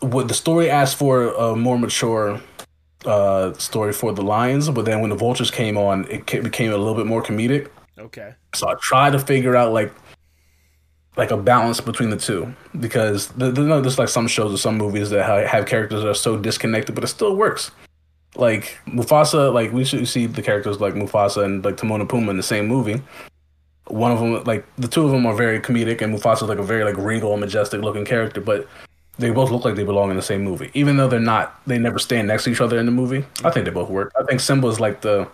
what 0.00 0.28
the 0.28 0.34
story 0.34 0.70
asked 0.70 0.96
for 0.96 1.32
a 1.34 1.56
more 1.56 1.78
mature 1.78 2.40
uh, 3.04 3.52
story 3.54 3.92
for 3.92 4.12
the 4.12 4.22
Lions, 4.22 4.68
but 4.70 4.84
then 4.84 5.00
when 5.00 5.10
the 5.10 5.16
Vultures 5.16 5.50
came 5.50 5.76
on, 5.76 6.06
it 6.10 6.26
became 6.26 6.72
a 6.72 6.76
little 6.76 6.94
bit 6.94 7.06
more 7.06 7.22
comedic. 7.22 7.68
Okay. 7.98 8.34
So 8.54 8.68
I 8.68 8.74
tried 8.74 9.12
to 9.12 9.18
figure 9.18 9.56
out 9.56 9.72
like 9.72 9.92
like 11.16 11.30
a 11.30 11.36
balance 11.36 11.80
between 11.80 12.10
the 12.10 12.16
two 12.16 12.52
because 12.80 13.28
there's 13.36 13.98
like 13.98 14.08
some 14.08 14.26
shows 14.26 14.52
or 14.52 14.58
some 14.58 14.76
movies 14.76 15.10
that 15.10 15.24
have 15.46 15.66
characters 15.66 16.02
that 16.02 16.08
are 16.08 16.14
so 16.14 16.36
disconnected, 16.36 16.94
but 16.94 17.04
it 17.04 17.08
still 17.08 17.36
works. 17.36 17.70
like 18.36 18.78
Mufasa, 18.86 19.52
like 19.52 19.72
we 19.72 19.84
should 19.84 20.06
see 20.08 20.26
the 20.26 20.42
characters 20.42 20.80
like 20.80 20.94
Mufasa 20.94 21.44
and 21.44 21.64
like 21.64 21.76
Timon 21.76 22.00
and 22.00 22.10
Pumbaa 22.10 22.30
in 22.30 22.36
the 22.36 22.42
same 22.42 22.66
movie. 22.66 23.00
One 23.86 24.10
of 24.10 24.18
them, 24.18 24.42
like 24.44 24.64
the 24.76 24.88
two 24.88 25.04
of 25.04 25.10
them, 25.10 25.26
are 25.26 25.34
very 25.34 25.60
comedic, 25.60 26.00
and 26.00 26.14
Mufasa's 26.14 26.48
like 26.48 26.58
a 26.58 26.62
very 26.62 26.84
like 26.84 26.96
regal, 26.96 27.36
majestic 27.36 27.82
looking 27.82 28.04
character. 28.04 28.40
But 28.40 28.66
they 29.18 29.30
both 29.30 29.50
look 29.50 29.64
like 29.64 29.76
they 29.76 29.84
belong 29.84 30.10
in 30.10 30.16
the 30.16 30.22
same 30.22 30.42
movie, 30.42 30.70
even 30.74 30.96
though 30.96 31.08
they're 31.08 31.20
not. 31.20 31.60
They 31.66 31.78
never 31.78 31.98
stand 31.98 32.28
next 32.28 32.44
to 32.44 32.50
each 32.50 32.60
other 32.60 32.78
in 32.78 32.86
the 32.86 32.92
movie. 32.92 33.24
I 33.44 33.50
think 33.50 33.64
they 33.64 33.70
both 33.70 33.88
work. 33.88 34.12
I 34.18 34.24
think 34.24 34.40
Simba's 34.40 34.80
like 34.80 35.00
the 35.02 35.28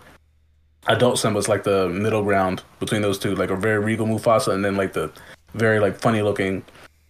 adult 0.86 1.18
Simba's 1.18 1.48
like 1.48 1.64
the 1.64 1.88
middle 1.88 2.22
ground 2.22 2.62
between 2.78 3.02
those 3.02 3.18
two, 3.18 3.34
like 3.34 3.50
a 3.50 3.56
very 3.56 3.78
regal 3.78 4.06
Mufasa, 4.06 4.52
and 4.52 4.64
then 4.64 4.76
like 4.76 4.92
the 4.92 5.10
very 5.54 5.80
like 5.80 5.98
funny 5.98 6.22
looking 6.22 6.62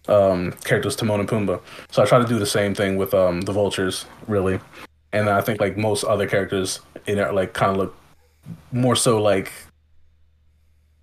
um, 0.07 0.53
characters 0.63 0.95
Timon 0.95 1.19
and 1.19 1.29
Pumbaa. 1.29 1.61
So 1.91 2.01
I 2.01 2.05
try 2.05 2.19
to 2.19 2.27
do 2.27 2.39
the 2.39 2.45
same 2.45 2.73
thing 2.73 2.95
with 2.97 3.13
um, 3.13 3.41
the 3.41 3.51
vultures, 3.51 4.05
really. 4.27 4.59
And 5.13 5.29
I 5.29 5.41
think 5.41 5.59
like 5.59 5.75
most 5.77 6.05
other 6.05 6.27
characters 6.27 6.79
in 7.05 7.17
it, 7.17 7.33
like 7.33 7.53
kind 7.53 7.71
of 7.71 7.77
look 7.77 7.97
more 8.71 8.95
so 8.95 9.21
like 9.21 9.51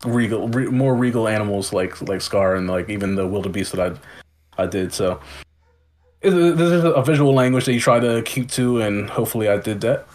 regal, 0.07 0.49
re- 0.49 0.67
more 0.67 0.95
regal 0.95 1.29
animals 1.29 1.75
like 1.75 2.01
like 2.09 2.23
Scar 2.23 2.57
and 2.57 2.69
like 2.69 2.89
even 2.89 3.17
the 3.17 3.27
wildebeest 3.27 3.73
that 3.73 3.93
I 3.93 4.63
I 4.63 4.67
did. 4.67 4.95
So 4.95 5.21
this 6.21 6.35
is 6.35 6.85
a 6.85 7.03
visual 7.03 7.33
language 7.35 7.67
that 7.67 7.75
you 7.75 7.81
try 7.81 8.01
to 8.01 8.23
keep 8.23 8.51
to, 8.53 8.81
and 8.81 9.11
hopefully 9.11 9.49
I 9.49 9.59
did 9.59 9.81
that 9.83 10.07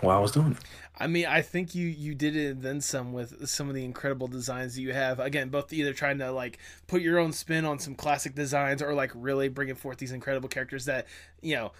while 0.00 0.18
I 0.18 0.20
was 0.20 0.32
doing 0.32 0.52
it. 0.52 0.58
I 1.00 1.06
mean, 1.06 1.26
I 1.26 1.42
think 1.42 1.76
you 1.76 1.86
you 1.86 2.14
did 2.14 2.34
it 2.34 2.60
then 2.60 2.80
some 2.80 3.12
with 3.12 3.48
some 3.48 3.68
of 3.68 3.74
the 3.76 3.84
incredible 3.84 4.26
designs 4.26 4.74
that 4.74 4.82
you 4.82 4.92
have. 4.92 5.20
Again, 5.20 5.48
both 5.48 5.72
either 5.72 5.92
trying 5.92 6.18
to 6.18 6.32
like 6.32 6.58
put 6.88 7.02
your 7.02 7.20
own 7.20 7.32
spin 7.32 7.64
on 7.64 7.78
some 7.78 7.94
classic 7.94 8.34
designs 8.34 8.82
or 8.82 8.94
like 8.94 9.12
really 9.14 9.48
bringing 9.48 9.76
forth 9.76 9.98
these 9.98 10.10
incredible 10.10 10.48
characters 10.48 10.86
that 10.86 11.06
you 11.40 11.54
know 11.54 11.72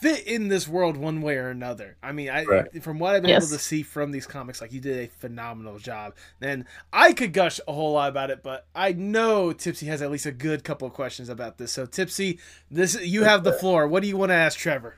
fit 0.00 0.26
in 0.26 0.48
this 0.48 0.68
world 0.68 0.96
one 0.96 1.22
way 1.22 1.36
or 1.36 1.48
another. 1.48 1.96
I 2.02 2.12
mean, 2.12 2.30
I 2.30 2.44
right. 2.44 2.82
from 2.82 2.98
what 2.98 3.14
I've 3.14 3.22
been 3.22 3.30
yes. 3.30 3.44
able 3.44 3.56
to 3.56 3.62
see 3.62 3.82
from 3.82 4.10
these 4.10 4.26
comics, 4.26 4.60
like 4.60 4.72
you 4.72 4.80
did 4.80 4.98
a 4.98 5.06
phenomenal 5.08 5.78
job. 5.78 6.14
And 6.40 6.64
I 6.92 7.12
could 7.12 7.32
gush 7.32 7.60
a 7.66 7.72
whole 7.72 7.92
lot 7.92 8.08
about 8.08 8.30
it, 8.30 8.42
but 8.42 8.66
I 8.74 8.92
know 8.92 9.52
Tipsy 9.52 9.86
has 9.86 10.02
at 10.02 10.10
least 10.10 10.26
a 10.26 10.32
good 10.32 10.64
couple 10.64 10.86
of 10.86 10.94
questions 10.94 11.28
about 11.28 11.58
this. 11.58 11.72
So 11.72 11.86
Tipsy, 11.86 12.38
this 12.70 13.00
you 13.00 13.24
have 13.24 13.44
the 13.44 13.52
floor. 13.52 13.86
What 13.88 14.02
do 14.02 14.08
you 14.08 14.16
want 14.16 14.30
to 14.30 14.36
ask 14.36 14.58
Trevor? 14.58 14.96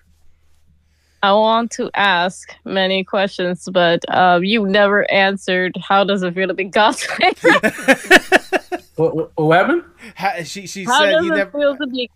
I 1.22 1.32
want 1.32 1.72
to 1.72 1.90
ask 1.94 2.54
many 2.64 3.02
questions, 3.02 3.68
but 3.72 4.04
um, 4.14 4.44
you 4.44 4.66
never 4.66 5.10
answered. 5.10 5.76
How 5.82 6.04
does 6.04 6.22
it 6.22 6.34
feel 6.34 6.48
to 6.48 6.54
be 6.54 6.64
God's 6.64 7.02
favorite? 7.04 7.64
what, 8.96 9.32
what, 9.36 9.56
happened? 9.56 9.84
How, 10.14 10.42
she 10.42 10.66
she 10.66 10.84
How 10.84 11.00
said 11.00 11.24
you 11.24 11.30
never. 11.30 11.58
Feel 11.58 11.76
to 11.76 11.86
be, 11.86 12.10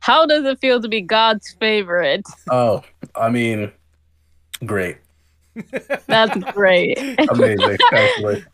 how 0.00 0.26
does 0.26 0.44
it 0.44 0.58
feel 0.60 0.80
to 0.80 0.88
be 0.88 1.00
God's 1.00 1.54
favorite? 1.60 2.26
Oh, 2.50 2.82
I 3.14 3.30
mean, 3.30 3.70
great. 4.66 4.98
That's 6.06 6.36
great. 6.52 6.98
Amazing, 7.30 7.78
actually. 7.92 8.44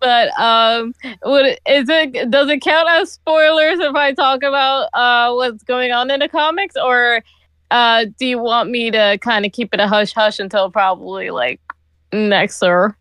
But 0.00 0.38
um, 0.38 0.94
would 1.24 1.46
is 1.66 1.88
it 1.88 2.30
does 2.30 2.50
it 2.50 2.60
count 2.60 2.88
as 2.90 3.12
spoilers 3.12 3.78
if 3.80 3.94
I 3.94 4.12
talk 4.12 4.42
about 4.42 4.88
uh 4.92 5.32
what's 5.32 5.62
going 5.62 5.92
on 5.92 6.10
in 6.10 6.20
the 6.20 6.28
comics, 6.28 6.74
or 6.76 7.22
uh, 7.70 8.06
do 8.18 8.26
you 8.26 8.38
want 8.38 8.70
me 8.70 8.90
to 8.90 9.18
kind 9.22 9.46
of 9.46 9.52
keep 9.52 9.72
it 9.72 9.80
a 9.80 9.88
hush 9.88 10.12
hush 10.12 10.38
until 10.38 10.70
probably 10.70 11.30
like 11.30 11.60
next 12.12 12.62
or? 12.62 12.96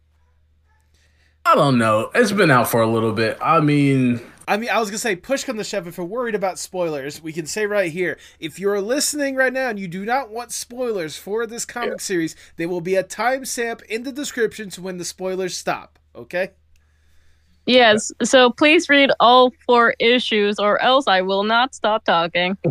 I 1.45 1.55
don't 1.55 1.77
know. 1.77 2.09
It's 2.15 2.31
been 2.31 2.49
out 2.49 2.69
for 2.69 2.81
a 2.81 2.87
little 2.87 3.11
bit. 3.11 3.37
I 3.41 3.59
mean, 3.59 4.21
I 4.47 4.57
mean, 4.57 4.69
I 4.69 4.79
was 4.79 4.89
gonna 4.89 4.97
say, 4.97 5.15
push 5.15 5.43
come 5.43 5.57
to 5.57 5.63
shove. 5.63 5.87
If 5.87 5.97
you're 5.97 6.05
worried 6.05 6.35
about 6.35 6.59
spoilers, 6.59 7.21
we 7.21 7.33
can 7.33 7.45
say 7.45 7.65
right 7.65 7.91
here: 7.91 8.17
if 8.39 8.59
you're 8.59 8.81
listening 8.81 9.35
right 9.35 9.53
now 9.53 9.69
and 9.69 9.79
you 9.79 9.87
do 9.87 10.05
not 10.05 10.29
want 10.29 10.51
spoilers 10.51 11.17
for 11.17 11.45
this 11.45 11.65
comic 11.65 11.91
yeah. 11.91 11.97
series, 11.97 12.35
there 12.57 12.69
will 12.69 12.81
be 12.81 12.95
a 12.95 13.03
timestamp 13.03 13.83
in 13.83 14.03
the 14.03 14.11
description 14.11 14.69
to 14.71 14.81
when 14.81 14.97
the 14.97 15.05
spoilers 15.05 15.55
stop. 15.55 15.99
Okay. 16.15 16.51
Yes. 17.65 18.11
So 18.23 18.49
please 18.49 18.89
read 18.89 19.11
all 19.19 19.53
four 19.65 19.95
issues, 19.99 20.59
or 20.59 20.81
else 20.81 21.07
I 21.07 21.21
will 21.21 21.43
not 21.43 21.73
stop 21.73 22.03
talking. 22.03 22.57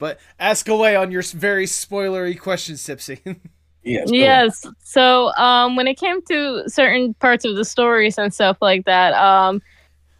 But 0.00 0.18
ask 0.38 0.66
away 0.66 0.96
on 0.96 1.12
your 1.12 1.22
very 1.22 1.66
spoilery 1.66 2.36
questions, 2.36 2.82
Tipsy. 2.82 3.20
yes. 3.82 4.08
Yes. 4.10 4.66
So 4.82 5.32
um, 5.34 5.76
when 5.76 5.86
it 5.86 5.98
came 5.98 6.22
to 6.22 6.68
certain 6.68 7.14
parts 7.14 7.44
of 7.44 7.56
the 7.56 7.64
stories 7.64 8.18
and 8.18 8.32
stuff 8.32 8.58
like 8.60 8.84
that, 8.84 9.14
um, 9.14 9.62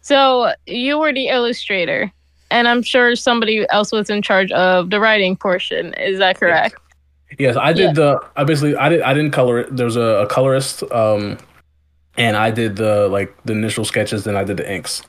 so 0.01 0.53
you 0.65 0.97
were 0.97 1.13
the 1.13 1.27
illustrator, 1.27 2.11
and 2.49 2.67
I'm 2.67 2.81
sure 2.81 3.15
somebody 3.15 3.65
else 3.69 3.91
was 3.91 4.09
in 4.09 4.21
charge 4.21 4.51
of 4.51 4.89
the 4.89 4.99
writing 4.99 5.37
portion. 5.37 5.93
Is 5.95 6.19
that 6.19 6.39
correct? 6.39 6.75
Yes, 7.31 7.37
yes 7.39 7.57
I 7.57 7.73
did 7.73 7.83
yeah. 7.83 7.93
the. 7.93 8.19
I 8.35 8.43
basically 8.43 8.75
I 8.75 8.89
did 8.89 9.01
I 9.01 9.13
didn't 9.13 9.31
color 9.31 9.59
it. 9.59 9.75
There 9.75 9.85
was 9.85 9.95
a, 9.95 10.23
a 10.23 10.27
colorist, 10.27 10.83
um, 10.91 11.37
and 12.17 12.35
I 12.35 12.51
did 12.51 12.75
the 12.75 13.07
like 13.09 13.35
the 13.45 13.53
initial 13.53 13.85
sketches. 13.85 14.23
Then 14.23 14.35
I 14.35 14.43
did 14.43 14.57
the 14.57 14.71
inks. 14.71 15.03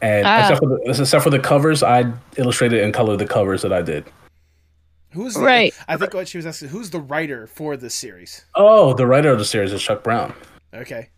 And 0.00 0.26
ah. 0.26 0.40
except, 0.40 0.60
for 0.60 0.68
the, 0.68 1.00
except 1.00 1.22
for 1.22 1.30
the 1.30 1.38
covers, 1.38 1.82
I 1.84 2.12
illustrated 2.36 2.82
and 2.82 2.92
colored 2.92 3.18
the 3.18 3.26
covers 3.26 3.62
that 3.62 3.72
I 3.72 3.82
did. 3.82 4.04
Who's 5.12 5.34
the, 5.34 5.40
right? 5.40 5.74
I 5.88 5.96
think 5.96 6.14
what 6.14 6.28
she 6.28 6.38
was 6.38 6.46
asking, 6.46 6.68
who's 6.68 6.90
the 6.90 7.00
writer 7.00 7.46
for 7.46 7.76
this 7.76 7.94
series? 7.94 8.44
Oh, 8.54 8.94
the 8.94 9.06
writer 9.06 9.30
of 9.30 9.38
the 9.38 9.44
series 9.44 9.72
is 9.72 9.82
Chuck 9.82 10.02
Brown. 10.02 10.34
Okay. 10.74 11.08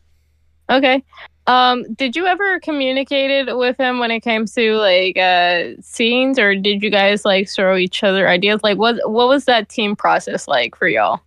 Okay. 0.70 1.04
Um, 1.46 1.84
did 1.94 2.16
you 2.16 2.26
ever 2.26 2.58
communicated 2.60 3.54
with 3.54 3.76
him 3.76 3.98
when 3.98 4.10
it 4.10 4.20
came 4.20 4.46
to 4.46 4.76
like 4.76 5.18
uh 5.18 5.80
scenes, 5.80 6.38
or 6.38 6.56
did 6.56 6.82
you 6.82 6.90
guys 6.90 7.24
like 7.24 7.48
throw 7.48 7.76
each 7.76 8.02
other 8.02 8.28
ideas? 8.28 8.62
Like, 8.62 8.78
what 8.78 8.96
what 9.10 9.28
was 9.28 9.44
that 9.44 9.68
team 9.68 9.94
process 9.94 10.48
like 10.48 10.74
for 10.74 10.88
y'all? 10.88 11.20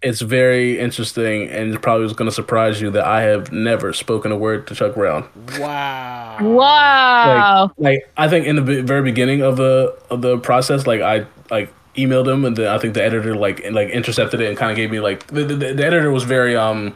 it's 0.00 0.20
very 0.20 0.78
interesting 0.78 1.48
and 1.48 1.74
it 1.74 1.82
probably 1.82 2.04
was 2.04 2.12
going 2.12 2.28
to 2.28 2.34
surprise 2.34 2.80
you 2.80 2.90
that 2.90 3.04
I 3.04 3.22
have 3.22 3.50
never 3.50 3.92
spoken 3.92 4.30
a 4.30 4.36
word 4.36 4.66
to 4.68 4.74
Chuck 4.74 4.94
Brown. 4.94 5.28
Wow. 5.58 6.38
Wow. 6.40 7.72
Like, 7.76 7.94
like, 7.94 8.10
I 8.16 8.28
think 8.28 8.46
in 8.46 8.56
the 8.56 8.82
very 8.82 9.02
beginning 9.02 9.42
of 9.42 9.56
the 9.56 9.98
of 10.10 10.22
the 10.22 10.38
process 10.38 10.86
like 10.86 11.00
I 11.00 11.26
like 11.50 11.72
emailed 11.98 12.28
him 12.28 12.44
and 12.44 12.56
then 12.56 12.68
I 12.68 12.78
think 12.78 12.94
the 12.94 13.02
editor 13.02 13.34
like 13.34 13.64
like 13.70 13.90
intercepted 13.90 14.40
it 14.40 14.48
and 14.48 14.56
kind 14.56 14.70
of 14.70 14.76
gave 14.76 14.90
me 14.90 15.00
like 15.00 15.26
the, 15.26 15.44
the, 15.44 15.54
the, 15.54 15.84
editor 15.84 16.10
was 16.10 16.22
very 16.22 16.56
um 16.56 16.94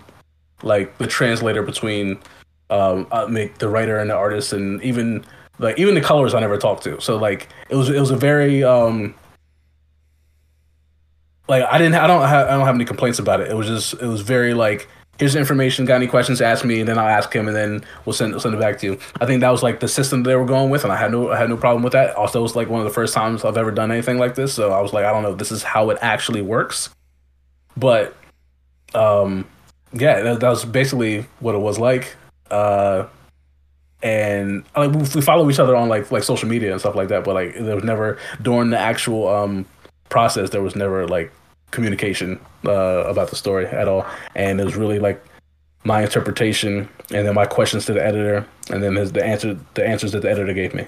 like 0.62 0.96
the 0.98 1.06
translator 1.06 1.62
between 1.62 2.18
um 2.70 3.06
uh, 3.10 3.26
make 3.26 3.58
the 3.58 3.68
writer 3.68 3.98
and 3.98 4.10
the 4.10 4.14
artist 4.14 4.52
and 4.52 4.82
even 4.82 5.24
like 5.58 5.78
even 5.78 5.94
the 5.94 6.00
colors 6.00 6.34
I 6.34 6.40
never 6.40 6.58
talked 6.58 6.84
to. 6.84 7.00
So 7.00 7.16
like 7.16 7.48
it 7.68 7.76
was 7.76 7.88
it 7.88 8.00
was 8.00 8.10
a 8.10 8.16
very 8.16 8.64
um 8.64 9.14
like 11.48 11.64
I 11.64 11.78
didn't 11.78 11.94
I 11.94 12.06
don't 12.06 12.26
have, 12.26 12.48
I 12.48 12.50
don't 12.52 12.66
have 12.66 12.74
any 12.74 12.84
complaints 12.84 13.18
about 13.18 13.40
it. 13.40 13.50
It 13.50 13.54
was 13.54 13.66
just 13.66 13.94
it 13.94 14.06
was 14.06 14.20
very 14.22 14.54
like 14.54 14.88
here's 15.22 15.34
the 15.34 15.38
information. 15.38 15.84
Got 15.84 15.96
any 15.96 16.08
questions? 16.08 16.40
Ask 16.40 16.64
me, 16.64 16.80
and 16.80 16.88
then 16.88 16.98
I'll 16.98 17.06
ask 17.06 17.32
him, 17.32 17.46
and 17.46 17.56
then 17.56 17.84
we'll 18.04 18.12
send 18.12 18.40
send 18.42 18.56
it 18.56 18.58
back 18.58 18.80
to 18.80 18.86
you. 18.86 18.98
I 19.20 19.26
think 19.26 19.40
that 19.40 19.50
was 19.50 19.62
like 19.62 19.78
the 19.78 19.86
system 19.86 20.24
they 20.24 20.34
were 20.34 20.44
going 20.44 20.68
with, 20.68 20.82
and 20.82 20.92
I 20.92 20.96
had 20.96 21.12
no 21.12 21.30
I 21.30 21.38
had 21.38 21.48
no 21.48 21.56
problem 21.56 21.84
with 21.84 21.92
that. 21.92 22.16
Also, 22.16 22.40
it 22.40 22.42
was 22.42 22.56
like 22.56 22.68
one 22.68 22.80
of 22.80 22.86
the 22.86 22.92
first 22.92 23.14
times 23.14 23.44
I've 23.44 23.56
ever 23.56 23.70
done 23.70 23.92
anything 23.92 24.18
like 24.18 24.34
this, 24.34 24.52
so 24.52 24.72
I 24.72 24.80
was 24.80 24.92
like, 24.92 25.04
I 25.04 25.12
don't 25.12 25.22
know 25.22 25.30
if 25.30 25.38
this 25.38 25.52
is 25.52 25.62
how 25.62 25.90
it 25.90 25.98
actually 26.02 26.42
works, 26.42 26.90
but 27.76 28.16
um, 28.94 29.46
yeah, 29.92 30.22
that, 30.22 30.40
that 30.40 30.48
was 30.48 30.64
basically 30.64 31.26
what 31.38 31.54
it 31.54 31.60
was 31.60 31.78
like. 31.78 32.16
Uh, 32.50 33.06
and 34.02 34.64
like 34.76 34.90
we 34.90 35.22
follow 35.22 35.48
each 35.48 35.60
other 35.60 35.76
on 35.76 35.88
like 35.88 36.10
like 36.10 36.24
social 36.24 36.48
media 36.48 36.72
and 36.72 36.80
stuff 36.80 36.96
like 36.96 37.08
that, 37.08 37.22
but 37.22 37.34
like 37.34 37.54
there 37.54 37.76
was 37.76 37.84
never 37.84 38.18
during 38.42 38.70
the 38.70 38.78
actual 38.78 39.28
um 39.28 39.66
process, 40.08 40.50
there 40.50 40.62
was 40.62 40.74
never 40.74 41.06
like 41.06 41.32
communication 41.72 42.38
uh, 42.64 43.04
about 43.04 43.30
the 43.30 43.36
story 43.36 43.66
at 43.66 43.88
all, 43.88 44.06
and 44.36 44.60
it 44.60 44.64
was 44.64 44.76
really 44.76 45.00
like 45.00 45.22
my 45.84 46.02
interpretation 46.02 46.88
and 47.10 47.26
then 47.26 47.34
my 47.34 47.46
questions 47.46 47.86
to 47.86 47.92
the 47.92 48.04
editor, 48.04 48.46
and 48.70 48.82
then 48.82 48.94
his, 48.94 49.10
the 49.10 49.24
answer 49.24 49.58
the 49.74 49.84
answers 49.84 50.12
that 50.12 50.22
the 50.22 50.30
editor 50.30 50.52
gave 50.52 50.72
me. 50.74 50.86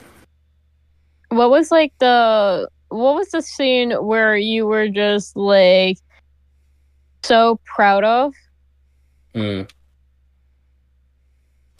What 1.31 1.51
was 1.51 1.73
like 1.73 1.93
the 1.99 2.69
what 2.91 3.17
was 3.17 3.31
the 3.31 3.43
scene 3.43 3.91
where 3.93 4.37
you 4.37 4.67
were 4.67 4.89
just 4.89 5.37
like 5.37 5.99
so 7.25 7.59
proud 7.65 8.05
of? 8.05 8.35
Mm. 9.35 9.69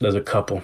There's 0.01 0.17
a 0.17 0.21
couple. 0.21 0.61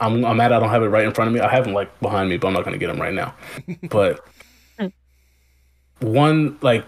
I'm 0.00 0.24
I'm 0.24 0.36
mad 0.36 0.52
I 0.52 0.58
don't 0.58 0.70
have 0.70 0.82
it 0.82 0.88
right 0.88 1.04
in 1.04 1.14
front 1.14 1.28
of 1.28 1.34
me. 1.34 1.40
I 1.40 1.48
have 1.48 1.64
them 1.64 1.74
like 1.74 2.00
behind 2.00 2.28
me, 2.30 2.36
but 2.36 2.48
I'm 2.48 2.54
not 2.54 2.64
gonna 2.64 2.78
get 2.78 2.88
them 2.88 3.00
right 3.00 3.14
now. 3.14 3.34
but 3.90 4.26
one 6.00 6.56
like 6.62 6.84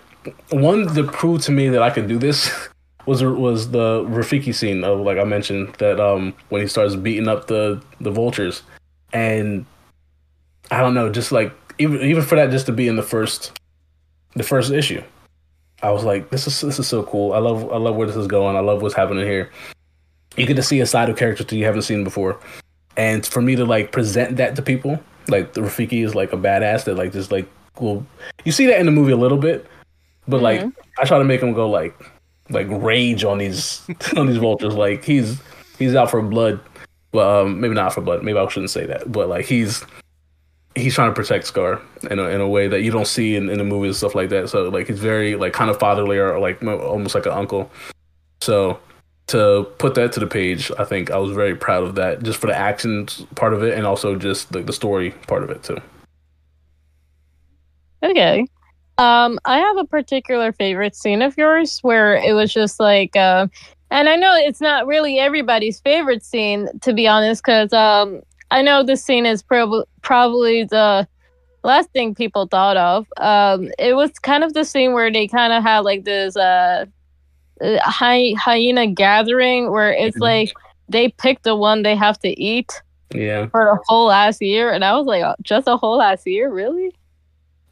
one 0.51 0.93
that 0.95 1.13
proved 1.13 1.45
to 1.45 1.53
me 1.53 1.69
that 1.69 1.83
I 1.83 1.91
could 1.91 2.09
do 2.09 2.19
this 2.19 2.51
was 3.07 3.23
was 3.23 3.71
the 3.71 4.05
Rafiki 4.05 4.55
scene 4.55 4.85
of 4.85 5.01
like 5.01 5.19
I 5.19 5.25
mentioned 5.25 5.75
that 5.79 6.01
um 6.01 6.35
when 6.49 6.63
he 6.63 6.69
starts 6.69 6.97
beating 6.97 7.29
up 7.29 7.47
the 7.47 7.83
the 8.01 8.11
vultures. 8.11 8.63
And 9.13 9.67
I 10.71 10.81
don't 10.81 10.95
know 10.95 11.11
just 11.11 11.33
like 11.33 11.53
even 11.79 12.01
even 12.03 12.23
for 12.23 12.37
that 12.37 12.51
just 12.51 12.67
to 12.67 12.73
be 12.73 12.89
in 12.89 12.97
the 12.97 13.03
first 13.03 13.53
the 14.37 14.45
first 14.45 14.71
issue 14.71 15.03
I 15.83 15.91
was 15.91 16.05
like 16.05 16.31
this 16.31 16.47
is 16.47 16.61
this 16.61 16.79
is 16.79 16.87
so 16.87 17.03
cool. 17.05 17.33
I 17.33 17.39
love 17.39 17.73
I 17.73 17.77
love 17.77 17.97
where 17.97 18.07
this 18.07 18.17
is 18.17 18.27
going. 18.27 18.57
I 18.57 18.61
love 18.61 18.83
what's 18.83 18.95
happening 18.95 19.25
here. 19.27 19.51
You 20.37 20.47
get 20.47 20.55
to 20.55 20.63
see 20.63 20.81
a 20.81 20.87
side 20.87 21.09
of 21.09 21.17
characters 21.17 21.47
that 21.47 21.57
you 21.57 21.65
haven't 21.65 21.83
seen 21.83 22.05
before. 22.05 22.39
And 22.97 23.27
for 23.27 23.41
me 23.41 23.57
to 23.57 23.65
like 23.65 23.93
present 23.93 24.37
that 24.37 24.57
to 24.57 24.63
people 24.63 25.01
like 25.29 25.53
Rafiki 25.55 26.05
is 26.05 26.15
like 26.15 26.33
a 26.33 26.37
badass 26.37 26.85
that 26.85 26.97
like 26.97 27.13
just 27.13 27.33
like 27.33 27.49
will 27.81 28.05
you 28.45 28.53
see 28.53 28.67
that 28.67 28.79
in 28.79 28.87
the 28.87 28.93
movie 28.93 29.13
a 29.13 29.17
little 29.17 29.39
bit, 29.39 29.67
but 30.31 30.41
mm-hmm. 30.41 30.67
like 30.67 30.75
I 30.99 31.05
try 31.05 31.19
to 31.19 31.25
make 31.25 31.43
him 31.43 31.53
go 31.53 31.69
like 31.69 31.95
like 32.49 32.67
rage 32.71 33.25
on 33.25 33.39
these 33.39 33.83
on 34.17 34.27
these 34.27 34.39
vultures. 34.39 34.75
Like 34.75 35.05
he's 35.05 35.41
he's 35.79 35.95
out 35.95 36.11
for 36.11 36.23
blood. 36.23 36.61
Well, 37.13 37.45
um, 37.45 37.61
maybe 37.61 37.75
not 37.75 37.93
for 37.93 38.01
blood. 38.01 38.23
Maybe 38.23 38.39
I 38.39 38.49
shouldn't 38.49 38.71
say 38.71 38.87
that. 38.87 39.11
But 39.11 39.29
like 39.29 39.47
he's 39.47 39.85
he's 40.75 40.95
trying 40.95 41.11
to 41.11 41.15
protect 41.15 41.47
Scar 41.47 41.81
in 42.11 42.19
a, 42.19 42.25
in 42.29 42.41
a 42.41 42.49
way 42.49 42.69
that 42.69 42.83
you 42.83 42.91
don't 42.91 43.07
see 43.07 43.35
in, 43.35 43.51
in 43.51 43.59
the 43.59 43.65
movies 43.65 43.91
and 43.91 43.97
stuff 43.97 44.15
like 44.15 44.29
that. 44.31 44.49
So 44.49 44.69
like 44.69 44.87
he's 44.87 45.01
very 45.01 45.35
like 45.35 45.53
kind 45.53 45.71
of 45.71 45.79
fatherly 45.79 46.19
or 46.19 46.39
like 46.39 46.63
almost 46.63 47.15
like 47.15 47.27
an 47.27 47.33
uncle. 47.33 47.71
So 48.41 48.79
to 49.29 49.67
put 49.79 49.95
that 49.95 50.13
to 50.13 50.21
the 50.21 50.27
page, 50.27 50.71
I 50.79 50.85
think 50.85 51.11
I 51.11 51.19
was 51.19 51.33
very 51.33 51.55
proud 51.57 51.85
of 51.85 51.95
that, 51.97 52.23
just 52.23 52.39
for 52.39 52.47
the 52.47 52.57
action 52.57 53.07
part 53.35 53.53
of 53.53 53.63
it, 53.63 53.77
and 53.77 53.87
also 53.87 54.17
just 54.17 54.53
the, 54.53 54.63
the 54.63 54.73
story 54.73 55.11
part 55.27 55.43
of 55.43 55.51
it 55.51 55.63
too. 55.63 55.79
Okay. 58.03 58.47
Um, 59.01 59.39
I 59.47 59.59
have 59.59 59.79
a 59.79 59.87
particular 59.87 60.53
favorite 60.53 60.95
scene 60.95 61.23
of 61.23 61.35
yours 61.39 61.79
where 61.81 62.17
it 62.17 62.35
was 62.35 62.53
just 62.53 62.79
like, 62.79 63.17
uh, 63.17 63.47
and 63.91 64.11
I 64.11 64.17
know 64.17 64.35
it's 64.37 64.61
not 64.61 64.87
really 64.87 65.19
everybody's 65.19 65.81
favorite 65.81 66.23
scene, 66.23 66.69
to 66.83 66.93
be 66.93 67.09
honest, 67.09 67.43
because 67.43 67.73
um, 67.73 68.21
I 68.51 68.61
know 68.61 68.83
this 68.83 69.03
scene 69.03 69.25
is 69.25 69.43
prob- 69.43 69.87
probably 70.03 70.65
the 70.65 71.09
last 71.65 71.91
thing 71.93 72.15
people 72.15 72.47
thought 72.47 72.77
of. 72.77 73.07
Um, 73.17 73.71
it 73.79 73.95
was 73.95 74.11
kind 74.19 74.45
of 74.45 74.53
the 74.53 74.67
scene 74.67 74.93
where 74.93 75.11
they 75.11 75.27
kind 75.27 75.55
of 75.55 75.63
had 75.63 75.79
like 75.79 76.05
this 76.05 76.37
uh, 76.37 76.85
uh, 77.63 77.79
hy- 77.83 78.35
hyena 78.39 78.87
gathering 78.87 79.71
where 79.71 79.91
it's 79.91 80.17
mm-hmm. 80.17 80.25
like 80.25 80.53
they 80.91 81.09
pick 81.09 81.41
the 81.41 81.57
one 81.57 81.85
they 81.85 81.97
have 81.97 82.19
to 82.19 82.29
eat. 82.39 82.83
Yeah. 83.15 83.47
For 83.47 83.65
the 83.65 83.83
whole 83.87 84.09
last 84.09 84.43
year, 84.43 84.71
and 84.71 84.85
I 84.85 84.95
was 84.95 85.07
like, 85.07 85.25
oh, 85.25 85.35
just 85.43 85.67
a 85.67 85.79
whole 85.79 85.97
last 85.97 86.27
year, 86.27 86.53
really? 86.53 86.93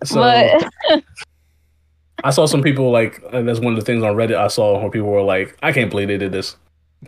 So, 0.04 0.20
but 0.20 1.04
I 2.24 2.30
saw 2.30 2.46
some 2.46 2.62
people 2.62 2.90
like, 2.90 3.22
and 3.32 3.48
that's 3.48 3.60
one 3.60 3.74
of 3.74 3.78
the 3.78 3.84
things 3.84 4.02
on 4.02 4.14
Reddit 4.14 4.36
I 4.36 4.48
saw 4.48 4.80
where 4.80 4.90
people 4.90 5.08
were 5.08 5.22
like, 5.22 5.56
I 5.62 5.72
can't 5.72 5.90
believe 5.90 6.08
they 6.08 6.18
did 6.18 6.32
this. 6.32 6.56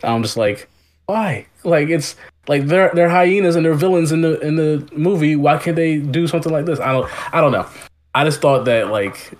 I'm 0.02 0.22
just 0.22 0.36
like, 0.36 0.68
why? 1.06 1.46
Like 1.64 1.88
it's 1.88 2.16
like 2.46 2.66
they're 2.66 2.90
they're 2.94 3.08
hyenas 3.08 3.56
and 3.56 3.64
they're 3.64 3.74
villains 3.74 4.12
in 4.12 4.22
the 4.22 4.38
in 4.40 4.56
the 4.56 4.88
movie. 4.92 5.36
Why 5.36 5.58
can't 5.58 5.76
they 5.76 5.98
do 5.98 6.26
something 6.26 6.52
like 6.52 6.66
this? 6.66 6.78
I 6.80 6.92
don't 6.92 7.34
I 7.34 7.40
don't 7.40 7.52
know. 7.52 7.66
I 8.14 8.24
just 8.24 8.40
thought 8.40 8.64
that 8.64 8.88
like, 8.88 9.32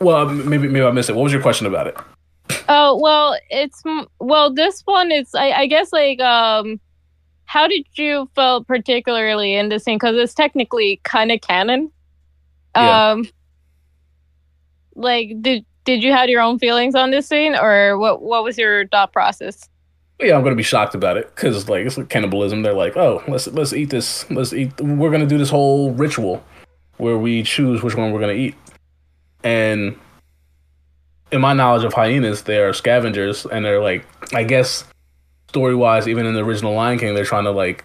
well, 0.00 0.26
maybe 0.26 0.68
maybe 0.68 0.84
I 0.84 0.90
missed 0.90 1.10
it. 1.10 1.16
What 1.16 1.24
was 1.24 1.32
your 1.32 1.42
question 1.42 1.66
about 1.66 1.86
it? 1.86 1.96
Oh 2.68 2.98
well, 3.00 3.38
it's 3.50 3.82
well 4.18 4.52
this 4.52 4.82
one 4.86 5.12
is 5.12 5.34
I, 5.34 5.50
I 5.52 5.66
guess 5.66 5.92
like 5.92 6.20
um, 6.20 6.80
how 7.46 7.66
did 7.66 7.86
you 7.94 8.28
feel 8.34 8.64
particularly 8.64 9.54
in 9.54 9.68
this 9.68 9.84
scene 9.84 9.96
because 9.96 10.16
it's 10.16 10.34
technically 10.34 11.00
kind 11.04 11.32
of 11.32 11.40
canon. 11.40 11.90
Yeah. 12.74 13.10
Um, 13.10 13.28
like 14.94 15.30
did 15.40 15.64
did 15.84 16.02
you 16.02 16.12
have 16.12 16.28
your 16.28 16.42
own 16.42 16.58
feelings 16.58 16.94
on 16.94 17.10
this 17.10 17.26
scene 17.28 17.54
or 17.54 17.96
what 17.98 18.22
what 18.22 18.44
was 18.44 18.58
your 18.58 18.86
thought 18.88 19.12
process? 19.12 19.68
yeah, 20.20 20.36
I'm 20.36 20.42
gonna 20.42 20.56
be 20.56 20.62
shocked 20.62 20.94
about 20.94 21.16
it 21.16 21.34
because 21.34 21.68
like 21.68 21.84
it's 21.84 21.98
like 21.98 22.08
cannibalism. 22.08 22.62
They're 22.62 22.72
like, 22.72 22.96
oh, 22.96 23.22
let's 23.28 23.46
let's 23.48 23.72
eat 23.72 23.90
this. 23.90 24.28
Let's 24.30 24.52
eat. 24.52 24.80
We're 24.80 25.10
gonna 25.10 25.26
do 25.26 25.38
this 25.38 25.50
whole 25.50 25.92
ritual 25.92 26.42
where 26.96 27.18
we 27.18 27.42
choose 27.42 27.82
which 27.82 27.94
one 27.94 28.12
we're 28.12 28.20
gonna 28.20 28.32
eat. 28.32 28.54
And 29.44 29.98
in 31.30 31.40
my 31.40 31.52
knowledge 31.52 31.84
of 31.84 31.92
hyenas, 31.92 32.42
they 32.42 32.58
are 32.58 32.72
scavengers, 32.72 33.44
and 33.44 33.64
they're 33.64 33.82
like, 33.82 34.06
I 34.32 34.44
guess, 34.44 34.84
story 35.56 35.74
wise, 35.74 36.06
even 36.06 36.26
in 36.26 36.34
the 36.34 36.44
original 36.44 36.74
Lion 36.74 36.98
King, 36.98 37.14
they're 37.14 37.24
trying 37.24 37.44
to 37.44 37.50
like 37.50 37.82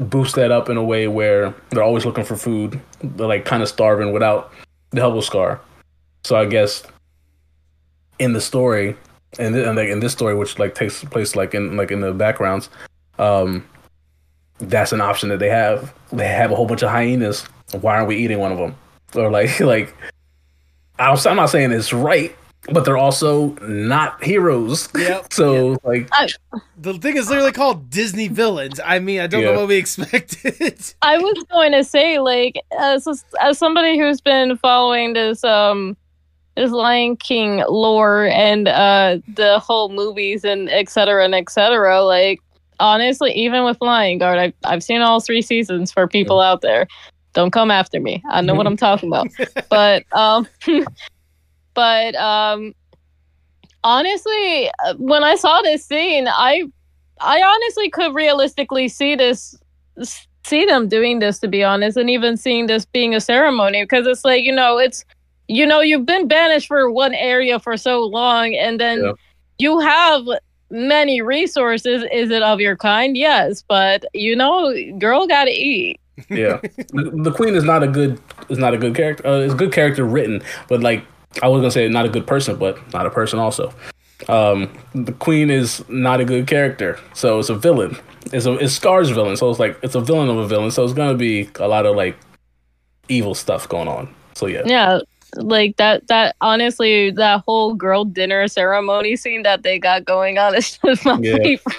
boost 0.00 0.34
that 0.34 0.50
up 0.50 0.68
in 0.68 0.76
a 0.76 0.82
way 0.82 1.06
where 1.06 1.54
they're 1.68 1.84
always 1.84 2.04
looking 2.04 2.24
for 2.24 2.34
food. 2.34 2.80
They're 3.04 3.28
like 3.28 3.44
kind 3.44 3.62
of 3.62 3.68
starving 3.68 4.12
without 4.12 4.52
the 4.90 5.00
help 5.00 5.14
of 5.14 5.22
Scar. 5.22 5.60
So 6.24 6.34
I 6.34 6.46
guess 6.46 6.82
in 8.18 8.32
the 8.32 8.40
story, 8.40 8.96
and, 9.38 9.54
and 9.54 9.76
like 9.76 9.90
in 9.90 10.00
this 10.00 10.10
story, 10.10 10.34
which 10.34 10.58
like 10.58 10.74
takes 10.74 11.04
place 11.04 11.36
like 11.36 11.54
in 11.54 11.76
like 11.76 11.92
in 11.92 12.00
the 12.00 12.12
backgrounds, 12.12 12.68
um, 13.20 13.64
that's 14.58 14.90
an 14.92 15.00
option 15.00 15.28
that 15.28 15.38
they 15.38 15.50
have. 15.50 15.94
They 16.10 16.26
have 16.26 16.50
a 16.50 16.56
whole 16.56 16.66
bunch 16.66 16.82
of 16.82 16.90
hyenas. 16.90 17.44
Why 17.80 17.94
aren't 17.94 18.08
we 18.08 18.16
eating 18.16 18.40
one 18.40 18.50
of 18.50 18.58
them? 18.58 18.74
Or 19.14 19.30
like 19.30 19.60
like 19.74 19.94
I'm 20.98 21.16
not 21.36 21.50
saying 21.50 21.70
it's 21.70 21.92
right, 21.92 22.36
but 22.66 22.84
they're 22.84 22.96
also 22.96 23.48
not 23.62 24.22
heroes. 24.22 24.88
Yep. 25.00 25.32
so 25.32 25.72
yep. 25.72 25.80
like 25.84 26.10
the 26.78 26.94
thing 26.94 27.16
is 27.16 27.28
literally 27.30 27.52
called 27.52 27.88
Disney 27.88 28.28
villains. 28.28 28.78
I 28.84 28.98
mean, 28.98 29.20
I 29.20 29.26
don't 29.26 29.42
yeah. 29.42 29.52
know 29.52 29.60
what 29.60 29.68
we 29.68 29.76
expected. 29.78 30.94
I 31.02 31.16
was 31.16 31.44
going 31.50 31.72
to 31.72 31.82
say 31.84 32.18
like 32.18 32.62
as 32.78 33.06
as 33.40 33.58
somebody 33.58 33.98
who's 33.98 34.20
been 34.20 34.56
following 34.58 35.14
this 35.14 35.42
um 35.42 35.96
this 36.56 36.70
Lion 36.70 37.16
King 37.16 37.64
lore 37.68 38.26
and 38.26 38.68
uh 38.68 39.18
the 39.34 39.58
whole 39.58 39.88
movies 39.88 40.44
and 40.44 40.68
etc. 40.68 41.24
and 41.24 41.34
etc. 41.34 42.02
Like 42.02 42.40
honestly, 42.78 43.32
even 43.32 43.64
with 43.64 43.80
Lion 43.80 44.18
Guard, 44.18 44.38
I've 44.38 44.54
I've 44.64 44.82
seen 44.82 45.00
all 45.00 45.20
three 45.20 45.42
seasons 45.42 45.90
for 45.90 46.06
people 46.06 46.40
out 46.40 46.60
there. 46.60 46.86
Don't 47.32 47.52
come 47.52 47.70
after 47.70 48.00
me. 48.00 48.22
I 48.30 48.40
know 48.42 48.54
what 48.54 48.66
I'm 48.66 48.76
talking 48.76 49.08
about. 49.08 49.28
but 49.70 50.04
um 50.12 50.46
but 51.80 52.14
um 52.16 52.74
honestly, 53.84 54.70
when 54.98 55.24
I 55.24 55.34
saw 55.36 55.62
this 55.62 55.86
scene, 55.86 56.28
I 56.28 56.64
I 57.20 57.40
honestly 57.40 57.88
could 57.88 58.14
realistically 58.14 58.88
see 58.88 59.14
this 59.14 59.56
see 60.44 60.66
them 60.66 60.88
doing 60.88 61.20
this 61.20 61.38
to 61.38 61.48
be 61.48 61.64
honest 61.64 61.96
and 61.96 62.10
even 62.10 62.36
seeing 62.36 62.66
this 62.66 62.84
being 62.84 63.14
a 63.14 63.20
ceremony 63.20 63.82
because 63.82 64.06
it's 64.06 64.24
like 64.24 64.42
you 64.42 64.52
know 64.52 64.78
it's 64.78 65.04
you 65.48 65.66
know 65.66 65.80
you've 65.80 66.06
been 66.06 66.26
banished 66.28 66.66
for 66.66 66.90
one 66.90 67.14
area 67.14 67.58
for 67.58 67.76
so 67.76 68.02
long 68.02 68.54
and 68.54 68.80
then 68.80 69.02
yeah. 69.02 69.12
you 69.58 69.78
have 69.80 70.22
many 70.70 71.20
resources. 71.20 72.04
Is 72.12 72.30
it 72.30 72.42
of 72.42 72.60
your 72.60 72.76
kind? 72.76 73.16
Yes 73.16 73.62
but 73.66 74.04
you 74.12 74.36
know 74.36 74.74
girl 74.98 75.26
gotta 75.26 75.52
eat. 75.52 75.98
Yeah. 76.28 76.60
The, 76.92 77.10
the, 77.22 77.32
queen 77.32 77.54
is 77.54 77.64
not 77.64 77.82
a 77.82 77.88
good 77.88 78.20
is 78.50 78.58
not 78.58 78.74
a 78.74 78.78
good 78.78 78.94
character 78.94 79.26
uh, 79.26 79.40
it's 79.40 79.54
a 79.54 79.56
good 79.56 79.72
character 79.72 80.04
written 80.04 80.42
but 80.68 80.80
like 80.80 81.04
i 81.42 81.48
was 81.48 81.60
gonna 81.60 81.70
say 81.70 81.88
not 81.88 82.04
a 82.04 82.08
good 82.08 82.26
person 82.26 82.56
but 82.56 82.78
not 82.92 83.06
a 83.06 83.10
person 83.10 83.38
also 83.38 83.72
um 84.28 84.70
the 84.94 85.12
queen 85.12 85.50
is 85.50 85.82
not 85.88 86.20
a 86.20 86.24
good 86.24 86.46
character 86.46 86.98
so 87.14 87.38
it's 87.38 87.48
a 87.48 87.54
villain 87.54 87.96
it's 88.32 88.46
a 88.46 88.52
it's 88.54 88.74
scar's 88.74 89.10
villain 89.10 89.36
so 89.36 89.50
it's 89.50 89.58
like 89.58 89.78
it's 89.82 89.94
a 89.94 90.00
villain 90.00 90.28
of 90.28 90.36
a 90.36 90.46
villain 90.46 90.70
so 90.70 90.84
it's 90.84 90.92
gonna 90.92 91.16
be 91.16 91.48
a 91.58 91.68
lot 91.68 91.86
of 91.86 91.96
like 91.96 92.16
evil 93.08 93.34
stuff 93.34 93.68
going 93.68 93.88
on 93.88 94.12
so 94.34 94.46
yeah 94.46 94.62
yeah 94.66 95.00
like 95.36 95.76
that 95.76 96.06
that 96.08 96.34
honestly 96.40 97.10
that 97.10 97.42
whole 97.46 97.74
girl 97.74 98.04
dinner 98.04 98.48
ceremony 98.48 99.16
scene 99.16 99.42
that 99.42 99.62
they 99.62 99.78
got 99.78 100.04
going 100.04 100.38
on 100.38 100.54
is 100.54 100.78
just 100.84 101.04
my 101.04 101.18
yeah. 101.20 101.36
favorite. 101.36 101.76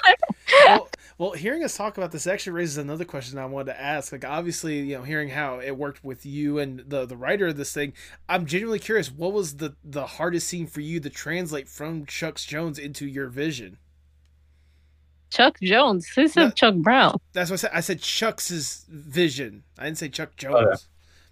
well, 0.65 0.89
well, 1.21 1.33
hearing 1.33 1.63
us 1.63 1.77
talk 1.77 1.99
about 1.99 2.11
this 2.11 2.25
actually 2.25 2.53
raises 2.53 2.79
another 2.79 3.05
question 3.05 3.37
I 3.37 3.45
wanted 3.45 3.73
to 3.73 3.79
ask. 3.79 4.11
Like, 4.11 4.25
obviously, 4.25 4.79
you 4.79 4.97
know, 4.97 5.03
hearing 5.03 5.29
how 5.29 5.59
it 5.59 5.77
worked 5.77 6.03
with 6.03 6.25
you 6.25 6.57
and 6.57 6.79
the 6.79 7.05
the 7.05 7.15
writer 7.15 7.45
of 7.45 7.57
this 7.57 7.71
thing, 7.71 7.93
I'm 8.27 8.47
genuinely 8.47 8.79
curious. 8.79 9.11
What 9.11 9.31
was 9.31 9.57
the 9.57 9.75
the 9.83 10.07
hardest 10.07 10.47
scene 10.47 10.65
for 10.65 10.81
you 10.81 10.99
to 10.99 11.11
translate 11.11 11.69
from 11.69 12.07
Chuck's 12.07 12.43
Jones 12.43 12.79
into 12.79 13.05
your 13.05 13.27
vision? 13.27 13.77
Chuck 15.29 15.59
Jones. 15.61 16.07
Who 16.07 16.27
said 16.27 16.43
no, 16.43 16.49
Chuck 16.49 16.73
Brown? 16.77 17.19
That's 17.33 17.51
what 17.51 17.59
I 17.59 17.61
said. 17.61 17.71
I 17.75 17.79
said 17.81 18.01
Chuck's 18.01 18.85
vision. 18.89 19.61
I 19.77 19.83
didn't 19.83 19.99
say 19.99 20.09
Chuck 20.09 20.35
Jones. 20.37 20.55
Oh, 20.57 20.69
yeah. 20.71 20.75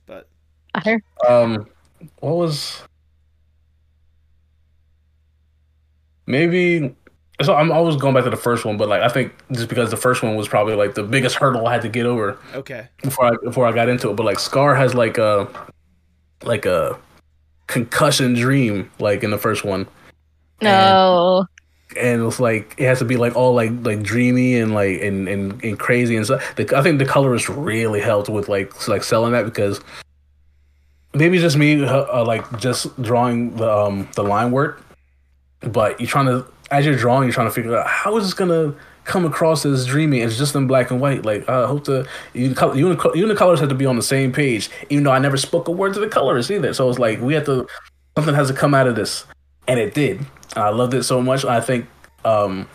But 0.06 0.28
I 0.76 0.82
heard. 0.82 1.04
Um, 1.28 1.68
what 2.20 2.36
was 2.36 2.84
maybe 6.28 6.96
so 7.42 7.56
I'm 7.56 7.72
always 7.72 7.96
going 7.96 8.14
back 8.14 8.26
to 8.26 8.30
the 8.30 8.38
first 8.38 8.66
one, 8.66 8.78
but 8.78 8.90
like 8.90 9.02
I 9.02 9.08
think 9.08 9.34
just 9.52 9.70
because 9.70 9.92
the 9.92 9.98
first 9.98 10.22
one 10.22 10.36
was 10.36 10.48
probably 10.48 10.76
like 10.76 10.96
the 10.96 11.04
biggest 11.04 11.36
hurdle 11.36 11.68
I 11.68 11.74
had 11.74 11.82
to 11.84 11.90
get 11.90 12.06
over. 12.06 12.38
Okay. 12.54 12.88
Before 13.02 13.26
I 13.26 13.32
before 13.44 13.66
I 13.66 13.72
got 13.72 13.88
into 13.88 14.10
it, 14.10 14.16
but 14.16 14.26
like 14.26 14.40
Scar 14.40 14.76
has 14.76 14.94
like 14.94 15.18
a 15.18 15.48
like 16.44 16.66
a 16.66 17.00
concussion 17.68 18.34
dream 18.34 18.92
like 19.00 19.24
in 19.24 19.32
the 19.32 19.38
first 19.38 19.64
one. 19.64 19.88
No. 20.62 21.46
And, 21.96 21.98
and 21.98 22.28
it's 22.28 22.40
like 22.40 22.76
it 22.78 22.86
has 22.86 23.00
to 23.00 23.06
be 23.06 23.16
like 23.16 23.36
all 23.36 23.54
like 23.54 23.72
like 23.84 24.04
dreamy 24.04 24.58
and 24.58 24.74
like 24.74 25.02
and 25.02 25.28
and, 25.30 25.64
and 25.64 25.80
crazy 25.80 26.18
and 26.18 26.26
stuff. 26.26 26.56
The, 26.56 26.78
I 26.78 26.82
think 26.82 27.00
the 27.00 27.06
colorist 27.06 27.48
really 27.48 28.02
helped 28.02 28.28
with 28.28 28.50
like 28.50 28.88
like 28.90 29.04
selling 29.04 29.32
that 29.32 29.46
because 29.46 29.80
maybe 31.14 31.40
just 31.40 31.58
me 31.58 31.84
uh, 31.86 32.24
like 32.26 32.60
just 32.60 33.02
drawing 33.02 33.56
the 33.56 33.72
um 33.72 34.08
the 34.16 34.24
line 34.24 34.52
work 34.52 34.84
but 35.62 36.00
you're 36.00 36.08
trying 36.08 36.28
to 36.28 36.46
as 36.72 36.86
you're 36.86 36.96
drawing 36.96 37.24
you're 37.24 37.34
trying 37.34 37.48
to 37.48 37.54
figure 37.54 37.76
out 37.76 37.88
how 37.88 38.18
is 38.18 38.26
this 38.26 38.34
gonna 38.34 38.74
come 39.06 39.26
across 39.26 39.66
as 39.66 39.86
dreamy 39.86 40.22
it's 40.22 40.38
just 40.38 40.56
in 40.56 40.68
black 40.68 40.92
and 40.92 41.02
white? 41.02 41.26
Like 41.26 41.48
i 41.50 41.66
hope 41.66 41.86
the 41.86 42.08
you, 42.34 42.54
you, 42.76 42.92
and, 42.92 43.02
you 43.16 43.24
and 43.24 43.32
the 43.32 43.36
colors 43.36 43.60
have 43.60 43.70
to 43.70 43.76
be 43.76 43.86
on 43.86 43.96
the 43.96 44.04
same 44.04 44.32
page 44.32 44.70
even 44.90 45.04
though 45.04 45.12
i 45.12 45.20
never 45.20 45.38
spoke 45.38 45.68
a 45.68 45.72
word 45.72 45.94
to 45.96 46.00
the 46.00 46.08
colors 46.08 46.52
either. 46.52 46.74
So 46.74 46.90
it's 46.90 47.00
like 47.00 47.20
we 47.22 47.34
have 47.34 47.46
to 47.46 47.68
something 48.16 48.36
has 48.36 48.50
to 48.50 48.54
come 48.54 48.74
out 48.74 48.88
of 48.88 48.96
this. 48.96 49.26
And 49.68 49.80
it 49.80 49.94
did. 49.94 50.26
I 50.56 50.70
loved 50.70 50.94
it 50.94 51.04
so 51.04 51.22
much. 51.22 51.46
I 51.46 51.62
think 51.62 51.88
um 52.26 52.68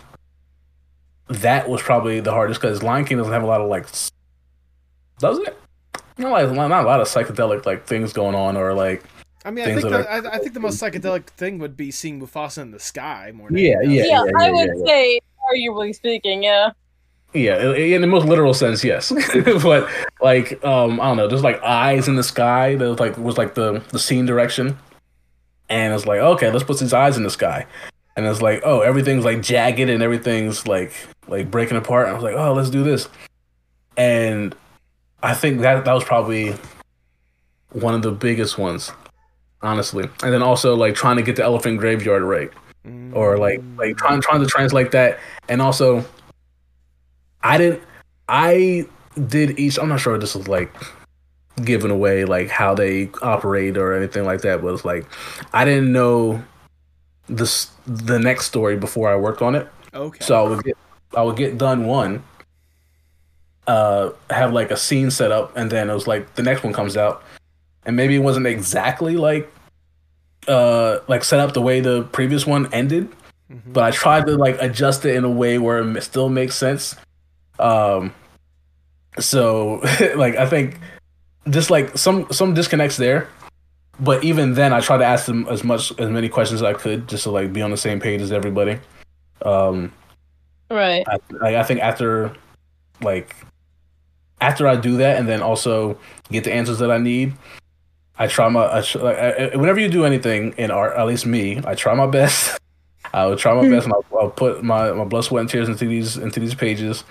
that 1.29 1.69
was 1.69 1.83
probably 1.83 2.21
the 2.21 2.31
hardest 2.31 2.61
because 2.61 2.83
lion 2.83 3.05
king 3.05 3.19
doesn't 3.19 3.33
have 3.33 3.43
a 3.43 3.47
lot 3.47 3.61
of 3.61 3.69
like 3.69 3.87
does 5.19 5.39
it? 5.39 5.57
Not 6.19 6.33
like 6.33 6.51
not 6.53 6.85
a 6.85 6.87
lot 6.87 7.01
of 7.01 7.09
psychedelic 7.09 7.67
like 7.67 7.87
things 7.87 8.13
going 8.13 8.35
on 8.35 8.57
or 8.57 8.75
like. 8.75 9.05
I 9.45 9.51
mean, 9.51 9.67
I 9.67 9.75
think 9.75 9.83
the, 9.83 10.09
are... 10.09 10.11
I, 10.11 10.37
I, 10.37 10.39
think 10.39 10.55
the 10.55 10.61
most 10.61 10.81
psychedelic 10.83 11.27
thing 11.27 11.59
would 11.59 11.77
be 11.77 11.91
seeing 11.91 12.21
Mufasa 12.21 12.63
in 12.63 12.71
the 12.71 12.81
sky 12.81 13.31
more. 13.35 13.51
Yeah, 13.51 13.83
yeah, 13.83 14.05
yeah, 14.05 14.25
yeah, 14.25 14.33
I 14.41 14.51
would 14.51 14.87
say, 14.87 15.21
arguably 15.53 15.95
speaking, 15.95 16.43
yeah. 16.43 16.71
Yeah, 17.35 17.73
in 17.75 18.01
the 18.01 18.07
most 18.07 18.27
literal 18.27 18.55
sense, 18.55 18.85
yes. 18.85 19.11
but 19.63 19.91
like, 20.23 20.65
um, 20.65 21.01
I 21.01 21.09
don't 21.09 21.17
know, 21.17 21.29
there's 21.29 21.43
like 21.43 21.61
eyes 21.63 22.07
in 22.09 22.15
the 22.15 22.23
sky. 22.23 22.77
That 22.77 22.89
was 22.89 23.01
like 23.01 23.19
was 23.19 23.37
like 23.37 23.55
the 23.55 23.83
the 23.91 23.99
scene 23.99 24.25
direction, 24.25 24.79
and 25.69 25.93
it's 25.93 26.07
like, 26.07 26.21
okay, 26.21 26.51
let's 26.51 26.65
put 26.65 26.79
these 26.79 26.93
eyes 26.93 27.17
in 27.17 27.25
the 27.25 27.31
sky, 27.31 27.67
and 28.17 28.25
it's 28.25 28.41
like, 28.41 28.63
oh, 28.65 28.81
everything's 28.81 29.25
like 29.25 29.43
jagged 29.43 29.91
and 29.91 30.03
everything's 30.03 30.69
like 30.69 30.93
like 31.27 31.51
breaking 31.51 31.77
apart. 31.77 32.07
And 32.07 32.13
I 32.13 32.15
was 32.15 32.23
like, 32.23 32.37
oh, 32.37 32.55
let's 32.55 32.71
do 32.71 32.85
this, 32.85 33.09
and 33.97 34.55
I 35.21 35.35
think 35.35 35.61
that 35.63 35.85
that 35.85 35.93
was 35.93 36.05
probably 36.05 36.55
one 37.73 37.95
of 37.95 38.03
the 38.03 38.13
biggest 38.13 38.59
ones, 38.59 38.93
honestly. 39.67 40.05
And 40.23 40.33
then 40.33 40.43
also 40.43 40.75
like 40.75 40.95
trying 40.95 41.17
to 41.17 41.23
get 41.23 41.37
the 41.37 41.45
elephant 41.45 41.79
graveyard 41.79 42.23
right, 42.23 42.51
mm-hmm. 42.87 43.17
or 43.17 43.39
like 43.39 43.63
like 43.77 43.97
trying 43.97 44.21
trying 44.21 44.41
to 44.41 44.47
translate 44.47 44.91
that, 44.93 45.19
and 45.49 45.63
also 45.63 46.05
I 47.43 47.59
didn't. 47.59 47.83
I 48.29 48.87
did 49.29 49.59
each. 49.59 49.79
I'm 49.79 49.89
not 49.89 50.01
sure 50.01 50.15
if 50.15 50.21
this 50.21 50.35
was 50.35 50.49
like 50.49 50.75
giving 51.63 51.91
away 51.91 52.25
like 52.25 52.49
how 52.49 52.75
they 52.75 53.11
operate 53.23 53.77
or 53.77 53.95
anything 53.95 54.25
like 54.25 54.41
that, 54.43 54.63
but 54.63 54.75
it's 54.75 54.85
like 54.85 55.07
I 55.53 55.65
didn't 55.65 55.93
know 55.93 56.43
this 57.29 57.71
the 57.87 58.19
next 58.19 58.47
story 58.47 58.77
before 58.77 59.09
I 59.09 59.17
worked 59.17 59.43
on 59.43 59.55
it. 59.55 59.69
Okay. 59.93 60.25
So 60.25 60.45
I 60.45 60.49
would 60.49 60.65
get 60.65 60.77
I 61.17 61.23
would 61.23 61.37
get 61.37 61.59
done 61.59 61.87
one, 61.87 62.23
uh, 63.67 64.11
have 64.31 64.53
like 64.53 64.71
a 64.71 64.77
scene 64.77 65.11
set 65.11 65.31
up, 65.31 65.57
and 65.57 65.71
then 65.71 65.91
it 65.91 65.95
was 65.95 66.07
like 66.07 66.35
the 66.35 66.43
next 66.43 66.65
one 66.65 66.73
comes 66.73 66.97
out, 66.97 67.23
and 67.87 67.97
maybe 67.97 68.15
it 68.15 68.21
wasn't 68.21 68.47
exactly 68.47 69.17
like, 69.17 69.53
uh, 70.49 70.99
like 71.09 71.25
set 71.25 71.41
up 71.41 71.55
the 71.55 71.63
way 71.63 71.81
the 71.81 72.03
previous 72.05 72.47
one 72.47 72.73
ended, 72.73 73.11
mm-hmm. 73.51 73.73
but 73.73 73.85
I 73.85 73.91
tried 73.91 74.27
to 74.27 74.37
like 74.37 74.57
adjust 74.61 75.05
it 75.05 75.17
in 75.17 75.25
a 75.25 75.31
way 75.31 75.59
where 75.59 75.79
it 75.97 76.03
still 76.03 76.29
makes 76.29 76.57
sense. 76.57 76.97
Um, 77.59 78.15
so 79.19 79.83
like 80.17 80.37
I 80.37 80.47
think 80.47 80.79
just 81.51 81.71
like 81.71 81.97
some 81.97 82.27
some 82.33 82.55
disconnects 82.55 82.97
there, 82.97 83.29
but 84.01 84.25
even 84.25 84.55
then 84.55 84.73
I 84.73 84.81
try 84.81 84.97
to 84.97 85.05
ask 85.05 85.27
them 85.27 85.47
as 85.49 85.65
much 85.65 85.97
as 85.99 86.11
many 86.11 86.29
questions 86.29 86.63
as 86.63 86.65
I 86.65 86.75
could 86.75 87.09
just 87.09 87.25
to 87.25 87.31
like 87.31 87.53
be 87.53 87.63
on 87.63 87.71
the 87.71 87.77
same 87.77 88.01
page 88.01 88.21
as 88.21 88.33
everybody. 88.33 88.79
Um, 89.43 89.93
right. 90.71 91.05
I, 91.43 91.57
I 91.57 91.63
think 91.63 91.81
after 91.81 92.35
like 93.03 93.37
after 94.41 94.67
I 94.67 94.77
do 94.77 94.97
that 94.99 95.19
and 95.19 95.29
then 95.29 95.43
also 95.43 95.99
get 96.31 96.45
the 96.45 96.53
answers 96.53 96.79
that 96.79 96.91
I 96.91 96.99
need, 96.99 97.35
I 98.19 98.27
try 98.27 98.49
my 98.49 98.65
I, 98.65 99.57
whenever 99.57 99.81
you 99.81 99.89
do 99.89 100.05
anything 100.05 100.55
in 100.57 100.71
art, 100.71 100.97
at 100.97 101.07
least 101.07 101.27
me, 101.27 101.61
I 101.65 101.75
try 101.75 101.95
my 101.95 102.07
best. 102.19 102.59
I 103.13 103.27
will 103.27 103.37
try 103.37 103.55
my 103.55 103.69
best, 103.69 103.85
and 103.85 103.93
I'll, 103.93 104.19
I'll, 104.19 104.31
put 104.31 104.65
my, 104.65 104.91
my 104.93 105.05
blood, 105.05 105.25
sweat, 105.25 105.43
and 105.43 105.51
tears 105.51 105.69
into 105.69 105.87
these 105.87 106.17
into 106.17 106.41
these 106.41 106.55
pages, 106.55 107.05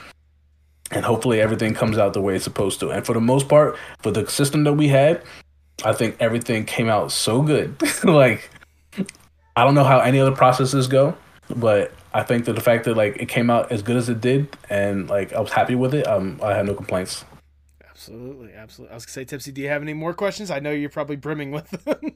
and 0.91 1.06
hopefully 1.06 1.39
everything 1.39 1.74
comes 1.74 1.97
out 1.97 2.14
the 2.14 2.22
way 2.22 2.36
it's 2.36 2.43
supposed 2.43 2.80
to. 2.82 2.89
And 2.89 3.06
for 3.06 3.14
the 3.14 3.22
most 3.22 3.47
part, 3.47 3.78
for 3.99 4.12
the 4.12 4.30
system 4.30 4.64
that 4.66 4.74
we 4.74 4.89
had, 4.89 5.24
I 5.86 5.93
think 5.93 6.18
everything 6.20 6.66
came 6.66 6.89
out 6.89 7.12
so 7.12 7.41
good. 7.41 7.82
like 8.04 8.49
I 9.56 9.64
don't 9.64 9.76
know 9.76 9.84
how 9.84 9.99
any 9.99 10.20
other 10.20 10.36
processes 10.36 10.88
go, 10.88 11.16
but 11.56 11.93
I 12.14 12.24
think 12.24 12.45
that 12.45 12.54
the 12.54 12.62
fact 12.62 12.86
that 12.86 12.97
like 12.97 13.18
it 13.18 13.28
came 13.28 13.49
out 13.49 13.72
as 13.72 13.82
good 13.82 13.95
as 13.95 14.10
it 14.10 14.20
did, 14.20 14.56
and 14.70 15.10
like 15.10 15.32
I 15.34 15.39
was 15.39 15.51
happy 15.51 15.76
with 15.76 15.93
it, 15.93 16.08
um, 16.08 16.39
I 16.43 16.54
had 16.54 16.66
no 16.66 16.74
complaints. 16.74 17.24
Absolutely, 18.04 18.54
absolutely. 18.54 18.91
I 18.91 18.95
was 18.95 19.06
gonna 19.06 19.14
say, 19.14 19.24
Tipsy, 19.24 19.54
do 19.54 19.62
you 19.62 19.70
have 19.70 19.82
any 19.82 19.93
more 19.93 20.14
questions? 20.14 20.51
I 20.51 20.60
know 20.60 20.72
you're 20.72 20.89
probably 20.89 21.16
brimming 21.16 21.51
with 21.51 21.70
them. 21.86 22.16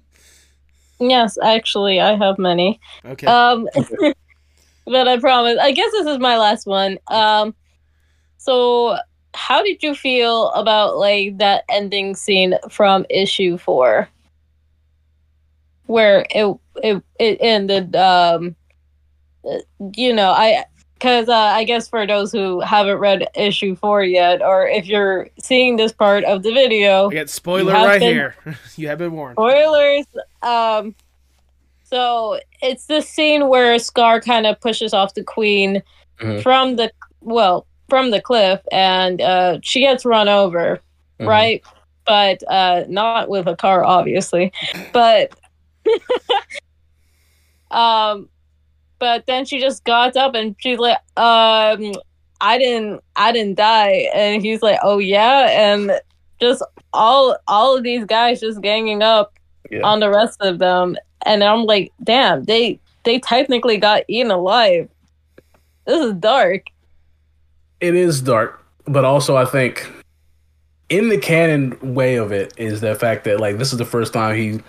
yes, 0.99 1.37
actually, 1.41 2.01
I 2.01 2.17
have 2.17 2.37
many. 2.37 2.81
Okay. 3.05 3.25
Um, 3.25 3.69
but 4.85 5.07
I 5.07 5.17
promise. 5.17 5.57
I 5.61 5.71
guess 5.71 5.91
this 5.93 6.07
is 6.07 6.19
my 6.19 6.37
last 6.37 6.67
one. 6.67 6.97
Um, 7.07 7.55
so 8.37 8.97
how 9.33 9.63
did 9.63 9.81
you 9.81 9.95
feel 9.95 10.49
about 10.49 10.97
like 10.97 11.37
that 11.37 11.63
ending 11.69 12.15
scene 12.15 12.55
from 12.69 13.05
issue 13.09 13.57
four, 13.57 14.09
where 15.85 16.25
it 16.31 16.57
it 16.83 17.01
it 17.17 17.37
ended? 17.39 17.95
Um, 17.95 18.57
you 19.95 20.13
know, 20.13 20.31
I 20.31 20.65
because 20.97 21.29
uh, 21.29 21.35
I 21.35 21.63
guess 21.63 21.87
for 21.87 22.07
those 22.07 22.31
who 22.31 22.59
haven't 22.59 22.97
read 22.97 23.27
issue 23.35 23.75
four 23.75 24.03
yet, 24.03 24.41
or 24.41 24.67
if 24.67 24.87
you're 24.87 25.29
seeing 25.39 25.75
this 25.75 25.91
part 25.91 26.23
of 26.23 26.41
the 26.41 26.51
video, 26.51 27.09
I 27.09 27.13
get 27.13 27.29
spoiler 27.29 27.71
right 27.73 27.99
been, 27.99 28.13
here. 28.13 28.35
you 28.75 28.87
have 28.87 28.97
been 28.97 29.11
warned. 29.11 29.35
Spoilers. 29.35 30.05
Um, 30.41 30.95
so 31.83 32.39
it's 32.61 32.87
the 32.87 33.01
scene 33.01 33.47
where 33.47 33.77
Scar 33.77 34.19
kind 34.21 34.47
of 34.47 34.59
pushes 34.59 34.93
off 34.93 35.13
the 35.13 35.23
Queen 35.23 35.83
mm-hmm. 36.19 36.41
from 36.41 36.77
the 36.77 36.91
well 37.21 37.67
from 37.89 38.09
the 38.11 38.21
cliff, 38.21 38.59
and 38.71 39.21
uh, 39.21 39.59
she 39.61 39.81
gets 39.81 40.03
run 40.03 40.27
over, 40.27 40.81
mm-hmm. 41.19 41.27
right? 41.27 41.63
But 42.05 42.41
uh, 42.49 42.85
not 42.87 43.29
with 43.29 43.47
a 43.47 43.55
car, 43.55 43.83
obviously. 43.83 44.51
But 44.93 45.31
um 47.71 48.29
but 48.99 49.25
then 49.25 49.45
she 49.45 49.59
just 49.59 49.83
got 49.83 50.15
up 50.15 50.35
and 50.35 50.55
she's 50.59 50.79
like, 50.79 50.97
um, 51.17 51.93
I 52.41 52.57
didn't 52.57 53.01
I 53.15 53.31
didn't 53.31 53.55
die. 53.55 54.09
And 54.13 54.41
he's 54.41 54.61
like, 54.61 54.79
Oh 54.83 54.99
yeah, 54.99 55.49
and 55.49 55.99
just 56.39 56.63
all 56.93 57.37
all 57.47 57.77
of 57.77 57.83
these 57.83 58.05
guys 58.05 58.39
just 58.39 58.61
ganging 58.61 59.01
up 59.01 59.33
yeah. 59.69 59.81
on 59.81 59.99
the 59.99 60.09
rest 60.09 60.41
of 60.41 60.59
them. 60.59 60.95
And 61.25 61.43
I'm 61.43 61.63
like, 61.63 61.91
damn, 62.03 62.43
they 62.43 62.79
they 63.03 63.19
technically 63.19 63.77
got 63.77 64.03
eaten 64.07 64.31
alive. 64.31 64.89
This 65.85 66.03
is 66.05 66.13
dark. 66.15 66.67
It 67.79 67.95
is 67.95 68.21
dark, 68.21 68.63
but 68.85 69.05
also 69.05 69.35
I 69.35 69.45
think 69.45 69.89
in 70.89 71.09
the 71.09 71.17
canon 71.17 71.77
way 71.95 72.15
of 72.15 72.31
it 72.31 72.53
is 72.57 72.81
the 72.81 72.95
fact 72.95 73.25
that 73.25 73.39
like 73.39 73.57
this 73.57 73.71
is 73.71 73.77
the 73.77 73.85
first 73.85 74.13
time 74.13 74.35
he 74.35 74.59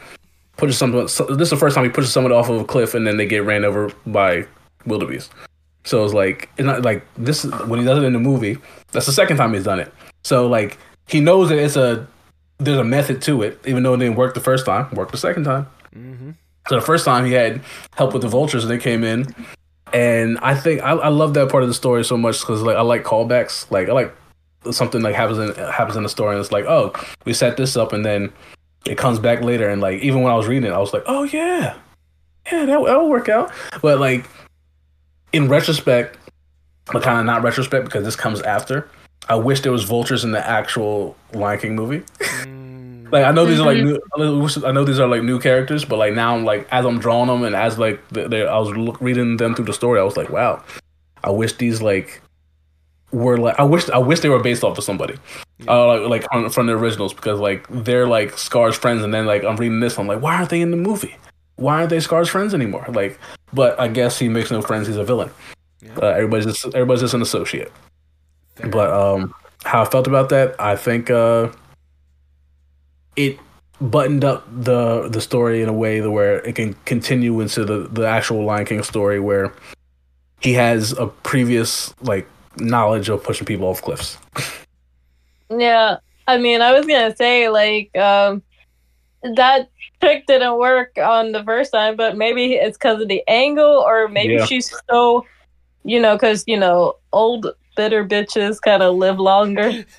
pushes 0.59 0.77
someone. 0.77 1.05
This 1.05 1.21
is 1.21 1.51
the 1.51 1.57
first 1.57 1.75
time 1.75 1.85
he 1.85 1.91
pushes 1.91 2.13
someone 2.13 2.33
off 2.33 2.51
of 2.51 2.61
a 2.61 2.65
cliff 2.65 2.95
and 2.95 3.07
then 3.07 3.17
they 3.17 3.27
get 3.27 3.45
ran 3.45 3.65
over 3.65 3.91
by 4.07 4.47
wildebeest. 4.85 5.33
So 5.85 6.05
it's 6.05 6.13
like 6.13 6.51
it's 6.59 6.67
not 6.67 6.83
like 6.83 7.03
this 7.17 7.45
when 7.45 7.79
he 7.81 7.87
does 7.87 7.99
it 7.99 8.05
in 8.05 8.13
the 8.13 8.19
movie. 8.19 8.59
That's 8.93 9.07
the 9.07 9.13
second 9.13 9.39
time 9.39 9.55
he's 9.55 9.65
done 9.65 9.81
it. 9.81 9.93
So 10.25 10.47
like 10.47 10.79
he 11.07 11.21
knows 11.21 11.49
that 11.49 11.59
it's 11.59 11.77
a 11.77 12.07
there's 12.59 12.79
a 12.79 12.85
method 12.85 13.23
to 13.23 13.43
it, 13.43 13.59
even 13.65 13.83
though 13.83 13.95
it 13.95 13.99
didn't 13.99 14.17
work 14.17 14.35
the 14.35 14.41
first 14.41 14.67
time. 14.67 14.91
Worked 14.93 15.13
the 15.13 15.19
second 15.19 15.45
time. 15.45 15.67
Mm-hmm. 15.97 16.33
So 16.69 16.75
the 16.75 16.83
first 16.83 17.05
time 17.05 17.25
he 17.25 17.33
had 17.33 17.63
help 17.95 18.13
with 18.13 18.23
the 18.23 18.29
vultures, 18.29 18.65
and 18.65 18.71
they 18.71 18.79
came 18.79 19.05
in, 19.05 19.35
and 19.95 20.39
I 20.43 20.55
think 20.55 20.83
I, 20.83 20.91
I 20.91 21.09
love 21.09 21.35
that 21.35 21.49
part 21.49 21.63
of 21.63 21.69
the 21.69 21.75
story 21.75 22.05
so 22.05 22.17
much 22.17 22.41
because 22.41 22.63
like 22.63 22.77
I 22.77 22.83
like 22.83 23.05
callbacks. 23.05 23.71
Like 23.71 23.89
I 23.89 23.93
like 23.93 24.15
something 24.71 25.01
like 25.01 25.15
happens 25.15 25.39
in 25.39 25.55
happens 25.55 25.97
in 25.97 26.03
the 26.03 26.09
story, 26.09 26.35
and 26.35 26.41
it's 26.41 26.53
like 26.53 26.67
oh 26.67 26.93
we 27.25 27.33
set 27.33 27.57
this 27.57 27.77
up, 27.77 27.93
and 27.93 28.05
then 28.05 28.33
it 28.89 28.97
comes 28.97 29.19
back 29.19 29.43
later 29.43 29.69
and 29.69 29.81
like 29.81 30.01
even 30.01 30.23
when 30.23 30.33
I 30.33 30.37
was 30.37 30.47
reading 30.47 30.71
it, 30.71 30.73
I 30.73 30.79
was 30.79 30.93
like, 30.93 31.05
oh 31.07 31.25
yeah, 31.25 31.77
yeah, 32.51 32.65
that 32.65 32.81
will 32.81 33.09
work 33.09 33.29
out. 33.29 33.53
But 33.83 34.01
like 34.01 34.25
in 35.33 35.49
retrospect, 35.49 36.17
but 36.87 37.03
kind 37.03 37.21
of 37.21 37.27
not 37.27 37.43
retrospect 37.43 37.85
because 37.85 38.05
this 38.05 38.17
comes 38.17 38.41
after. 38.43 38.89
I 39.29 39.35
wish 39.35 39.61
there 39.61 39.73
was 39.73 39.85
vultures 39.85 40.25
in 40.25 40.33
the 40.33 40.47
actual 40.47 41.17
Lion 41.35 41.61
King 41.61 41.77
movie. 41.77 42.01
Mm. 42.19 43.13
like 43.13 43.25
I 43.25 43.33
know 43.33 43.45
these 43.45 43.61
are 43.61 43.67
like 43.67 43.79
mm-hmm. 43.79 44.63
new, 44.63 44.69
I 44.69 44.73
know 44.73 44.85
these 44.85 44.99
are 44.99 45.07
like 45.07 45.23
new 45.23 45.39
characters, 45.39 45.85
but 45.85 45.99
like 45.99 46.15
now 46.15 46.35
I'm 46.35 46.45
like 46.45 46.67
as 46.71 46.87
I'm 46.87 46.99
drawing 46.99 47.29
them 47.29 47.45
and 47.45 47.55
as 47.55 47.79
like 47.79 48.01
they, 48.09 48.47
I 48.47 48.59
was 48.59 48.71
look, 48.71 49.01
reading 49.01 49.37
them 49.37 49.55
through 49.55 49.67
the 49.67 49.75
story, 49.75 50.01
I 50.01 50.05
was 50.05 50.17
like, 50.17 50.31
wow, 50.31 50.63
I 51.23 51.31
wish 51.31 51.55
these 51.55 51.83
like 51.83 52.23
were 53.13 53.37
like 53.37 53.59
I 53.59 53.65
wish 53.65 53.89
I 53.91 53.99
wish 53.99 54.21
they 54.21 54.29
were 54.29 54.43
based 54.43 54.65
off 54.65 54.79
of 54.79 54.85
somebody, 54.85 55.15
yeah. 55.15 55.45
Uh, 55.67 55.87
like, 55.87 56.23
like 56.23 56.27
on, 56.33 56.51
from 56.51 56.67
the 56.67 56.73
originals 56.73 57.13
because 57.13 57.41
like 57.41 57.67
they're 57.69 58.07
like 58.07 58.39
Scar's 58.39 58.77
friends, 58.77 59.03
and 59.03 59.13
then 59.13 59.27
like 59.27 59.45
I'm 59.45 59.57
reading 59.57 59.81
this, 59.81 59.99
I'm 59.99 60.07
like, 60.07 60.23
why 60.23 60.37
aren't 60.37 60.51
they 60.51 60.61
in 60.61 60.71
the 60.71 60.77
movie? 60.77 61.17
Why 61.57 61.79
aren't 61.79 61.91
they 61.91 62.01
Scar's 62.01 62.29
friends 62.29 62.55
anymore? 62.55 62.87
Like, 62.89 63.19
but 63.53 63.79
I 63.81 63.89
guess 63.89 64.19
he 64.19 64.29
makes 64.29 64.51
no 64.51 64.63
friends. 64.63 64.87
He's 64.87 64.97
a 64.97 65.05
villain. 65.05 65.31
Yeah. 65.81 65.95
Uh, 66.01 66.07
everybody's 66.07 66.47
just 66.47 66.65
everybody's 66.67 67.01
just 67.01 67.15
an 67.15 67.23
associate. 67.23 67.73
Fair. 68.55 68.69
But 68.69 68.91
um, 68.91 69.35
how 69.65 69.83
I 69.83 69.85
felt 69.85 70.07
about 70.07 70.29
that, 70.29 70.55
I 70.61 70.77
think 70.77 71.11
uh, 71.11 71.51
it 73.17 73.39
buttoned 73.81 74.25
up 74.25 74.47
the 74.53 75.09
the 75.09 75.21
story 75.21 75.63
in 75.63 75.69
a 75.69 75.73
way 75.73 76.01
that 76.01 76.11
where 76.11 76.41
it 76.41 76.55
can 76.55 76.75
continue 76.85 77.41
into 77.41 77.65
the 77.65 77.89
the 77.89 78.07
actual 78.07 78.45
Lion 78.45 78.65
King 78.67 78.83
story 78.83 79.19
where 79.19 79.53
he 80.41 80.53
has 80.53 80.93
a 80.93 81.07
previous 81.07 81.93
like 82.01 82.29
knowledge 82.57 83.09
of 83.09 83.25
pushing 83.25 83.47
people 83.47 83.67
off 83.67 83.83
cliffs. 83.83 84.19
Yeah, 85.51 85.99
I 86.27 86.39
mean, 86.39 86.61
I 86.61 86.73
was 86.73 86.87
gonna 86.87 87.15
say 87.17 87.49
like 87.49 87.97
um, 87.97 88.43
that 89.23 89.71
trick 90.01 90.27
didn't 90.27 90.59
work 90.59 90.97
on 90.99 91.33
the 91.33 91.43
first 91.45 91.73
time, 91.73 91.97
but 91.97 92.17
maybe 92.17 92.55
it's 92.55 92.77
because 92.77 93.01
of 93.01 93.09
the 93.09 93.23
angle, 93.29 93.85
or 93.87 94.09
maybe 94.09 94.35
yeah. 94.35 94.45
she's 94.45 94.75
so, 94.91 95.27
you 95.85 96.01
know, 96.01 96.15
because 96.17 96.45
you 96.47 96.59
know, 96.59 96.95
old 97.13 97.47
bitter 97.77 98.05
bitches 98.05 98.61
kind 98.61 98.83
of 98.83 98.97
live 98.97 99.19
longer. 99.19 99.69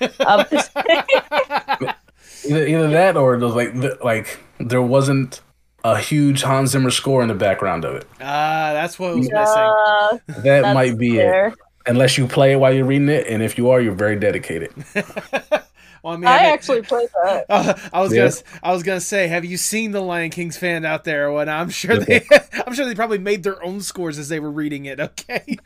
either, 2.48 2.66
either 2.66 2.90
that 2.90 3.16
or 3.16 3.34
it 3.34 3.40
was 3.40 3.54
like 3.54 4.02
like 4.04 4.38
there 4.58 4.82
wasn't 4.82 5.40
a 5.82 5.98
huge 5.98 6.42
Hans 6.42 6.70
Zimmer 6.70 6.90
score 6.90 7.22
in 7.22 7.28
the 7.28 7.34
background 7.34 7.84
of 7.84 7.96
it. 7.96 8.06
Ah, 8.20 8.68
uh, 8.68 8.72
that's 8.74 8.98
what 8.98 9.16
was 9.16 9.30
Uh, 9.32 10.18
missing. 10.26 10.42
That 10.44 10.74
might 10.74 10.98
be 10.98 11.16
fair. 11.16 11.48
it. 11.48 11.54
Unless 11.86 12.18
you 12.18 12.26
play 12.26 12.52
it 12.52 12.56
while 12.56 12.72
you're 12.72 12.84
reading 12.84 13.08
it, 13.08 13.26
and 13.26 13.42
if 13.42 13.56
you 13.56 13.70
are, 13.70 13.80
you're 13.80 13.94
very 13.94 14.18
dedicated. 14.18 14.72
well, 14.94 16.14
I 16.14 16.16
mean, 16.16 16.26
I 16.26 16.36
I, 16.38 16.42
mean- 16.42 16.52
actually 16.52 16.82
played 16.82 17.08
that. 17.24 17.46
Uh, 17.48 17.74
I 17.92 18.00
was 18.02 18.12
Yeah. 18.12 18.18
gonna, 18.18 18.28
s- 18.28 18.44
I 18.62 18.72
was 18.72 18.82
gonna 18.82 19.00
say, 19.00 19.28
have 19.28 19.44
you 19.44 19.56
seen 19.56 19.92
the 19.92 20.00
Lion 20.00 20.30
King's 20.30 20.56
fan 20.58 20.84
out 20.84 21.04
there? 21.04 21.32
When 21.32 21.48
I'm 21.48 21.70
sure 21.70 21.96
they, 21.98 22.22
I'm 22.66 22.74
sure 22.74 22.86
they 22.86 22.94
probably 22.94 23.18
made 23.18 23.42
their 23.42 23.62
own 23.64 23.80
scores 23.80 24.18
as 24.18 24.28
they 24.28 24.40
were 24.40 24.50
reading 24.50 24.84
it. 24.84 25.00
Okay, 25.00 25.56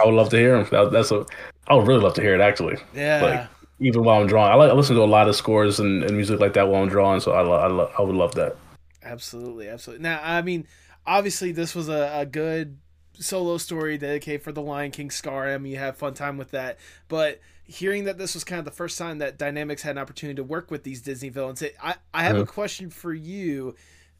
I 0.00 0.04
would 0.06 0.14
love 0.14 0.28
to 0.30 0.36
hear 0.38 0.56
them. 0.62 0.68
That, 0.70 0.92
that's 0.92 1.10
a. 1.10 1.26
I 1.68 1.74
would 1.74 1.86
really 1.88 2.00
love 2.02 2.14
to 2.14 2.20
hear 2.22 2.34
it 2.34 2.40
actually. 2.40 2.76
yeah, 2.94 3.22
Like 3.22 3.48
even 3.80 4.04
while 4.04 4.20
I'm 4.20 4.28
drawing, 4.28 4.52
I 4.52 4.54
like 4.54 4.70
I 4.70 4.74
listen 4.74 4.94
to 4.96 5.02
a 5.02 5.04
lot 5.04 5.28
of 5.28 5.34
scores 5.34 5.80
and, 5.80 6.04
and 6.04 6.16
music 6.16 6.38
like 6.38 6.52
that 6.54 6.68
while 6.68 6.82
I'm 6.82 6.88
drawing. 6.88 7.18
So 7.20 7.32
I 7.32 7.40
lo- 7.42 7.56
I, 7.58 7.66
lo- 7.66 7.90
I 7.98 8.02
would 8.02 8.14
love 8.14 8.34
that. 8.36 8.56
absolutely, 9.02 9.68
absolutely. 9.68 10.04
Now, 10.04 10.20
I 10.22 10.42
mean, 10.42 10.66
obviously, 11.06 11.50
this 11.52 11.74
was 11.74 11.88
a, 11.88 12.10
a 12.20 12.24
good 12.26 12.78
solo 13.18 13.58
story 13.58 13.98
dedicated 13.98 14.42
for 14.42 14.52
the 14.52 14.62
Lion 14.62 14.90
King 14.90 15.10
Scar. 15.10 15.48
I 15.52 15.58
mean, 15.58 15.72
you 15.72 15.78
have 15.78 15.96
fun 15.96 16.14
time 16.14 16.36
with 16.38 16.50
that, 16.52 16.78
but 17.08 17.40
hearing 17.64 18.04
that 18.04 18.16
this 18.18 18.34
was 18.34 18.44
kind 18.44 18.58
of 18.60 18.64
the 18.64 18.70
first 18.70 18.96
time 18.98 19.18
that 19.18 19.38
Dynamite's 19.38 19.82
had 19.82 19.92
an 19.96 19.98
opportunity 19.98 20.36
to 20.36 20.44
work 20.44 20.70
with 20.70 20.84
these 20.84 21.02
Disney 21.02 21.28
villains, 21.30 21.62
it, 21.62 21.74
I, 21.82 21.96
I 22.14 22.22
have 22.22 22.36
a 22.38 22.44
Mhm. 22.44 22.48
question 22.48 22.90
for 22.90 23.12
you. 23.12 23.74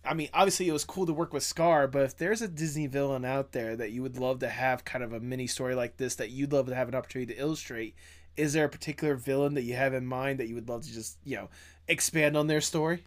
I 0.04 0.14
mean, 0.14 0.28
obviously, 0.34 0.68
it 0.68 0.72
was 0.72 0.84
cool 0.84 1.06
to 1.06 1.12
work 1.12 1.32
with 1.32 1.42
Scar, 1.42 1.86
but 1.88 2.02
if 2.02 2.16
there's 2.16 2.42
a 2.42 2.48
Disney 2.48 2.86
villain 2.86 3.24
out 3.24 3.52
there 3.52 3.76
that 3.76 3.90
you 3.90 4.02
would 4.02 4.18
love 4.18 4.38
to 4.40 4.48
have 4.48 4.84
kind 4.84 5.02
of 5.04 5.12
a 5.12 5.20
mini 5.20 5.46
story 5.46 5.74
like 5.74 5.96
this 5.96 6.14
that 6.16 6.30
you'd 6.30 6.52
love 6.52 6.66
to 6.66 6.74
have 6.74 6.88
an 6.88 6.94
opportunity 6.94 7.34
to 7.34 7.40
illustrate, 7.40 7.94
is 8.36 8.52
there 8.52 8.64
a 8.64 8.68
particular 8.68 9.14
villain 9.16 9.54
that 9.54 9.62
you 9.62 9.74
have 9.74 9.94
in 9.94 10.06
mind 10.06 10.38
that 10.40 10.48
you 10.48 10.54
would 10.54 10.68
love 10.68 10.82
to 10.84 10.92
just, 10.92 11.16
you 11.24 11.36
know, 11.36 11.48
expand 11.88 12.36
on 12.36 12.46
their 12.46 12.60
story? 12.60 13.04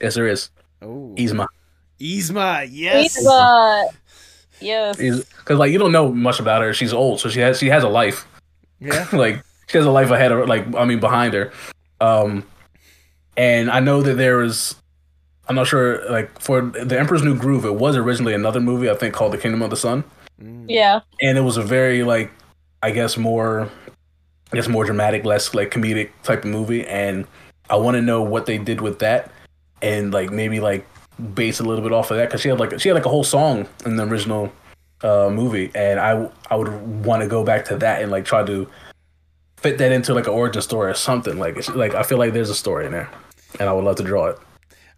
Yes, 0.00 0.14
there 0.14 0.26
is. 0.28 0.50
Oh, 0.82 1.14
Yzma. 1.16 1.46
Yzma, 2.00 2.68
yes. 2.70 3.20
Eva. 3.20 3.88
Yes. 4.60 4.96
Because 4.96 5.58
like 5.58 5.70
you 5.72 5.78
don't 5.78 5.92
know 5.92 6.12
much 6.12 6.40
about 6.40 6.62
her. 6.62 6.72
She's 6.74 6.92
old, 6.92 7.20
so 7.20 7.28
she 7.28 7.40
has 7.40 7.58
she 7.58 7.68
has 7.68 7.82
a 7.84 7.88
life. 7.88 8.26
Yeah. 8.80 9.06
like 9.12 9.42
she 9.68 9.78
has 9.78 9.86
a 9.86 9.90
life 9.90 10.10
ahead 10.10 10.32
of 10.32 10.38
her. 10.38 10.46
Like 10.46 10.74
I 10.74 10.84
mean, 10.84 11.00
behind 11.00 11.34
her. 11.34 11.52
Um, 12.00 12.46
and 13.36 13.70
I 13.70 13.80
know 13.80 14.02
that 14.02 14.14
there 14.14 14.42
is. 14.42 14.74
I'm 15.48 15.54
not 15.54 15.66
sure. 15.68 16.08
Like 16.10 16.40
for 16.40 16.60
the 16.62 16.98
Emperor's 16.98 17.22
New 17.22 17.36
Groove, 17.36 17.64
it 17.64 17.74
was 17.76 17.96
originally 17.96 18.34
another 18.34 18.60
movie 18.60 18.90
I 18.90 18.94
think 18.94 19.14
called 19.14 19.32
The 19.32 19.38
Kingdom 19.38 19.62
of 19.62 19.70
the 19.70 19.76
Sun, 19.76 20.04
Mm. 20.42 20.66
Yeah. 20.68 21.00
and 21.22 21.38
it 21.38 21.42
was 21.42 21.56
a 21.56 21.62
very 21.62 22.02
like, 22.02 22.30
I 22.82 22.90
guess 22.90 23.16
more, 23.16 23.70
I 24.52 24.56
guess 24.56 24.68
more 24.68 24.84
dramatic, 24.84 25.24
less 25.24 25.54
like 25.54 25.70
comedic 25.70 26.10
type 26.24 26.44
of 26.44 26.50
movie. 26.50 26.84
And 26.86 27.26
I 27.70 27.76
want 27.76 27.94
to 27.94 28.02
know 28.02 28.22
what 28.22 28.44
they 28.46 28.58
did 28.58 28.80
with 28.82 28.98
that, 28.98 29.30
and 29.80 30.12
like 30.12 30.30
maybe 30.30 30.60
like 30.60 30.86
base 31.34 31.60
a 31.60 31.62
little 31.64 31.82
bit 31.82 31.92
off 31.92 32.10
of 32.10 32.16
that 32.16 32.28
because 32.28 32.40
she 32.40 32.48
had 32.48 32.60
like 32.60 32.78
she 32.80 32.88
had 32.88 32.94
like 32.94 33.06
a 33.06 33.10
whole 33.10 33.24
song 33.24 33.68
in 33.84 33.96
the 33.96 34.04
original 34.04 34.52
uh, 35.02 35.30
movie, 35.30 35.70
and 35.74 36.00
I 36.00 36.28
I 36.50 36.56
would 36.56 37.04
want 37.04 37.22
to 37.22 37.28
go 37.28 37.44
back 37.44 37.64
to 37.66 37.76
that 37.78 38.02
and 38.02 38.10
like 38.10 38.24
try 38.24 38.44
to 38.44 38.68
fit 39.56 39.78
that 39.78 39.92
into 39.92 40.14
like 40.14 40.26
an 40.26 40.32
origin 40.32 40.62
story 40.62 40.90
or 40.90 40.94
something. 40.94 41.38
Like 41.38 41.56
it's, 41.56 41.68
like 41.68 41.94
I 41.94 42.02
feel 42.02 42.18
like 42.18 42.32
there's 42.32 42.50
a 42.50 42.54
story 42.54 42.86
in 42.86 42.92
there, 42.92 43.08
and 43.58 43.68
I 43.68 43.72
would 43.72 43.84
love 43.84 43.96
to 43.96 44.04
draw 44.04 44.26
it. 44.26 44.38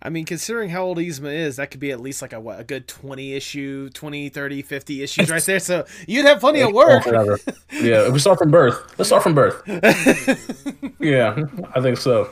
I 0.01 0.11
mean, 0.11 0.27
considering 0.27 0.71
how 0.71 0.85
old 0.85 0.99
Yzma 0.99 1.35
is, 1.35 1.57
that 1.57 1.73
could 1.73 1.81
be 1.81 1.91
at 1.91 1.99
least 1.99 2.23
like 2.23 2.33
a 2.33 2.39
what, 2.39 2.61
a 2.61 2.65
good 2.65 2.87
20 2.87 3.35
issue, 3.35 3.89
20, 3.91 4.29
30, 4.29 4.63
50 4.63 5.03
issues 5.03 5.29
right 5.29 5.43
there. 5.43 5.59
So 5.59 5.87
you'd 6.07 6.25
have 6.25 6.39
plenty 6.39 6.61
of 6.61 6.73
work. 6.73 7.05
Yeah, 7.73 8.07
if 8.07 8.13
we 8.13 8.19
start 8.19 8.39
from 8.39 8.51
birth, 8.51 8.97
let's 8.99 9.09
start 9.09 9.23
from 9.23 9.35
birth. 9.35 9.63
Yeah, 11.01 11.45
I 11.75 11.81
think 11.81 11.97
so. 11.97 12.31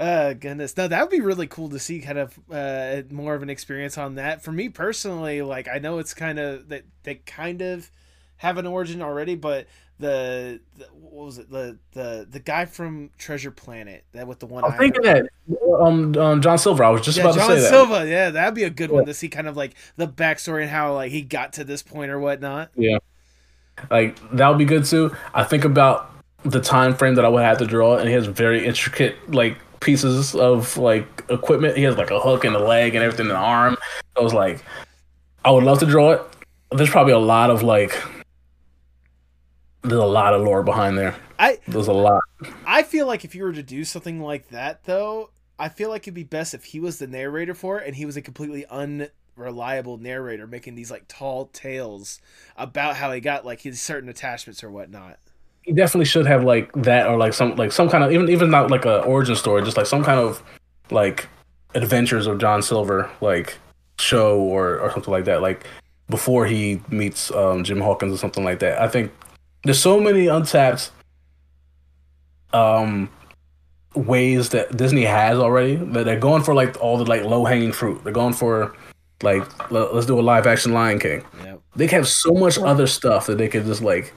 Uh, 0.00 0.32
goodness. 0.32 0.76
No, 0.76 0.88
that 0.88 1.00
would 1.00 1.10
be 1.10 1.20
really 1.20 1.46
cool 1.46 1.68
to 1.68 1.78
see 1.78 2.00
kind 2.00 2.18
of 2.18 2.38
uh, 2.50 3.02
more 3.10 3.34
of 3.34 3.42
an 3.42 3.50
experience 3.50 3.98
on 3.98 4.14
that. 4.14 4.42
For 4.42 4.50
me 4.50 4.68
personally, 4.68 5.42
like 5.42 5.68
I 5.68 5.78
know 5.78 5.98
it's 5.98 6.14
kind 6.14 6.38
of 6.38 6.68
that 6.70 6.84
they 7.02 7.16
kind 7.16 7.60
of 7.60 7.90
have 8.38 8.56
an 8.56 8.66
origin 8.66 9.02
already, 9.02 9.34
but 9.34 9.66
the, 9.98 10.60
the 10.78 10.86
what 10.94 11.26
was 11.26 11.38
it 11.38 11.50
the 11.50 11.78
the 11.92 12.26
the 12.28 12.40
guy 12.40 12.64
from 12.64 13.10
Treasure 13.18 13.50
Planet 13.50 14.04
that 14.12 14.26
with 14.26 14.38
the 14.38 14.46
one 14.46 14.64
I'm 14.64 14.72
thinking 14.72 15.02
that 15.02 15.28
um, 15.78 16.16
um 16.16 16.40
John 16.40 16.56
Silver. 16.56 16.82
I 16.82 16.88
was 16.88 17.02
just 17.02 17.18
yeah, 17.18 17.24
about 17.24 17.34
John 17.34 17.50
to 17.50 17.56
say 17.56 17.60
that. 17.60 17.70
John 17.70 17.86
Silver. 17.88 18.06
Yeah, 18.08 18.30
that'd 18.30 18.54
be 18.54 18.64
a 18.64 18.70
good 18.70 18.90
one 18.90 19.04
to 19.04 19.12
see 19.12 19.28
kind 19.28 19.46
of 19.46 19.56
like 19.58 19.74
the 19.96 20.08
backstory 20.08 20.62
and 20.62 20.70
how 20.70 20.94
like 20.94 21.12
he 21.12 21.20
got 21.20 21.52
to 21.54 21.64
this 21.64 21.82
point 21.82 22.10
or 22.10 22.18
whatnot. 22.18 22.70
Yeah 22.74 22.98
like 23.90 24.16
that 24.32 24.48
would 24.48 24.58
be 24.58 24.64
good 24.64 24.84
too. 24.84 25.14
I 25.32 25.44
think 25.44 25.64
about 25.64 26.10
the 26.44 26.60
time 26.60 26.94
frame 26.94 27.14
that 27.14 27.24
I 27.24 27.28
would 27.28 27.42
have 27.42 27.58
to 27.58 27.66
draw, 27.66 27.96
and 27.96 28.08
he 28.08 28.14
has 28.14 28.26
very 28.26 28.66
intricate 28.66 29.32
like 29.32 29.58
pieces 29.80 30.34
of 30.34 30.76
like 30.76 31.24
equipment. 31.28 31.76
He 31.76 31.82
has 31.84 31.96
like 31.96 32.10
a 32.10 32.20
hook 32.20 32.44
and 32.44 32.54
a 32.54 32.58
leg 32.58 32.94
and 32.94 33.02
everything, 33.02 33.26
an 33.26 33.36
arm. 33.36 33.76
I 34.16 34.20
was 34.20 34.34
like, 34.34 34.62
I 35.44 35.50
would 35.50 35.64
love 35.64 35.80
to 35.80 35.86
draw 35.86 36.12
it. 36.12 36.22
There's 36.70 36.90
probably 36.90 37.14
a 37.14 37.18
lot 37.18 37.50
of 37.50 37.62
like, 37.62 38.00
there's 39.82 40.00
a 40.00 40.04
lot 40.04 40.34
of 40.34 40.42
lore 40.42 40.62
behind 40.62 40.98
there. 40.98 41.16
I 41.38 41.58
There's 41.66 41.88
a 41.88 41.92
lot. 41.92 42.22
I 42.66 42.82
feel 42.82 43.06
like 43.06 43.24
if 43.24 43.34
you 43.34 43.44
were 43.44 43.52
to 43.52 43.62
do 43.62 43.84
something 43.84 44.20
like 44.20 44.48
that, 44.50 44.84
though, 44.84 45.30
I 45.58 45.70
feel 45.70 45.88
like 45.88 46.02
it'd 46.02 46.14
be 46.14 46.22
best 46.22 46.54
if 46.54 46.64
he 46.64 46.80
was 46.80 46.98
the 46.98 47.06
narrator 47.06 47.54
for 47.54 47.80
it 47.80 47.86
and 47.86 47.96
he 47.96 48.04
was 48.04 48.16
a 48.16 48.22
completely 48.22 48.66
unreliable 48.66 49.96
narrator 49.96 50.46
making 50.46 50.74
these 50.74 50.90
like 50.90 51.04
tall 51.08 51.46
tales 51.46 52.20
about 52.56 52.96
how 52.96 53.10
he 53.12 53.20
got 53.20 53.46
like 53.46 53.62
his 53.62 53.80
certain 53.80 54.10
attachments 54.10 54.62
or 54.62 54.70
whatnot. 54.70 55.18
He 55.70 55.76
definitely 55.76 56.06
should 56.06 56.26
have 56.26 56.42
like 56.42 56.68
that 56.72 57.06
or 57.06 57.16
like 57.16 57.32
some 57.32 57.54
like 57.54 57.70
some 57.70 57.88
kind 57.88 58.02
of 58.02 58.10
even 58.10 58.28
even 58.28 58.50
not 58.50 58.72
like 58.72 58.86
a 58.86 59.02
origin 59.02 59.36
story, 59.36 59.62
just 59.62 59.76
like 59.76 59.86
some 59.86 60.02
kind 60.02 60.18
of 60.18 60.42
like 60.90 61.28
adventures 61.76 62.26
of 62.26 62.38
John 62.38 62.60
Silver 62.60 63.08
like 63.20 63.56
show 64.00 64.40
or 64.40 64.80
or 64.80 64.90
something 64.90 65.12
like 65.12 65.26
that. 65.26 65.42
Like 65.42 65.64
before 66.08 66.44
he 66.44 66.80
meets 66.88 67.30
um, 67.30 67.62
Jim 67.62 67.80
Hawkins 67.80 68.12
or 68.12 68.16
something 68.16 68.42
like 68.42 68.58
that. 68.58 68.82
I 68.82 68.88
think 68.88 69.12
there's 69.62 69.78
so 69.78 70.00
many 70.00 70.26
untapped 70.26 70.90
um 72.52 73.08
ways 73.94 74.48
that 74.48 74.76
Disney 74.76 75.04
has 75.04 75.38
already 75.38 75.76
that 75.76 76.04
they're 76.04 76.18
going 76.18 76.42
for 76.42 76.52
like 76.52 76.80
all 76.80 76.98
the 76.98 77.04
like 77.04 77.22
low 77.22 77.44
hanging 77.44 77.70
fruit. 77.70 78.02
They're 78.02 78.12
going 78.12 78.34
for 78.34 78.74
like 79.22 79.70
let's 79.70 80.06
do 80.06 80.18
a 80.18 80.20
live 80.20 80.48
action 80.48 80.72
Lion 80.72 80.98
King. 80.98 81.22
Yep. 81.44 81.60
They 81.76 81.86
have 81.86 82.08
so 82.08 82.32
much 82.32 82.58
other 82.58 82.88
stuff 82.88 83.28
that 83.28 83.38
they 83.38 83.46
could 83.46 83.66
just 83.66 83.82
like 83.82 84.12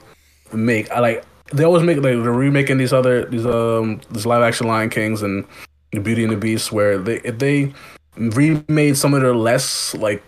make. 0.52 0.90
I 0.90 0.98
like 0.98 1.24
they 1.52 1.64
always 1.64 1.82
make 1.82 1.96
like 1.96 2.04
they're 2.04 2.32
remaking 2.32 2.78
these 2.78 2.92
other 2.92 3.24
these 3.26 3.46
um 3.46 4.00
these 4.10 4.26
live 4.26 4.42
action 4.42 4.66
Lion 4.66 4.90
Kings 4.90 5.22
and 5.22 5.44
the 5.92 6.00
Beauty 6.00 6.24
and 6.24 6.32
the 6.32 6.36
Beast 6.36 6.72
where 6.72 6.98
they 6.98 7.16
if 7.20 7.38
they 7.38 7.72
remade 8.16 8.96
some 8.96 9.14
of 9.14 9.22
their 9.22 9.34
less 9.34 9.94
like 9.94 10.22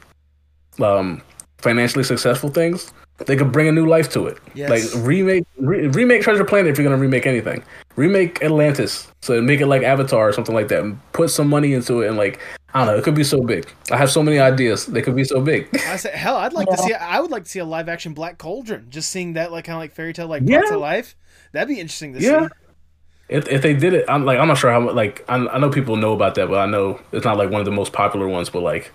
um 0.80 1.22
financially 1.58 2.04
successful 2.04 2.50
things, 2.50 2.92
they 3.24 3.36
could 3.36 3.50
bring 3.50 3.66
a 3.66 3.72
new 3.72 3.86
life 3.86 4.10
to 4.10 4.26
it. 4.26 4.38
Yes. 4.54 4.70
Like 4.70 5.04
remake 5.04 5.44
re- 5.58 5.86
remake 5.88 6.22
Treasure 6.22 6.44
Planet 6.44 6.70
if 6.70 6.78
you're 6.78 6.84
gonna 6.84 7.00
remake 7.00 7.26
anything. 7.26 7.64
Remake 7.96 8.42
Atlantis, 8.42 9.10
so 9.22 9.40
make 9.40 9.60
it 9.60 9.66
like 9.66 9.82
Avatar 9.82 10.28
or 10.28 10.32
something 10.32 10.54
like 10.54 10.68
that. 10.68 10.82
And 10.82 11.12
put 11.12 11.30
some 11.30 11.48
money 11.48 11.72
into 11.72 12.02
it 12.02 12.08
and 12.08 12.16
like 12.16 12.40
I 12.74 12.80
don't 12.84 12.86
know, 12.88 12.98
it 12.98 13.04
could 13.04 13.14
be 13.14 13.24
so 13.24 13.42
big. 13.42 13.66
I 13.90 13.96
have 13.96 14.10
so 14.10 14.22
many 14.22 14.38
ideas. 14.38 14.86
They 14.86 15.00
could 15.00 15.16
be 15.16 15.24
so 15.24 15.40
big. 15.40 15.68
I 15.86 15.96
said, 15.96 16.14
hell, 16.14 16.36
I'd 16.36 16.52
like 16.52 16.68
to 16.68 16.76
see. 16.76 16.92
I 16.92 17.20
would 17.20 17.30
like 17.30 17.44
to 17.44 17.50
see 17.50 17.58
a 17.60 17.64
live 17.64 17.88
action 17.88 18.12
Black 18.12 18.38
Cauldron. 18.38 18.86
Just 18.90 19.10
seeing 19.10 19.34
that 19.34 19.50
like 19.52 19.64
kind 19.64 19.76
of 19.76 19.80
like 19.80 19.92
fairy 19.94 20.12
tale 20.12 20.26
like 20.28 20.42
Yeah. 20.44 20.58
brought 20.58 20.68
to 20.70 20.78
life. 20.78 21.16
That'd 21.52 21.68
be 21.68 21.80
interesting 21.80 22.12
to 22.14 22.20
Yeah. 22.20 22.48
see. 22.48 22.54
If 23.28 23.48
if 23.48 23.62
they 23.62 23.74
did 23.74 23.92
it, 23.94 24.04
I'm 24.08 24.24
like 24.24 24.38
I'm 24.38 24.46
not 24.46 24.58
sure 24.58 24.70
how 24.70 24.90
like 24.92 25.24
I, 25.28 25.36
I 25.36 25.58
know 25.58 25.70
people 25.70 25.96
know 25.96 26.12
about 26.12 26.34
that, 26.36 26.48
but 26.48 26.58
I 26.58 26.66
know 26.66 27.00
it's 27.12 27.24
not 27.24 27.36
like 27.38 27.50
one 27.50 27.60
of 27.60 27.64
the 27.64 27.72
most 27.72 27.92
popular 27.92 28.28
ones. 28.28 28.50
But 28.50 28.62
like 28.62 28.92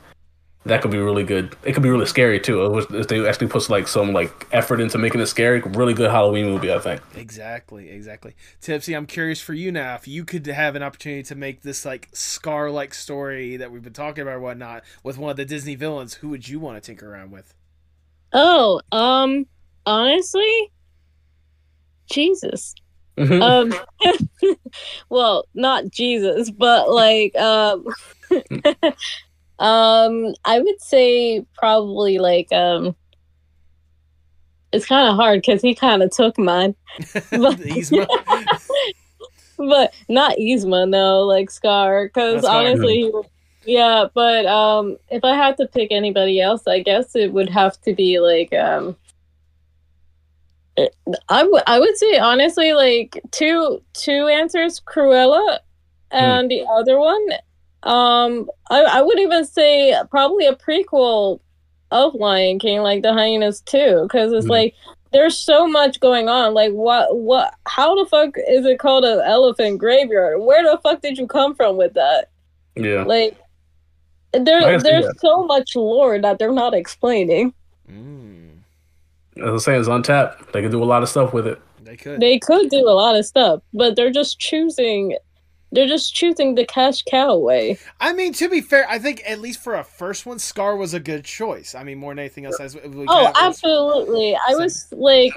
that 0.65 0.81
could 0.81 0.91
be 0.91 0.97
really 0.97 1.23
good. 1.23 1.55
It 1.63 1.73
could 1.73 1.81
be 1.81 1.89
really 1.89 2.05
scary 2.05 2.39
too. 2.39 2.63
It 2.65 2.71
was, 2.71 2.85
if 2.91 3.07
they 3.07 3.27
actually 3.27 3.47
put 3.47 3.67
like 3.69 3.87
some 3.87 4.13
like 4.13 4.47
effort 4.51 4.79
into 4.79 4.97
making 4.97 5.19
it 5.21 5.25
scary, 5.25 5.59
really 5.61 5.93
good 5.93 6.11
Halloween 6.11 6.45
movie. 6.45 6.71
I 6.71 6.79
think. 6.79 7.01
Exactly, 7.15 7.89
exactly. 7.89 8.35
Tipsy, 8.59 8.95
I'm 8.95 9.07
curious 9.07 9.41
for 9.41 9.53
you 9.53 9.71
now. 9.71 9.95
If 9.95 10.07
you 10.07 10.23
could 10.23 10.45
have 10.45 10.75
an 10.75 10.83
opportunity 10.83 11.23
to 11.23 11.35
make 11.35 11.63
this 11.63 11.83
like 11.83 12.09
Scar 12.13 12.69
like 12.69 12.93
story 12.93 13.57
that 13.57 13.71
we've 13.71 13.81
been 13.81 13.93
talking 13.93 14.21
about 14.21 14.35
or 14.35 14.39
whatnot 14.39 14.83
with 15.03 15.17
one 15.17 15.31
of 15.31 15.37
the 15.37 15.45
Disney 15.45 15.75
villains, 15.75 16.15
who 16.15 16.29
would 16.29 16.47
you 16.47 16.59
want 16.59 16.81
to 16.81 16.85
tinker 16.85 17.11
around 17.11 17.31
with? 17.31 17.53
Oh, 18.33 18.81
um, 18.91 19.45
honestly, 19.85 20.71
Jesus. 22.09 22.75
Mhm. 23.17 23.41
Um, 23.41 24.55
well, 25.09 25.45
not 25.53 25.89
Jesus, 25.89 26.49
but 26.49 26.89
like, 26.89 27.35
um, 27.35 27.85
um, 29.61 30.33
I 30.43 30.59
would 30.59 30.81
say 30.81 31.45
probably 31.53 32.17
like, 32.17 32.51
um, 32.51 32.95
it's 34.71 34.87
kind 34.87 35.07
of 35.07 35.15
hard 35.15 35.41
because 35.41 35.61
he 35.61 35.75
kind 35.75 36.01
of 36.01 36.11
took 36.11 36.37
mine, 36.39 36.75
but, 37.31 37.59
but 39.57 39.93
not 40.09 40.37
Yzma, 40.37 40.89
no, 40.89 41.21
like 41.21 41.51
Scar, 41.51 42.07
because 42.07 42.43
honestly, 42.43 43.03
he 43.03 43.11
yeah. 43.65 44.05
But 44.13 44.47
um, 44.47 44.97
if 45.09 45.23
I 45.23 45.35
had 45.35 45.57
to 45.57 45.67
pick 45.67 45.91
anybody 45.91 46.41
else, 46.41 46.67
I 46.67 46.79
guess 46.79 47.15
it 47.15 47.31
would 47.31 47.49
have 47.49 47.79
to 47.81 47.93
be 47.93 48.19
like 48.19 48.53
um. 48.53 48.95
I 51.29 51.43
would 51.43 51.63
I 51.67 51.79
would 51.79 51.97
say 51.97 52.17
honestly 52.17 52.73
like 52.73 53.21
two 53.31 53.83
two 53.93 54.27
answers 54.27 54.79
Cruella 54.79 55.59
and 56.11 56.45
mm. 56.45 56.49
the 56.49 56.65
other 56.65 56.97
one, 56.97 57.27
um, 57.83 58.49
I, 58.69 58.81
I 58.81 59.01
would 59.01 59.19
even 59.19 59.45
say 59.45 59.95
probably 60.09 60.45
a 60.45 60.55
prequel 60.55 61.39
of 61.91 62.13
Lion 62.15 62.59
King, 62.59 62.81
like 62.81 63.01
the 63.01 63.13
hyenas 63.13 63.61
too, 63.61 64.01
because 64.03 64.31
it's 64.31 64.45
mm. 64.45 64.51
like 64.51 64.75
there's 65.11 65.37
so 65.37 65.67
much 65.67 65.99
going 65.99 66.29
on. 66.29 66.53
Like 66.53 66.71
what 66.71 67.15
what 67.17 67.53
how 67.67 67.95
the 67.95 68.09
fuck 68.09 68.35
is 68.47 68.65
it 68.65 68.79
called 68.79 69.03
an 69.03 69.19
elephant 69.21 69.79
graveyard? 69.79 70.41
Where 70.41 70.63
the 70.63 70.79
fuck 70.81 71.01
did 71.01 71.17
you 71.17 71.27
come 71.27 71.55
from 71.55 71.77
with 71.77 71.93
that? 71.93 72.29
Yeah. 72.75 73.03
Like 73.03 73.37
there 74.31 74.79
there's 74.79 75.19
so 75.19 75.43
much 75.45 75.75
lore 75.75 76.19
that 76.19 76.39
they're 76.39 76.53
not 76.53 76.73
explaining. 76.73 77.53
Mm. 77.89 78.59
As 79.37 79.43
I 79.43 79.51
was 79.51 79.65
saying, 79.65 79.79
it's 79.79 79.89
untapped. 79.89 80.53
They 80.53 80.61
could 80.61 80.71
do 80.71 80.83
a 80.83 80.85
lot 80.85 81.03
of 81.03 81.09
stuff 81.09 81.33
with 81.33 81.47
it. 81.47 81.61
They 81.83 81.97
could. 81.97 82.19
They 82.19 82.39
could 82.39 82.69
do 82.69 82.87
a 82.87 82.91
lot 82.93 83.15
of 83.15 83.25
stuff, 83.25 83.61
but 83.73 83.95
they're 83.95 84.11
just 84.11 84.39
choosing 84.39 85.17
they're 85.71 85.87
just 85.87 86.13
choosing 86.13 86.55
the 86.55 86.65
cash 86.65 87.03
cow 87.03 87.37
way. 87.37 87.77
I 87.99 88.13
mean, 88.13 88.33
to 88.33 88.49
be 88.49 88.61
fair, 88.61 88.85
I 88.89 88.99
think 88.99 89.21
at 89.25 89.39
least 89.39 89.63
for 89.63 89.75
a 89.75 89.83
first 89.83 90.25
one, 90.25 90.39
Scar 90.39 90.75
was 90.75 90.93
a 90.93 90.99
good 90.99 91.23
choice. 91.23 91.75
I 91.75 91.83
mean, 91.83 91.97
more 91.97 92.11
than 92.11 92.19
anything 92.19 92.45
else. 92.45 92.59
As 92.59 92.75
oh, 92.75 93.31
absolutely. 93.35 94.35
I 94.35 94.55
was 94.55 94.87
like, 94.91 95.33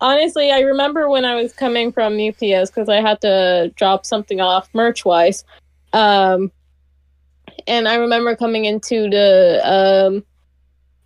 honestly, 0.00 0.52
I 0.52 0.60
remember 0.60 1.08
when 1.08 1.24
I 1.24 1.34
was 1.34 1.52
coming 1.52 1.90
from 1.90 2.14
UPS 2.14 2.70
because 2.70 2.88
I 2.88 3.00
had 3.00 3.20
to 3.22 3.72
drop 3.76 4.06
something 4.06 4.40
off 4.40 4.68
merch 4.72 5.04
wise. 5.04 5.44
Um, 5.92 6.52
and 7.66 7.88
I 7.88 7.96
remember 7.96 8.36
coming 8.36 8.66
into 8.66 9.10
the 9.10 9.60
um, 9.64 10.24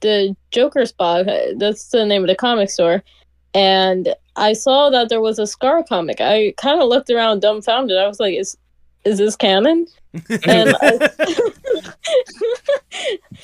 the 0.01 0.37
Joker 0.51 0.85
spot. 0.85 1.27
That's 1.57 1.89
the 1.89 2.05
name 2.05 2.23
of 2.23 2.29
the 2.29 2.35
comic 2.35 2.69
store, 2.71 3.03
and 3.55 4.15
I 4.41 4.55
saw 4.55 4.89
that 4.91 5.11
there 5.11 5.21
was 5.21 5.39
a 5.39 5.47
Scar 5.47 5.85
comic. 5.85 6.21
I 6.21 6.55
kind 6.57 6.81
of 6.81 6.89
looked 6.89 7.11
around 7.11 7.41
dumbfounded. 7.41 7.99
I 7.99 8.09
was 8.09 8.19
like, 8.19 8.35
"Is 8.35 8.57
is 9.05 9.19
this 9.19 9.37
canon?" 9.37 9.87
and 10.13 10.75
I, 10.81 10.93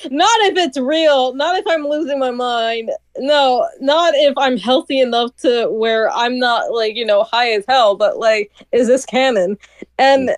not 0.09 0.37
if 0.41 0.57
it's 0.57 0.77
real. 0.77 1.33
Not 1.35 1.55
if 1.55 1.65
I'm 1.67 1.87
losing 1.87 2.17
my 2.19 2.31
mind. 2.31 2.89
No, 3.19 3.67
not 3.79 4.15
if 4.15 4.33
I'm 4.37 4.57
healthy 4.57 4.99
enough 4.99 5.35
to 5.37 5.69
where 5.69 6.11
I'm 6.11 6.39
not 6.39 6.71
like 6.71 6.95
you 6.95 7.05
know 7.05 7.23
high 7.23 7.51
as 7.51 7.63
hell. 7.67 7.95
But 7.95 8.17
like, 8.17 8.51
is 8.71 8.87
this 8.87 9.05
canon? 9.05 9.57
And 9.99 10.31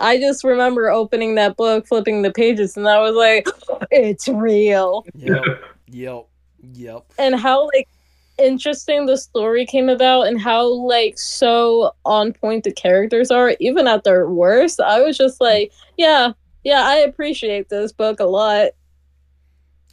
I 0.00 0.18
just 0.18 0.42
remember 0.42 0.90
opening 0.90 1.34
that 1.34 1.58
book, 1.58 1.86
flipping 1.86 2.22
the 2.22 2.32
pages, 2.32 2.78
and 2.78 2.88
I 2.88 2.98
was 2.98 3.14
like, 3.14 3.46
"It's 3.90 4.26
real." 4.26 5.04
Yep. 5.14 5.44
Yep. 5.92 6.26
Yep. 6.72 7.04
And 7.18 7.34
how 7.34 7.66
like 7.66 7.86
interesting 8.38 9.06
the 9.06 9.16
story 9.16 9.66
came 9.66 9.88
about 9.88 10.26
and 10.26 10.40
how 10.40 10.66
like 10.66 11.18
so 11.18 11.94
on 12.04 12.32
point 12.32 12.64
the 12.64 12.72
characters 12.72 13.30
are 13.30 13.54
even 13.60 13.86
at 13.86 14.04
their 14.04 14.28
worst. 14.28 14.80
I 14.80 15.00
was 15.00 15.16
just 15.16 15.40
like 15.40 15.72
yeah 15.96 16.32
yeah 16.64 16.86
i 16.86 16.96
appreciate 16.96 17.68
this 17.68 17.92
book 17.92 18.20
a 18.20 18.24
lot. 18.24 18.70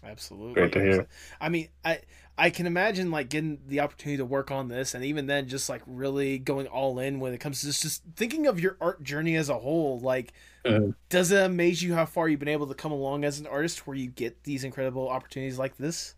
Absolutely. 0.03 0.53
Great 0.53 0.72
to 0.74 0.82
hear. 0.82 1.07
I 1.41 1.49
mean 1.49 1.70
i 1.84 1.99
i 2.38 2.49
can 2.49 2.66
imagine 2.66 3.11
like 3.11 3.30
getting 3.30 3.60
the 3.68 3.82
opportunity 3.82 4.18
to 4.18 4.26
work 4.26 4.49
on 4.49 4.70
this 4.70 4.94
and 4.94 5.03
even 5.03 5.28
then 5.28 5.48
just 5.48 5.68
like 5.68 5.82
really 5.86 6.40
going 6.40 6.68
all 6.68 6.99
in 6.99 7.20
when 7.20 7.34
it 7.34 7.40
comes 7.40 7.60
to 7.60 7.68
just, 7.68 7.82
just 7.82 8.03
thinking 8.16 8.48
of 8.48 8.60
your 8.60 8.78
art 8.80 9.03
journey 9.03 9.36
as 9.36 9.49
a 9.49 9.57
whole. 9.57 9.99
Like 9.99 10.34
mm-hmm. 10.66 10.91
does 11.10 11.32
it 11.32 11.44
amaze 11.44 11.84
you 11.84 11.94
how 11.94 12.06
far 12.06 12.30
you've 12.30 12.40
been 12.40 12.48
able 12.48 12.68
to 12.68 12.76
come 12.76 12.91
along 12.91 13.26
as 13.26 13.40
an 13.40 13.48
artist 13.48 13.86
where 13.86 13.98
you 13.98 14.10
get 14.10 14.44
these 14.44 14.64
incredible 14.64 15.10
opportunities 15.10 15.60
like 15.60 15.78
this 15.78 16.16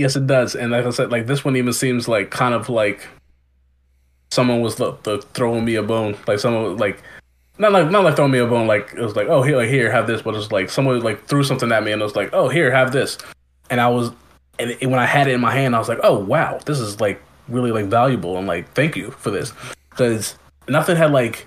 Yes, 0.00 0.16
it 0.16 0.26
does. 0.26 0.56
And 0.56 0.72
like 0.72 0.86
I 0.86 0.90
said, 0.90 1.12
like 1.12 1.26
this 1.26 1.44
one 1.44 1.56
even 1.56 1.74
seems 1.74 2.08
like 2.08 2.30
kind 2.30 2.54
of 2.54 2.70
like 2.70 3.06
someone 4.30 4.62
was 4.62 4.76
the, 4.76 4.92
the 5.02 5.18
throwing 5.34 5.66
me 5.66 5.74
a 5.74 5.82
bone. 5.82 6.16
Like 6.26 6.38
someone 6.38 6.78
like 6.78 7.02
not 7.58 7.70
like 7.72 7.90
not 7.90 8.02
like 8.02 8.16
throwing 8.16 8.30
me 8.30 8.38
a 8.38 8.46
bone. 8.46 8.66
Like 8.66 8.94
it 8.94 9.00
was 9.02 9.14
like 9.14 9.28
oh 9.28 9.42
here 9.42 9.58
like 9.58 9.68
here 9.68 9.92
have 9.92 10.06
this, 10.06 10.22
but 10.22 10.34
it's 10.34 10.50
like 10.50 10.70
someone 10.70 11.00
like 11.00 11.26
threw 11.26 11.44
something 11.44 11.70
at 11.70 11.84
me 11.84 11.92
and 11.92 12.00
it 12.00 12.04
was 12.06 12.16
like 12.16 12.30
oh 12.32 12.48
here 12.48 12.70
have 12.70 12.92
this, 12.92 13.18
and 13.68 13.78
I 13.78 13.88
was 13.88 14.10
and 14.58 14.70
it, 14.70 14.86
when 14.86 14.98
I 14.98 15.04
had 15.04 15.28
it 15.28 15.34
in 15.34 15.40
my 15.42 15.52
hand, 15.52 15.76
I 15.76 15.78
was 15.78 15.88
like 15.90 16.00
oh 16.02 16.18
wow 16.18 16.58
this 16.64 16.80
is 16.80 16.98
like 16.98 17.20
really 17.48 17.70
like 17.70 17.84
valuable 17.84 18.38
and 18.38 18.46
like 18.46 18.72
thank 18.72 18.96
you 18.96 19.10
for 19.10 19.30
this 19.30 19.52
because 19.90 20.34
nothing 20.66 20.96
had 20.96 21.12
like 21.12 21.46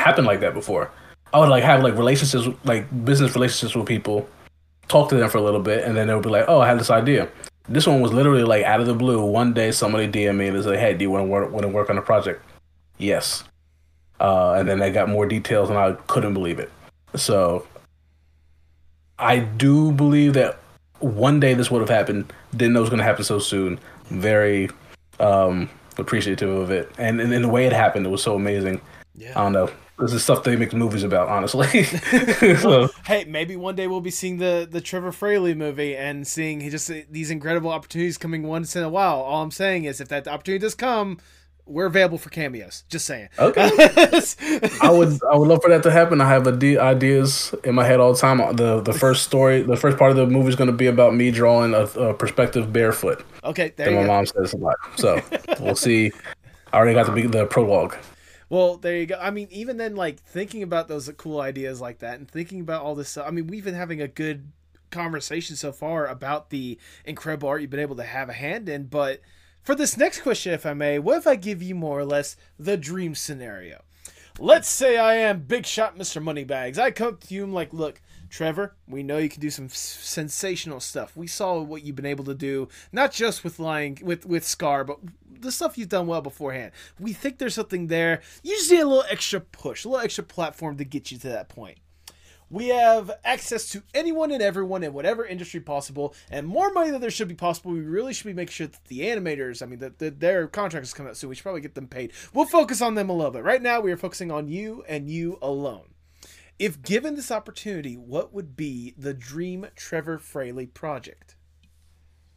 happened 0.00 0.26
like 0.26 0.40
that 0.40 0.54
before. 0.54 0.90
I 1.32 1.38
would 1.38 1.50
like 1.50 1.62
have 1.62 1.84
like 1.84 1.94
relationships 1.94 2.48
like 2.64 3.04
business 3.04 3.36
relationships 3.36 3.76
with 3.76 3.86
people 3.86 4.28
talk 4.92 5.08
to 5.08 5.16
them 5.16 5.30
for 5.30 5.38
a 5.38 5.42
little 5.42 5.60
bit, 5.60 5.84
and 5.84 5.96
then 5.96 6.06
they'll 6.06 6.20
be 6.20 6.28
like, 6.28 6.44
"Oh, 6.46 6.60
I 6.60 6.68
had 6.68 6.78
this 6.78 6.90
idea." 6.90 7.28
This 7.68 7.86
one 7.86 8.00
was 8.00 8.12
literally 8.12 8.44
like 8.44 8.64
out 8.64 8.80
of 8.80 8.86
the 8.86 8.94
blue. 8.94 9.24
One 9.24 9.54
day, 9.54 9.70
somebody 9.72 10.06
DM 10.06 10.36
me 10.36 10.48
and 10.48 10.62
said, 10.62 10.78
"Hey, 10.78 10.94
do 10.94 11.02
you 11.02 11.10
want 11.10 11.22
to 11.22 11.28
work, 11.28 11.50
want 11.50 11.62
to 11.62 11.68
work 11.68 11.88
on 11.90 11.96
a 11.98 12.02
project?" 12.02 12.44
Yes. 12.98 13.44
Uh, 14.20 14.52
and 14.52 14.68
then 14.68 14.78
they 14.78 14.92
got 14.92 15.08
more 15.08 15.26
details, 15.26 15.70
and 15.70 15.78
I 15.78 15.92
couldn't 16.06 16.34
believe 16.34 16.58
it. 16.58 16.70
So, 17.16 17.66
I 19.18 19.38
do 19.38 19.90
believe 19.92 20.34
that 20.34 20.58
one 21.00 21.40
day 21.40 21.54
this 21.54 21.70
would 21.70 21.80
have 21.80 21.88
happened. 21.88 22.32
Didn't 22.52 22.74
know 22.74 22.80
it 22.80 22.82
was 22.82 22.90
going 22.90 22.98
to 22.98 23.04
happen 23.04 23.24
so 23.24 23.38
soon. 23.38 23.80
Very 24.10 24.70
um, 25.18 25.68
appreciative 25.98 26.50
of 26.50 26.70
it, 26.70 26.92
and, 26.98 27.20
and, 27.20 27.32
and 27.32 27.44
the 27.44 27.48
way 27.48 27.66
it 27.66 27.72
happened, 27.72 28.06
it 28.06 28.10
was 28.10 28.22
so 28.22 28.36
amazing. 28.36 28.80
Yeah. 29.14 29.32
I 29.38 29.42
don't 29.42 29.52
know. 29.52 29.70
This 30.02 30.14
is 30.14 30.24
stuff 30.24 30.42
they 30.42 30.56
make 30.56 30.72
movies 30.72 31.04
about, 31.04 31.28
honestly. 31.28 31.84
so. 32.56 32.88
Hey, 33.06 33.24
maybe 33.24 33.54
one 33.54 33.76
day 33.76 33.86
we'll 33.86 34.00
be 34.00 34.10
seeing 34.10 34.38
the 34.38 34.66
the 34.68 34.80
Trevor 34.80 35.12
Fraley 35.12 35.54
movie 35.54 35.96
and 35.96 36.26
seeing 36.26 36.60
he 36.60 36.70
just 36.70 36.90
these 37.08 37.30
incredible 37.30 37.70
opportunities 37.70 38.18
coming 38.18 38.42
once 38.42 38.74
in 38.74 38.82
a 38.82 38.88
while. 38.88 39.20
All 39.20 39.42
I'm 39.42 39.52
saying 39.52 39.84
is, 39.84 40.00
if 40.00 40.08
that 40.08 40.26
opportunity 40.26 40.60
does 40.60 40.74
come, 40.74 41.18
we're 41.66 41.86
available 41.86 42.18
for 42.18 42.30
cameos. 42.30 42.82
Just 42.88 43.06
saying. 43.06 43.28
Okay. 43.38 43.62
I 44.82 44.90
would 44.90 45.20
I 45.30 45.36
would 45.36 45.48
love 45.48 45.62
for 45.62 45.70
that 45.70 45.84
to 45.84 45.92
happen. 45.92 46.20
I 46.20 46.28
have 46.28 46.48
ideas 46.48 47.54
in 47.62 47.76
my 47.76 47.84
head 47.84 48.00
all 48.00 48.12
the 48.12 48.18
time. 48.18 48.40
Uh, 48.40 48.52
the 48.52 48.80
the 48.80 48.92
first 48.92 49.22
story, 49.22 49.62
the 49.62 49.76
first 49.76 49.98
part 49.98 50.10
of 50.10 50.16
the 50.16 50.26
movie 50.26 50.48
is 50.48 50.56
going 50.56 50.70
to 50.70 50.76
be 50.76 50.88
about 50.88 51.14
me 51.14 51.30
drawing 51.30 51.74
a, 51.74 51.84
a 51.84 52.14
perspective 52.14 52.72
barefoot. 52.72 53.24
Okay, 53.44 53.72
there 53.76 53.92
my 53.92 54.02
go. 54.02 54.06
mom 54.08 54.26
says 54.26 54.52
a 54.52 54.56
lot. 54.56 54.74
So 54.96 55.20
we'll 55.60 55.76
see. 55.76 56.10
I 56.72 56.78
already 56.78 56.94
got 56.94 57.14
the 57.14 57.26
the 57.28 57.46
prologue. 57.46 57.96
Well, 58.52 58.76
there 58.76 58.98
you 58.98 59.06
go. 59.06 59.18
I 59.18 59.30
mean, 59.30 59.48
even 59.50 59.78
then, 59.78 59.96
like 59.96 60.20
thinking 60.20 60.62
about 60.62 60.86
those 60.86 61.10
cool 61.16 61.40
ideas 61.40 61.80
like 61.80 62.00
that, 62.00 62.18
and 62.18 62.30
thinking 62.30 62.60
about 62.60 62.82
all 62.82 62.94
this 62.94 63.08
stuff. 63.08 63.26
I 63.26 63.30
mean, 63.30 63.46
we've 63.46 63.64
been 63.64 63.72
having 63.72 64.02
a 64.02 64.06
good 64.06 64.52
conversation 64.90 65.56
so 65.56 65.72
far 65.72 66.06
about 66.06 66.50
the 66.50 66.78
incredible 67.06 67.48
art 67.48 67.62
you've 67.62 67.70
been 67.70 67.80
able 67.80 67.96
to 67.96 68.02
have 68.02 68.28
a 68.28 68.34
hand 68.34 68.68
in. 68.68 68.88
But 68.88 69.22
for 69.62 69.74
this 69.74 69.96
next 69.96 70.20
question, 70.20 70.52
if 70.52 70.66
I 70.66 70.74
may, 70.74 70.98
what 70.98 71.16
if 71.16 71.26
I 71.26 71.34
give 71.34 71.62
you 71.62 71.74
more 71.74 71.98
or 71.98 72.04
less 72.04 72.36
the 72.58 72.76
dream 72.76 73.14
scenario? 73.14 73.84
Let's 74.38 74.68
say 74.68 74.98
I 74.98 75.14
am 75.14 75.44
Big 75.44 75.64
Shot 75.64 75.96
Mr. 75.96 76.22
Moneybags. 76.22 76.78
I 76.78 76.90
come 76.90 77.16
to 77.16 77.34
you 77.34 77.44
and 77.44 77.54
like, 77.54 77.72
look, 77.72 78.02
Trevor, 78.32 78.74
we 78.88 79.02
know 79.02 79.18
you 79.18 79.28
can 79.28 79.42
do 79.42 79.50
some 79.50 79.68
sensational 79.68 80.80
stuff. 80.80 81.14
We 81.14 81.26
saw 81.26 81.60
what 81.60 81.84
you've 81.84 81.96
been 81.96 82.06
able 82.06 82.24
to 82.24 82.34
do, 82.34 82.66
not 82.90 83.12
just 83.12 83.44
with 83.44 83.58
lying 83.58 83.98
with 84.02 84.24
with 84.24 84.46
Scar, 84.46 84.84
but 84.84 85.00
the 85.30 85.52
stuff 85.52 85.76
you've 85.76 85.90
done 85.90 86.06
well 86.06 86.22
beforehand. 86.22 86.72
We 86.98 87.12
think 87.12 87.36
there's 87.36 87.54
something 87.54 87.88
there. 87.88 88.22
You 88.42 88.56
just 88.56 88.70
need 88.70 88.80
a 88.80 88.88
little 88.88 89.04
extra 89.10 89.40
push, 89.40 89.84
a 89.84 89.88
little 89.90 90.02
extra 90.02 90.24
platform 90.24 90.78
to 90.78 90.84
get 90.84 91.12
you 91.12 91.18
to 91.18 91.28
that 91.28 91.50
point. 91.50 91.76
We 92.48 92.68
have 92.68 93.10
access 93.22 93.68
to 93.70 93.82
anyone 93.92 94.30
and 94.30 94.42
everyone 94.42 94.82
in 94.82 94.94
whatever 94.94 95.26
industry 95.26 95.60
possible, 95.60 96.14
and 96.30 96.46
more 96.46 96.72
money 96.72 96.90
than 96.90 97.02
there 97.02 97.10
should 97.10 97.28
be 97.28 97.34
possible. 97.34 97.72
We 97.72 97.80
really 97.80 98.14
should 98.14 98.26
be 98.26 98.32
making 98.32 98.52
sure 98.52 98.66
that 98.66 98.84
the 98.86 99.00
animators, 99.00 99.62
I 99.62 99.66
mean, 99.66 99.80
that 99.80 99.98
the, 99.98 100.10
their 100.10 100.46
contracts 100.46 100.94
come 100.94 101.06
out 101.06 101.18
soon. 101.18 101.28
We 101.28 101.34
should 101.34 101.42
probably 101.42 101.60
get 101.60 101.74
them 101.74 101.86
paid. 101.86 102.12
We'll 102.32 102.46
focus 102.46 102.80
on 102.80 102.94
them 102.94 103.10
a 103.10 103.14
little 103.14 103.30
bit. 103.30 103.44
Right 103.44 103.60
now, 103.60 103.80
we 103.80 103.92
are 103.92 103.98
focusing 103.98 104.30
on 104.30 104.48
you 104.48 104.84
and 104.88 105.10
you 105.10 105.38
alone. 105.42 105.91
If 106.62 106.80
given 106.80 107.16
this 107.16 107.32
opportunity, 107.32 107.96
what 107.96 108.32
would 108.32 108.54
be 108.54 108.94
the 108.96 109.12
dream 109.12 109.66
Trevor 109.74 110.20
Fraley 110.20 110.66
project? 110.66 111.34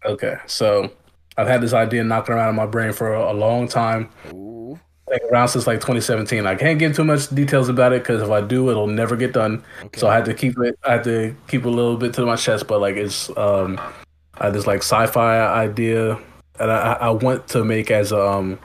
Okay, 0.03 0.38
so 0.47 0.91
I've 1.38 1.47
had 1.47 1.61
this 1.61 1.73
idea 1.73 2.03
knocking 2.03 2.34
around 2.34 2.49
in 2.49 2.56
my 2.56 2.65
brain 2.65 2.91
for 2.91 3.14
a, 3.14 3.31
a 3.31 3.35
long 3.35 3.68
time. 3.68 4.10
Ooh. 4.34 4.80
Like 5.07 5.22
around 5.31 5.49
since 5.49 5.68
like 5.68 5.80
2017. 5.80 6.47
I 6.47 6.56
can't 6.56 6.80
give 6.80 6.95
too 6.95 7.03
much 7.03 7.30
details 7.35 7.69
about 7.69 7.93
it 7.93 8.02
because 8.02 8.23
if 8.23 8.31
I 8.31 8.41
do, 8.41 8.72
it'll 8.72 8.88
never 8.88 9.15
get 9.15 9.31
done. 9.31 9.64
Okay. 9.84 9.99
So 9.99 10.07
I 10.07 10.15
had 10.15 10.26
to 10.26 10.34
keep 10.34 10.57
it. 10.57 10.76
I 10.84 10.93
had 10.93 11.03
to 11.03 11.35
keep 11.47 11.65
a 11.65 11.69
little 11.69 11.95
bit 11.95 12.11
to 12.15 12.26
my 12.26 12.35
chest. 12.35 12.65
But 12.65 12.81
like 12.81 12.95
it's, 12.95 13.30
um, 13.38 13.80
I 14.39 14.49
this 14.49 14.65
like 14.65 14.80
sci-fi 14.80 15.38
idea 15.39 16.19
that 16.57 16.72
I, 16.72 16.93
I 16.93 17.10
want 17.11 17.47
to 17.49 17.64
make 17.64 17.91
as 17.91 18.11
um, 18.11 18.57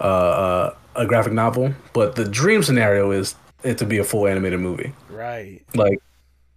uh, 0.00 0.02
uh, 0.02 0.74
a 0.96 1.06
graphic 1.06 1.32
novel. 1.32 1.72
But 1.92 2.16
the 2.16 2.24
dream 2.24 2.64
scenario 2.64 3.12
is 3.12 3.36
it 3.62 3.78
to 3.78 3.86
be 3.86 3.98
a 3.98 4.04
full 4.04 4.26
animated 4.26 4.60
movie. 4.60 4.92
Right. 5.10 5.62
Like, 5.74 6.00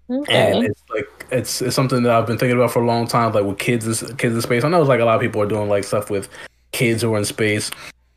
okay. 0.09 0.51
and 0.51 0.65
it's 0.65 0.83
like 0.93 1.25
it's 1.31 1.61
it's 1.61 1.75
something 1.75 2.03
that 2.03 2.11
I've 2.11 2.27
been 2.27 2.37
thinking 2.37 2.57
about 2.57 2.71
for 2.71 2.81
a 2.81 2.85
long 2.85 3.07
time. 3.07 3.33
Like 3.33 3.45
with 3.45 3.59
kids, 3.59 3.85
kids 4.17 4.35
in 4.35 4.41
space. 4.41 4.63
I 4.63 4.69
know 4.69 4.81
it's 4.81 4.89
like 4.89 4.99
a 4.99 5.05
lot 5.05 5.15
of 5.15 5.21
people 5.21 5.41
are 5.41 5.47
doing 5.47 5.69
like 5.69 5.83
stuff 5.83 6.09
with 6.09 6.29
kids 6.71 7.01
who 7.01 7.13
are 7.13 7.17
in 7.17 7.25
space, 7.25 7.71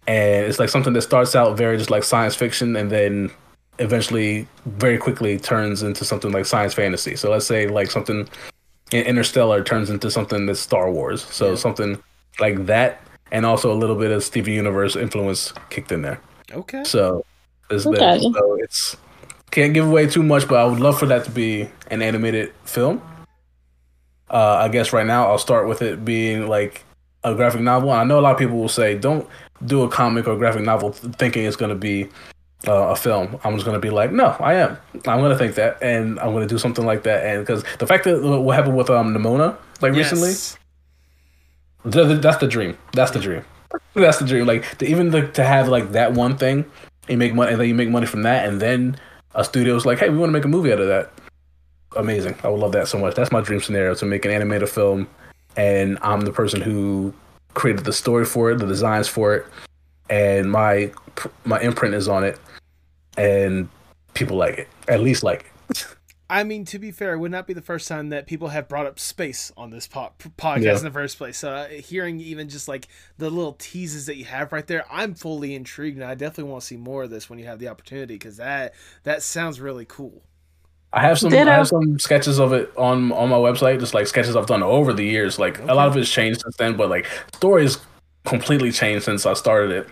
and 0.06 0.46
it's 0.46 0.58
like 0.58 0.68
something 0.68 0.92
that 0.92 1.02
starts 1.02 1.34
out 1.34 1.56
very 1.56 1.78
just 1.78 1.90
like 1.90 2.04
science 2.04 2.34
fiction, 2.34 2.76
and 2.76 2.90
then 2.90 3.30
eventually 3.78 4.46
very 4.66 4.98
quickly 4.98 5.38
turns 5.38 5.82
into 5.82 6.04
something 6.04 6.32
like 6.32 6.46
science 6.46 6.74
fantasy. 6.74 7.16
So 7.16 7.30
let's 7.30 7.46
say 7.46 7.66
like 7.66 7.90
something 7.90 8.28
in 8.92 9.06
Interstellar 9.06 9.64
turns 9.64 9.90
into 9.90 10.10
something 10.10 10.46
that's 10.46 10.60
Star 10.60 10.90
Wars. 10.90 11.24
So 11.24 11.50
yeah. 11.50 11.54
something 11.56 12.02
like 12.40 12.66
that, 12.66 13.00
and 13.32 13.46
also 13.46 13.72
a 13.72 13.74
little 13.74 13.96
bit 13.96 14.10
of 14.10 14.22
Steven 14.22 14.52
Universe 14.52 14.94
influence 14.96 15.52
kicked 15.70 15.90
in 15.90 16.02
there. 16.02 16.20
Okay. 16.52 16.84
So 16.84 17.24
is 17.70 17.86
okay. 17.86 17.98
there. 17.98 18.20
So 18.20 18.56
it's 18.60 18.96
can't 19.50 19.72
give 19.72 19.86
away 19.86 20.08
too 20.08 20.22
much, 20.22 20.48
but 20.48 20.56
I 20.56 20.64
would 20.64 20.80
love 20.80 20.98
for 20.98 21.06
that 21.06 21.24
to 21.24 21.30
be 21.30 21.68
an 21.90 22.02
animated 22.02 22.52
film. 22.64 23.00
Uh, 24.28 24.56
I 24.62 24.68
guess 24.68 24.92
right 24.92 25.06
now 25.06 25.28
I'll 25.28 25.38
start 25.38 25.68
with 25.68 25.80
it 25.80 26.04
being 26.04 26.48
like 26.48 26.84
a 27.22 27.34
graphic 27.34 27.60
novel. 27.60 27.92
And 27.92 28.00
I 28.00 28.04
know 28.04 28.18
a 28.18 28.22
lot 28.22 28.32
of 28.32 28.38
people 28.38 28.56
will 28.56 28.68
say 28.68 28.98
don't 28.98 29.28
do 29.64 29.82
a 29.82 29.88
comic 29.88 30.26
or 30.26 30.36
graphic 30.36 30.62
novel 30.62 30.92
thinking 30.92 31.44
it's 31.44 31.56
going 31.56 31.68
to 31.70 31.76
be 31.76 32.08
uh, 32.66 32.88
a 32.88 32.96
film. 32.96 33.38
I'm 33.44 33.54
just 33.54 33.64
going 33.64 33.76
to 33.76 33.80
be 33.80 33.90
like, 33.90 34.12
no, 34.12 34.36
I 34.40 34.54
am. 34.54 34.76
I'm 35.06 35.20
going 35.20 35.30
to 35.30 35.38
think 35.38 35.54
that, 35.54 35.82
and 35.82 36.18
I'm 36.20 36.32
going 36.32 36.46
to 36.46 36.52
do 36.52 36.58
something 36.58 36.84
like 36.84 37.04
that. 37.04 37.24
And 37.24 37.42
because 37.42 37.64
the 37.78 37.86
fact 37.86 38.04
that 38.04 38.22
what 38.22 38.56
happened 38.56 38.76
with 38.76 38.90
um 38.90 39.14
Nimona 39.14 39.56
like 39.80 39.94
yes. 39.94 40.12
recently, 40.12 40.60
that's 41.84 42.38
the 42.38 42.48
dream. 42.48 42.76
That's 42.92 43.10
the 43.10 43.20
dream. 43.20 43.44
That's 43.94 44.18
the 44.18 44.24
dream. 44.24 44.46
Like 44.46 44.78
to 44.78 44.86
even 44.86 45.10
the, 45.10 45.26
to 45.32 45.42
have 45.42 45.68
like 45.68 45.92
that 45.92 46.12
one 46.12 46.36
thing, 46.36 46.64
you 47.08 47.16
make 47.16 47.34
money, 47.34 47.52
and 47.52 47.60
then 47.60 47.68
you 47.68 47.74
make 47.74 47.88
money 47.88 48.06
from 48.06 48.22
that, 48.22 48.48
and 48.48 48.60
then 48.60 48.96
a 49.34 49.44
studio's 49.44 49.84
like, 49.84 49.98
hey, 49.98 50.08
we 50.08 50.18
want 50.18 50.28
to 50.30 50.32
make 50.32 50.44
a 50.44 50.48
movie 50.48 50.72
out 50.72 50.80
of 50.80 50.88
that. 50.88 51.10
Amazing. 51.96 52.36
I 52.42 52.48
would 52.48 52.60
love 52.60 52.72
that 52.72 52.88
so 52.88 52.98
much. 52.98 53.14
That's 53.14 53.30
my 53.30 53.40
dream 53.40 53.60
scenario 53.60 53.94
to 53.94 54.04
make 54.04 54.24
an 54.24 54.30
animated 54.30 54.68
film, 54.68 55.08
and 55.56 55.98
I'm 56.02 56.22
the 56.22 56.32
person 56.32 56.60
who 56.60 57.14
created 57.54 57.84
the 57.84 57.92
story 57.92 58.24
for 58.24 58.50
it, 58.50 58.58
the 58.58 58.66
designs 58.66 59.06
for 59.06 59.34
it, 59.34 59.46
and 60.10 60.50
my 60.50 60.92
my 61.44 61.60
imprint 61.60 61.94
is 61.94 62.08
on 62.08 62.24
it, 62.24 62.38
and 63.16 63.68
people 64.14 64.36
like 64.36 64.58
it. 64.58 64.68
At 64.88 65.00
least 65.00 65.22
like 65.22 65.40
it. 65.40 65.46
I 66.34 66.42
mean, 66.42 66.64
to 66.64 66.80
be 66.80 66.90
fair, 66.90 67.14
it 67.14 67.18
would 67.18 67.30
not 67.30 67.46
be 67.46 67.52
the 67.52 67.62
first 67.62 67.86
time 67.86 68.08
that 68.08 68.26
people 68.26 68.48
have 68.48 68.66
brought 68.66 68.86
up 68.86 68.98
space 68.98 69.52
on 69.56 69.70
this 69.70 69.86
po- 69.86 70.10
podcast 70.36 70.62
yeah. 70.64 70.76
in 70.76 70.82
the 70.82 70.90
first 70.90 71.16
place. 71.16 71.44
Uh, 71.44 71.68
hearing 71.68 72.18
even 72.18 72.48
just 72.48 72.66
like 72.66 72.88
the 73.18 73.30
little 73.30 73.52
teases 73.52 74.06
that 74.06 74.16
you 74.16 74.24
have 74.24 74.50
right 74.50 74.66
there, 74.66 74.84
I'm 74.90 75.14
fully 75.14 75.54
intrigued, 75.54 75.96
and 75.96 76.04
I 76.04 76.16
definitely 76.16 76.50
want 76.50 76.62
to 76.62 76.66
see 76.66 76.76
more 76.76 77.04
of 77.04 77.10
this 77.10 77.30
when 77.30 77.38
you 77.38 77.44
have 77.44 77.60
the 77.60 77.68
opportunity 77.68 78.16
because 78.16 78.38
that 78.38 78.74
that 79.04 79.22
sounds 79.22 79.60
really 79.60 79.84
cool. 79.84 80.24
I 80.92 81.02
have 81.02 81.20
some 81.20 81.30
Ditto. 81.30 81.48
I 81.48 81.54
have 81.54 81.68
some 81.68 82.00
sketches 82.00 82.40
of 82.40 82.52
it 82.52 82.76
on 82.76 83.12
on 83.12 83.28
my 83.28 83.36
website, 83.36 83.78
just 83.78 83.94
like 83.94 84.08
sketches 84.08 84.34
I've 84.34 84.46
done 84.46 84.64
over 84.64 84.92
the 84.92 85.04
years. 85.04 85.38
Like 85.38 85.60
okay. 85.60 85.70
a 85.70 85.74
lot 85.76 85.86
of 85.86 85.96
it's 85.96 86.10
changed 86.10 86.40
since 86.40 86.56
then, 86.56 86.76
but 86.76 86.90
like 86.90 87.06
stories 87.36 87.78
completely 88.24 88.72
changed 88.72 89.04
since 89.04 89.24
I 89.24 89.34
started 89.34 89.70
it. 89.70 89.88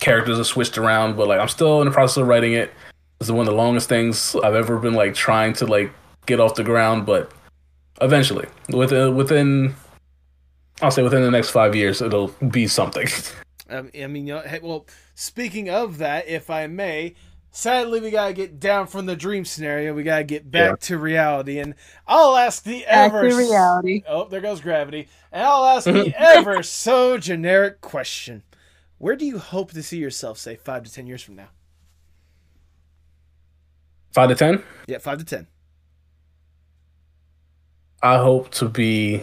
Characters 0.00 0.38
have 0.38 0.46
switched 0.46 0.78
around, 0.78 1.18
but 1.18 1.28
like 1.28 1.38
I'm 1.38 1.48
still 1.48 1.82
in 1.82 1.86
the 1.86 1.92
process 1.92 2.16
of 2.16 2.28
writing 2.28 2.54
it. 2.54 2.72
It's 3.22 3.30
one 3.30 3.46
of 3.46 3.52
the 3.52 3.56
longest 3.56 3.88
things 3.88 4.34
I've 4.42 4.56
ever 4.56 4.78
been 4.80 4.94
like 4.94 5.14
trying 5.14 5.52
to 5.54 5.66
like 5.66 5.92
get 6.26 6.40
off 6.40 6.56
the 6.56 6.64
ground, 6.64 7.06
but 7.06 7.30
eventually, 8.00 8.48
within 8.68 9.14
within 9.14 9.76
I'll 10.80 10.90
say 10.90 11.04
within 11.04 11.22
the 11.22 11.30
next 11.30 11.50
five 11.50 11.76
years, 11.76 12.02
it'll 12.02 12.28
be 12.50 12.66
something. 12.66 13.06
Um, 13.70 13.90
I 13.98 14.06
mean, 14.06 14.26
you 14.26 14.34
know, 14.34 14.40
hey, 14.40 14.60
well, 14.62 14.86
speaking 15.14 15.70
of 15.70 15.96
that, 15.96 16.28
if 16.28 16.50
I 16.50 16.66
may, 16.66 17.14
sadly 17.52 18.00
we 18.00 18.10
gotta 18.10 18.34
get 18.34 18.60
down 18.60 18.86
from 18.86 19.06
the 19.06 19.16
dream 19.16 19.46
scenario. 19.46 19.94
We 19.94 20.02
gotta 20.02 20.24
get 20.24 20.50
back 20.50 20.70
yeah. 20.70 20.76
to 20.88 20.98
reality, 20.98 21.58
and 21.58 21.74
I'll 22.06 22.36
ask 22.36 22.64
the 22.64 22.82
back 22.82 23.14
ever 23.14 23.22
reality. 23.34 24.02
Oh, 24.06 24.28
there 24.28 24.42
goes 24.42 24.60
gravity, 24.60 25.08
and 25.30 25.42
I'll 25.42 25.64
ask 25.64 25.86
the 25.86 26.12
ever 26.18 26.62
so 26.62 27.16
generic 27.16 27.80
question: 27.80 28.42
Where 28.98 29.16
do 29.16 29.24
you 29.24 29.38
hope 29.38 29.72
to 29.72 29.82
see 29.82 29.96
yourself, 29.96 30.36
say, 30.36 30.56
five 30.56 30.82
to 30.82 30.92
ten 30.92 31.06
years 31.06 31.22
from 31.22 31.36
now? 31.36 31.48
Five 34.12 34.28
to 34.28 34.34
ten? 34.34 34.62
Yeah, 34.86 34.98
five 34.98 35.18
to 35.18 35.24
ten. 35.24 35.46
I 38.02 38.18
hope 38.18 38.50
to 38.52 38.68
be 38.68 39.22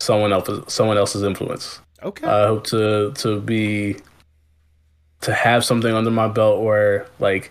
someone 0.00 0.32
else's 0.32 0.72
someone 0.72 0.98
else's 0.98 1.22
influence. 1.22 1.80
Okay. 2.02 2.26
I 2.26 2.46
hope 2.46 2.66
to 2.66 3.12
to 3.12 3.40
be 3.40 3.96
to 5.22 5.32
have 5.32 5.64
something 5.64 5.94
under 5.94 6.10
my 6.10 6.28
belt 6.28 6.62
where 6.62 7.06
like 7.18 7.50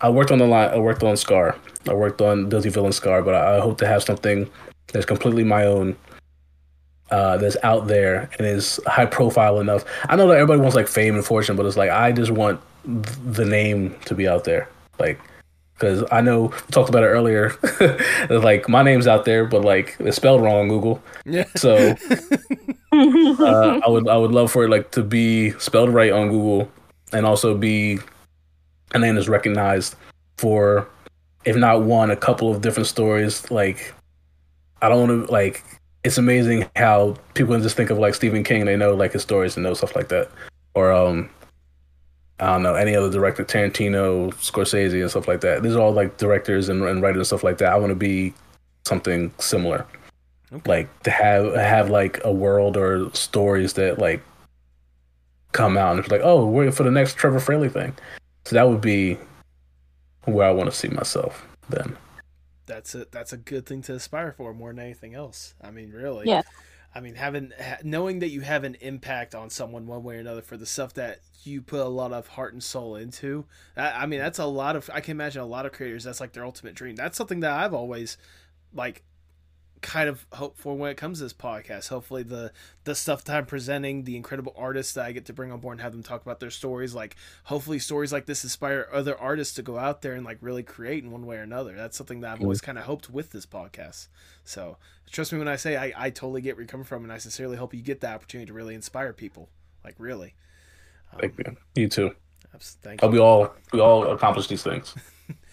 I 0.00 0.08
worked 0.08 0.30
on 0.30 0.38
the 0.38 0.46
line 0.46 0.70
I 0.70 0.78
worked 0.78 1.02
on 1.02 1.16
Scar. 1.16 1.56
I 1.88 1.94
worked 1.94 2.22
on 2.22 2.48
Guilty 2.48 2.70
Villain 2.70 2.92
Scar, 2.92 3.22
but 3.22 3.34
I, 3.34 3.56
I 3.56 3.60
hope 3.60 3.78
to 3.78 3.86
have 3.86 4.02
something 4.02 4.48
that's 4.92 5.06
completely 5.06 5.44
my 5.44 5.66
own. 5.66 5.96
Uh, 7.10 7.36
that's 7.38 7.56
out 7.64 7.88
there 7.88 8.30
and 8.38 8.46
is 8.46 8.78
high 8.86 9.04
profile 9.04 9.58
enough. 9.58 9.84
I 10.08 10.14
know 10.14 10.28
that 10.28 10.34
everybody 10.34 10.60
wants 10.60 10.76
like 10.76 10.86
fame 10.86 11.16
and 11.16 11.24
fortune, 11.24 11.56
but 11.56 11.66
it's 11.66 11.76
like 11.76 11.90
I 11.90 12.12
just 12.12 12.30
want 12.30 12.60
the 12.84 13.44
name 13.44 13.96
to 14.04 14.14
be 14.14 14.28
out 14.28 14.44
there. 14.44 14.68
Like 15.00 15.18
because 15.80 16.04
I 16.12 16.20
know 16.20 16.42
we 16.42 16.70
talked 16.70 16.90
about 16.90 17.02
it 17.02 17.06
earlier. 17.06 17.56
like 18.30 18.68
my 18.68 18.82
name's 18.82 19.06
out 19.06 19.24
there, 19.24 19.46
but 19.46 19.62
like 19.62 19.96
it's 19.98 20.16
spelled 20.16 20.42
wrong 20.42 20.56
on 20.56 20.68
Google. 20.68 21.02
Yeah. 21.24 21.46
So 21.56 21.96
uh, 22.92 23.80
I 23.84 23.88
would 23.88 24.06
I 24.06 24.16
would 24.16 24.32
love 24.32 24.52
for 24.52 24.64
it 24.64 24.68
like 24.68 24.90
to 24.92 25.02
be 25.02 25.52
spelled 25.52 25.90
right 25.90 26.12
on 26.12 26.28
Google, 26.28 26.70
and 27.12 27.24
also 27.24 27.56
be 27.56 27.98
a 28.92 28.98
name 28.98 29.14
that's 29.14 29.28
recognized 29.28 29.96
for, 30.36 30.88
if 31.44 31.56
not 31.56 31.82
one, 31.82 32.10
a 32.10 32.16
couple 32.16 32.54
of 32.54 32.60
different 32.60 32.86
stories. 32.86 33.50
Like 33.50 33.94
I 34.82 34.88
don't 34.88 35.08
want 35.08 35.26
to 35.26 35.32
like. 35.32 35.64
It's 36.02 36.16
amazing 36.16 36.66
how 36.76 37.16
people 37.34 37.58
just 37.60 37.76
think 37.76 37.90
of 37.90 37.98
like 37.98 38.14
Stephen 38.14 38.42
King. 38.42 38.64
They 38.64 38.76
know 38.76 38.94
like 38.94 39.12
his 39.12 39.22
stories 39.22 39.56
and 39.56 39.64
know 39.64 39.74
stuff 39.74 39.96
like 39.96 40.08
that, 40.08 40.30
or 40.74 40.92
um 40.92 41.30
I 42.40 42.46
don't 42.46 42.62
know 42.62 42.74
any 42.74 42.96
other 42.96 43.10
director, 43.10 43.44
Tarantino, 43.44 44.32
Scorsese, 44.34 45.00
and 45.00 45.10
stuff 45.10 45.28
like 45.28 45.42
that. 45.42 45.62
These 45.62 45.76
are 45.76 45.80
all 45.80 45.92
like 45.92 46.16
directors 46.16 46.68
and, 46.68 46.82
and 46.82 47.02
writers 47.02 47.18
and 47.18 47.26
stuff 47.26 47.44
like 47.44 47.58
that. 47.58 47.72
I 47.72 47.76
want 47.76 47.90
to 47.90 47.96
be 47.96 48.32
something 48.86 49.32
similar, 49.38 49.86
okay. 50.52 50.62
like 50.68 51.02
to 51.02 51.10
have 51.10 51.54
have 51.54 51.90
like 51.90 52.20
a 52.24 52.32
world 52.32 52.76
or 52.76 53.12
stories 53.14 53.74
that 53.74 53.98
like 53.98 54.22
come 55.52 55.76
out 55.76 55.92
and 55.92 56.00
it's 56.00 56.10
like, 56.10 56.22
oh, 56.24 56.46
we're 56.46 56.72
for 56.72 56.82
the 56.82 56.90
next 56.90 57.16
Trevor 57.16 57.40
Fraley 57.40 57.68
thing. 57.68 57.94
So 58.46 58.56
that 58.56 58.68
would 58.68 58.80
be 58.80 59.18
where 60.24 60.48
I 60.48 60.52
want 60.52 60.70
to 60.70 60.76
see 60.76 60.88
myself 60.88 61.46
then. 61.68 61.96
That's 62.66 62.94
a 62.94 63.06
that's 63.10 63.32
a 63.32 63.36
good 63.36 63.66
thing 63.66 63.82
to 63.82 63.94
aspire 63.94 64.32
for 64.32 64.54
more 64.54 64.70
than 64.70 64.78
anything 64.78 65.14
else. 65.14 65.54
I 65.60 65.70
mean, 65.70 65.90
really. 65.90 66.26
Yeah. 66.26 66.42
I 66.94 67.00
mean, 67.00 67.14
having 67.14 67.52
knowing 67.84 68.18
that 68.18 68.30
you 68.30 68.40
have 68.40 68.64
an 68.64 68.76
impact 68.80 69.34
on 69.34 69.50
someone 69.50 69.86
one 69.86 70.02
way 70.02 70.16
or 70.16 70.20
another 70.20 70.42
for 70.42 70.56
the 70.56 70.66
stuff 70.66 70.94
that 70.94 71.20
you 71.44 71.62
put 71.62 71.80
a 71.80 71.88
lot 71.88 72.12
of 72.12 72.28
heart 72.28 72.52
and 72.52 72.62
soul 72.62 72.96
into. 72.96 73.46
I, 73.76 73.90
I 74.02 74.06
mean, 74.06 74.18
that's 74.18 74.38
a 74.38 74.46
lot 74.46 74.76
of. 74.76 74.90
I 74.92 75.00
can 75.00 75.12
imagine 75.12 75.40
a 75.40 75.46
lot 75.46 75.66
of 75.66 75.72
creators. 75.72 76.04
That's 76.04 76.20
like 76.20 76.32
their 76.32 76.44
ultimate 76.44 76.74
dream. 76.74 76.96
That's 76.96 77.16
something 77.16 77.40
that 77.40 77.52
I've 77.52 77.74
always 77.74 78.16
like 78.74 79.04
kind 79.80 80.08
of 80.08 80.26
hope 80.32 80.58
for 80.58 80.76
when 80.76 80.90
it 80.90 80.96
comes 80.96 81.18
to 81.18 81.24
this 81.24 81.32
podcast. 81.32 81.88
Hopefully 81.88 82.22
the 82.22 82.52
the 82.84 82.94
stuff 82.94 83.24
that 83.24 83.36
I'm 83.36 83.46
presenting, 83.46 84.04
the 84.04 84.16
incredible 84.16 84.54
artists 84.56 84.92
that 84.94 85.06
I 85.06 85.12
get 85.12 85.26
to 85.26 85.32
bring 85.32 85.50
on 85.52 85.60
board 85.60 85.74
and 85.74 85.80
have 85.80 85.92
them 85.92 86.02
talk 86.02 86.22
about 86.22 86.40
their 86.40 86.50
stories, 86.50 86.94
like 86.94 87.16
hopefully 87.44 87.78
stories 87.78 88.12
like 88.12 88.26
this 88.26 88.44
inspire 88.44 88.88
other 88.92 89.16
artists 89.18 89.54
to 89.54 89.62
go 89.62 89.78
out 89.78 90.02
there 90.02 90.14
and 90.14 90.24
like 90.24 90.38
really 90.40 90.62
create 90.62 91.04
in 91.04 91.10
one 91.10 91.26
way 91.26 91.36
or 91.36 91.42
another. 91.42 91.74
That's 91.74 91.96
something 91.96 92.20
that 92.20 92.32
I've 92.32 92.42
always 92.42 92.60
kind 92.60 92.78
of 92.78 92.84
hoped 92.84 93.10
with 93.10 93.30
this 93.30 93.46
podcast. 93.46 94.08
So 94.44 94.76
trust 95.10 95.32
me 95.32 95.38
when 95.38 95.48
I 95.48 95.56
say 95.56 95.76
I, 95.76 95.92
I 95.96 96.10
totally 96.10 96.42
get 96.42 96.56
where 96.56 96.62
you're 96.62 96.68
coming 96.68 96.84
from 96.84 97.04
and 97.04 97.12
I 97.12 97.18
sincerely 97.18 97.56
hope 97.56 97.74
you 97.74 97.82
get 97.82 98.00
the 98.00 98.08
opportunity 98.08 98.46
to 98.46 98.52
really 98.52 98.74
inspire 98.74 99.12
people. 99.12 99.48
Like 99.84 99.94
really. 99.98 100.34
Um, 101.12 101.20
Thank 101.20 101.38
you. 101.38 101.56
You 101.74 101.88
too. 101.88 102.14
Thank 102.58 103.00
you. 103.00 103.06
Hope 103.06 103.12
we 103.12 103.20
all 103.20 103.54
we 103.72 103.80
all 103.80 104.12
accomplish 104.12 104.48
these 104.48 104.62
things. 104.62 104.94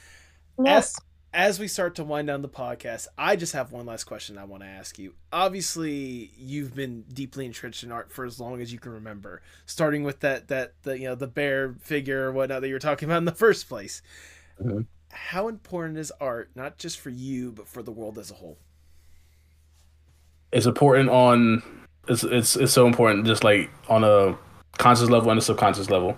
yes 0.64 0.99
as 1.38 1.60
we 1.60 1.68
start 1.68 1.94
to 1.94 2.04
wind 2.04 2.28
down 2.28 2.42
the 2.42 2.50
podcast, 2.50 3.06
I 3.16 3.36
just 3.36 3.54
have 3.54 3.72
one 3.72 3.86
last 3.86 4.06
question 4.06 4.40
I 4.40 4.46
want 4.46 4.64
to 4.64 4.68
ask 4.68 4.98
you. 4.98 5.14
Obviously, 5.32 6.32
you've 6.36 6.74
been 6.74 7.04
deeply 7.14 7.46
entrenched 7.46 7.84
in 7.84 7.92
art 7.92 8.12
for 8.12 8.26
as 8.26 8.40
long 8.40 8.60
as 8.60 8.74
you 8.74 8.80
can 8.80 8.92
remember, 8.92 9.44
starting 9.68 10.04
with 10.04 10.22
that 10.22 10.48
that 10.48 10.74
the 10.82 10.98
you 10.98 11.06
know 11.06 11.14
the 11.14 11.28
bear 11.28 11.76
figure 11.80 12.28
or 12.28 12.32
whatnot 12.32 12.62
that 12.62 12.68
you 12.68 12.74
were 12.74 12.80
talking 12.80 13.08
about 13.08 13.20
in 13.20 13.26
the 13.26 13.32
first 13.32 13.70
place. 13.70 14.02
Mm-hmm. 14.60 14.82
How 15.12 15.48
important 15.48 16.00
is 16.00 16.12
art, 16.20 16.50
not 16.56 16.80
just 16.80 17.00
for 17.00 17.12
you, 17.12 17.52
but 17.52 17.68
for 17.68 17.84
the 17.84 17.92
world 17.92 18.18
as 18.18 18.32
a 18.32 18.34
whole? 18.34 18.58
It's 20.52 20.66
important 20.66 21.10
on 21.10 21.62
it's 22.08 22.24
it's 22.24 22.56
it's 22.56 22.74
so 22.74 22.88
important, 22.88 23.28
just 23.28 23.44
like 23.44 23.70
on 23.90 24.04
a 24.04 24.36
conscious 24.80 25.12
level 25.12 25.30
and 25.30 25.38
a 25.38 25.44
subconscious 25.44 25.92
level. 25.92 26.18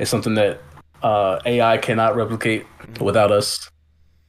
It's 0.00 0.10
something 0.10 0.34
that 0.34 0.60
uh, 1.04 1.38
AI 1.46 1.78
cannot 1.78 2.16
replicate 2.16 2.64
mm-hmm. 2.64 3.04
without 3.04 3.30
us 3.30 3.70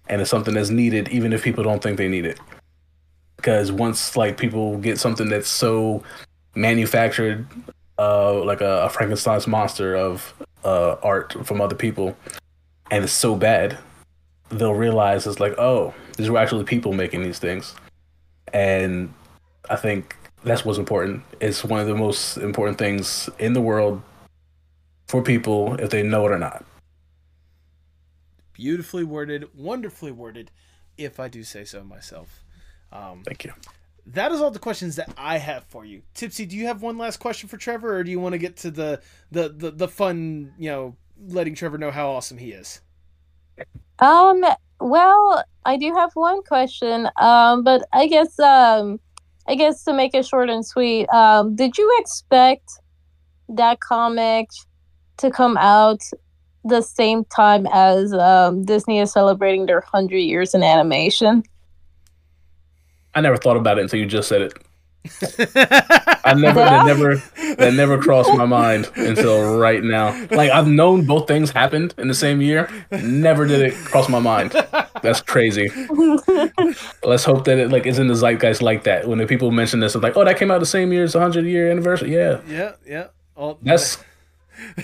and 0.09 0.21
it's 0.21 0.29
something 0.29 0.53
that's 0.53 0.69
needed 0.69 1.09
even 1.09 1.33
if 1.33 1.43
people 1.43 1.63
don't 1.63 1.81
think 1.81 1.97
they 1.97 2.07
need 2.07 2.25
it. 2.25 2.39
Because 3.35 3.71
once 3.71 4.15
like 4.15 4.37
people 4.37 4.77
get 4.77 4.99
something 4.99 5.29
that's 5.29 5.49
so 5.49 6.03
manufactured 6.55 7.45
uh 7.99 8.43
like 8.43 8.61
a, 8.61 8.85
a 8.85 8.89
frankenstein's 8.89 9.47
monster 9.47 9.95
of 9.95 10.33
uh 10.63 10.95
art 11.03 11.33
from 11.45 11.61
other 11.61 11.75
people 11.75 12.17
and 12.89 13.03
it's 13.03 13.13
so 13.13 13.35
bad 13.35 13.77
they'll 14.49 14.73
realize 14.73 15.27
it's 15.27 15.39
like 15.39 15.53
oh 15.59 15.93
these 16.15 16.29
were 16.29 16.37
actually 16.39 16.63
people 16.63 16.93
making 16.93 17.23
these 17.23 17.39
things. 17.39 17.75
And 18.53 19.13
i 19.69 19.75
think 19.75 20.15
that's 20.43 20.63
what's 20.63 20.79
important. 20.79 21.23
It's 21.41 21.63
one 21.63 21.79
of 21.79 21.87
the 21.87 21.95
most 21.95 22.37
important 22.37 22.77
things 22.77 23.29
in 23.37 23.53
the 23.53 23.61
world 23.61 24.01
for 25.07 25.21
people 25.21 25.75
if 25.75 25.89
they 25.89 26.03
know 26.03 26.25
it 26.25 26.31
or 26.31 26.39
not 26.39 26.65
beautifully 28.57 29.03
worded, 29.03 29.47
wonderfully 29.55 30.11
worded, 30.11 30.51
if 30.97 31.19
I 31.19 31.27
do 31.27 31.43
say 31.43 31.63
so 31.63 31.83
myself. 31.83 32.43
Um, 32.91 33.21
Thank 33.23 33.45
you. 33.45 33.53
That 34.07 34.31
is 34.31 34.41
all 34.41 34.51
the 34.51 34.59
questions 34.59 34.95
that 34.95 35.13
I 35.17 35.37
have 35.37 35.63
for 35.65 35.85
you. 35.85 36.01
Tipsy, 36.13 36.45
do 36.45 36.57
you 36.57 36.65
have 36.65 36.81
one 36.81 36.97
last 36.97 37.17
question 37.17 37.47
for 37.47 37.57
Trevor, 37.57 37.97
or 37.97 38.03
do 38.03 38.09
you 38.09 38.19
want 38.19 38.33
to 38.33 38.39
get 38.39 38.57
to 38.57 38.71
the 38.71 39.01
the 39.31 39.49
the, 39.49 39.71
the 39.71 39.87
fun, 39.87 40.53
you 40.57 40.69
know, 40.69 40.95
letting 41.27 41.55
Trevor 41.55 41.77
know 41.77 41.91
how 41.91 42.09
awesome 42.09 42.37
he 42.37 42.51
is? 42.51 42.81
Um. 43.99 44.43
Well, 44.79 45.43
I 45.65 45.75
do 45.77 45.93
have 45.95 46.11
one 46.13 46.43
question. 46.43 47.09
Um, 47.17 47.63
but 47.63 47.87
I 47.93 48.07
guess 48.07 48.39
um, 48.39 48.99
I 49.47 49.55
guess 49.55 49.83
to 49.83 49.93
make 49.93 50.15
it 50.15 50.25
short 50.25 50.49
and 50.49 50.65
sweet, 50.65 51.07
um, 51.09 51.55
did 51.55 51.77
you 51.77 51.95
expect 51.99 52.69
that 53.49 53.79
comic 53.79 54.49
to 55.17 55.29
come 55.31 55.57
out 55.57 56.01
the 56.67 56.81
same 56.81 57.25
time 57.25 57.67
as 57.71 58.13
um, 58.13 58.63
Disney 58.63 58.99
is 58.99 59.11
celebrating 59.11 59.65
their 59.65 59.81
hundred 59.81 60.19
years 60.19 60.53
in 60.53 60.63
animation? 60.63 61.43
I 63.15 63.21
never 63.21 63.37
thought 63.37 63.57
about 63.57 63.79
it 63.79 63.81
until 63.81 63.99
you 63.99 64.05
just 64.05 64.27
said 64.27 64.41
it. 64.41 64.53
I 65.21 66.33
never, 66.37 66.59
that 66.59 66.85
never, 66.85 67.15
that 67.55 67.73
never 67.75 67.97
crossed 67.97 68.33
my 68.33 68.45
mind 68.45 68.91
until 68.95 69.57
right 69.57 69.83
now. 69.83 70.09
Like 70.31 70.51
I've 70.51 70.67
known 70.67 71.05
both 71.05 71.27
things 71.27 71.51
happened 71.51 71.93
in 71.97 72.07
the 72.07 72.13
same 72.13 72.41
year. 72.41 72.69
Never 72.91 73.45
did 73.45 73.61
it 73.61 73.73
cross 73.73 74.09
my 74.09 74.19
mind. 74.19 74.51
That's 75.01 75.21
crazy. 75.21 75.69
Let's 77.03 77.23
hope 77.23 77.45
that 77.45 77.57
it 77.57 77.71
like 77.71 77.85
is 77.85 77.99
in 77.99 78.07
the 78.07 78.15
zeitgeist 78.15 78.61
like 78.61 78.83
that. 78.83 79.07
When 79.07 79.19
the 79.19 79.27
people 79.27 79.51
mention 79.51 79.79
this, 79.79 79.95
it's 79.95 80.03
like, 80.03 80.17
oh, 80.17 80.25
that 80.25 80.37
came 80.37 80.51
out 80.51 80.59
the 80.59 80.65
same 80.65 80.91
year 80.91 81.03
as 81.03 81.13
the 81.13 81.19
hundred 81.19 81.45
year 81.45 81.71
anniversary. 81.71 82.13
Yeah, 82.13 82.41
yeah, 82.47 82.73
yeah. 82.85 83.07
All, 83.35 83.59
that's 83.61 83.97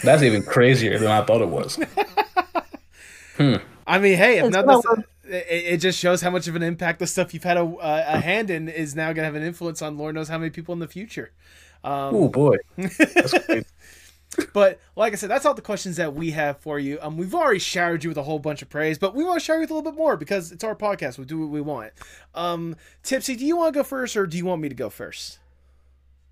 that's 0.03 0.23
even 0.23 0.43
crazier 0.43 0.97
than 0.99 1.09
I 1.09 1.23
thought 1.23 1.41
it 1.41 1.49
was. 1.49 1.79
Hmm. 3.37 3.55
I 3.87 3.99
mean, 3.99 4.15
hey, 4.15 4.39
if 4.39 4.51
nothing, 4.51 5.03
it, 5.25 5.45
it, 5.49 5.77
just 5.77 5.99
shows 5.99 6.21
how 6.21 6.29
much 6.29 6.47
of 6.47 6.55
an 6.55 6.63
impact 6.63 6.99
the 6.99 7.07
stuff 7.07 7.33
you've 7.33 7.43
had 7.43 7.57
a, 7.57 7.63
a 7.63 8.19
hand 8.19 8.49
in 8.49 8.69
is 8.69 8.95
now 8.95 9.07
going 9.07 9.17
to 9.17 9.23
have 9.23 9.35
an 9.35 9.43
influence 9.43 9.81
on 9.81 9.97
Lord 9.97 10.15
knows 10.15 10.29
how 10.29 10.37
many 10.37 10.51
people 10.51 10.73
in 10.73 10.79
the 10.79 10.87
future. 10.87 11.31
Um, 11.83 12.15
oh 12.15 12.29
boy. 12.29 12.57
but 14.53 14.79
like 14.95 15.13
I 15.13 15.15
said, 15.15 15.29
that's 15.29 15.45
all 15.45 15.53
the 15.53 15.61
questions 15.61 15.97
that 15.97 16.13
we 16.13 16.31
have 16.31 16.59
for 16.59 16.79
you. 16.79 16.97
Um, 17.01 17.17
we've 17.17 17.35
already 17.35 17.59
showered 17.59 18.03
you 18.03 18.09
with 18.09 18.17
a 18.17 18.23
whole 18.23 18.39
bunch 18.39 18.61
of 18.61 18.69
praise, 18.69 18.97
but 18.97 19.15
we 19.15 19.23
want 19.23 19.39
to 19.39 19.45
shower 19.45 19.57
you 19.57 19.61
with 19.61 19.71
a 19.71 19.73
little 19.73 19.91
bit 19.91 19.97
more 19.97 20.15
because 20.15 20.51
it's 20.51 20.63
our 20.63 20.75
podcast. 20.75 21.17
We 21.17 21.25
do 21.25 21.39
what 21.39 21.49
we 21.49 21.61
want. 21.61 21.91
Um, 22.33 22.75
Tipsy, 23.03 23.35
do 23.35 23.45
you 23.45 23.57
want 23.57 23.73
to 23.73 23.79
go 23.79 23.83
first, 23.83 24.15
or 24.15 24.25
do 24.25 24.37
you 24.37 24.45
want 24.45 24.61
me 24.61 24.69
to 24.69 24.75
go 24.75 24.89
first? 24.89 25.39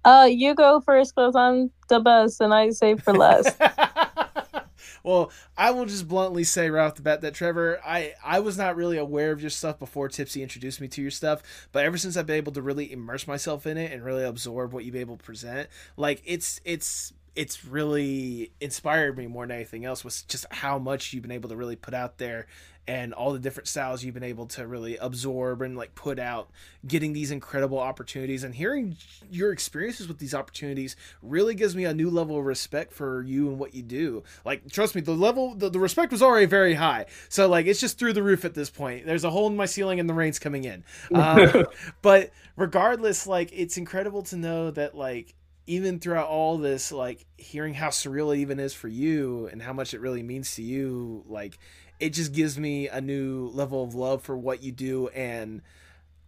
Uh, 0.03 0.27
you 0.29 0.55
go 0.55 0.81
first 0.81 1.15
because 1.15 1.35
I'm 1.35 1.71
the 1.89 1.99
best, 1.99 2.41
and 2.41 2.53
I 2.53 2.69
say 2.71 2.95
for 2.95 3.13
less. 3.13 3.55
well, 5.03 5.31
I 5.57 5.71
will 5.71 5.85
just 5.85 6.07
bluntly 6.07 6.43
say 6.43 6.69
right 6.69 6.85
off 6.85 6.95
the 6.95 7.01
bat 7.01 7.21
that 7.21 7.33
Trevor, 7.33 7.79
I 7.85 8.13
I 8.23 8.39
was 8.39 8.57
not 8.57 8.75
really 8.75 8.97
aware 8.97 9.31
of 9.31 9.41
your 9.41 9.49
stuff 9.49 9.79
before 9.79 10.09
Tipsy 10.09 10.41
introduced 10.41 10.81
me 10.81 10.87
to 10.89 11.01
your 11.01 11.11
stuff, 11.11 11.43
but 11.71 11.85
ever 11.85 11.97
since 11.97 12.17
I've 12.17 12.25
been 12.25 12.37
able 12.37 12.53
to 12.53 12.61
really 12.61 12.91
immerse 12.91 13.27
myself 13.27 13.65
in 13.65 13.77
it 13.77 13.91
and 13.91 14.03
really 14.03 14.23
absorb 14.23 14.73
what 14.73 14.85
you've 14.85 14.93
been 14.93 15.01
able 15.01 15.17
to 15.17 15.23
present, 15.23 15.69
like 15.97 16.21
it's 16.25 16.59
it's 16.65 17.13
it's 17.35 17.65
really 17.65 18.51
inspired 18.59 19.17
me 19.17 19.27
more 19.27 19.45
than 19.47 19.55
anything 19.55 19.85
else 19.85 20.03
was 20.03 20.23
just 20.23 20.45
how 20.51 20.77
much 20.77 21.13
you've 21.13 21.21
been 21.21 21.31
able 21.31 21.49
to 21.49 21.55
really 21.55 21.75
put 21.75 21.93
out 21.93 22.17
there 22.17 22.47
and 22.87 23.13
all 23.13 23.31
the 23.31 23.39
different 23.39 23.67
styles 23.67 24.03
you've 24.03 24.13
been 24.13 24.23
able 24.23 24.47
to 24.47 24.65
really 24.65 24.97
absorb 24.97 25.61
and 25.61 25.77
like 25.77 25.93
put 25.93 26.17
out 26.17 26.49
getting 26.85 27.13
these 27.13 27.29
incredible 27.29 27.77
opportunities 27.77 28.43
and 28.43 28.55
hearing 28.55 28.97
your 29.29 29.51
experiences 29.51 30.07
with 30.07 30.17
these 30.17 30.33
opportunities 30.33 30.95
really 31.21 31.53
gives 31.53 31.75
me 31.75 31.85
a 31.85 31.93
new 31.93 32.09
level 32.09 32.39
of 32.39 32.45
respect 32.45 32.91
for 32.91 33.21
you 33.21 33.47
and 33.49 33.59
what 33.59 33.75
you 33.75 33.83
do. 33.83 34.23
Like 34.43 34.69
trust 34.71 34.95
me 34.95 35.01
the 35.01 35.13
level 35.13 35.53
the, 35.53 35.69
the 35.69 35.79
respect 35.79 36.11
was 36.11 36.23
already 36.23 36.47
very 36.47 36.73
high. 36.73 37.05
So 37.29 37.47
like 37.47 37.67
it's 37.67 37.79
just 37.79 37.99
through 37.99 38.13
the 38.13 38.23
roof 38.23 38.45
at 38.45 38.55
this 38.55 38.69
point. 38.69 39.05
There's 39.05 39.23
a 39.23 39.29
hole 39.29 39.47
in 39.47 39.55
my 39.55 39.67
ceiling 39.67 39.99
and 39.99 40.09
the 40.09 40.13
rain's 40.13 40.39
coming 40.39 40.63
in. 40.63 40.83
Um, 41.13 41.65
but 42.01 42.31
regardless 42.57 43.27
like 43.27 43.51
it's 43.53 43.77
incredible 43.77 44.23
to 44.23 44.37
know 44.37 44.71
that 44.71 44.95
like 44.95 45.35
even 45.67 45.99
throughout 45.99 46.27
all 46.27 46.57
this 46.57 46.91
like 46.91 47.25
hearing 47.37 47.73
how 47.73 47.89
surreal 47.89 48.35
it 48.35 48.39
even 48.39 48.59
is 48.59 48.73
for 48.73 48.87
you 48.87 49.47
and 49.51 49.61
how 49.61 49.73
much 49.73 49.93
it 49.93 50.01
really 50.01 50.23
means 50.23 50.55
to 50.55 50.63
you 50.63 51.23
like 51.27 51.57
it 51.99 52.09
just 52.13 52.33
gives 52.33 52.57
me 52.57 52.87
a 52.87 52.99
new 52.99 53.47
level 53.53 53.83
of 53.83 53.93
love 53.93 54.23
for 54.23 54.35
what 54.35 54.63
you 54.63 54.71
do. 54.71 55.07
And 55.09 55.61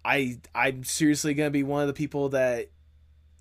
i 0.06 0.38
i'm 0.54 0.84
seriously 0.84 1.34
gonna 1.34 1.50
be 1.50 1.64
one 1.64 1.82
of 1.82 1.88
the 1.88 1.94
people 1.94 2.28
that 2.28 2.68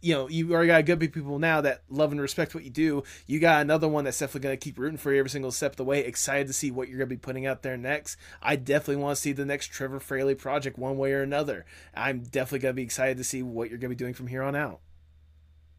you 0.00 0.14
know 0.14 0.28
you 0.28 0.52
already 0.52 0.68
got 0.68 0.78
a 0.78 0.82
good 0.84 1.00
people 1.00 1.40
now 1.40 1.60
that 1.60 1.82
love 1.88 2.12
and 2.12 2.20
respect 2.20 2.54
what 2.54 2.64
you 2.64 2.70
do. 2.70 3.04
You 3.26 3.38
got 3.38 3.62
another 3.62 3.88
one 3.88 4.04
that's 4.04 4.18
definitely 4.18 4.48
going 4.48 4.58
to 4.58 4.64
keep 4.64 4.78
rooting 4.78 4.98
for 4.98 5.12
you 5.12 5.18
every 5.18 5.30
single 5.30 5.52
step 5.52 5.72
of 5.72 5.76
the 5.76 5.84
way. 5.84 6.00
Excited 6.00 6.48
to 6.48 6.52
see 6.52 6.72
what 6.72 6.88
you're 6.88 6.98
going 6.98 7.08
to 7.08 7.14
be 7.14 7.20
putting 7.20 7.46
out 7.46 7.62
there 7.62 7.76
next. 7.76 8.16
I 8.42 8.56
definitely 8.56 8.96
want 8.96 9.16
to 9.16 9.22
see 9.22 9.32
the 9.32 9.44
next 9.44 9.68
trevor 9.68 10.00
fraley 10.00 10.34
project 10.34 10.76
one 10.76 10.98
way 10.98 11.12
or 11.12 11.22
another. 11.22 11.64
I'm 11.94 12.20
definitely 12.20 12.58
going 12.60 12.72
to 12.72 12.76
be 12.76 12.82
excited 12.82 13.16
to 13.18 13.24
see 13.24 13.44
what 13.44 13.70
you're 13.70 13.78
going 13.78 13.90
to 13.90 13.96
be 13.96 14.04
doing 14.04 14.14
from 14.14 14.26
here 14.26 14.42
on 14.42 14.56
out 14.56 14.80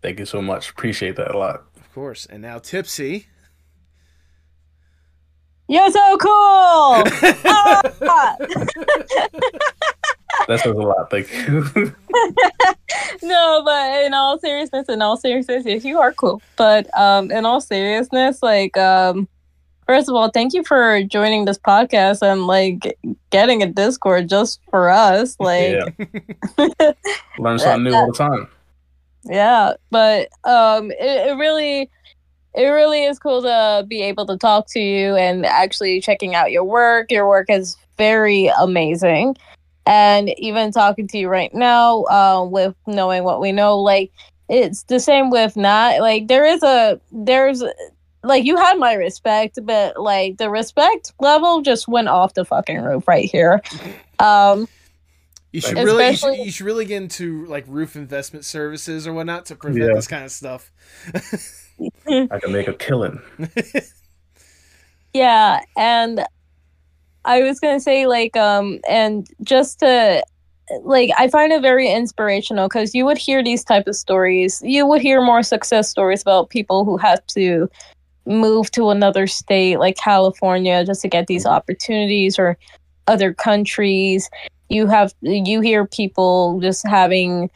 thank 0.03 0.19
you 0.19 0.25
so 0.25 0.41
much 0.41 0.69
appreciate 0.69 1.15
that 1.15 1.33
a 1.33 1.37
lot 1.37 1.63
of 1.75 1.93
course 1.93 2.27
and 2.27 2.43
now 2.43 2.59
tipsy 2.59 3.27
you're 5.67 5.91
so 5.91 6.17
cool. 6.17 6.31
ah! 6.31 7.81
that 10.47 10.59
says 10.59 10.65
a 10.65 10.73
lot. 10.73 11.09
Thank 11.09 11.31
you. 11.31 11.63
no, 13.23 13.61
but 13.63 14.03
in 14.03 14.13
all 14.13 14.37
seriousness, 14.39 14.89
in 14.89 15.01
all 15.01 15.15
seriousness, 15.17 15.65
yes, 15.65 15.85
you 15.85 15.99
are 15.99 16.13
cool. 16.13 16.41
But 16.57 16.95
um, 16.97 17.31
in 17.31 17.45
all 17.45 17.61
seriousness, 17.61 18.43
like 18.43 18.75
um, 18.77 19.27
first 19.87 20.09
of 20.09 20.15
all, 20.15 20.29
thank 20.29 20.53
you 20.53 20.63
for 20.63 21.01
joining 21.03 21.45
this 21.45 21.57
podcast 21.57 22.21
and 22.21 22.45
like 22.45 22.97
getting 23.29 23.63
a 23.63 23.67
Discord 23.67 24.27
just 24.27 24.59
for 24.69 24.89
us. 24.89 25.37
Like, 25.43 25.75
yeah. 26.57 26.91
learn 27.39 27.57
something 27.57 27.85
new 27.85 27.95
all 27.95 28.11
the 28.11 28.17
time. 28.17 28.47
Yeah, 29.25 29.73
but 29.89 30.29
um, 30.43 30.91
it, 30.91 31.29
it 31.29 31.37
really 31.37 31.89
it 32.55 32.67
really 32.67 33.03
is 33.03 33.17
cool 33.19 33.41
to 33.41 33.85
be 33.87 34.01
able 34.03 34.25
to 34.27 34.37
talk 34.37 34.67
to 34.69 34.79
you 34.79 35.15
and 35.15 35.45
actually 35.45 35.99
checking 36.01 36.35
out 36.35 36.51
your 36.51 36.63
work. 36.63 37.11
Your 37.11 37.27
work 37.27 37.49
is 37.49 37.75
very 37.97 38.51
amazing. 38.59 39.35
And 39.85 40.29
even 40.37 40.71
talking 40.71 41.07
to 41.07 41.17
you 41.17 41.27
right 41.27 41.53
now, 41.53 42.03
uh, 42.03 42.45
with 42.45 42.75
knowing 42.87 43.23
what 43.23 43.41
we 43.41 43.51
know, 43.51 43.79
like 43.79 44.11
it's 44.49 44.83
the 44.83 44.99
same 44.99 45.29
with 45.29 45.57
not 45.57 45.99
like 45.99 46.27
there 46.27 46.45
is 46.45 46.63
a 46.63 46.99
there's 47.11 47.63
like 48.23 48.45
you 48.45 48.55
had 48.55 48.77
my 48.77 48.93
respect, 48.93 49.59
but 49.63 49.99
like 49.99 50.37
the 50.37 50.49
respect 50.49 51.11
level 51.19 51.61
just 51.61 51.87
went 51.87 52.07
off 52.07 52.35
the 52.35 52.45
fucking 52.45 52.81
roof 52.81 53.07
right 53.07 53.29
here. 53.29 53.61
Um 54.19 54.67
you 55.53 55.61
should 55.61 55.77
really 55.77 56.07
you 56.07 56.15
should, 56.15 56.35
you 56.35 56.51
should, 56.51 56.65
really 56.65 56.85
get 56.85 57.03
into 57.03 57.45
like 57.45 57.63
roof 57.67 57.95
investment 57.95 58.43
services 58.43 59.05
or 59.05 59.13
whatnot 59.13 59.45
to 59.45 59.55
prevent 59.55 59.85
yeah. 59.85 59.93
this 59.93 60.07
kind 60.07 60.25
of 60.25 60.31
stuff. 60.31 60.71
I 62.09 62.39
can 62.39 62.51
make 62.51 62.67
a 62.67 62.73
killing. 62.73 63.21
yeah, 65.13 65.61
and 65.77 66.25
I 67.23 67.43
was 67.43 67.59
gonna 67.59 67.79
say 67.79 68.07
like 68.07 68.35
um 68.35 68.79
and 68.89 69.27
just 69.43 69.79
to 69.79 70.25
like 70.81 71.11
I 71.19 71.27
find 71.27 71.53
it 71.53 71.61
very 71.61 71.87
inspirational 71.87 72.67
because 72.67 72.95
you 72.95 73.05
would 73.05 73.19
hear 73.19 73.43
these 73.43 73.63
type 73.63 73.87
of 73.87 73.95
stories. 73.95 74.59
You 74.65 74.87
would 74.87 75.03
hear 75.03 75.21
more 75.21 75.43
success 75.43 75.87
stories 75.87 76.23
about 76.23 76.49
people 76.49 76.83
who 76.83 76.97
have 76.97 77.25
to 77.27 77.69
move 78.25 78.71
to 78.71 78.89
another 78.89 79.27
state 79.27 79.77
like 79.77 79.97
California 79.97 80.83
just 80.83 81.03
to 81.03 81.07
get 81.07 81.27
these 81.27 81.45
opportunities 81.45 82.39
or 82.39 82.57
other 83.07 83.33
countries. 83.33 84.29
You 84.73 84.87
have 84.87 85.13
you 85.21 85.61
hear 85.61 85.85
people 85.85 86.59
just 86.59 86.85
having 86.87 87.49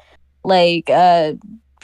like 0.43 0.89
uh 0.89 1.33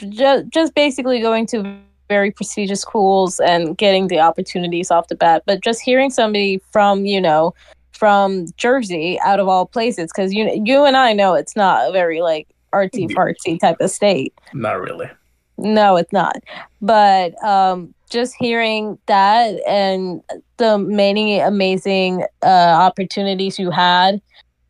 just 0.08 0.48
just 0.48 0.74
basically 0.74 1.20
going 1.20 1.46
to 1.46 1.78
very 2.08 2.30
prestigious 2.30 2.80
schools 2.80 3.40
and 3.40 3.76
getting 3.76 4.08
the 4.08 4.20
opportunities 4.20 4.90
off 4.90 5.08
the 5.08 5.14
bat. 5.14 5.42
But 5.46 5.62
just 5.62 5.80
hearing 5.80 6.10
somebody 6.10 6.60
from, 6.70 7.06
you 7.06 7.20
know, 7.20 7.54
from 7.92 8.46
Jersey 8.56 9.18
out 9.24 9.40
of 9.40 9.48
all 9.48 9.66
places, 9.66 10.10
because 10.14 10.32
you 10.32 10.50
you 10.64 10.84
and 10.84 10.96
I 10.96 11.12
know 11.12 11.34
it's 11.34 11.56
not 11.56 11.88
a 11.88 11.92
very 11.92 12.20
like 12.20 12.48
artsy 12.72 13.08
fartsy 13.10 13.58
type 13.58 13.78
of 13.80 13.90
state. 13.90 14.34
Not 14.52 14.80
really. 14.80 15.10
No, 15.56 15.96
it's 15.96 16.12
not. 16.12 16.42
But 16.82 17.42
um, 17.44 17.94
just 18.10 18.34
hearing 18.38 18.98
that 19.06 19.60
and 19.66 20.20
the 20.56 20.78
many 20.78 21.38
amazing 21.38 22.24
uh, 22.42 22.46
opportunities 22.46 23.58
you 23.58 23.70
had 23.70 24.20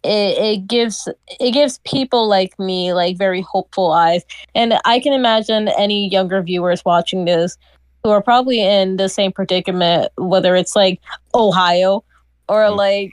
it, 0.05 0.39
it 0.39 0.67
gives 0.67 1.09
it 1.41 1.51
gives 1.53 1.79
people 1.79 2.29
like 2.29 2.59
me 2.59 2.93
like 2.93 3.17
very 3.17 3.41
hopeful 3.41 3.91
eyes 3.93 4.23
and 4.55 4.75
i 4.85 5.01
can 5.01 5.13
imagine 5.13 5.69
any 5.79 6.09
younger 6.09 6.43
viewers 6.43 6.85
watching 6.85 7.25
this 7.25 7.57
who 8.03 8.11
are 8.11 8.23
probably 8.23 8.61
in 8.61 8.97
the 8.97 9.09
same 9.09 9.33
predicament 9.33 10.13
whether 10.17 10.55
it's 10.55 10.77
like 10.77 11.01
ohio 11.35 12.05
or 12.49 12.61
mm. 12.61 12.77
like 12.77 13.13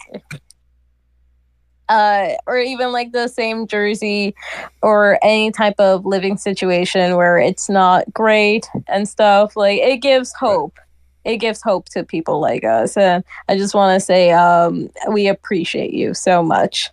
uh, 1.91 2.35
or 2.47 2.57
even 2.57 2.93
like 2.93 3.11
the 3.11 3.27
same 3.27 3.67
Jersey 3.67 4.33
or 4.81 5.19
any 5.21 5.51
type 5.51 5.77
of 5.77 6.05
living 6.05 6.37
situation 6.37 7.17
where 7.17 7.37
it's 7.37 7.69
not 7.69 8.11
great 8.13 8.65
and 8.87 9.09
stuff. 9.09 9.57
Like 9.57 9.81
it 9.81 9.97
gives 9.97 10.33
hope 10.33 10.79
it 11.23 11.37
gives 11.37 11.61
hope 11.61 11.89
to 11.89 12.03
people 12.03 12.39
like 12.39 12.63
us. 12.63 12.97
And 12.97 13.23
I 13.47 13.57
just 13.57 13.73
want 13.73 13.99
to 13.99 14.05
say 14.05 14.31
um, 14.31 14.89
we 15.11 15.27
appreciate 15.27 15.93
you 15.93 16.13
so 16.13 16.43
much. 16.43 16.89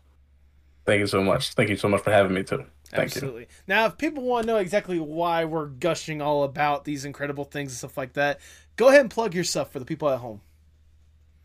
Thank 0.86 1.00
you 1.00 1.06
so 1.06 1.22
much. 1.22 1.55
Thank 1.55 1.68
you 1.68 1.76
so 1.76 1.88
much 1.88 2.02
for 2.02 2.10
having 2.10 2.32
me 2.32 2.42
too. 2.42 2.64
Thank 2.90 3.14
you. 3.14 3.18
Absolutely. 3.18 3.40
You. 3.42 3.46
Now, 3.66 3.86
if 3.86 3.98
people 3.98 4.24
want 4.24 4.44
to 4.44 4.52
know 4.52 4.56
exactly 4.56 4.98
why 4.98 5.44
we're 5.44 5.66
gushing 5.66 6.22
all 6.22 6.44
about 6.44 6.84
these 6.84 7.05
incredible 7.05 7.44
things 7.44 7.72
and 7.72 7.78
stuff 7.78 7.98
like 7.98 8.14
that, 8.14 8.40
go 8.76 8.88
ahead 8.88 9.02
and 9.02 9.10
plug 9.10 9.34
yourself 9.34 9.70
for 9.70 9.78
the 9.78 9.84
people 9.84 10.09
at 10.09 10.20
home. 10.20 10.40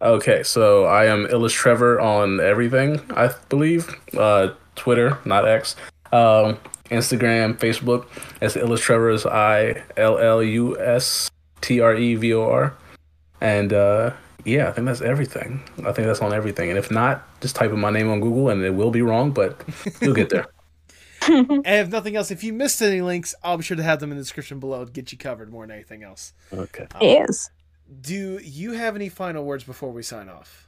Okay, 0.02 0.44
so 0.44 0.86
I 0.86 1.06
am 1.06 1.26
illustrevor 1.28 2.02
on 2.02 2.40
everything, 2.40 3.02
I 3.12 3.34
believe. 3.50 3.94
Uh, 4.18 4.54
Twitter, 4.76 5.18
not 5.24 5.48
X. 5.48 5.76
Um, 6.12 6.58
Instagram, 6.86 7.58
Facebook. 7.58 8.08
It's 8.42 8.56
illustrevor 8.56 9.14
is 9.14 9.26
I 9.26 9.84
L 9.98 10.18
L 10.18 10.44
U 10.44 10.80
S 10.80 11.32
T 11.64 11.80
R 11.80 11.96
E 11.96 12.16
V 12.16 12.34
O 12.36 12.44
R. 12.44 12.76
And 13.42 13.74
uh, 13.74 14.12
yeah, 14.46 14.70
I 14.70 14.72
think 14.72 14.86
that's 14.86 15.02
everything. 15.02 15.62
I 15.80 15.92
think 15.92 16.06
that's 16.08 16.22
on 16.22 16.34
everything. 16.34 16.70
And 16.70 16.78
if 16.78 16.92
not, 16.92 17.28
just 17.42 17.56
type 17.56 17.72
in 17.72 17.80
my 17.80 17.90
name 17.90 18.10
on 18.12 18.20
Google 18.20 18.50
and 18.50 18.62
it 18.64 18.76
will 18.76 18.92
be 18.92 19.02
wrong, 19.02 19.32
but 19.32 19.60
you'll 20.02 20.14
get 20.14 20.30
there. 20.30 20.46
and 21.28 21.66
if 21.66 21.90
nothing 21.90 22.16
else, 22.16 22.30
if 22.30 22.44
you 22.44 22.54
missed 22.54 22.82
any 22.82 23.02
links, 23.02 23.34
I'll 23.44 23.58
be 23.58 23.64
sure 23.64 23.78
to 23.78 23.84
have 23.84 24.00
them 24.00 24.12
in 24.12 24.18
the 24.18 24.24
description 24.24 24.60
below 24.60 24.86
to 24.86 24.92
get 24.92 25.12
you 25.12 25.18
covered 25.18 25.52
more 25.52 25.66
than 25.66 25.72
anything 25.72 26.04
else. 26.04 26.34
Okay. 26.52 26.88
Um, 26.96 27.02
yes. 27.02 27.50
Do 28.02 28.40
you 28.44 28.74
have 28.74 28.96
any 28.96 29.10
final 29.10 29.46
words 29.46 29.64
before 29.64 29.92
we 29.92 30.04
sign 30.04 30.30
off? 30.30 30.68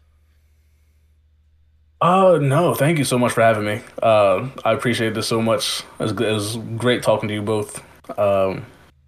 Oh 2.02 2.36
uh, 2.36 2.40
no! 2.40 2.76
Thank 2.76 2.98
you 2.98 3.06
so 3.06 3.18
much 3.18 3.32
for 3.32 3.42
having 3.42 3.66
me. 3.66 3.82
Uh, 4.04 4.50
I 4.66 4.74
appreciate 4.74 5.14
this 5.14 5.28
so 5.28 5.42
much. 5.42 5.82
It 5.98 6.04
was, 6.04 6.12
it 6.12 6.32
was 6.32 6.58
great 6.76 7.02
talking 7.02 7.30
to 7.30 7.34
you 7.34 7.42
both, 7.42 7.80
um, 8.20 8.66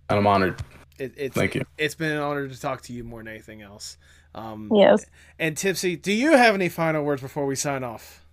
and 0.09 0.17
I'm 0.17 0.25
honored. 0.25 0.61
It, 0.97 1.13
it's, 1.17 1.35
Thank 1.35 1.55
you. 1.55 1.65
It's 1.77 1.95
been 1.95 2.11
an 2.11 2.19
honor 2.19 2.47
to 2.47 2.59
talk 2.59 2.81
to 2.83 2.93
you 2.93 3.03
more 3.03 3.19
than 3.19 3.27
anything 3.27 3.61
else. 3.61 3.97
Um, 4.33 4.71
yes. 4.73 5.05
And 5.39 5.57
Tipsy, 5.57 5.95
do 5.95 6.11
you 6.11 6.31
have 6.31 6.55
any 6.55 6.69
final 6.69 7.03
words 7.03 7.21
before 7.21 7.45
we 7.45 7.55
sign 7.55 7.83
off? 7.83 8.25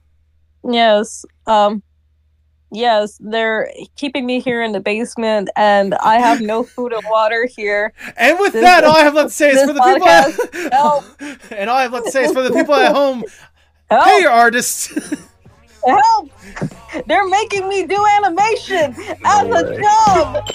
Yes. 0.69 1.25
Um, 1.47 1.83
yes, 2.71 3.19
they're 3.21 3.71
keeping 3.97 4.27
me 4.27 4.41
here 4.41 4.63
in 4.63 4.73
the 4.73 4.81
basement, 4.81 5.51
and 5.57 5.95
I 5.97 6.19
have 6.19 6.41
no 6.41 6.63
food 6.65 6.93
and 6.93 7.03
water 7.09 7.47
here. 7.47 7.93
And 8.17 8.39
with 8.39 8.53
this, 8.53 8.63
that, 8.63 8.85
all 8.85 8.97
I 8.97 9.03
have 9.03 9.15
left 9.15 9.31
to 9.31 9.35
say 9.35 9.51
is 9.51 9.63
for 9.63 9.73
the 9.73 9.81
podcast, 9.81 10.53
people. 10.53 11.27
At, 11.27 11.53
and 11.59 11.71
all 11.71 11.77
I 11.77 11.83
have 11.83 11.93
left 11.93 12.07
to 12.07 12.13
say 12.13 12.25
is 12.25 12.33
for 12.33 12.43
the 12.43 12.53
people 12.53 12.75
at 12.75 12.95
home. 12.95 13.25
Help. 13.91 14.05
Hey, 14.05 14.25
artists. 14.25 14.87
Help! 15.87 16.31
They're 17.07 17.29
making 17.29 17.69
me 17.69 17.87
do 17.87 18.05
animation 18.17 18.95
as 19.25 19.47
a 19.47 19.79
job. 19.79 20.49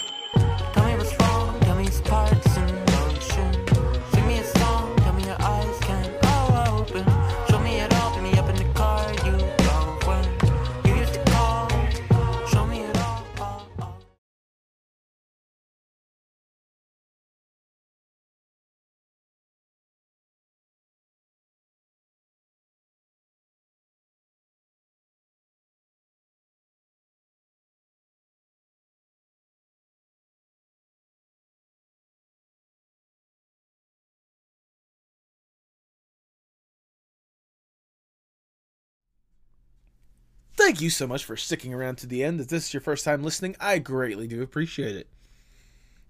Thank 40.69 40.81
you 40.81 40.91
so 40.91 41.07
much 41.07 41.25
for 41.25 41.35
sticking 41.35 41.73
around 41.73 41.95
to 41.97 42.05
the 42.05 42.23
end. 42.23 42.39
If 42.39 42.49
this 42.49 42.67
is 42.67 42.73
your 42.75 42.81
first 42.81 43.03
time 43.03 43.23
listening, 43.23 43.55
I 43.59 43.79
greatly 43.79 44.27
do 44.27 44.43
appreciate 44.43 44.95
it. 44.95 45.07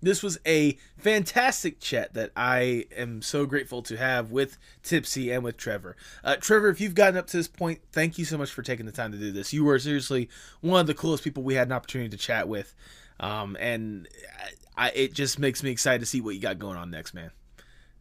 This 0.01 0.21
was 0.21 0.37
a 0.45 0.77
fantastic 0.97 1.79
chat 1.79 2.13
that 2.13 2.31
I 2.35 2.83
am 2.93 3.21
so 3.21 3.45
grateful 3.45 3.81
to 3.83 3.95
have 3.95 4.31
with 4.31 4.57
Tipsy 4.83 5.31
and 5.31 5.45
with 5.45 5.55
Trevor. 5.55 5.95
Uh, 6.25 6.35
Trevor, 6.35 6.67
if 6.67 6.81
you've 6.81 6.93
gotten 6.93 7.15
up 7.15 7.27
to 7.27 7.37
this 7.37 7.47
point, 7.47 7.79
thank 7.93 8.17
you 8.17 8.25
so 8.25 8.37
much 8.37 8.51
for 8.51 8.61
taking 8.61 8.85
the 8.85 8.91
time 8.91 9.13
to 9.13 9.17
do 9.17 9.31
this. 9.31 9.53
You 9.53 9.63
were 9.63 9.79
seriously 9.79 10.27
one 10.59 10.81
of 10.81 10.87
the 10.87 10.93
coolest 10.93 11.23
people 11.23 11.41
we 11.41 11.55
had 11.55 11.69
an 11.69 11.71
opportunity 11.71 12.09
to 12.09 12.17
chat 12.17 12.49
with, 12.49 12.75
um, 13.21 13.55
and 13.61 14.09
I, 14.75 14.89
it 14.89 15.13
just 15.13 15.39
makes 15.39 15.63
me 15.63 15.71
excited 15.71 16.01
to 16.01 16.05
see 16.05 16.19
what 16.19 16.35
you 16.35 16.41
got 16.41 16.59
going 16.59 16.75
on 16.75 16.91
next, 16.91 17.13
man. 17.13 17.31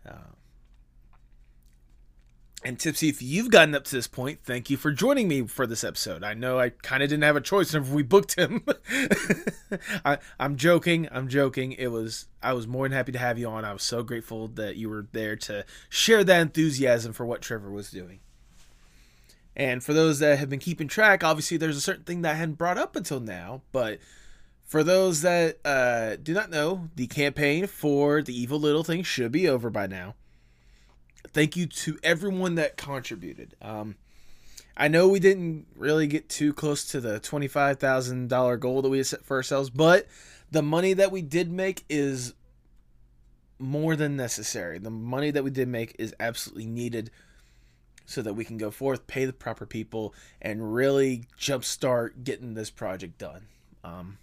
Uh, 0.04 0.32
and 2.64 2.78
Tipsy, 2.78 3.08
if 3.08 3.22
you've 3.22 3.50
gotten 3.50 3.74
up 3.74 3.84
to 3.84 3.94
this 3.94 4.08
point, 4.08 4.40
thank 4.42 4.68
you 4.68 4.76
for 4.76 4.90
joining 4.90 5.28
me 5.28 5.46
for 5.46 5.64
this 5.64 5.84
episode. 5.84 6.24
I 6.24 6.34
know 6.34 6.58
I 6.58 6.70
kind 6.70 7.04
of 7.04 7.08
didn't 7.08 7.22
have 7.22 7.36
a 7.36 7.40
choice 7.40 7.72
whenever 7.72 7.94
we 7.94 8.02
booked 8.02 8.34
him. 8.34 8.64
I, 10.04 10.18
am 10.40 10.56
joking. 10.56 11.08
I'm 11.12 11.28
joking. 11.28 11.72
It 11.72 11.88
was 11.88 12.26
I 12.42 12.54
was 12.54 12.66
more 12.66 12.86
than 12.86 12.96
happy 12.96 13.12
to 13.12 13.18
have 13.18 13.38
you 13.38 13.48
on. 13.48 13.64
I 13.64 13.72
was 13.72 13.84
so 13.84 14.02
grateful 14.02 14.48
that 14.48 14.76
you 14.76 14.88
were 14.88 15.06
there 15.12 15.36
to 15.36 15.64
share 15.88 16.24
that 16.24 16.40
enthusiasm 16.40 17.12
for 17.12 17.24
what 17.24 17.42
Trevor 17.42 17.70
was 17.70 17.92
doing. 17.92 18.18
And 19.54 19.82
for 19.82 19.92
those 19.92 20.18
that 20.18 20.38
have 20.38 20.48
been 20.48 20.58
keeping 20.58 20.88
track, 20.88 21.22
obviously 21.22 21.56
there's 21.56 21.76
a 21.76 21.80
certain 21.80 22.04
thing 22.04 22.22
that 22.22 22.32
I 22.32 22.38
hadn't 22.38 22.58
brought 22.58 22.78
up 22.78 22.96
until 22.96 23.20
now, 23.20 23.62
but 23.70 23.98
for 24.64 24.82
those 24.82 25.22
that 25.22 25.58
uh, 25.64 26.16
do 26.16 26.34
not 26.34 26.50
know, 26.50 26.90
the 26.96 27.06
campaign 27.06 27.66
for 27.66 28.20
the 28.20 28.38
evil 28.38 28.58
little 28.58 28.84
thing 28.84 29.02
should 29.02 29.32
be 29.32 29.48
over 29.48 29.70
by 29.70 29.86
now 29.86 30.14
thank 31.32 31.56
you 31.56 31.66
to 31.66 31.98
everyone 32.02 32.54
that 32.56 32.76
contributed. 32.76 33.54
Um, 33.60 33.96
I 34.76 34.88
know 34.88 35.08
we 35.08 35.20
didn't 35.20 35.66
really 35.76 36.06
get 36.06 36.28
too 36.28 36.52
close 36.52 36.84
to 36.92 37.00
the 37.00 37.18
$25,000 37.20 38.60
goal 38.60 38.82
that 38.82 38.88
we 38.88 39.02
set 39.02 39.24
for 39.24 39.36
ourselves, 39.36 39.70
but 39.70 40.06
the 40.50 40.62
money 40.62 40.92
that 40.94 41.10
we 41.10 41.20
did 41.20 41.50
make 41.50 41.84
is 41.88 42.34
more 43.58 43.96
than 43.96 44.16
necessary. 44.16 44.78
The 44.78 44.90
money 44.90 45.32
that 45.32 45.42
we 45.42 45.50
did 45.50 45.68
make 45.68 45.96
is 45.98 46.14
absolutely 46.20 46.66
needed 46.66 47.10
so 48.06 48.22
that 48.22 48.34
we 48.34 48.44
can 48.44 48.56
go 48.56 48.70
forth, 48.70 49.06
pay 49.06 49.24
the 49.24 49.32
proper 49.32 49.66
people, 49.66 50.14
and 50.40 50.72
really 50.72 51.24
jumpstart 51.38 52.24
getting 52.24 52.54
this 52.54 52.70
project 52.70 53.18
done. 53.18 53.48
Um, 53.84 54.18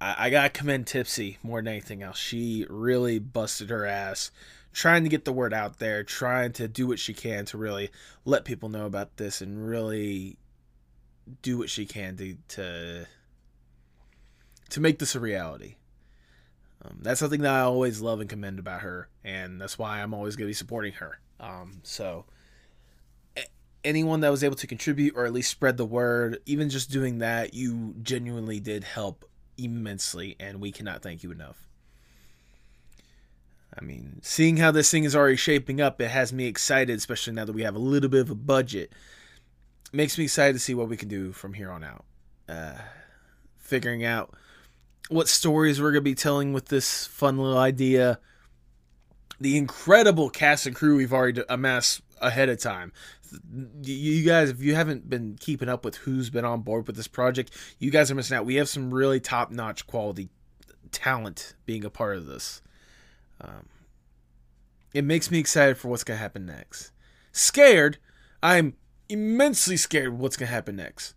I, 0.00 0.26
I 0.26 0.30
gotta 0.30 0.50
commend 0.50 0.86
Tipsy 0.86 1.38
more 1.42 1.58
than 1.58 1.68
anything 1.68 2.02
else. 2.02 2.18
She 2.18 2.66
really 2.68 3.18
busted 3.18 3.70
her 3.70 3.86
ass 3.86 4.30
trying 4.72 5.02
to 5.02 5.08
get 5.08 5.24
the 5.24 5.32
word 5.32 5.52
out 5.52 5.78
there, 5.78 6.04
trying 6.04 6.52
to 6.52 6.68
do 6.68 6.86
what 6.86 6.98
she 6.98 7.14
can 7.14 7.44
to 7.46 7.58
really 7.58 7.90
let 8.24 8.44
people 8.44 8.68
know 8.68 8.86
about 8.86 9.16
this 9.16 9.40
and 9.40 9.68
really 9.68 10.36
do 11.42 11.58
what 11.58 11.70
she 11.70 11.86
can 11.86 12.16
to 12.16 12.36
to, 12.48 13.06
to 14.70 14.80
make 14.80 14.98
this 14.98 15.14
a 15.14 15.20
reality. 15.20 15.76
Um, 16.82 16.98
that's 17.02 17.20
something 17.20 17.42
that 17.42 17.54
I 17.54 17.60
always 17.60 18.00
love 18.00 18.20
and 18.20 18.30
commend 18.30 18.58
about 18.58 18.80
her, 18.80 19.08
and 19.22 19.60
that's 19.60 19.78
why 19.78 20.00
I'm 20.00 20.14
always 20.14 20.36
going 20.36 20.46
to 20.46 20.50
be 20.50 20.54
supporting 20.54 20.94
her. 20.94 21.20
Um, 21.38 21.80
so, 21.82 22.24
anyone 23.84 24.20
that 24.20 24.30
was 24.30 24.42
able 24.42 24.56
to 24.56 24.66
contribute 24.66 25.14
or 25.16 25.26
at 25.26 25.32
least 25.32 25.50
spread 25.50 25.76
the 25.76 25.84
word, 25.84 26.38
even 26.46 26.70
just 26.70 26.90
doing 26.90 27.18
that, 27.18 27.52
you 27.52 27.94
genuinely 28.02 28.60
did 28.60 28.84
help 28.84 29.24
immensely, 29.58 30.36
and 30.40 30.60
we 30.60 30.72
cannot 30.72 31.02
thank 31.02 31.22
you 31.22 31.30
enough. 31.30 31.69
I 33.78 33.84
mean, 33.84 34.20
seeing 34.22 34.56
how 34.56 34.70
this 34.70 34.90
thing 34.90 35.04
is 35.04 35.14
already 35.14 35.36
shaping 35.36 35.80
up, 35.80 36.00
it 36.00 36.08
has 36.08 36.32
me 36.32 36.46
excited, 36.46 36.96
especially 36.96 37.34
now 37.34 37.44
that 37.44 37.52
we 37.52 37.62
have 37.62 37.76
a 37.76 37.80
little 37.80 38.10
bit 38.10 38.22
of 38.22 38.30
a 38.30 38.34
budget. 38.34 38.92
It 39.86 39.96
makes 39.96 40.18
me 40.18 40.24
excited 40.24 40.54
to 40.54 40.58
see 40.58 40.74
what 40.74 40.88
we 40.88 40.96
can 40.96 41.08
do 41.08 41.32
from 41.32 41.54
here 41.54 41.70
on 41.70 41.84
out. 41.84 42.04
Uh, 42.48 42.74
figuring 43.56 44.04
out 44.04 44.34
what 45.08 45.28
stories 45.28 45.80
we're 45.80 45.92
going 45.92 46.04
to 46.04 46.10
be 46.10 46.14
telling 46.14 46.52
with 46.52 46.66
this 46.66 47.06
fun 47.06 47.38
little 47.38 47.58
idea. 47.58 48.18
The 49.40 49.56
incredible 49.56 50.30
cast 50.30 50.66
and 50.66 50.74
crew 50.74 50.96
we've 50.96 51.12
already 51.12 51.42
amassed 51.48 52.02
ahead 52.20 52.48
of 52.48 52.58
time. 52.58 52.92
You 53.82 54.24
guys, 54.24 54.50
if 54.50 54.60
you 54.60 54.74
haven't 54.74 55.08
been 55.08 55.36
keeping 55.38 55.68
up 55.68 55.84
with 55.84 55.96
who's 55.96 56.30
been 56.30 56.44
on 56.44 56.62
board 56.62 56.86
with 56.86 56.96
this 56.96 57.06
project, 57.06 57.52
you 57.78 57.90
guys 57.90 58.10
are 58.10 58.16
missing 58.16 58.36
out. 58.36 58.44
We 58.44 58.56
have 58.56 58.68
some 58.68 58.92
really 58.92 59.20
top 59.20 59.52
notch 59.52 59.86
quality 59.86 60.28
talent 60.90 61.54
being 61.66 61.84
a 61.84 61.90
part 61.90 62.16
of 62.16 62.26
this. 62.26 62.60
Um, 63.40 63.66
it 64.92 65.04
makes 65.04 65.30
me 65.30 65.38
excited 65.38 65.78
for 65.78 65.88
what's 65.88 66.04
going 66.04 66.16
to 66.16 66.22
happen 66.22 66.46
next. 66.46 66.92
Scared, 67.32 67.98
I'm 68.42 68.74
immensely 69.08 69.76
scared 69.76 70.08
of 70.08 70.18
what's 70.18 70.36
going 70.36 70.48
to 70.48 70.54
happen 70.54 70.76
next. 70.76 71.14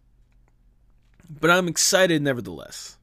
But 1.29 1.49
I'm 1.49 1.67
excited 1.67 2.21
nevertheless. 2.21 2.97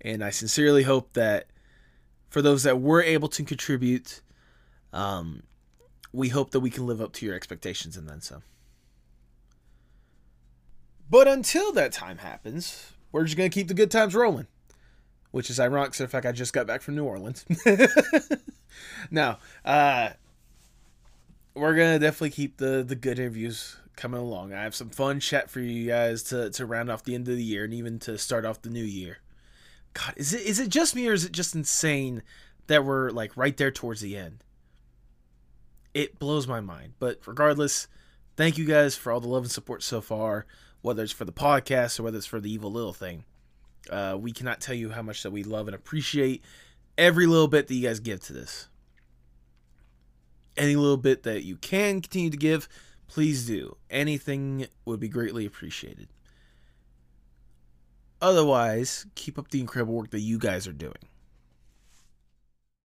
And 0.00 0.22
I 0.22 0.30
sincerely 0.30 0.82
hope 0.82 1.12
that 1.14 1.46
for 2.28 2.42
those 2.42 2.64
that 2.64 2.80
were 2.80 3.02
able 3.02 3.28
to 3.28 3.44
contribute, 3.44 4.20
um, 4.92 5.42
we 6.12 6.28
hope 6.28 6.50
that 6.50 6.60
we 6.60 6.70
can 6.70 6.86
live 6.86 7.00
up 7.00 7.12
to 7.14 7.26
your 7.26 7.34
expectations 7.34 7.96
and 7.96 8.08
then 8.08 8.20
some. 8.20 8.42
But 11.08 11.28
until 11.28 11.72
that 11.72 11.92
time 11.92 12.18
happens, 12.18 12.92
we're 13.12 13.24
just 13.24 13.36
going 13.36 13.48
to 13.48 13.54
keep 13.54 13.68
the 13.68 13.74
good 13.74 13.90
times 13.90 14.14
rolling 14.14 14.48
which 15.36 15.50
is 15.50 15.60
ironic. 15.60 15.92
So, 15.92 16.04
in 16.04 16.08
fact, 16.08 16.24
I 16.24 16.32
just 16.32 16.54
got 16.54 16.66
back 16.66 16.80
from 16.80 16.96
New 16.96 17.04
Orleans. 17.04 17.44
now, 19.10 19.38
uh, 19.66 20.08
we're 21.52 21.74
gonna 21.74 21.98
definitely 21.98 22.30
keep 22.30 22.56
the 22.56 22.82
the 22.82 22.96
good 22.96 23.18
interviews 23.18 23.76
coming 23.96 24.18
along. 24.18 24.54
I 24.54 24.62
have 24.62 24.74
some 24.74 24.88
fun 24.88 25.20
chat 25.20 25.50
for 25.50 25.60
you 25.60 25.88
guys 25.88 26.22
to 26.30 26.48
to 26.48 26.64
round 26.64 26.90
off 26.90 27.04
the 27.04 27.14
end 27.14 27.28
of 27.28 27.36
the 27.36 27.44
year 27.44 27.64
and 27.64 27.74
even 27.74 27.98
to 27.98 28.16
start 28.16 28.46
off 28.46 28.62
the 28.62 28.70
new 28.70 28.82
year. 28.82 29.18
God, 29.92 30.14
is 30.16 30.32
it 30.32 30.40
is 30.40 30.58
it 30.58 30.70
just 30.70 30.96
me 30.96 31.06
or 31.06 31.12
is 31.12 31.26
it 31.26 31.32
just 31.32 31.54
insane 31.54 32.22
that 32.66 32.86
we're 32.86 33.10
like 33.10 33.36
right 33.36 33.58
there 33.58 33.70
towards 33.70 34.00
the 34.00 34.16
end. 34.16 34.42
It 35.92 36.18
blows 36.18 36.48
my 36.48 36.60
mind. 36.60 36.94
But 36.98 37.20
regardless, 37.26 37.88
thank 38.38 38.56
you 38.56 38.64
guys 38.64 38.96
for 38.96 39.12
all 39.12 39.20
the 39.20 39.28
love 39.28 39.42
and 39.42 39.52
support 39.52 39.82
so 39.82 40.00
far, 40.00 40.46
whether 40.80 41.02
it's 41.02 41.12
for 41.12 41.26
the 41.26 41.30
podcast 41.30 42.00
or 42.00 42.04
whether 42.04 42.16
it's 42.16 42.24
for 42.24 42.40
the 42.40 42.50
evil 42.50 42.72
little 42.72 42.94
thing. 42.94 43.24
Uh, 43.90 44.16
we 44.18 44.32
cannot 44.32 44.60
tell 44.60 44.74
you 44.74 44.90
how 44.90 45.02
much 45.02 45.22
that 45.22 45.30
we 45.30 45.42
love 45.42 45.68
and 45.68 45.74
appreciate 45.74 46.42
every 46.98 47.26
little 47.26 47.48
bit 47.48 47.68
that 47.68 47.74
you 47.74 47.86
guys 47.86 48.00
give 48.00 48.20
to 48.24 48.32
this. 48.32 48.68
Any 50.56 50.76
little 50.76 50.96
bit 50.96 51.22
that 51.24 51.44
you 51.44 51.56
can 51.56 52.00
continue 52.00 52.30
to 52.30 52.36
give, 52.36 52.68
please 53.08 53.46
do. 53.46 53.76
Anything 53.90 54.66
would 54.84 55.00
be 55.00 55.08
greatly 55.08 55.44
appreciated. 55.44 56.08
Otherwise, 58.20 59.06
keep 59.14 59.38
up 59.38 59.50
the 59.50 59.60
incredible 59.60 59.94
work 59.94 60.10
that 60.10 60.20
you 60.20 60.38
guys 60.38 60.66
are 60.66 60.72
doing. 60.72 60.94